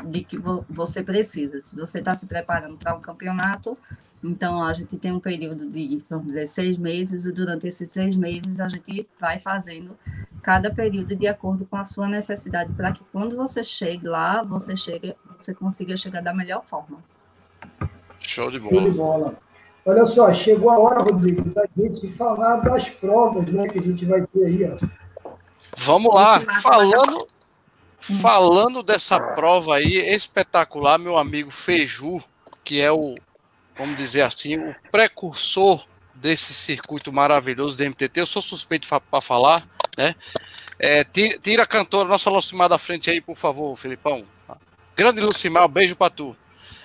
de 0.05 0.23
que 0.23 0.39
você 0.70 1.02
precisa. 1.02 1.59
Se 1.59 1.74
você 1.74 1.98
está 1.98 2.15
se 2.15 2.24
preparando 2.24 2.77
para 2.77 2.94
um 2.94 3.01
campeonato, 3.01 3.77
então, 4.27 4.65
a 4.65 4.73
gente 4.73 4.97
tem 4.97 5.13
um 5.13 5.21
período 5.21 5.69
de, 5.69 6.03
vamos 6.09 6.29
dizer, 6.29 6.47
seis 6.47 6.79
meses, 6.79 7.27
e 7.27 7.33
durante 7.33 7.67
esses 7.67 7.93
seis 7.93 8.17
meses 8.17 8.59
a 8.59 8.71
gente 8.71 9.07
vai 9.21 9.39
fazendo 9.39 9.99
cada 10.43 10.75
período 10.75 11.15
de 11.15 11.27
acordo 11.27 11.67
com 11.67 11.77
a 11.77 11.85
sua 11.85 12.09
necessidade, 12.09 12.73
para 12.73 12.91
que 12.91 13.05
quando 13.13 13.37
você 13.37 13.63
chegue 13.63 14.07
lá, 14.07 14.43
você, 14.43 14.75
chegue, 14.75 15.15
você 15.37 15.55
consiga 15.55 15.95
chegar 15.95 16.23
da 16.23 16.33
melhor 16.33 16.65
forma. 16.65 17.05
Show 18.19 18.51
de 18.51 18.59
bola. 18.59 18.73
Show 18.73 18.91
de 18.91 18.97
bola. 18.97 19.35
Olha 19.85 20.07
só, 20.07 20.33
chegou 20.33 20.71
a 20.71 20.79
hora, 20.79 21.03
Rodrigo, 21.03 21.43
da 21.51 21.67
gente 21.77 22.11
falar 22.15 22.57
das 22.57 22.89
provas 22.89 23.47
né, 23.53 23.69
que 23.69 23.79
a 23.79 23.83
gente 23.83 24.07
vai 24.07 24.27
ter 24.27 24.47
aí. 24.47 24.65
Ó. 24.65 25.35
Vamos 25.77 26.15
lá, 26.15 26.41
falando, 26.63 27.29
falando 27.99 28.83
dessa 28.83 29.21
prova 29.21 29.75
aí 29.75 29.99
espetacular, 30.15 30.99
meu 30.99 31.19
amigo 31.19 31.51
Feiju, 31.51 32.23
que 32.65 32.81
é 32.81 32.91
o 32.91 33.17
vamos 33.77 33.97
dizer 33.97 34.23
assim, 34.23 34.57
o 34.57 34.75
precursor 34.91 35.85
desse 36.15 36.55
circuito 36.55 37.13
maravilhoso 37.13 37.77
do 37.77 37.85
MTT. 37.85 38.21
Eu 38.21 38.27
sou 38.27 38.41
suspeito 38.41 38.89
para 38.89 39.21
falar, 39.21 39.63
né? 39.97 40.15
É, 40.79 41.05
tira 41.05 41.63
a 41.63 41.67
cantora, 41.67 42.09
nossa 42.09 42.31
Lucimar 42.31 42.69
da 42.69 42.79
frente 42.79 43.11
aí, 43.11 43.21
por 43.21 43.37
favor, 43.37 43.77
Felipão. 43.77 44.25
Grande 44.97 45.21
Lucimar, 45.21 45.67
um 45.67 45.69
beijo 45.69 45.97
para 45.97 46.11
tu. 46.11 46.37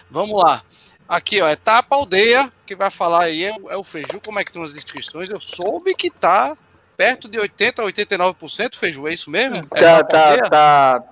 Vamos 0.09 0.41
lá. 0.43 0.63
Aqui, 1.07 1.41
ó, 1.41 1.49
etapa 1.49 1.95
aldeia, 1.95 2.51
que 2.65 2.75
vai 2.75 2.91
falar 2.91 3.23
aí 3.23 3.43
é, 3.43 3.55
é 3.69 3.77
o 3.77 3.83
Feiju, 3.83 4.21
como 4.23 4.39
é 4.39 4.43
que 4.43 4.51
estão 4.51 4.61
as 4.61 4.75
inscrições. 4.75 5.29
Eu 5.29 5.39
soube 5.39 5.95
que 5.95 6.11
tá 6.11 6.55
perto 6.95 7.27
de 7.27 7.39
80% 7.39 7.79
a 7.79 7.83
89%, 7.83 8.75
Feiju, 8.75 9.07
é 9.07 9.13
isso 9.13 9.31
mesmo? 9.31 9.65
É 9.73 9.81
tá, 9.81 10.03
tá, 10.03 10.49
tá, 10.49 11.03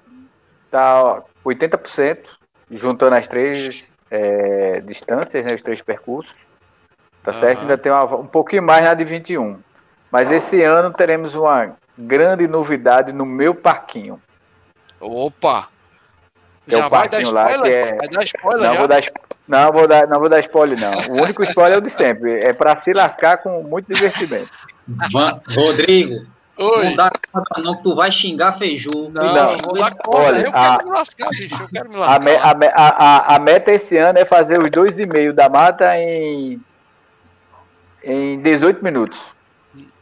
tá 0.69 1.23
80%, 1.43 2.19
juntando 2.69 3.15
as 3.15 3.27
três 3.27 3.89
é, 4.09 4.81
distâncias, 4.81 5.45
né, 5.45 5.55
os 5.55 5.61
três 5.61 5.81
percursos. 5.81 6.35
Tá 7.23 7.31
uhum. 7.31 7.39
certo? 7.39 7.61
Ainda 7.61 7.77
tem 7.77 7.91
uma, 7.91 8.03
um 8.15 8.27
pouquinho 8.27 8.63
mais 8.63 8.83
na 8.83 8.93
de 8.93 9.03
21. 9.03 9.59
Mas 10.11 10.31
esse 10.31 10.63
ano 10.63 10.91
teremos 10.91 11.35
uma 11.35 11.75
grande 11.97 12.47
novidade 12.47 13.11
no 13.11 13.25
meu 13.25 13.53
parquinho. 13.53 14.21
Opa! 14.99 15.69
já 16.67 16.85
é 16.85 16.89
vai 16.89 17.09
dar 17.09 17.21
spoiler? 17.21 17.59
Lá, 17.59 17.67
é... 17.67 17.95
Vai 17.95 18.07
dar 18.09 18.23
spoiler 18.23 18.67
não, 18.67 18.73
já? 18.73 18.79
Vou 18.79 18.87
dar, 18.87 19.03
não, 19.47 19.71
vou 19.71 19.87
dar, 19.87 20.07
não 20.07 20.19
vou 20.19 20.29
dar 20.29 20.39
spoiler, 20.41 20.77
não. 20.79 21.15
O 21.15 21.23
único 21.23 21.43
spoiler 21.43 21.75
é 21.75 21.77
o 21.77 21.81
de 21.81 21.89
sempre. 21.89 22.41
É 22.41 22.53
para 22.53 22.75
se 22.75 22.91
lascar 22.91 23.37
com 23.37 23.63
muito 23.63 23.91
divertimento. 23.91 24.49
Rodrigo, 25.49 26.15
Oi. 26.57 26.85
Não 26.85 26.95
dá 26.95 27.11
conta, 27.31 27.61
não, 27.61 27.75
que 27.75 27.83
tu 27.83 27.95
vai 27.95 28.11
xingar 28.11 28.53
feiju. 28.53 29.11
Não, 29.13 29.33
não 29.33 29.57
vou 29.59 29.77
dar 29.77 29.95
conta. 29.97 30.17
Olha, 30.17 30.41
eu 30.41 30.49
a, 30.53 30.77
quero 30.77 30.89
me 30.89 30.97
lascar, 30.97 31.29
bicho. 31.29 31.61
Eu 31.61 31.69
quero 31.69 31.89
me 31.89 31.95
lascar. 31.97 32.35
A, 32.35 32.55
a, 32.73 33.33
a, 33.33 33.35
a 33.35 33.39
meta 33.39 33.71
esse 33.71 33.97
ano 33.97 34.17
é 34.17 34.25
fazer 34.25 34.61
os 34.61 34.71
dois 34.71 34.97
e 34.97 35.05
meio 35.05 35.33
da 35.33 35.47
mata 35.47 35.95
em, 35.97 36.59
em 38.03 38.41
18 38.41 38.83
minutos. 38.83 39.19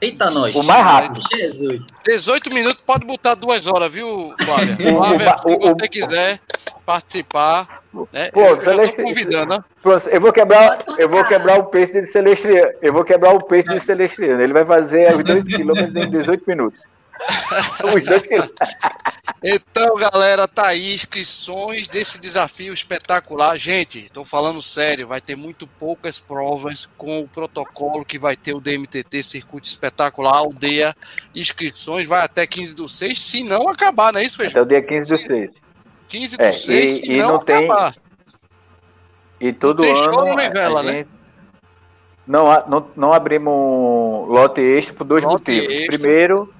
Eita, 0.01 0.29
nós. 0.29 0.55
O 0.55 0.63
mais 0.63 0.83
rápido. 0.83 1.21
Jesus. 1.33 1.81
18 2.05 2.53
minutos, 2.53 2.81
pode 2.85 3.05
botar 3.05 3.33
duas 3.33 3.65
horas, 3.65 3.91
viu, 3.91 4.33
Flávia? 4.39 4.75
Flávia, 4.91 5.37
se 5.37 5.57
você 5.57 5.87
quiser 5.87 6.39
participar, 6.85 7.81
né? 8.11 8.29
Pô, 8.31 8.41
eu, 8.41 8.59
Celeste, 8.59 9.01
convidando? 9.01 9.63
Eu 10.11 10.21
vou 10.21 10.31
quebrar, 10.31 10.83
eu 10.97 11.09
vou 11.09 11.23
quebrar 11.23 11.59
o 11.59 11.63
pace 11.65 11.93
de 11.93 12.05
Celestiano. 12.05 12.71
Eu 12.81 12.93
vou 12.93 13.03
quebrar 13.03 13.33
o 13.33 13.43
pace 13.43 13.67
de 13.67 13.79
Celestiano. 13.79 14.41
Ele 14.41 14.53
vai 14.53 14.65
fazer 14.65 15.11
os 15.13 15.23
2 15.23 15.45
km 15.45 15.97
em 15.97 16.09
18 16.09 16.43
minutos. 16.45 16.83
Os 17.95 18.03
dois 18.03 18.27
Então, 19.43 19.95
galera, 19.95 20.47
tá 20.47 20.67
aí 20.67 20.93
inscrições 20.93 21.87
desse 21.87 22.19
desafio 22.19 22.73
espetacular. 22.73 23.57
Gente, 23.57 24.09
tô 24.11 24.25
falando 24.25 24.61
sério, 24.61 25.07
vai 25.07 25.21
ter 25.21 25.35
muito 25.35 25.67
poucas 25.67 26.19
provas 26.19 26.89
com 26.97 27.21
o 27.21 27.27
protocolo 27.27 28.05
que 28.05 28.19
vai 28.19 28.35
ter 28.35 28.53
o 28.53 28.59
DMTT 28.59 29.23
Circuito 29.23 29.67
Espetacular 29.67 30.35
Aldeia. 30.35 30.95
Inscrições 31.33 32.07
vai 32.07 32.23
até 32.23 32.45
15 32.45 32.75
do 32.75 32.87
6, 32.87 33.19
se 33.19 33.43
não 33.43 33.69
acabar, 33.69 34.11
não 34.11 34.19
é 34.19 34.23
isso, 34.23 34.37
Feijão? 34.37 34.61
Até 34.61 34.75
o 34.75 34.79
dia 34.79 34.87
15 34.87 35.11
do 35.11 35.17
6. 35.17 35.51
15 36.07 36.37
do 36.37 36.43
é, 36.43 36.51
6, 36.51 36.85
e, 36.85 36.89
se 36.89 37.11
e 37.11 37.17
não, 37.17 37.27
não 37.29 37.35
acabar. 37.35 37.93
Tem... 37.93 39.49
E 39.49 39.53
todo 39.53 39.83
não 39.83 39.93
tem 39.93 40.03
ano. 40.03 40.13
Show, 40.13 40.35
né, 40.35 40.49
vela, 40.49 40.83
né? 40.83 41.05
Não, 42.27 42.45
não, 42.67 42.87
não 42.95 43.13
abrimos 43.13 44.27
lote 44.27 44.59
extra 44.61 44.95
por 44.95 45.03
dois 45.03 45.23
lote 45.23 45.51
motivos. 45.51 45.73
Extra. 45.73 45.97
Primeiro, 45.99 46.54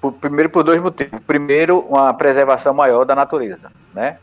por, 0.00 0.12
primeiro 0.12 0.50
por 0.50 0.64
dois 0.64 0.80
motivos. 0.80 1.20
Primeiro, 1.26 1.80
uma 1.80 2.14
preservação 2.14 2.72
maior 2.72 3.04
da 3.04 3.14
natureza, 3.14 3.70
né? 3.94 4.16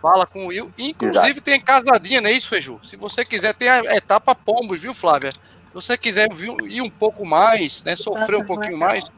Fala 0.00 0.26
com 0.26 0.44
o 0.44 0.48
Will. 0.48 0.72
Inclusive 0.78 1.26
Exato. 1.26 1.40
tem 1.40 1.60
casadinha, 1.60 2.20
não 2.20 2.30
é 2.30 2.32
isso, 2.32 2.48
Feju? 2.48 2.78
Se 2.82 2.96
você 2.96 3.24
quiser, 3.24 3.54
tem 3.54 3.68
a 3.68 3.96
etapa 3.96 4.34
Pombos, 4.34 4.80
viu, 4.80 4.94
Flávia? 4.94 5.32
Se 5.32 5.74
você 5.74 5.98
quiser 5.98 6.28
ir 6.68 6.80
um 6.80 6.90
pouco 6.90 7.26
mais, 7.26 7.82
né, 7.82 7.96
sofrer 7.96 8.38
um 8.38 8.44
pouquinho 8.44 8.78
mais, 8.78 9.10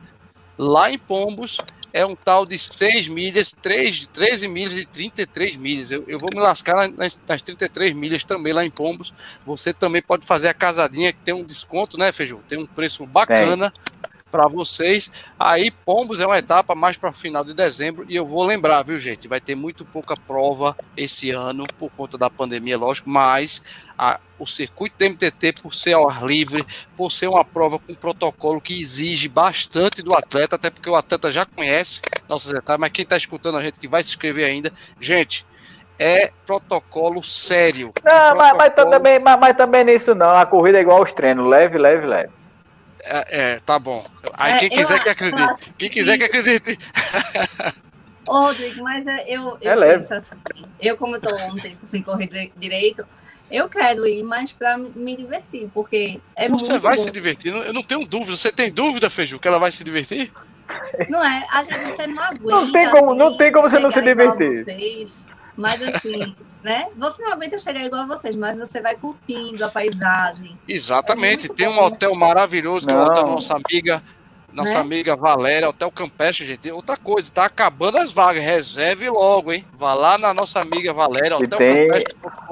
lá 0.57 0.91
em 0.91 0.99
Pombos 0.99 1.59
é 1.93 2.05
um 2.05 2.15
tal 2.15 2.47
de 2.47 2.59
6 2.59 3.09
milhas, 3.09 3.53
3, 3.61 4.07
13 4.09 4.49
milhas 4.49 4.77
e 4.77 4.85
33 4.85 5.57
milhas. 5.57 5.91
Eu, 5.91 6.05
eu 6.07 6.19
vou 6.19 6.29
me 6.33 6.41
lascar 6.41 6.89
nas, 6.89 7.23
nas 7.27 7.43
33 7.43 7.93
milhas 7.93 8.25
também 8.25 8.53
lá 8.53 8.65
em 8.65 8.71
Pombos. 8.71 9.13
Você 9.45 9.73
também 9.73 10.03
pode 10.03 10.27
fazer 10.27 10.49
a 10.49 10.55
casadinha 10.55 11.13
que 11.13 11.21
tem 11.21 11.35
um 11.35 11.45
desconto, 11.45 11.99
né, 11.99 12.13
Feijão? 12.13 12.41
Tem 12.49 12.59
um 12.59 12.67
preço 12.67 13.07
bacana 13.07 13.73
para 14.31 14.47
vocês. 14.47 15.25
Aí 15.39 15.71
Pombos 15.71 16.21
é 16.21 16.27
uma 16.27 16.39
etapa 16.39 16.75
mais 16.75 16.97
para 16.97 17.13
final 17.13 17.45
de 17.45 17.55
dezembro 17.55 18.05
e 18.09 18.17
eu 18.17 18.25
vou 18.25 18.45
lembrar, 18.45 18.83
viu, 18.83 18.99
gente? 18.99 19.29
Vai 19.29 19.41
ter 19.41 19.55
muito 19.55 19.85
pouca 19.85 20.17
prova 20.17 20.77
esse 20.97 21.31
ano 21.31 21.67
por 21.79 21.91
conta 21.91 22.17
da 22.17 22.31
pandemia, 22.31 22.79
lógico, 22.79 23.11
mas 23.11 23.63
a, 23.99 24.19
o 24.39 24.47
circuito 24.47 24.97
do 24.99 25.05
MTT, 25.05 25.55
por 25.63 25.75
ser 25.75 25.93
ao 25.93 26.09
ar 26.09 26.25
livre, 26.25 26.65
por 26.97 27.13
ser 27.13 27.29
uma 27.29 27.45
prova 27.45 27.79
com 27.79 27.95
protocolo 27.95 28.61
que 28.61 28.79
exige 28.79 29.29
bastante 29.29 30.03
do 30.03 30.15
atleta, 30.15 30.57
até 30.57 30.71
porque 30.71 30.89
o 30.89 30.97
atleta 30.97 31.31
já 31.31 31.45
conhece 31.45 32.01
nossas 32.29 32.53
etapas, 32.53 32.81
mas 32.81 32.93
quem 32.93 33.03
está 33.03 33.17
escutando 33.17 33.59
a 33.59 33.63
gente 33.63 33.79
que 33.79 33.89
vai 33.89 34.03
se 34.03 34.11
inscrever 34.11 34.47
ainda, 34.47 34.73
gente, 34.99 35.45
é 35.99 36.31
protocolo 36.47 37.23
sério. 37.23 37.93
Não, 38.03 38.11
protocolo... 38.11 38.39
Mas, 38.39 38.57
mas, 38.57 38.75
também, 38.75 39.19
mas, 39.19 39.39
mas, 39.39 39.57
também 39.57 39.85
nisso 39.85 40.15
não, 40.15 40.31
a 40.31 40.47
corrida 40.47 40.79
é 40.79 40.81
igual 40.81 40.99
aos 40.99 41.13
treinos, 41.13 41.47
leve, 41.47 41.77
leve, 41.77 42.07
leve. 42.07 42.40
É, 43.05 43.55
é 43.55 43.61
tá 43.61 43.79
bom. 43.79 44.07
Aí 44.35 44.53
é, 44.55 44.59
quem 44.59 44.71
quiser 44.71 44.99
eu, 44.99 45.03
que 45.03 45.09
acredite. 45.09 45.75
Quem 45.79 45.91
quiser 45.91 46.19
que 46.19 46.25
acredite. 46.25 46.79
Ô, 48.27 48.41
Rodrigo, 48.41 48.85
mas 48.85 49.07
é, 49.07 49.25
eu, 49.27 49.59
eu 49.61 49.83
é 49.83 49.97
penso 49.97 50.15
assim, 50.15 50.37
eu 50.81 50.97
como 50.97 51.17
estou 51.17 51.37
um 51.51 51.55
tempo 51.55 51.85
sem 51.85 52.03
correr 52.03 52.53
direito, 52.57 53.05
eu 53.51 53.69
quero 53.69 54.07
ir, 54.07 54.23
mas 54.23 54.53
para 54.53 54.79
me 54.79 55.17
divertir, 55.17 55.69
porque 55.75 56.21
é 56.37 56.49
Você 56.49 56.71
muito 56.73 56.81
vai 56.81 56.97
bom. 56.97 57.03
se 57.03 57.11
divertir, 57.11 57.53
eu 57.53 57.73
não 57.73 57.83
tenho 57.83 58.07
dúvida. 58.07 58.37
Você 58.37 58.53
tem 58.53 58.71
dúvida, 58.71 59.11
Feiju, 59.11 59.41
que 59.41 59.49
ela 59.49 59.59
vai 59.59 59.73
se 59.73 59.83
divertir? 59.83 60.33
Não 61.09 61.25
é? 61.25 61.45
Às 61.51 61.67
vezes 61.67 61.97
você 61.97 62.07
não 62.07 62.23
aguenta. 62.23 62.61
Não 62.61 62.73
tem 62.73 62.91
como, 62.91 63.15
não 63.15 63.37
tem 63.37 63.53
como 63.53 63.69
você 63.69 63.81
não 63.81 63.91
se 63.91 64.01
divertir. 64.01 64.65
Vocês, 64.65 65.27
mas 65.57 65.83
assim, 65.83 66.37
né? 66.63 66.89
Você 66.97 67.23
não 67.23 67.33
aguenta 67.33 67.59
chegar 67.59 67.85
igual 67.85 68.03
a 68.03 68.07
vocês, 68.07 68.37
mas 68.37 68.57
você 68.57 68.81
vai 68.81 68.97
curtindo 68.97 69.65
a 69.65 69.69
paisagem. 69.69 70.59
Exatamente. 70.69 71.51
É 71.51 71.55
tem 71.55 71.69
um 71.69 71.79
hotel 71.79 72.15
maravilhoso 72.15 72.87
que 72.87 72.93
não. 72.93 73.01
é 73.01 73.05
o 73.05 73.07
hotel 73.07 73.25
da 73.25 73.31
nossa 73.31 73.55
amiga 73.57 74.03
nossa 74.53 74.75
né? 74.75 74.81
amiga 74.81 75.17
Valéria, 75.17 75.69
Hotel 75.69 75.91
Campestre, 75.91 76.45
gente. 76.45 76.71
Outra 76.71 76.97
coisa, 76.97 77.31
tá 77.31 77.45
acabando 77.45 77.99
as 77.99 78.11
vagas. 78.11 78.43
Reserve 78.43 79.09
logo, 79.09 79.53
hein? 79.53 79.65
Vá 79.75 79.95
lá 79.95 80.19
na 80.19 80.35
nossa 80.35 80.61
amiga 80.61 80.93
Valéria, 80.93 81.37
Hotel 81.37 81.59
tem... 81.59 81.89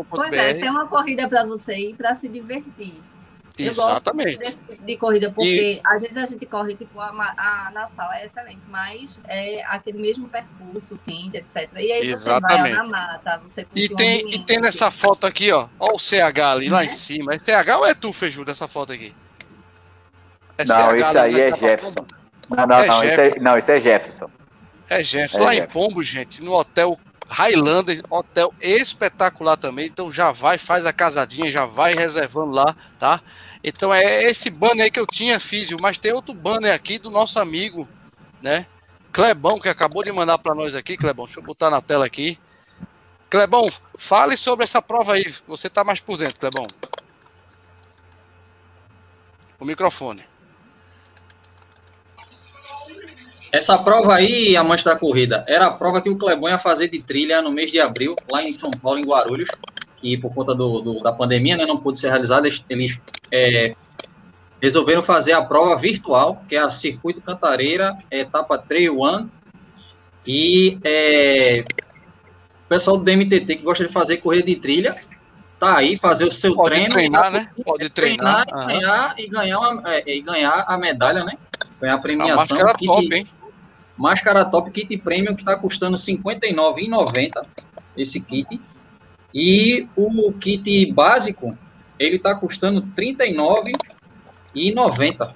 Pois 0.09 0.33
é, 0.33 0.61
é 0.61 0.71
uma 0.71 0.87
corrida 0.87 1.29
para 1.29 1.45
você 1.45 1.75
ir 1.77 1.95
para 1.95 2.15
se 2.15 2.29
divertir. 2.29 2.95
Exatamente. 3.59 4.39
Tipo 4.39 4.85
de 4.85 4.97
corrida, 4.97 5.31
porque 5.31 5.75
e... 5.75 5.81
às 5.85 6.03
vezes 6.03 6.17
a 6.17 6.27
gente 6.27 6.47
corre, 6.47 6.75
tipo, 6.75 7.01
a, 7.01 7.09
a 7.09 7.71
Nassau 7.73 8.13
é 8.13 8.25
excelente, 8.25 8.67
mas 8.69 9.21
é 9.27 9.65
aquele 9.65 9.99
mesmo 9.99 10.29
percurso, 10.29 10.99
quente, 11.05 11.37
etc. 11.39 11.69
E 11.81 11.93
aí 11.93 12.07
Exatamente. 12.09 12.71
você 12.71 12.77
vai 12.77 12.85
na 12.85 12.85
mata, 12.85 13.41
você 13.45 13.67
e 13.75 13.89
tem, 13.89 14.29
e 14.33 14.39
tem 14.45 14.61
nessa 14.61 14.91
foto 14.91 15.27
aqui, 15.27 15.51
ó, 15.51 15.69
ó 15.79 15.95
o 15.95 15.99
CH 15.99 16.39
ali, 16.39 16.69
lá 16.69 16.85
em 16.85 16.89
cima. 16.89 17.35
É 17.35 17.39
CH 17.39 17.77
ou 17.77 17.87
é 17.87 17.95
tu, 17.95 18.13
Feiju, 18.13 18.45
dessa 18.45 18.69
foto 18.69 18.93
aqui? 18.93 19.15
É 20.57 20.65
não, 20.65 20.97
isso 20.97 21.19
aí 21.19 21.41
é 21.41 21.57
Jefferson. 21.57 22.07
Não, 22.51 22.67
não, 22.67 22.79
é 22.79 22.87
não, 22.87 23.01
Jefferson. 23.01 23.23
Isso 23.23 23.39
é, 23.39 23.41
não, 23.41 23.59
isso 23.59 23.71
é 23.71 23.81
Jefferson. 23.81 24.31
É 24.89 25.03
Jefferson. 25.03 25.39
É 25.39 25.45
Lá 25.45 25.55
Jefferson. 25.55 25.79
em 25.81 25.89
Pombo, 25.89 26.03
gente, 26.03 26.43
no 26.43 26.53
hotel 26.53 26.99
Highlander, 27.29 28.03
hotel 28.09 28.53
espetacular 28.61 29.57
também. 29.57 29.87
Então 29.87 30.11
já 30.11 30.33
vai, 30.33 30.57
faz 30.57 30.87
a 30.87 30.93
casadinha, 30.93 31.51
já 31.51 31.67
vai 31.67 31.95
reservando 31.95 32.53
lá, 32.53 32.75
tá? 32.99 33.21
Então 33.63 33.93
é 33.93 34.25
esse 34.25 34.49
banner 34.51 34.85
aí 34.85 34.91
que 34.91 34.99
eu 34.99 35.07
tinha, 35.07 35.39
Físio, 35.39 35.79
mas 35.81 35.99
tem 35.99 36.13
outro 36.13 36.35
banner 36.35 36.75
aqui 36.75 36.99
do 36.99 37.11
nosso 37.11 37.39
amigo, 37.39 37.87
né? 38.43 38.67
Clebão, 39.13 39.59
que 39.59 39.69
acabou 39.69 40.03
de 40.03 40.13
mandar 40.13 40.39
para 40.39 40.55
nós 40.55 40.75
aqui, 40.75 40.97
Clebão. 40.97 41.27
Deixa 41.27 41.41
eu 41.41 41.45
botar 41.45 41.71
na 41.71 41.81
tela 41.81 42.07
aqui. 42.07 42.39
Clebão, 43.29 43.71
fale 43.97 44.37
sobre 44.37 44.65
essa 44.65 44.81
prova 44.81 45.15
aí. 45.15 45.35
Você 45.47 45.69
tá 45.69 45.85
mais 45.85 46.01
por 46.01 46.17
dentro, 46.17 46.39
Clebão. 46.39 46.67
O 49.61 49.65
microfone. 49.65 50.25
Essa 53.51 53.79
prova 53.79 54.15
aí, 54.15 54.57
amante 54.57 54.85
da 54.85 54.95
corrida, 54.95 55.45
era 55.49 55.67
a 55.67 55.71
prova 55.71 56.03
que 56.03 56.11
o 56.11 56.17
Clebão 56.17 56.51
ia 56.51 56.59
fazer 56.59 56.89
de 56.89 57.01
trilha 57.01 57.41
no 57.41 57.51
mês 57.51 57.71
de 57.71 57.81
abril, 57.81 58.15
lá 58.31 58.43
em 58.43 58.53
São 58.53 58.71
Paulo, 58.71 58.99
em 58.99 59.05
Guarulhos, 59.05 59.49
que 59.97 60.19
por 60.19 60.35
conta 60.35 60.55
do, 60.55 60.81
do 60.81 61.03
da 61.03 61.13
pandemia 61.13 61.57
né, 61.57 61.65
não 61.65 61.79
pôde 61.79 61.99
ser 61.99 62.09
realizada. 62.09 62.49
Eles, 62.69 63.01
é, 63.33 63.75
resolveram 64.61 65.03
fazer 65.03 65.33
a 65.33 65.43
prova 65.43 65.77
virtual, 65.77 66.43
que 66.49 66.57
é 66.57 66.59
a 66.59 66.71
Circuito 66.71 67.23
Cantareira, 67.23 67.97
etapa 68.11 68.59
Trail 68.59 68.99
One. 68.99 69.31
E 70.27 70.79
é, 70.85 71.65
o 72.67 72.69
pessoal 72.69 72.99
do 72.99 73.05
DMTT 73.05 73.57
que 73.57 73.63
gosta 73.63 73.87
de 73.87 73.93
fazer 73.93 74.19
corrida 74.19 74.47
de 74.47 74.57
trilha, 74.57 74.97
tá 75.59 75.79
aí, 75.79 75.97
fazer 75.97 76.27
o 76.27 76.33
seu 76.33 76.55
Pode 76.55 76.75
treino. 76.75 76.93
Treinar, 76.93 77.33
né? 77.33 77.49
Pode 77.65 77.89
treinar, 77.89 78.45
treinar 78.45 78.65
e, 78.67 78.81
ganhar, 78.81 79.15
e, 79.19 79.29
ganhar 79.29 79.59
uma, 79.59 79.95
é, 79.95 80.05
e 80.07 80.21
ganhar 80.21 80.65
a 80.69 80.77
medalha, 80.77 81.25
né? 81.25 81.33
Ganhar 81.81 81.95
a 81.95 81.99
premiação. 81.99 82.59
A 82.69 82.75
top, 82.75 83.15
hein? 83.15 83.27
Máscara 83.99 84.45
top 84.45 84.71
kit 84.71 84.97
premium 84.99 85.35
que 85.35 85.43
está 85.43 85.57
custando 85.57 85.97
R$ 85.97 86.03
59,90 86.03 87.45
esse 87.97 88.21
kit. 88.21 88.61
E 89.35 89.89
o 89.97 90.33
kit 90.33 90.93
básico, 90.93 91.59
ele 91.99 92.15
está 92.17 92.35
custando 92.35 92.81
R$ 92.81 92.87
39,90. 92.97 95.35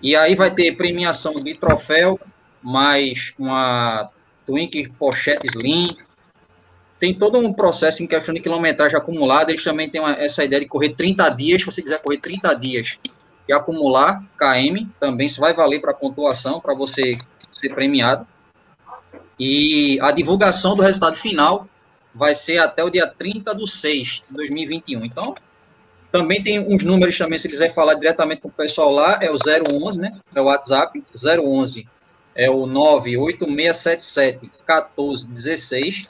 E 0.03 0.17
aí 0.17 0.35
vai 0.35 0.51
ter 0.51 0.75
premiação 0.75 1.41
de 1.41 1.55
troféu, 1.55 2.19
mais 2.61 3.33
uma 3.39 4.09
Twink 4.45 4.89
Pochette 4.99 5.47
Slim. 5.47 5.95
Tem 6.99 7.17
todo 7.17 7.39
um 7.39 7.53
processo 7.53 8.03
em 8.03 8.07
questão 8.07 8.35
de 8.35 8.41
quilometragem 8.41 8.97
acumulada. 8.97 9.49
Eles 9.49 9.63
também 9.63 9.89
têm 9.89 10.01
uma, 10.01 10.11
essa 10.11 10.43
ideia 10.43 10.59
de 10.59 10.67
correr 10.67 10.89
30 10.89 11.29
dias. 11.29 11.61
Se 11.61 11.65
você 11.67 11.81
quiser 11.81 12.01
correr 12.01 12.17
30 12.17 12.53
dias 12.55 12.97
e 13.47 13.53
acumular 13.53 14.21
KM, 14.37 14.89
também 14.99 15.27
isso 15.27 15.39
vai 15.39 15.53
valer 15.53 15.79
para 15.79 15.93
pontuação, 15.93 16.59
para 16.59 16.73
você 16.73 17.17
ser 17.49 17.73
premiado. 17.73 18.27
E 19.39 19.97
a 20.01 20.11
divulgação 20.11 20.75
do 20.75 20.83
resultado 20.83 21.15
final 21.15 21.65
vai 22.13 22.35
ser 22.35 22.57
até 22.57 22.83
o 22.83 22.89
dia 22.89 23.07
30 23.07 23.55
de 23.55 23.71
6 23.71 24.23
de 24.27 24.33
2021. 24.33 25.05
Então, 25.05 25.33
também 26.13 26.41
tem 26.43 26.59
uns 26.59 26.83
números 26.83 27.17
também, 27.17 27.39
se 27.39 27.49
quiser 27.49 27.73
falar 27.73 27.95
diretamente 27.95 28.43
com 28.43 28.47
o 28.47 28.51
pessoal 28.51 28.91
lá, 28.91 29.17
é 29.19 29.31
o 29.31 29.35
011, 29.35 29.99
né? 29.99 30.13
É 30.35 30.39
o 30.39 30.43
WhatsApp, 30.43 31.03
011 31.11 31.87
é 32.35 32.51
o 32.51 32.67
98677 32.67 34.51
1416 34.67 36.03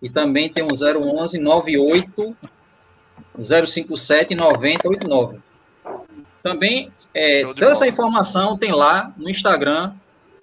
e 0.00 0.08
também 0.08 0.48
tem 0.48 0.62
o 0.62 0.68
011 0.68 1.40
98 1.40 2.36
057 3.40 4.36
9089. 4.36 5.40
Também 6.44 6.92
é, 7.12 7.42
toda 7.42 7.72
essa 7.72 7.88
informação 7.88 8.56
tem 8.56 8.70
lá 8.70 9.12
no 9.16 9.28
Instagram, 9.28 9.94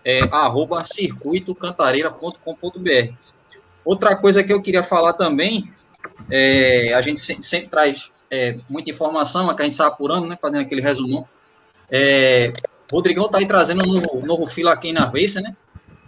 é, 0.03 0.19
arroba 0.23 0.83
circuitocantareira.com.br. 0.83 3.13
Outra 3.85 4.17
coisa 4.17 4.43
que 4.43 4.51
eu 4.51 4.61
queria 4.61 4.83
falar 4.83 5.13
também, 5.13 5.71
é, 6.29 6.93
a 6.93 7.01
gente 7.01 7.21
sempre, 7.21 7.45
sempre 7.45 7.69
traz 7.69 8.11
é, 8.29 8.57
muita 8.69 8.89
informação, 8.89 9.53
que 9.55 9.61
a 9.61 9.65
gente 9.65 9.73
está 9.73 9.87
apurando, 9.87 10.27
né, 10.27 10.37
fazendo 10.41 10.61
aquele 10.61 10.81
resumão. 10.81 11.27
É, 11.89 12.51
Rodrigão 12.91 13.25
está 13.25 13.37
aí 13.37 13.45
trazendo 13.45 13.83
um 13.83 14.01
novo, 14.01 14.25
novo 14.25 14.47
fila 14.47 14.73
aqui 14.73 14.91
na 14.91 15.05
Racer, 15.05 15.41
né, 15.41 15.55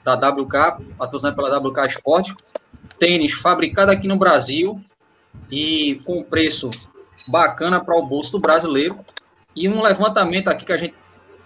da 0.03 0.13
WK, 0.15 0.95
patrocinado 0.97 1.35
pela 1.35 1.57
WK 1.57 1.87
Sport. 1.87 2.31
Tênis 2.97 3.33
fabricado 3.33 3.91
aqui 3.91 4.07
no 4.07 4.17
Brasil 4.17 4.81
e 5.51 6.01
com 6.05 6.23
preço 6.23 6.69
bacana 7.27 7.83
para 7.83 7.95
o 7.95 8.05
bolso 8.05 8.31
do 8.33 8.39
brasileiro. 8.39 8.97
E 9.55 9.67
um 9.67 9.81
levantamento 9.81 10.47
aqui 10.47 10.65
que 10.65 10.73
a 10.73 10.77
gente 10.77 10.93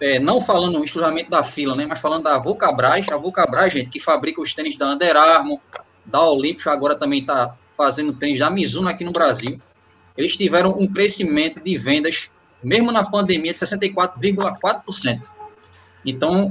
é, 0.00 0.18
não 0.18 0.40
falando 0.40 0.82
exclusivamente 0.82 1.30
da 1.30 1.42
fila, 1.42 1.74
né, 1.74 1.86
mas 1.86 2.00
falando 2.00 2.24
da 2.24 2.38
Vulcabras, 2.38 3.08
a 3.08 3.16
Vulcabras, 3.16 3.72
gente, 3.72 3.90
que 3.90 4.00
fabrica 4.00 4.40
os 4.40 4.52
tênis 4.52 4.76
da 4.76 4.88
Under 4.88 5.16
Armour, 5.16 5.60
da 6.04 6.20
Olímpicos, 6.20 6.66
agora 6.66 6.94
também 6.94 7.20
está 7.20 7.56
fazendo 7.76 8.12
tênis 8.12 8.38
da 8.38 8.50
Mizuno 8.50 8.88
aqui 8.88 9.04
no 9.04 9.12
Brasil. 9.12 9.60
Eles 10.16 10.36
tiveram 10.36 10.70
um 10.78 10.86
crescimento 10.86 11.60
de 11.60 11.76
vendas, 11.76 12.30
mesmo 12.62 12.92
na 12.92 13.04
pandemia, 13.04 13.52
de 13.52 13.58
64,4%. 13.58 15.32
Então, 16.04 16.50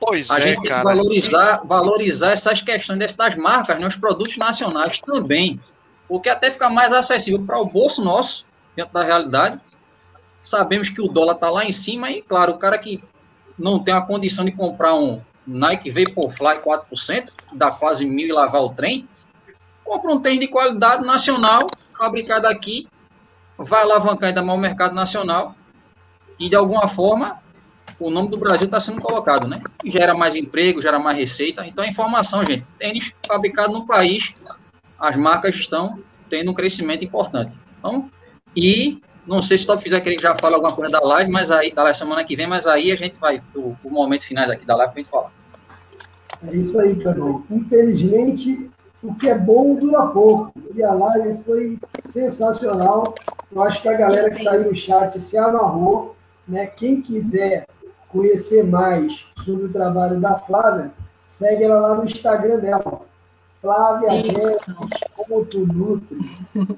Pois 0.00 0.30
a 0.30 0.38
é, 0.38 0.42
gente 0.42 0.60
tem 0.60 0.68
cara. 0.68 0.80
que 0.80 0.84
valorizar, 0.84 1.62
valorizar 1.64 2.30
essas 2.32 2.60
questões 2.60 3.14
das 3.14 3.36
marcas, 3.36 3.78
né, 3.78 3.86
os 3.86 3.96
produtos 3.96 4.36
nacionais 4.36 4.98
também, 4.98 5.60
porque 6.08 6.28
até 6.28 6.50
fica 6.50 6.68
mais 6.68 6.92
acessível 6.92 7.42
para 7.42 7.58
o 7.58 7.64
bolso 7.64 8.04
nosso, 8.04 8.44
dentro 8.76 8.92
da 8.92 9.02
realidade. 9.02 9.60
Sabemos 10.42 10.90
que 10.90 11.00
o 11.00 11.08
dólar 11.08 11.34
está 11.34 11.48
lá 11.48 11.64
em 11.64 11.72
cima 11.72 12.10
e, 12.10 12.20
claro, 12.20 12.52
o 12.52 12.58
cara 12.58 12.76
que 12.76 13.02
não 13.58 13.78
tem 13.78 13.94
a 13.94 14.02
condição 14.02 14.44
de 14.44 14.52
comprar 14.52 14.94
um 14.94 15.22
Nike 15.46 15.90
Vaporfly 15.90 16.60
4%, 16.60 17.30
que 17.48 17.56
dá 17.56 17.70
quase 17.70 18.04
mil 18.04 18.28
e 18.28 18.32
lavar 18.32 18.62
o 18.62 18.70
trem, 18.70 19.08
compra 19.84 20.12
um 20.12 20.20
tênis 20.20 20.40
de 20.40 20.48
qualidade 20.48 21.04
nacional, 21.04 21.70
fabricado 21.96 22.46
aqui, 22.46 22.88
vai 23.58 23.82
alavancar 23.82 24.28
ainda 24.28 24.42
mais 24.42 24.58
o 24.58 24.62
mercado 24.62 24.94
nacional 24.94 25.54
e, 26.38 26.48
de 26.48 26.56
alguma 26.56 26.88
forma, 26.88 27.40
o 27.98 28.10
nome 28.10 28.28
do 28.28 28.38
Brasil 28.38 28.66
está 28.66 28.80
sendo 28.80 29.00
colocado, 29.00 29.46
né? 29.46 29.62
Gera 29.84 30.14
mais 30.14 30.34
emprego, 30.34 30.82
gera 30.82 30.98
mais 30.98 31.16
receita. 31.16 31.66
Então, 31.66 31.84
a 31.84 31.88
informação, 31.88 32.44
gente, 32.44 32.66
tênis 32.78 33.12
fabricado 33.26 33.72
no 33.72 33.86
país, 33.86 34.34
as 34.98 35.16
marcas 35.16 35.54
estão 35.54 36.00
tendo 36.28 36.50
um 36.50 36.54
crescimento 36.54 37.04
importante. 37.04 37.58
Então, 37.78 38.10
e 38.56 39.00
não 39.26 39.40
sei 39.40 39.56
se 39.56 39.64
o 39.64 39.66
Top 39.68 39.82
fizer 39.82 40.00
que 40.00 40.18
já 40.20 40.36
fale 40.36 40.54
alguma 40.54 40.74
coisa 40.74 40.92
da 40.92 41.00
live, 41.00 41.30
mas 41.30 41.50
aí, 41.50 41.72
da 41.72 41.94
semana 41.94 42.24
que 42.24 42.36
vem, 42.36 42.46
mas 42.46 42.66
aí 42.66 42.92
a 42.92 42.96
gente 42.96 43.18
vai 43.18 43.42
o, 43.54 43.76
o 43.82 43.90
momento 43.90 44.24
final 44.24 44.50
aqui 44.50 44.66
da 44.66 44.76
live 44.76 44.92
para 44.92 45.00
a 45.00 45.02
gente 45.02 45.10
falar. 45.10 45.32
É 46.46 46.56
isso 46.56 46.78
aí, 46.78 46.94
Cleber. 46.96 47.40
Infelizmente, 47.50 48.70
o 49.04 49.14
que 49.14 49.28
é 49.28 49.38
bom 49.38 49.74
dura 49.74 50.06
pouco. 50.06 50.52
E 50.74 50.82
a 50.82 50.92
live 50.92 51.42
foi 51.44 51.78
sensacional. 52.00 53.14
Eu 53.52 53.62
acho 53.62 53.80
que 53.80 53.88
a 53.88 53.94
galera 53.94 54.30
que 54.30 54.38
está 54.38 54.52
aí 54.52 54.64
no 54.64 54.74
chat 54.74 55.20
se 55.20 55.36
amarrou. 55.36 56.16
Né? 56.48 56.66
Quem 56.66 57.00
quiser 57.00 57.66
conhecer 58.08 58.64
mais 58.64 59.26
sobre 59.44 59.66
o 59.66 59.72
trabalho 59.72 60.20
da 60.20 60.36
Flávia, 60.36 60.92
segue 61.28 61.64
ela 61.64 61.80
lá 61.80 61.94
no 61.94 62.04
Instagram 62.04 62.58
dela. 62.58 63.02
Flávia 63.60 64.22
Guedes, 64.22 64.58
como 65.16 65.44
tu 65.44 65.66
nutre. 65.66 66.18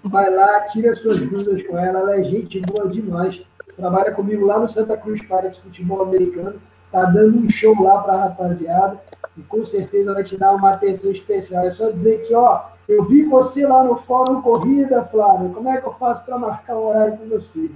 Vai 0.05 0.32
lá, 0.32 0.61
tira 0.62 0.94
suas 0.94 1.20
dúvidas 1.20 1.62
com 1.65 1.78
ela. 1.78 2.01
Ela 2.01 2.20
é 2.20 2.24
gente 2.24 2.61
boa 2.61 2.89
demais. 2.89 3.43
Trabalha 3.77 4.12
comigo 4.12 4.47
lá 4.47 4.59
no 4.59 4.69
Santa 4.69 4.97
Cruz 4.97 5.23
Paredes 5.27 5.59
Futebol 5.59 6.03
Americano. 6.03 6.61
Tá 6.97 7.05
dando 7.05 7.44
um 7.44 7.51
show 7.51 7.78
lá 7.82 7.98
para 7.98 8.14
a 8.14 8.23
rapaziada. 8.23 8.98
E 9.36 9.43
com 9.43 9.66
certeza 9.66 10.14
vai 10.14 10.24
te 10.24 10.35
dar 10.35 10.55
uma 10.55 10.70
atenção 10.70 11.10
especial. 11.10 11.66
É 11.66 11.70
só 11.70 11.90
dizer 11.90 12.23
que, 12.27 12.35
ó, 12.35 12.62
eu 12.89 13.05
vi 13.05 13.23
você 13.23 13.66
lá 13.66 13.85
no 13.85 13.97
Fórum 13.97 14.40
Corrida, 14.40 15.05
Flávia. 15.05 15.51
Como 15.51 15.68
é 15.68 15.78
que 15.78 15.86
eu 15.86 15.93
faço 15.93 16.24
para 16.24 16.39
marcar 16.39 16.74
um 16.74 16.86
horário 16.86 17.18
com 17.18 17.28
você? 17.28 17.70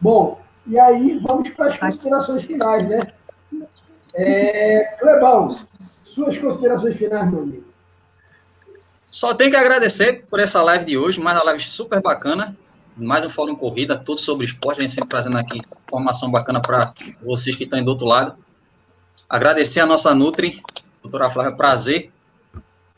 Bom, 0.00 0.40
e 0.64 0.78
aí 0.78 1.18
vamos 1.26 1.50
para 1.50 1.66
as 1.66 1.76
considerações 1.76 2.44
finais, 2.44 2.88
né? 2.88 3.00
É, 4.14 4.96
Clebão, 4.96 5.48
suas 6.04 6.38
considerações 6.38 6.96
finais, 6.96 7.28
meu 7.28 7.42
amigo. 7.42 7.64
Só 9.10 9.34
tenho 9.34 9.50
que 9.50 9.56
agradecer 9.56 10.24
por 10.30 10.38
essa 10.38 10.62
live 10.62 10.84
de 10.84 10.96
hoje, 10.96 11.20
mais 11.20 11.36
uma 11.36 11.46
live 11.46 11.64
super 11.64 12.00
bacana, 12.00 12.56
mais 12.96 13.22
um 13.26 13.28
Fórum 13.28 13.54
Corrida, 13.54 13.94
tudo 13.98 14.20
sobre 14.20 14.46
esporte, 14.46 14.78
vem 14.78 14.88
sempre 14.88 15.10
trazendo 15.10 15.36
aqui 15.36 15.60
informação 15.84 16.30
bacana 16.30 16.62
para 16.62 16.94
vocês 17.22 17.54
que 17.54 17.64
estão 17.64 17.78
aí 17.78 17.84
do 17.84 17.90
outro 17.90 18.06
lado. 18.06 18.34
Agradecer 19.28 19.80
a 19.80 19.86
nossa 19.86 20.14
Nutri, 20.14 20.62
doutora 21.02 21.30
Flávia, 21.30 21.52
prazer, 21.52 22.10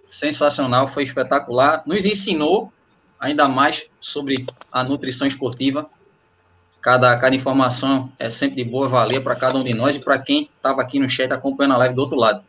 sensacional, 0.08 0.86
foi 0.86 1.02
espetacular, 1.02 1.82
nos 1.84 2.04
ensinou 2.06 2.72
ainda 3.18 3.48
mais 3.48 3.90
sobre 4.00 4.46
a 4.70 4.84
nutrição 4.84 5.26
esportiva, 5.26 5.90
cada, 6.80 7.16
cada 7.18 7.34
informação 7.34 8.12
é 8.20 8.30
sempre 8.30 8.62
de 8.62 8.70
boa 8.70 8.88
valia 8.88 9.20
para 9.20 9.34
cada 9.34 9.58
um 9.58 9.64
de 9.64 9.74
nós 9.74 9.96
e 9.96 9.98
para 9.98 10.16
quem 10.16 10.48
estava 10.56 10.80
aqui 10.80 11.00
no 11.00 11.08
chat 11.08 11.32
acompanhando 11.32 11.74
a 11.74 11.78
live 11.78 11.94
do 11.96 12.00
outro 12.00 12.16
lado. 12.16 12.44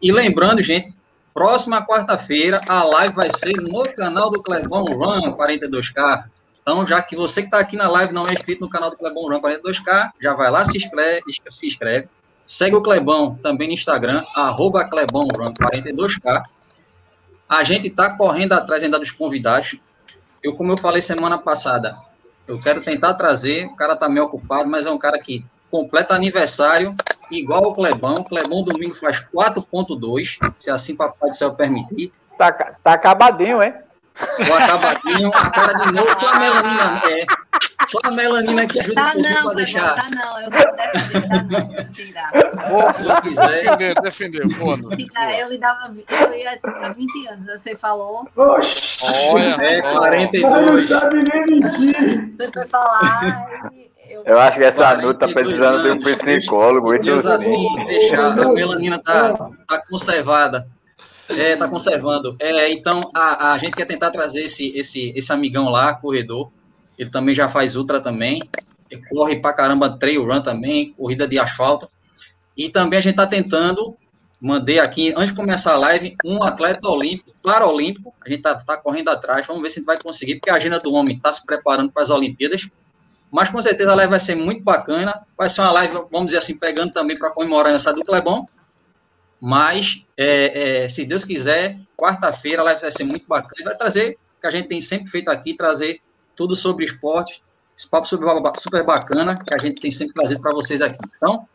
E 0.00 0.10
lembrando, 0.10 0.62
gente, 0.62 0.96
próxima 1.34 1.84
quarta-feira 1.84 2.62
a 2.66 2.82
live 2.82 3.14
vai 3.14 3.28
ser 3.28 3.52
no 3.52 3.84
canal 3.94 4.30
do 4.30 4.42
Clebão 4.42 4.84
Run 4.84 5.36
42K. 5.36 6.32
Então, 6.64 6.86
já 6.86 7.02
que 7.02 7.14
você 7.14 7.42
que 7.42 7.48
está 7.48 7.58
aqui 7.58 7.76
na 7.76 7.86
live 7.86 8.14
não 8.14 8.26
é 8.26 8.32
inscrito 8.32 8.62
no 8.62 8.70
canal 8.70 8.88
do 8.88 8.96
Clebão 8.96 9.24
Run 9.24 9.38
42K, 9.38 10.12
já 10.18 10.32
vai 10.32 10.50
lá, 10.50 10.64
se 10.64 10.78
inscreve, 10.78 11.22
se 11.50 11.66
inscreve. 11.66 12.08
Segue 12.46 12.74
o 12.74 12.80
Clebão 12.80 13.34
também 13.42 13.68
no 13.68 13.74
Instagram, 13.74 14.24
arroba 14.34 14.88
Clebão 14.88 15.28
Run 15.28 15.52
42K. 15.52 16.42
A 17.46 17.62
gente 17.62 17.88
está 17.88 18.16
correndo 18.16 18.54
atrás 18.54 18.82
ainda 18.82 18.98
dos 18.98 19.10
convidados. 19.10 19.76
Eu, 20.42 20.56
como 20.56 20.72
eu 20.72 20.78
falei 20.78 21.02
semana 21.02 21.36
passada, 21.36 21.98
eu 22.48 22.58
quero 22.58 22.80
tentar 22.80 23.12
trazer, 23.12 23.66
o 23.66 23.76
cara 23.76 23.94
tá 23.94 24.08
meio 24.08 24.24
ocupado, 24.24 24.66
mas 24.66 24.86
é 24.86 24.90
um 24.90 24.98
cara 24.98 25.18
que 25.18 25.44
completa 25.70 26.14
aniversário, 26.14 26.96
igual 27.30 27.60
o 27.62 27.74
Clebão. 27.74 28.14
O 28.14 28.24
Clebão 28.24 28.64
domingo 28.64 28.94
faz 28.94 29.20
4.2, 29.20 30.38
se 30.56 30.70
assim 30.70 30.96
Papai 30.96 31.28
do 31.28 31.36
Céu 31.36 31.54
permitir. 31.54 32.10
Tá, 32.38 32.50
tá 32.52 32.94
acabadinho, 32.94 33.62
hein? 33.62 33.74
O 34.48 34.54
acabadinho, 34.54 35.30
a 35.34 35.50
cara 35.50 35.72
de 35.72 35.92
novo, 35.92 36.16
só 36.16 36.32
a 36.32 36.38
melanina, 36.38 37.02
é, 37.10 37.24
só 37.88 37.98
a 38.04 38.10
melanina 38.12 38.66
que 38.66 38.78
ajuda 38.78 38.94
Tá 38.94 39.08
um 39.08 39.12
pouquinho 39.14 39.34
não, 39.34 39.44
para 39.44 39.54
deixar. 39.54 39.94
tá 39.96 40.08
não. 40.10 40.40
Eu 40.40 40.50
vou 40.50 40.76
defender, 40.76 42.12
tá 42.14 42.30
não. 43.02 43.12
Se 43.12 43.20
quiser. 43.22 43.76
defendeu, 43.76 43.94
defendeu. 44.02 44.46
Boa, 44.58 44.78
eu 45.38 45.48
lhe 45.48 45.58
dava, 45.58 45.92
eu 46.08 46.34
ia 46.34 46.58
há 46.62 46.88
20 46.92 47.26
anos, 47.28 47.46
você 47.46 47.74
falou, 47.76 48.28
Oxi, 48.36 48.98
Olha, 49.32 49.56
É, 49.60 49.80
ó. 49.84 49.98
42. 49.98 50.52
mas 50.54 50.66
não 50.70 50.86
sabe 50.86 51.24
nem 51.32 51.46
mentir. 51.46 52.36
você 52.36 52.50
foi 52.52 52.66
falar 52.66 53.70
e 53.72 53.90
eu... 54.10 54.22
Eu 54.26 54.38
acho 54.40 54.58
que 54.58 54.64
essa 54.64 54.76
42 54.96 55.02
Nuta 55.06 55.26
tá 55.26 55.32
precisando 55.34 55.82
de 55.82 55.88
um 55.88 55.92
anos, 55.92 56.18
psicólogo. 56.18 56.98
Deus 56.98 57.26
assim, 57.26 57.84
deixar, 57.86 58.38
a 58.38 58.48
melanina 58.52 58.98
tá, 59.02 59.32
tá 59.66 59.82
conservada. 59.90 60.68
É, 61.28 61.56
tá 61.56 61.68
conservando. 61.68 62.36
É, 62.38 62.70
então, 62.70 63.10
a, 63.14 63.52
a 63.52 63.58
gente 63.58 63.74
quer 63.74 63.86
tentar 63.86 64.10
trazer 64.10 64.44
esse, 64.44 64.76
esse, 64.76 65.12
esse 65.16 65.32
amigão 65.32 65.68
lá, 65.68 65.94
corredor. 65.94 66.50
Ele 66.98 67.10
também 67.10 67.34
já 67.34 67.48
faz 67.48 67.76
ultra 67.76 68.00
também. 68.00 68.40
Corre 69.10 69.36
pra 69.36 69.52
caramba 69.52 69.98
trail 69.98 70.24
run 70.24 70.40
também, 70.40 70.92
corrida 70.92 71.26
de 71.26 71.38
asfalto. 71.38 71.88
E 72.56 72.68
também 72.68 72.98
a 72.98 73.02
gente 73.02 73.16
tá 73.16 73.26
tentando, 73.26 73.96
mandei 74.40 74.78
aqui, 74.78 75.12
antes 75.16 75.30
de 75.30 75.34
começar 75.34 75.72
a 75.72 75.76
live, 75.76 76.16
um 76.24 76.42
atleta 76.42 76.88
olímpico, 76.88 77.34
paralímpico. 77.42 78.14
A 78.24 78.28
gente 78.28 78.42
tá, 78.42 78.54
tá 78.54 78.76
correndo 78.76 79.08
atrás, 79.08 79.46
vamos 79.46 79.62
ver 79.62 79.70
se 79.70 79.78
a 79.78 79.80
gente 79.80 79.86
vai 79.86 79.98
conseguir, 80.00 80.36
porque 80.36 80.50
a 80.50 80.54
agenda 80.54 80.78
do 80.78 80.92
homem 80.92 81.18
tá 81.18 81.32
se 81.32 81.44
preparando 81.44 81.90
para 81.90 82.02
as 82.02 82.10
Olimpíadas. 82.10 82.68
Mas 83.32 83.48
com 83.48 83.60
certeza 83.60 83.90
a 83.90 83.94
live 83.96 84.10
vai 84.10 84.20
ser 84.20 84.36
muito 84.36 84.62
bacana. 84.62 85.26
Vai 85.36 85.48
ser 85.48 85.62
uma 85.62 85.72
live, 85.72 85.94
vamos 86.12 86.26
dizer 86.26 86.38
assim, 86.38 86.56
pegando 86.56 86.92
também 86.92 87.18
para 87.18 87.32
comemorar 87.32 87.74
essa 87.74 87.92
do 87.92 88.04
Clebão. 88.04 88.48
Mas, 89.46 90.02
é, 90.16 90.84
é, 90.84 90.88
se 90.88 91.04
Deus 91.04 91.22
quiser, 91.22 91.78
quarta-feira 91.98 92.64
vai 92.64 92.90
ser 92.90 93.04
muito 93.04 93.28
bacana. 93.28 93.72
Vai 93.72 93.76
trazer, 93.76 94.16
o 94.38 94.40
que 94.40 94.46
a 94.46 94.50
gente 94.50 94.68
tem 94.68 94.80
sempre 94.80 95.06
feito 95.06 95.28
aqui, 95.28 95.52
trazer 95.52 96.00
tudo 96.34 96.56
sobre 96.56 96.86
esporte. 96.86 97.44
Esse 97.76 97.86
papo 97.86 98.06
super, 98.06 98.26
super 98.56 98.82
bacana 98.82 99.36
que 99.36 99.52
a 99.52 99.58
gente 99.58 99.82
tem 99.82 99.90
sempre 99.90 100.14
trazido 100.14 100.40
para 100.40 100.54
vocês 100.54 100.80
aqui. 100.80 100.96
Então, 101.18 101.46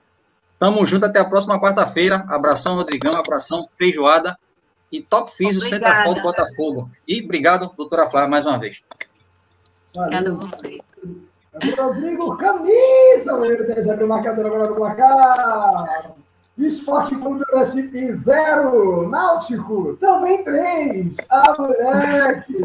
tamo 0.60 0.86
junto 0.86 1.08
até 1.08 1.20
a 1.20 1.26
próxima 1.26 1.60
quarta-feira. 1.60 2.24
Abração, 2.28 2.76
Rodrigão, 2.76 3.16
abração, 3.16 3.68
feijoada. 3.76 4.38
E 4.92 5.02
top 5.02 5.32
Físio. 5.36 5.60
Centrafol 5.60 6.14
do 6.14 6.22
Botafogo. 6.22 6.92
E 7.08 7.24
obrigado, 7.24 7.74
doutora 7.76 8.08
Flávia, 8.08 8.30
mais 8.30 8.46
uma 8.46 8.60
vez. 8.60 8.84
Obrigada 9.96 10.30
a 10.30 10.36
você. 10.36 10.80
Rodrigo 11.76 12.38
Camisa, 12.38 13.32
número 13.32 13.66
10, 13.66 13.88
abriu 13.88 14.06
o 14.06 14.10
marcador 14.10 14.46
agora 14.46 14.70
no 14.70 14.76
placar. 14.76 15.86
Esporte 16.66 17.16
Clube 17.16 17.40
do 17.40 17.58
Recife, 17.58 18.14
zero. 18.14 19.10
Náutico, 19.10 19.98
também 20.00 20.44
três. 20.44 21.18
Ah, 21.30 21.56
moleque. 21.58 22.62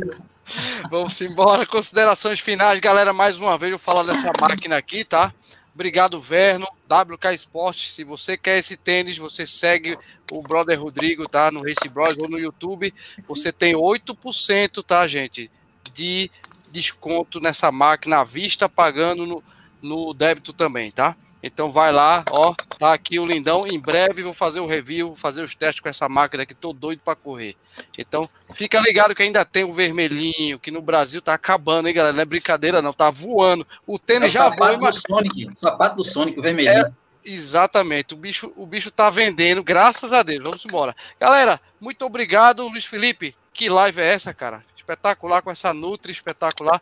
Vamos 0.90 1.20
embora. 1.20 1.66
Considerações 1.66 2.40
finais, 2.40 2.80
galera. 2.80 3.12
Mais 3.12 3.38
uma 3.38 3.56
vez 3.56 3.72
eu 3.72 3.78
vou 3.78 3.84
falar 3.84 4.02
dessa 4.02 4.30
máquina 4.40 4.76
aqui, 4.76 5.04
tá? 5.04 5.32
Obrigado, 5.74 6.20
Verno. 6.20 6.66
WK 6.88 7.32
Esporte. 7.32 7.92
Se 7.92 8.04
você 8.04 8.36
quer 8.36 8.58
esse 8.58 8.76
tênis, 8.76 9.18
você 9.18 9.46
segue 9.46 9.98
o 10.30 10.42
brother 10.42 10.80
Rodrigo, 10.80 11.28
tá? 11.28 11.50
No 11.50 11.62
Race 11.62 11.88
Bros 11.88 12.16
ou 12.20 12.28
no 12.28 12.38
YouTube. 12.38 12.94
Você 13.24 13.52
tem 13.52 13.74
8%, 13.74 14.84
tá, 14.84 15.06
gente? 15.06 15.50
De 15.92 16.30
desconto 16.70 17.40
nessa 17.40 17.72
máquina 17.72 18.20
à 18.20 18.24
vista, 18.24 18.68
pagando 18.68 19.26
no, 19.26 19.42
no 19.82 20.14
débito 20.14 20.52
também, 20.52 20.90
tá? 20.90 21.16
Então 21.46 21.70
vai 21.70 21.92
lá, 21.92 22.24
ó, 22.30 22.54
tá 22.78 22.94
aqui 22.94 23.18
o 23.18 23.26
lindão. 23.26 23.66
Em 23.66 23.78
breve 23.78 24.22
vou 24.22 24.32
fazer 24.32 24.60
o 24.60 24.66
review, 24.66 25.08
vou 25.08 25.16
fazer 25.16 25.42
os 25.42 25.54
testes 25.54 25.80
com 25.80 25.90
essa 25.90 26.08
máquina 26.08 26.42
aqui, 26.42 26.54
tô 26.54 26.72
doido 26.72 27.02
para 27.04 27.14
correr. 27.14 27.54
Então, 27.98 28.26
fica 28.54 28.80
ligado 28.80 29.14
que 29.14 29.22
ainda 29.22 29.44
tem 29.44 29.62
o 29.62 29.72
vermelhinho, 29.72 30.58
que 30.58 30.70
no 30.70 30.80
Brasil 30.80 31.20
tá 31.20 31.34
acabando, 31.34 31.86
hein, 31.86 31.94
galera? 31.94 32.14
Não 32.14 32.22
é 32.22 32.24
brincadeira, 32.24 32.80
não, 32.80 32.94
tá 32.94 33.10
voando. 33.10 33.66
O 33.86 33.96
É 33.96 33.98
tênis 33.98 34.32
já 34.32 34.48
voa, 34.48 34.52
sapato 34.52 34.78
do 34.78 34.82
mas 34.82 35.02
Sonic, 35.06 35.46
o 35.46 35.54
sapato 35.54 35.96
do 35.96 36.04
Sonic, 36.04 36.38
o 36.38 36.42
vermelhinho. 36.42 36.84
Exatamente. 37.22 38.14
O 38.14 38.16
bicho, 38.16 38.50
o 38.56 38.66
bicho 38.66 38.90
tá 38.90 39.10
vendendo, 39.10 39.62
graças 39.62 40.14
a 40.14 40.22
Deus. 40.22 40.42
Vamos 40.42 40.64
embora. 40.64 40.96
Galera, 41.20 41.60
muito 41.78 42.06
obrigado, 42.06 42.66
Luiz 42.68 42.86
Felipe. 42.86 43.36
Que 43.52 43.68
live 43.68 44.00
é 44.00 44.12
essa, 44.12 44.32
cara? 44.32 44.64
Espetacular 44.74 45.42
com 45.42 45.50
essa 45.50 45.72
Nutri 45.72 46.10
espetacular. 46.10 46.80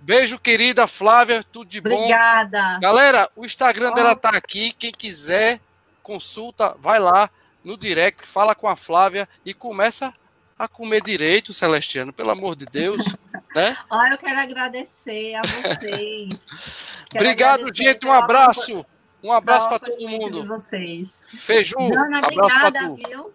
Beijo, 0.00 0.38
querida 0.38 0.86
Flávia, 0.86 1.42
tudo 1.42 1.68
de 1.68 1.80
bom. 1.80 1.94
Obrigada. 1.94 2.78
Galera, 2.80 3.30
o 3.36 3.44
Instagram 3.44 3.92
dela 3.92 4.16
tá 4.16 4.30
aqui. 4.30 4.72
Quem 4.72 4.90
quiser, 4.90 5.60
consulta, 6.02 6.76
vai 6.80 6.98
lá 6.98 7.30
no 7.64 7.76
direct, 7.76 8.26
fala 8.26 8.54
com 8.54 8.68
a 8.68 8.76
Flávia 8.76 9.28
e 9.44 9.52
começa 9.52 10.12
a 10.58 10.66
comer 10.66 11.02
direito, 11.02 11.52
Celestiano, 11.52 12.12
pelo 12.12 12.30
amor 12.30 12.56
de 12.56 12.66
Deus. 12.66 13.14
né? 13.54 13.76
Olha, 13.90 14.14
eu 14.14 14.18
quero 14.18 14.40
agradecer 14.40 15.34
a 15.34 15.42
vocês. 15.42 16.48
Quero 17.08 17.24
Obrigado, 17.24 17.74
gente. 17.74 18.06
Um 18.06 18.12
abraço. 18.12 18.84
Um 19.22 19.32
abraço 19.32 19.68
para 19.68 19.78
todo 19.78 20.08
mundo. 20.08 20.46
Vocês. 20.46 21.22
Feiju, 21.24 21.74
Jana, 21.80 22.18
obrigada, 22.18 22.94
viu? 22.94 23.32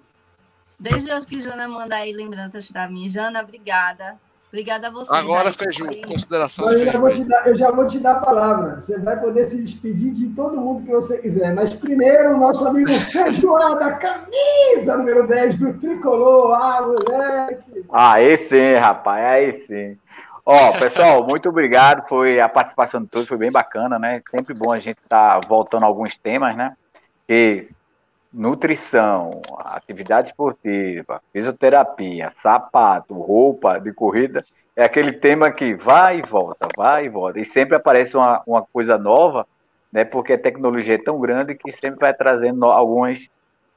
Desde 0.79 1.11
hoje 1.11 1.25
que 1.25 1.41
Jana 1.41 1.67
manda 1.67 1.95
aí 1.95 2.11
lembranças 2.13 2.69
para 2.69 2.87
mim. 2.87 3.09
Jana, 3.09 3.41
obrigada. 3.41 4.19
Obrigada 4.53 4.87
a 4.87 4.91
você. 4.91 5.11
Agora, 5.11 5.51
Feiju, 5.51 5.83
consideração. 6.05 6.69
Eu 6.69 6.85
já, 6.85 6.99
vou 6.99 7.09
te 7.09 7.23
dar, 7.23 7.47
eu 7.47 7.55
já 7.55 7.71
vou 7.71 7.87
te 7.87 7.97
dar 7.97 8.11
a 8.11 8.19
palavra. 8.19 8.79
Você 8.79 8.99
vai 8.99 9.19
poder 9.19 9.47
se 9.47 9.59
despedir 9.59 10.11
de 10.11 10.27
todo 10.27 10.61
mundo 10.61 10.85
que 10.85 10.91
você 10.91 11.17
quiser. 11.17 11.55
Mas 11.55 11.73
primeiro, 11.73 12.35
o 12.35 12.37
nosso 12.37 12.63
amigo 12.67 12.91
Feijoada, 12.93 13.93
camisa 13.97 14.95
número 14.95 15.27
10 15.27 15.57
do 15.57 15.73
Tricolor. 15.79 16.53
Ah, 16.53 16.81
moleque! 16.83 17.83
Aí 17.91 18.37
sim, 18.37 18.75
rapaz, 18.75 19.25
aí 19.25 19.51
sim. 19.53 19.97
Ó, 20.45 20.71
pessoal, 20.73 21.25
muito 21.27 21.49
obrigado. 21.49 22.07
Foi 22.07 22.39
a 22.39 22.47
participação 22.47 23.01
de 23.01 23.07
todos, 23.07 23.27
foi 23.27 23.37
bem 23.37 23.51
bacana, 23.51 23.97
né? 23.97 24.21
Sempre 24.29 24.53
bom 24.53 24.71
a 24.71 24.77
gente 24.77 24.99
estar 25.03 25.41
tá 25.41 25.47
voltando 25.47 25.81
a 25.81 25.87
alguns 25.87 26.15
temas, 26.15 26.55
né? 26.55 26.75
Que 27.27 27.69
nutrição, 28.33 29.41
atividade 29.59 30.29
esportiva, 30.29 31.21
fisioterapia, 31.31 32.31
sapato, 32.31 33.13
roupa 33.13 33.79
de 33.79 33.93
corrida, 33.93 34.43
é 34.75 34.83
aquele 34.83 35.11
tema 35.11 35.51
que 35.51 35.75
vai 35.75 36.19
e 36.19 36.21
volta, 36.23 36.67
vai 36.75 37.05
e 37.05 37.09
volta. 37.09 37.39
E 37.39 37.45
sempre 37.45 37.77
aparece 37.77 38.17
uma, 38.17 38.41
uma 38.47 38.63
coisa 38.63 38.97
nova, 38.97 39.45
né? 39.91 40.03
Porque 40.03 40.33
a 40.33 40.39
tecnologia 40.39 40.95
é 40.95 40.97
tão 40.97 41.19
grande 41.19 41.53
que 41.53 41.71
sempre 41.71 41.99
vai 41.99 42.13
trazendo 42.13 42.65
algumas 42.65 43.29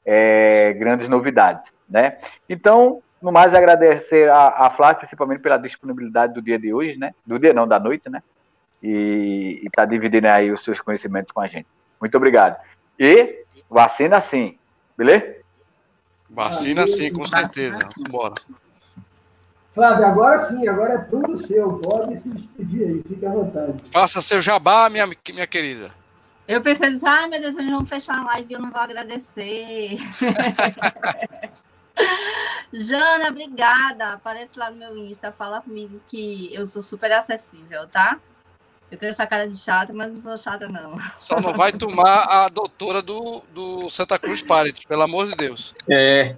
é, 0.05 0.73
grandes 0.73 1.09
novidades, 1.09 1.75
né? 1.89 2.17
Então, 2.49 3.03
no 3.21 3.31
mais, 3.31 3.55
agradecer 3.55 4.31
a, 4.31 4.67
a 4.67 4.71
Flá, 4.71 4.95
principalmente 4.95 5.43
pela 5.43 5.59
disponibilidade 5.59 6.33
do 6.33 6.41
dia 6.41 6.59
de 6.59 6.73
hoje, 6.73 6.99
né? 6.99 7.13
Do 7.27 7.39
dia 7.39 7.53
não, 7.53 7.69
da 7.69 7.79
noite, 7.79 8.09
né? 8.09 8.23
E 8.83 9.61
está 9.65 9.85
dividindo 9.85 10.29
aí 10.29 10.51
os 10.51 10.65
seus 10.65 10.81
conhecimentos 10.81 11.31
com 11.31 11.41
a 11.41 11.47
gente. 11.47 11.67
Muito 12.01 12.17
obrigado. 12.17 12.57
E 12.99 13.45
vacina 13.71 14.21
sim, 14.21 14.59
beleza? 14.97 15.37
Vacina 16.29 16.87
sim, 16.87 17.13
com 17.13 17.25
certeza. 17.25 17.89
Bora. 18.11 18.35
Flávio, 19.75 20.07
agora 20.07 20.39
sim, 20.39 20.67
agora 20.67 20.95
é 20.95 20.99
tudo 20.99 21.37
seu. 21.37 21.79
Pode 21.81 22.17
se 22.17 22.31
despedir 22.31 22.87
aí, 22.87 23.03
fique 23.07 23.27
à 23.27 23.31
vontade. 23.31 23.75
Faça 23.91 24.23
seu 24.23 24.41
jabá, 24.41 24.89
minha, 24.89 25.07
minha 25.07 25.47
querida. 25.47 25.93
Eu 26.49 26.63
pensei, 26.63 26.95
ai 27.05 27.29
meu 27.29 27.41
Deus, 27.41 27.57
eles 27.57 27.71
vão 27.71 27.85
fechar 27.85 28.19
a 28.19 28.25
live 28.25 28.47
e 28.49 28.53
eu 28.55 28.61
não 28.61 28.71
vou 28.71 28.81
agradecer. 28.81 29.91
Jana, 32.73 33.29
obrigada. 33.29 34.15
Aparece 34.15 34.59
lá 34.59 34.71
no 34.71 34.77
meu 34.77 34.97
Insta, 34.97 35.33
fala 35.33 35.61
comigo 35.61 36.01
que 36.09 36.53
eu 36.55 36.67
sou 36.67 36.83
super 36.83 37.13
acessível, 37.13 37.87
tá? 37.89 38.19
Eu 38.91 38.97
tenho 38.97 39.11
essa 39.11 39.27
cara 39.27 39.49
de 39.49 39.57
chata, 39.57 39.93
mas 39.93 40.13
não 40.13 40.21
sou 40.21 40.37
chata, 40.37 40.69
não. 40.69 40.91
Só 41.19 41.41
não 41.41 41.53
vai 41.53 41.73
tomar 41.73 42.23
a 42.23 42.49
doutora 42.49 43.03
do, 43.03 43.43
do 43.53 43.91
Santa 43.91 44.17
Cruz 44.19 44.43
Party, 44.43 44.87
pelo 44.87 45.03
amor 45.03 45.27
de 45.27 45.35
Deus. 45.35 45.75
É. 45.91 46.37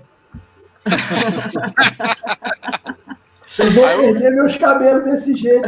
eu 3.59 3.73
vou 3.73 3.85
perder 3.85 4.31
meus 4.31 4.57
cabelos 4.57 5.05
desse 5.05 5.35
jeito. 5.35 5.67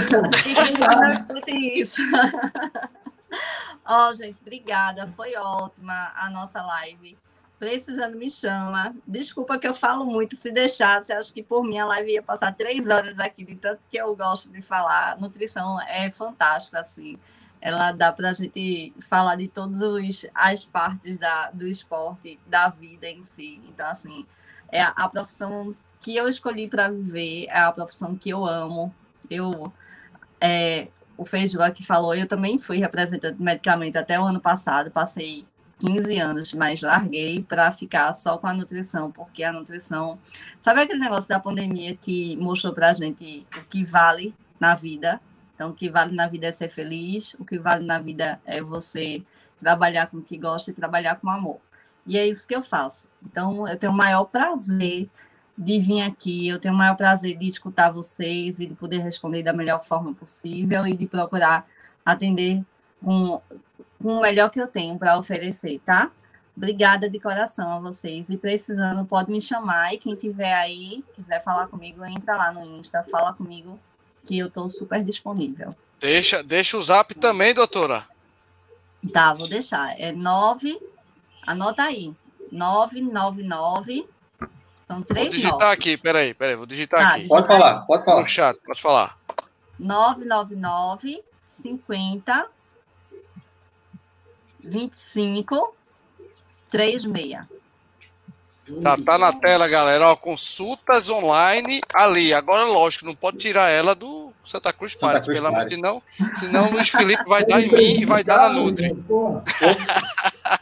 Não 1.29 1.43
tem 1.43 1.79
isso. 1.79 2.01
Ó, 3.85 4.11
oh, 4.11 4.17
gente, 4.17 4.39
obrigada. 4.41 5.07
Foi 5.17 5.35
ótima 5.35 6.13
a 6.17 6.31
nossa 6.31 6.63
live 6.63 7.19
precisando 7.61 8.17
me 8.17 8.31
chama. 8.31 8.97
Desculpa 9.07 9.59
que 9.59 9.69
eu 9.69 9.75
falo 9.75 10.07
muito, 10.07 10.35
se 10.35 10.51
deixasse, 10.51 11.13
acho 11.13 11.33
que 11.33 11.43
por 11.43 11.63
mim 11.63 11.79
a 11.79 11.85
live 11.85 12.13
ia 12.13 12.23
passar 12.23 12.57
três 12.57 12.89
horas 12.89 13.19
aqui, 13.19 13.45
de 13.45 13.55
tanto 13.55 13.83
que 13.91 13.99
eu 13.99 14.17
gosto 14.17 14.51
de 14.51 14.63
falar. 14.63 15.21
Nutrição 15.21 15.79
é 15.83 16.09
fantástica, 16.09 16.81
assim. 16.81 17.19
Ela 17.61 17.93
dá 17.93 18.11
para 18.11 18.31
a 18.31 18.33
gente 18.33 18.95
falar 19.01 19.37
de 19.37 19.47
todas 19.47 20.27
as 20.35 20.65
partes 20.65 21.19
da, 21.19 21.51
do 21.51 21.69
esporte, 21.69 22.41
da 22.47 22.69
vida 22.69 23.07
em 23.07 23.23
si. 23.23 23.61
Então, 23.69 23.87
assim, 23.87 24.25
é 24.73 24.81
a, 24.81 25.07
profissão 25.07 25.77
que 26.01 26.17
eu 26.17 26.27
escolhi 26.27 26.67
para 26.67 26.89
viver, 26.89 27.45
é 27.51 27.59
a 27.61 27.71
profissão 27.71 28.17
que 28.17 28.31
eu 28.31 28.47
amo. 28.47 28.95
Eu, 29.29 29.71
é, 30.41 30.89
o 31.19 31.27
Feijoa 31.27 31.71
que 31.71 31.85
falou, 31.85 32.15
eu 32.15 32.27
também 32.27 32.59
fui 32.59 32.79
representante 32.79 33.37
de 33.37 33.43
medicamento 33.43 33.97
até 33.97 34.19
o 34.19 34.25
ano 34.25 34.41
passado, 34.41 34.91
passei 34.91 35.47
15 35.81 36.19
anos, 36.19 36.53
mas 36.53 36.83
larguei 36.83 37.43
para 37.43 37.73
ficar 37.73 38.13
só 38.13 38.37
com 38.37 38.47
a 38.47 38.55
nutrição, 38.55 39.11
porque 39.11 39.43
a 39.43 39.53
nutrição. 39.53 40.19
Sabe 40.59 40.83
aquele 40.83 41.01
negócio 41.01 41.29
da 41.29 41.41
pandemia 41.41 41.97
que 41.97 42.37
mostrou 42.37 42.75
para 42.75 42.91
a 42.91 42.93
gente 42.93 43.47
o 43.57 43.65
que 43.65 43.83
vale 43.83 44.35
na 44.61 44.75
vida? 44.75 45.21
Então, 45.55 45.71
o 45.71 45.75
que 45.75 45.89
vale 45.91 46.15
na 46.15 46.29
vida 46.29 46.47
é 46.47 46.53
ser 46.53 46.69
feliz, 46.69 47.35
o 47.39 47.45
que 47.45 47.59
vale 47.59 47.85
na 47.85 47.99
vida 47.99 48.41
é 48.45 48.63
você 48.63 49.23
trabalhar 49.57 50.07
com 50.07 50.19
o 50.19 50.23
que 50.23 50.37
gosta 50.37 50.71
e 50.71 50.75
trabalhar 50.75 51.17
com 51.17 51.31
amor. 51.31 51.59
E 52.07 52.19
é 52.19 52.27
isso 52.27 52.47
que 52.47 52.55
eu 52.55 52.63
faço. 52.63 53.09
Então, 53.25 53.67
eu 53.67 53.77
tenho 53.77 53.93
o 53.93 53.97
maior 53.97 54.25
prazer 54.25 55.09
de 55.57 55.79
vir 55.79 56.03
aqui, 56.03 56.49
eu 56.49 56.59
tenho 56.59 56.75
o 56.75 56.77
maior 56.77 56.97
prazer 56.97 57.37
de 57.37 57.47
escutar 57.47 57.91
vocês 57.91 58.61
e 58.61 58.67
de 58.67 58.75
poder 58.75 58.99
responder 58.99 59.43
da 59.43 59.53
melhor 59.53 59.83
forma 59.83 60.15
possível 60.15 60.87
e 60.87 60.97
de 60.97 61.07
procurar 61.07 61.67
atender 62.05 62.63
com 63.03 63.41
com 64.03 64.15
o 64.15 64.21
melhor 64.21 64.51
que 64.51 64.61
eu 64.61 64.67
tenho 64.67 64.99
para 64.99 65.19
oferecer, 65.19 65.81
tá? 65.85 66.11
Obrigada 66.57 67.09
de 67.09 67.19
coração 67.19 67.73
a 67.73 67.81
vocês. 67.81 68.29
E 68.29 68.37
precisando, 68.37 69.05
pode 69.05 69.31
me 69.31 69.41
chamar. 69.41 69.95
E 69.95 69.99
quem 69.99 70.15
tiver 70.15 70.53
aí, 70.53 71.05
quiser 71.15 71.43
falar 71.43 71.69
comigo, 71.69 72.05
entra 72.05 72.37
lá 72.37 72.53
no 72.53 72.65
Insta, 72.79 73.05
fala 73.11 73.33
comigo, 73.33 73.79
que 74.25 74.39
eu 74.39 74.49
estou 74.49 74.69
super 74.69 75.03
disponível. 75.03 75.75
Deixa, 75.99 76.43
deixa 76.43 76.77
o 76.77 76.83
zap 76.83 77.15
também, 77.15 77.55
doutora. 77.55 78.05
Tá, 79.13 79.33
vou 79.33 79.49
deixar. 79.49 79.99
É 79.99 80.13
9, 80.13 80.79
anota 81.47 81.85
aí. 81.85 82.13
999. 82.51 84.07
São 84.87 85.03
três 85.03 85.27
Vou 85.27 85.35
digitar 85.37 85.61
noves. 85.61 85.73
aqui, 85.73 85.97
peraí, 85.97 86.35
peraí, 86.35 86.57
vou 86.57 86.67
digitar 86.67 87.01
ah, 87.01 87.15
aqui. 87.15 87.29
Pode 87.29 87.47
falar, 87.47 87.83
pode 87.83 88.05
falar. 88.05 88.27
Chat, 88.27 88.59
pode 88.67 88.81
falar. 88.83 89.17
999 89.79 91.23
50 91.47 92.49
25 94.65 95.75
36. 96.71 97.39
Tá, 98.83 98.97
tá 98.97 99.19
na 99.19 99.33
tela, 99.33 99.67
galera. 99.67 100.09
Ó, 100.09 100.17
consultas 100.17 101.09
online 101.09 101.81
ali. 101.93 102.33
Agora, 102.33 102.65
lógico, 102.65 103.05
não 103.05 103.15
pode 103.15 103.39
tirar 103.39 103.69
ela 103.69 103.95
do 103.95 104.33
Santa 104.45 104.73
Cruz 104.73 104.95
Party, 104.95 105.27
pelo 105.27 105.49
amor 105.49 105.65
de 105.65 105.81
Deus. 105.81 106.01
Senão 106.39 106.69
o 106.69 106.73
Luiz 106.73 106.89
Felipe 106.89 107.25
vai 107.27 107.45
dar 107.45 107.61
em 107.61 107.69
mim 107.69 108.01
e 108.01 108.05
vai 108.05 108.23
dar 108.23 108.39
na 108.39 108.49
Nutri. 108.51 108.97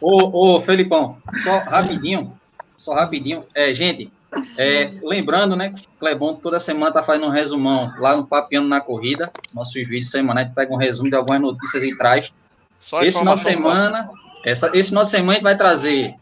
Ô, 0.00 0.56
ô, 0.56 0.60
Felipão, 0.60 1.18
só 1.34 1.58
rapidinho. 1.58 2.38
Só 2.76 2.94
rapidinho. 2.94 3.44
É, 3.54 3.74
gente, 3.74 4.10
é, 4.56 4.90
lembrando, 5.02 5.56
né? 5.56 5.74
Clebon 5.98 6.34
toda 6.34 6.60
semana 6.60 6.92
tá 6.92 7.02
fazendo 7.02 7.26
um 7.26 7.30
resumão 7.30 7.92
lá 7.98 8.16
no 8.16 8.26
Papiano 8.26 8.68
na 8.68 8.80
Corrida. 8.80 9.30
Nossos 9.52 9.74
vídeos 9.74 10.10
semanais, 10.10 10.46
a 10.46 10.48
gente 10.48 10.54
pega 10.54 10.72
um 10.72 10.78
resumo 10.78 11.10
de 11.10 11.16
algumas 11.16 11.40
notícias 11.40 11.82
e 11.82 11.96
traz. 11.96 12.32
Só 12.78 13.02
esse 13.02 13.18
final 13.18 13.34
de 13.34 13.40
semana, 13.40 14.08
essa, 14.44 14.70
esse 14.74 14.90
final 14.90 15.02
de 15.02 15.10
semana 15.10 15.32
a 15.32 15.34
gente 15.34 15.42
vai 15.42 15.56
trazer 15.56 16.14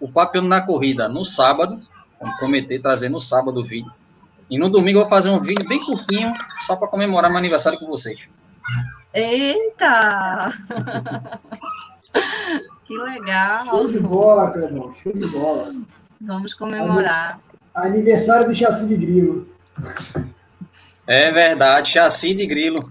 o 0.00 0.08
Papo 0.08 0.40
na 0.40 0.60
Corrida 0.60 1.08
no 1.08 1.24
sábado, 1.24 1.82
vamos 2.20 2.36
prometer 2.38 2.78
trazer 2.80 3.08
no 3.08 3.20
sábado 3.20 3.60
o 3.60 3.64
vídeo. 3.64 3.92
E 4.48 4.58
no 4.58 4.68
domingo 4.68 4.98
eu 4.98 5.02
vou 5.02 5.10
fazer 5.10 5.30
um 5.30 5.40
vídeo 5.40 5.66
bem 5.66 5.80
curtinho, 5.80 6.32
só 6.60 6.76
para 6.76 6.88
comemorar 6.88 7.30
meu 7.30 7.38
aniversário 7.38 7.78
com 7.78 7.86
vocês. 7.86 8.28
Eita! 9.12 10.52
que 12.86 12.96
legal! 12.96 13.66
Show 13.66 13.88
de 13.88 14.00
bola, 14.00 14.50
Clemão, 14.50 14.94
show 15.02 15.12
de 15.12 15.26
bola. 15.26 15.72
Vamos 16.20 16.54
comemorar. 16.54 17.40
Aniversário 17.74 18.46
do 18.46 18.54
chassi 18.54 18.86
de 18.86 18.96
grilo. 18.96 19.48
É 21.06 21.32
verdade, 21.32 21.88
chassi 21.88 22.34
de 22.34 22.46
grilo. 22.46 22.88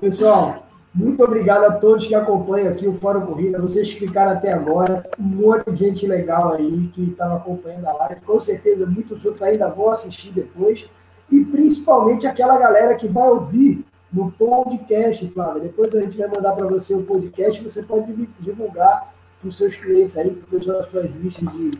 Pessoal, 0.00 0.65
muito 0.96 1.22
obrigado 1.22 1.64
a 1.64 1.72
todos 1.72 2.06
que 2.06 2.14
acompanham 2.14 2.72
aqui 2.72 2.88
o 2.88 2.94
Fórum 2.94 3.26
Corrida, 3.26 3.60
vocês 3.60 3.92
que 3.92 4.00
ficaram 4.00 4.32
até 4.32 4.50
agora, 4.50 5.04
um 5.20 5.24
monte 5.24 5.70
de 5.70 5.78
gente 5.78 6.06
legal 6.06 6.54
aí 6.54 6.90
que 6.94 7.10
estava 7.10 7.36
acompanhando 7.36 7.86
a 7.86 7.92
live, 7.92 8.22
com 8.22 8.40
certeza 8.40 8.86
muitos 8.86 9.22
outros 9.22 9.42
ainda 9.42 9.68
vão 9.68 9.90
assistir 9.90 10.32
depois, 10.32 10.88
e 11.30 11.44
principalmente 11.44 12.26
aquela 12.26 12.56
galera 12.56 12.94
que 12.94 13.06
vai 13.06 13.28
ouvir 13.28 13.84
no 14.10 14.30
podcast, 14.32 15.28
Flávia. 15.28 15.64
Depois 15.64 15.94
a 15.94 16.00
gente 16.00 16.16
vai 16.16 16.28
mandar 16.28 16.52
para 16.52 16.66
você 16.66 16.94
o 16.94 17.02
podcast 17.02 17.60
que 17.60 17.68
você 17.68 17.82
pode 17.82 18.10
divulgar 18.40 19.12
para 19.38 19.48
os 19.48 19.56
seus 19.58 19.76
clientes 19.76 20.16
aí, 20.16 20.30
para 20.30 20.58
das 20.58 20.88
suas 20.88 21.12
listas 21.12 21.46
de, 21.52 21.70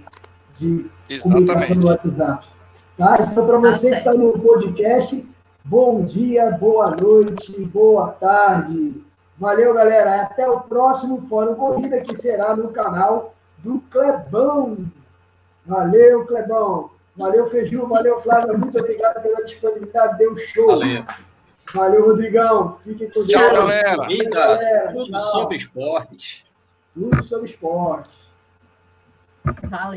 de 0.58 0.90
comunicação 1.22 1.76
no 1.76 1.86
WhatsApp. 1.86 2.46
Tá? 2.98 3.28
Então, 3.30 3.46
para 3.46 3.58
você 3.58 3.90
que 3.92 3.96
está 3.96 4.12
no 4.12 4.38
podcast, 4.38 5.26
bom 5.64 6.04
dia, 6.04 6.50
boa 6.50 6.94
noite, 7.00 7.58
boa 7.64 8.08
tarde. 8.08 9.05
Valeu, 9.38 9.74
galera. 9.74 10.22
Até 10.22 10.48
o 10.48 10.60
próximo 10.60 11.26
Fórum 11.28 11.54
Corrida, 11.54 12.00
que 12.00 12.14
será 12.14 12.56
no 12.56 12.70
canal 12.70 13.34
do 13.58 13.80
Clebão. 13.90 14.78
Valeu, 15.64 16.26
Clebão. 16.26 16.90
Valeu, 17.16 17.48
Feiju. 17.48 17.86
Valeu, 17.86 18.20
Flávio. 18.20 18.58
Muito 18.58 18.78
obrigado 18.78 19.22
pela 19.22 19.44
disponibilidade. 19.44 20.18
Deu 20.18 20.36
show. 20.36 20.66
Valeu. 20.66 21.04
Valeu, 21.74 22.06
Rodrigão. 22.06 22.78
Fiquem 22.84 23.08
com 23.08 23.14
Deus. 23.14 23.28
Tchau, 23.28 23.54
galera. 23.54 24.06
Vida, 24.06 24.30
galera. 24.30 24.92
Tudo 24.92 25.10
Tchau. 25.10 25.20
sobre 25.20 25.56
esportes. 25.56 26.44
Tudo 26.94 27.22
sobre 27.24 27.46
esportes. 27.46 28.26
Valeu. 29.64 29.94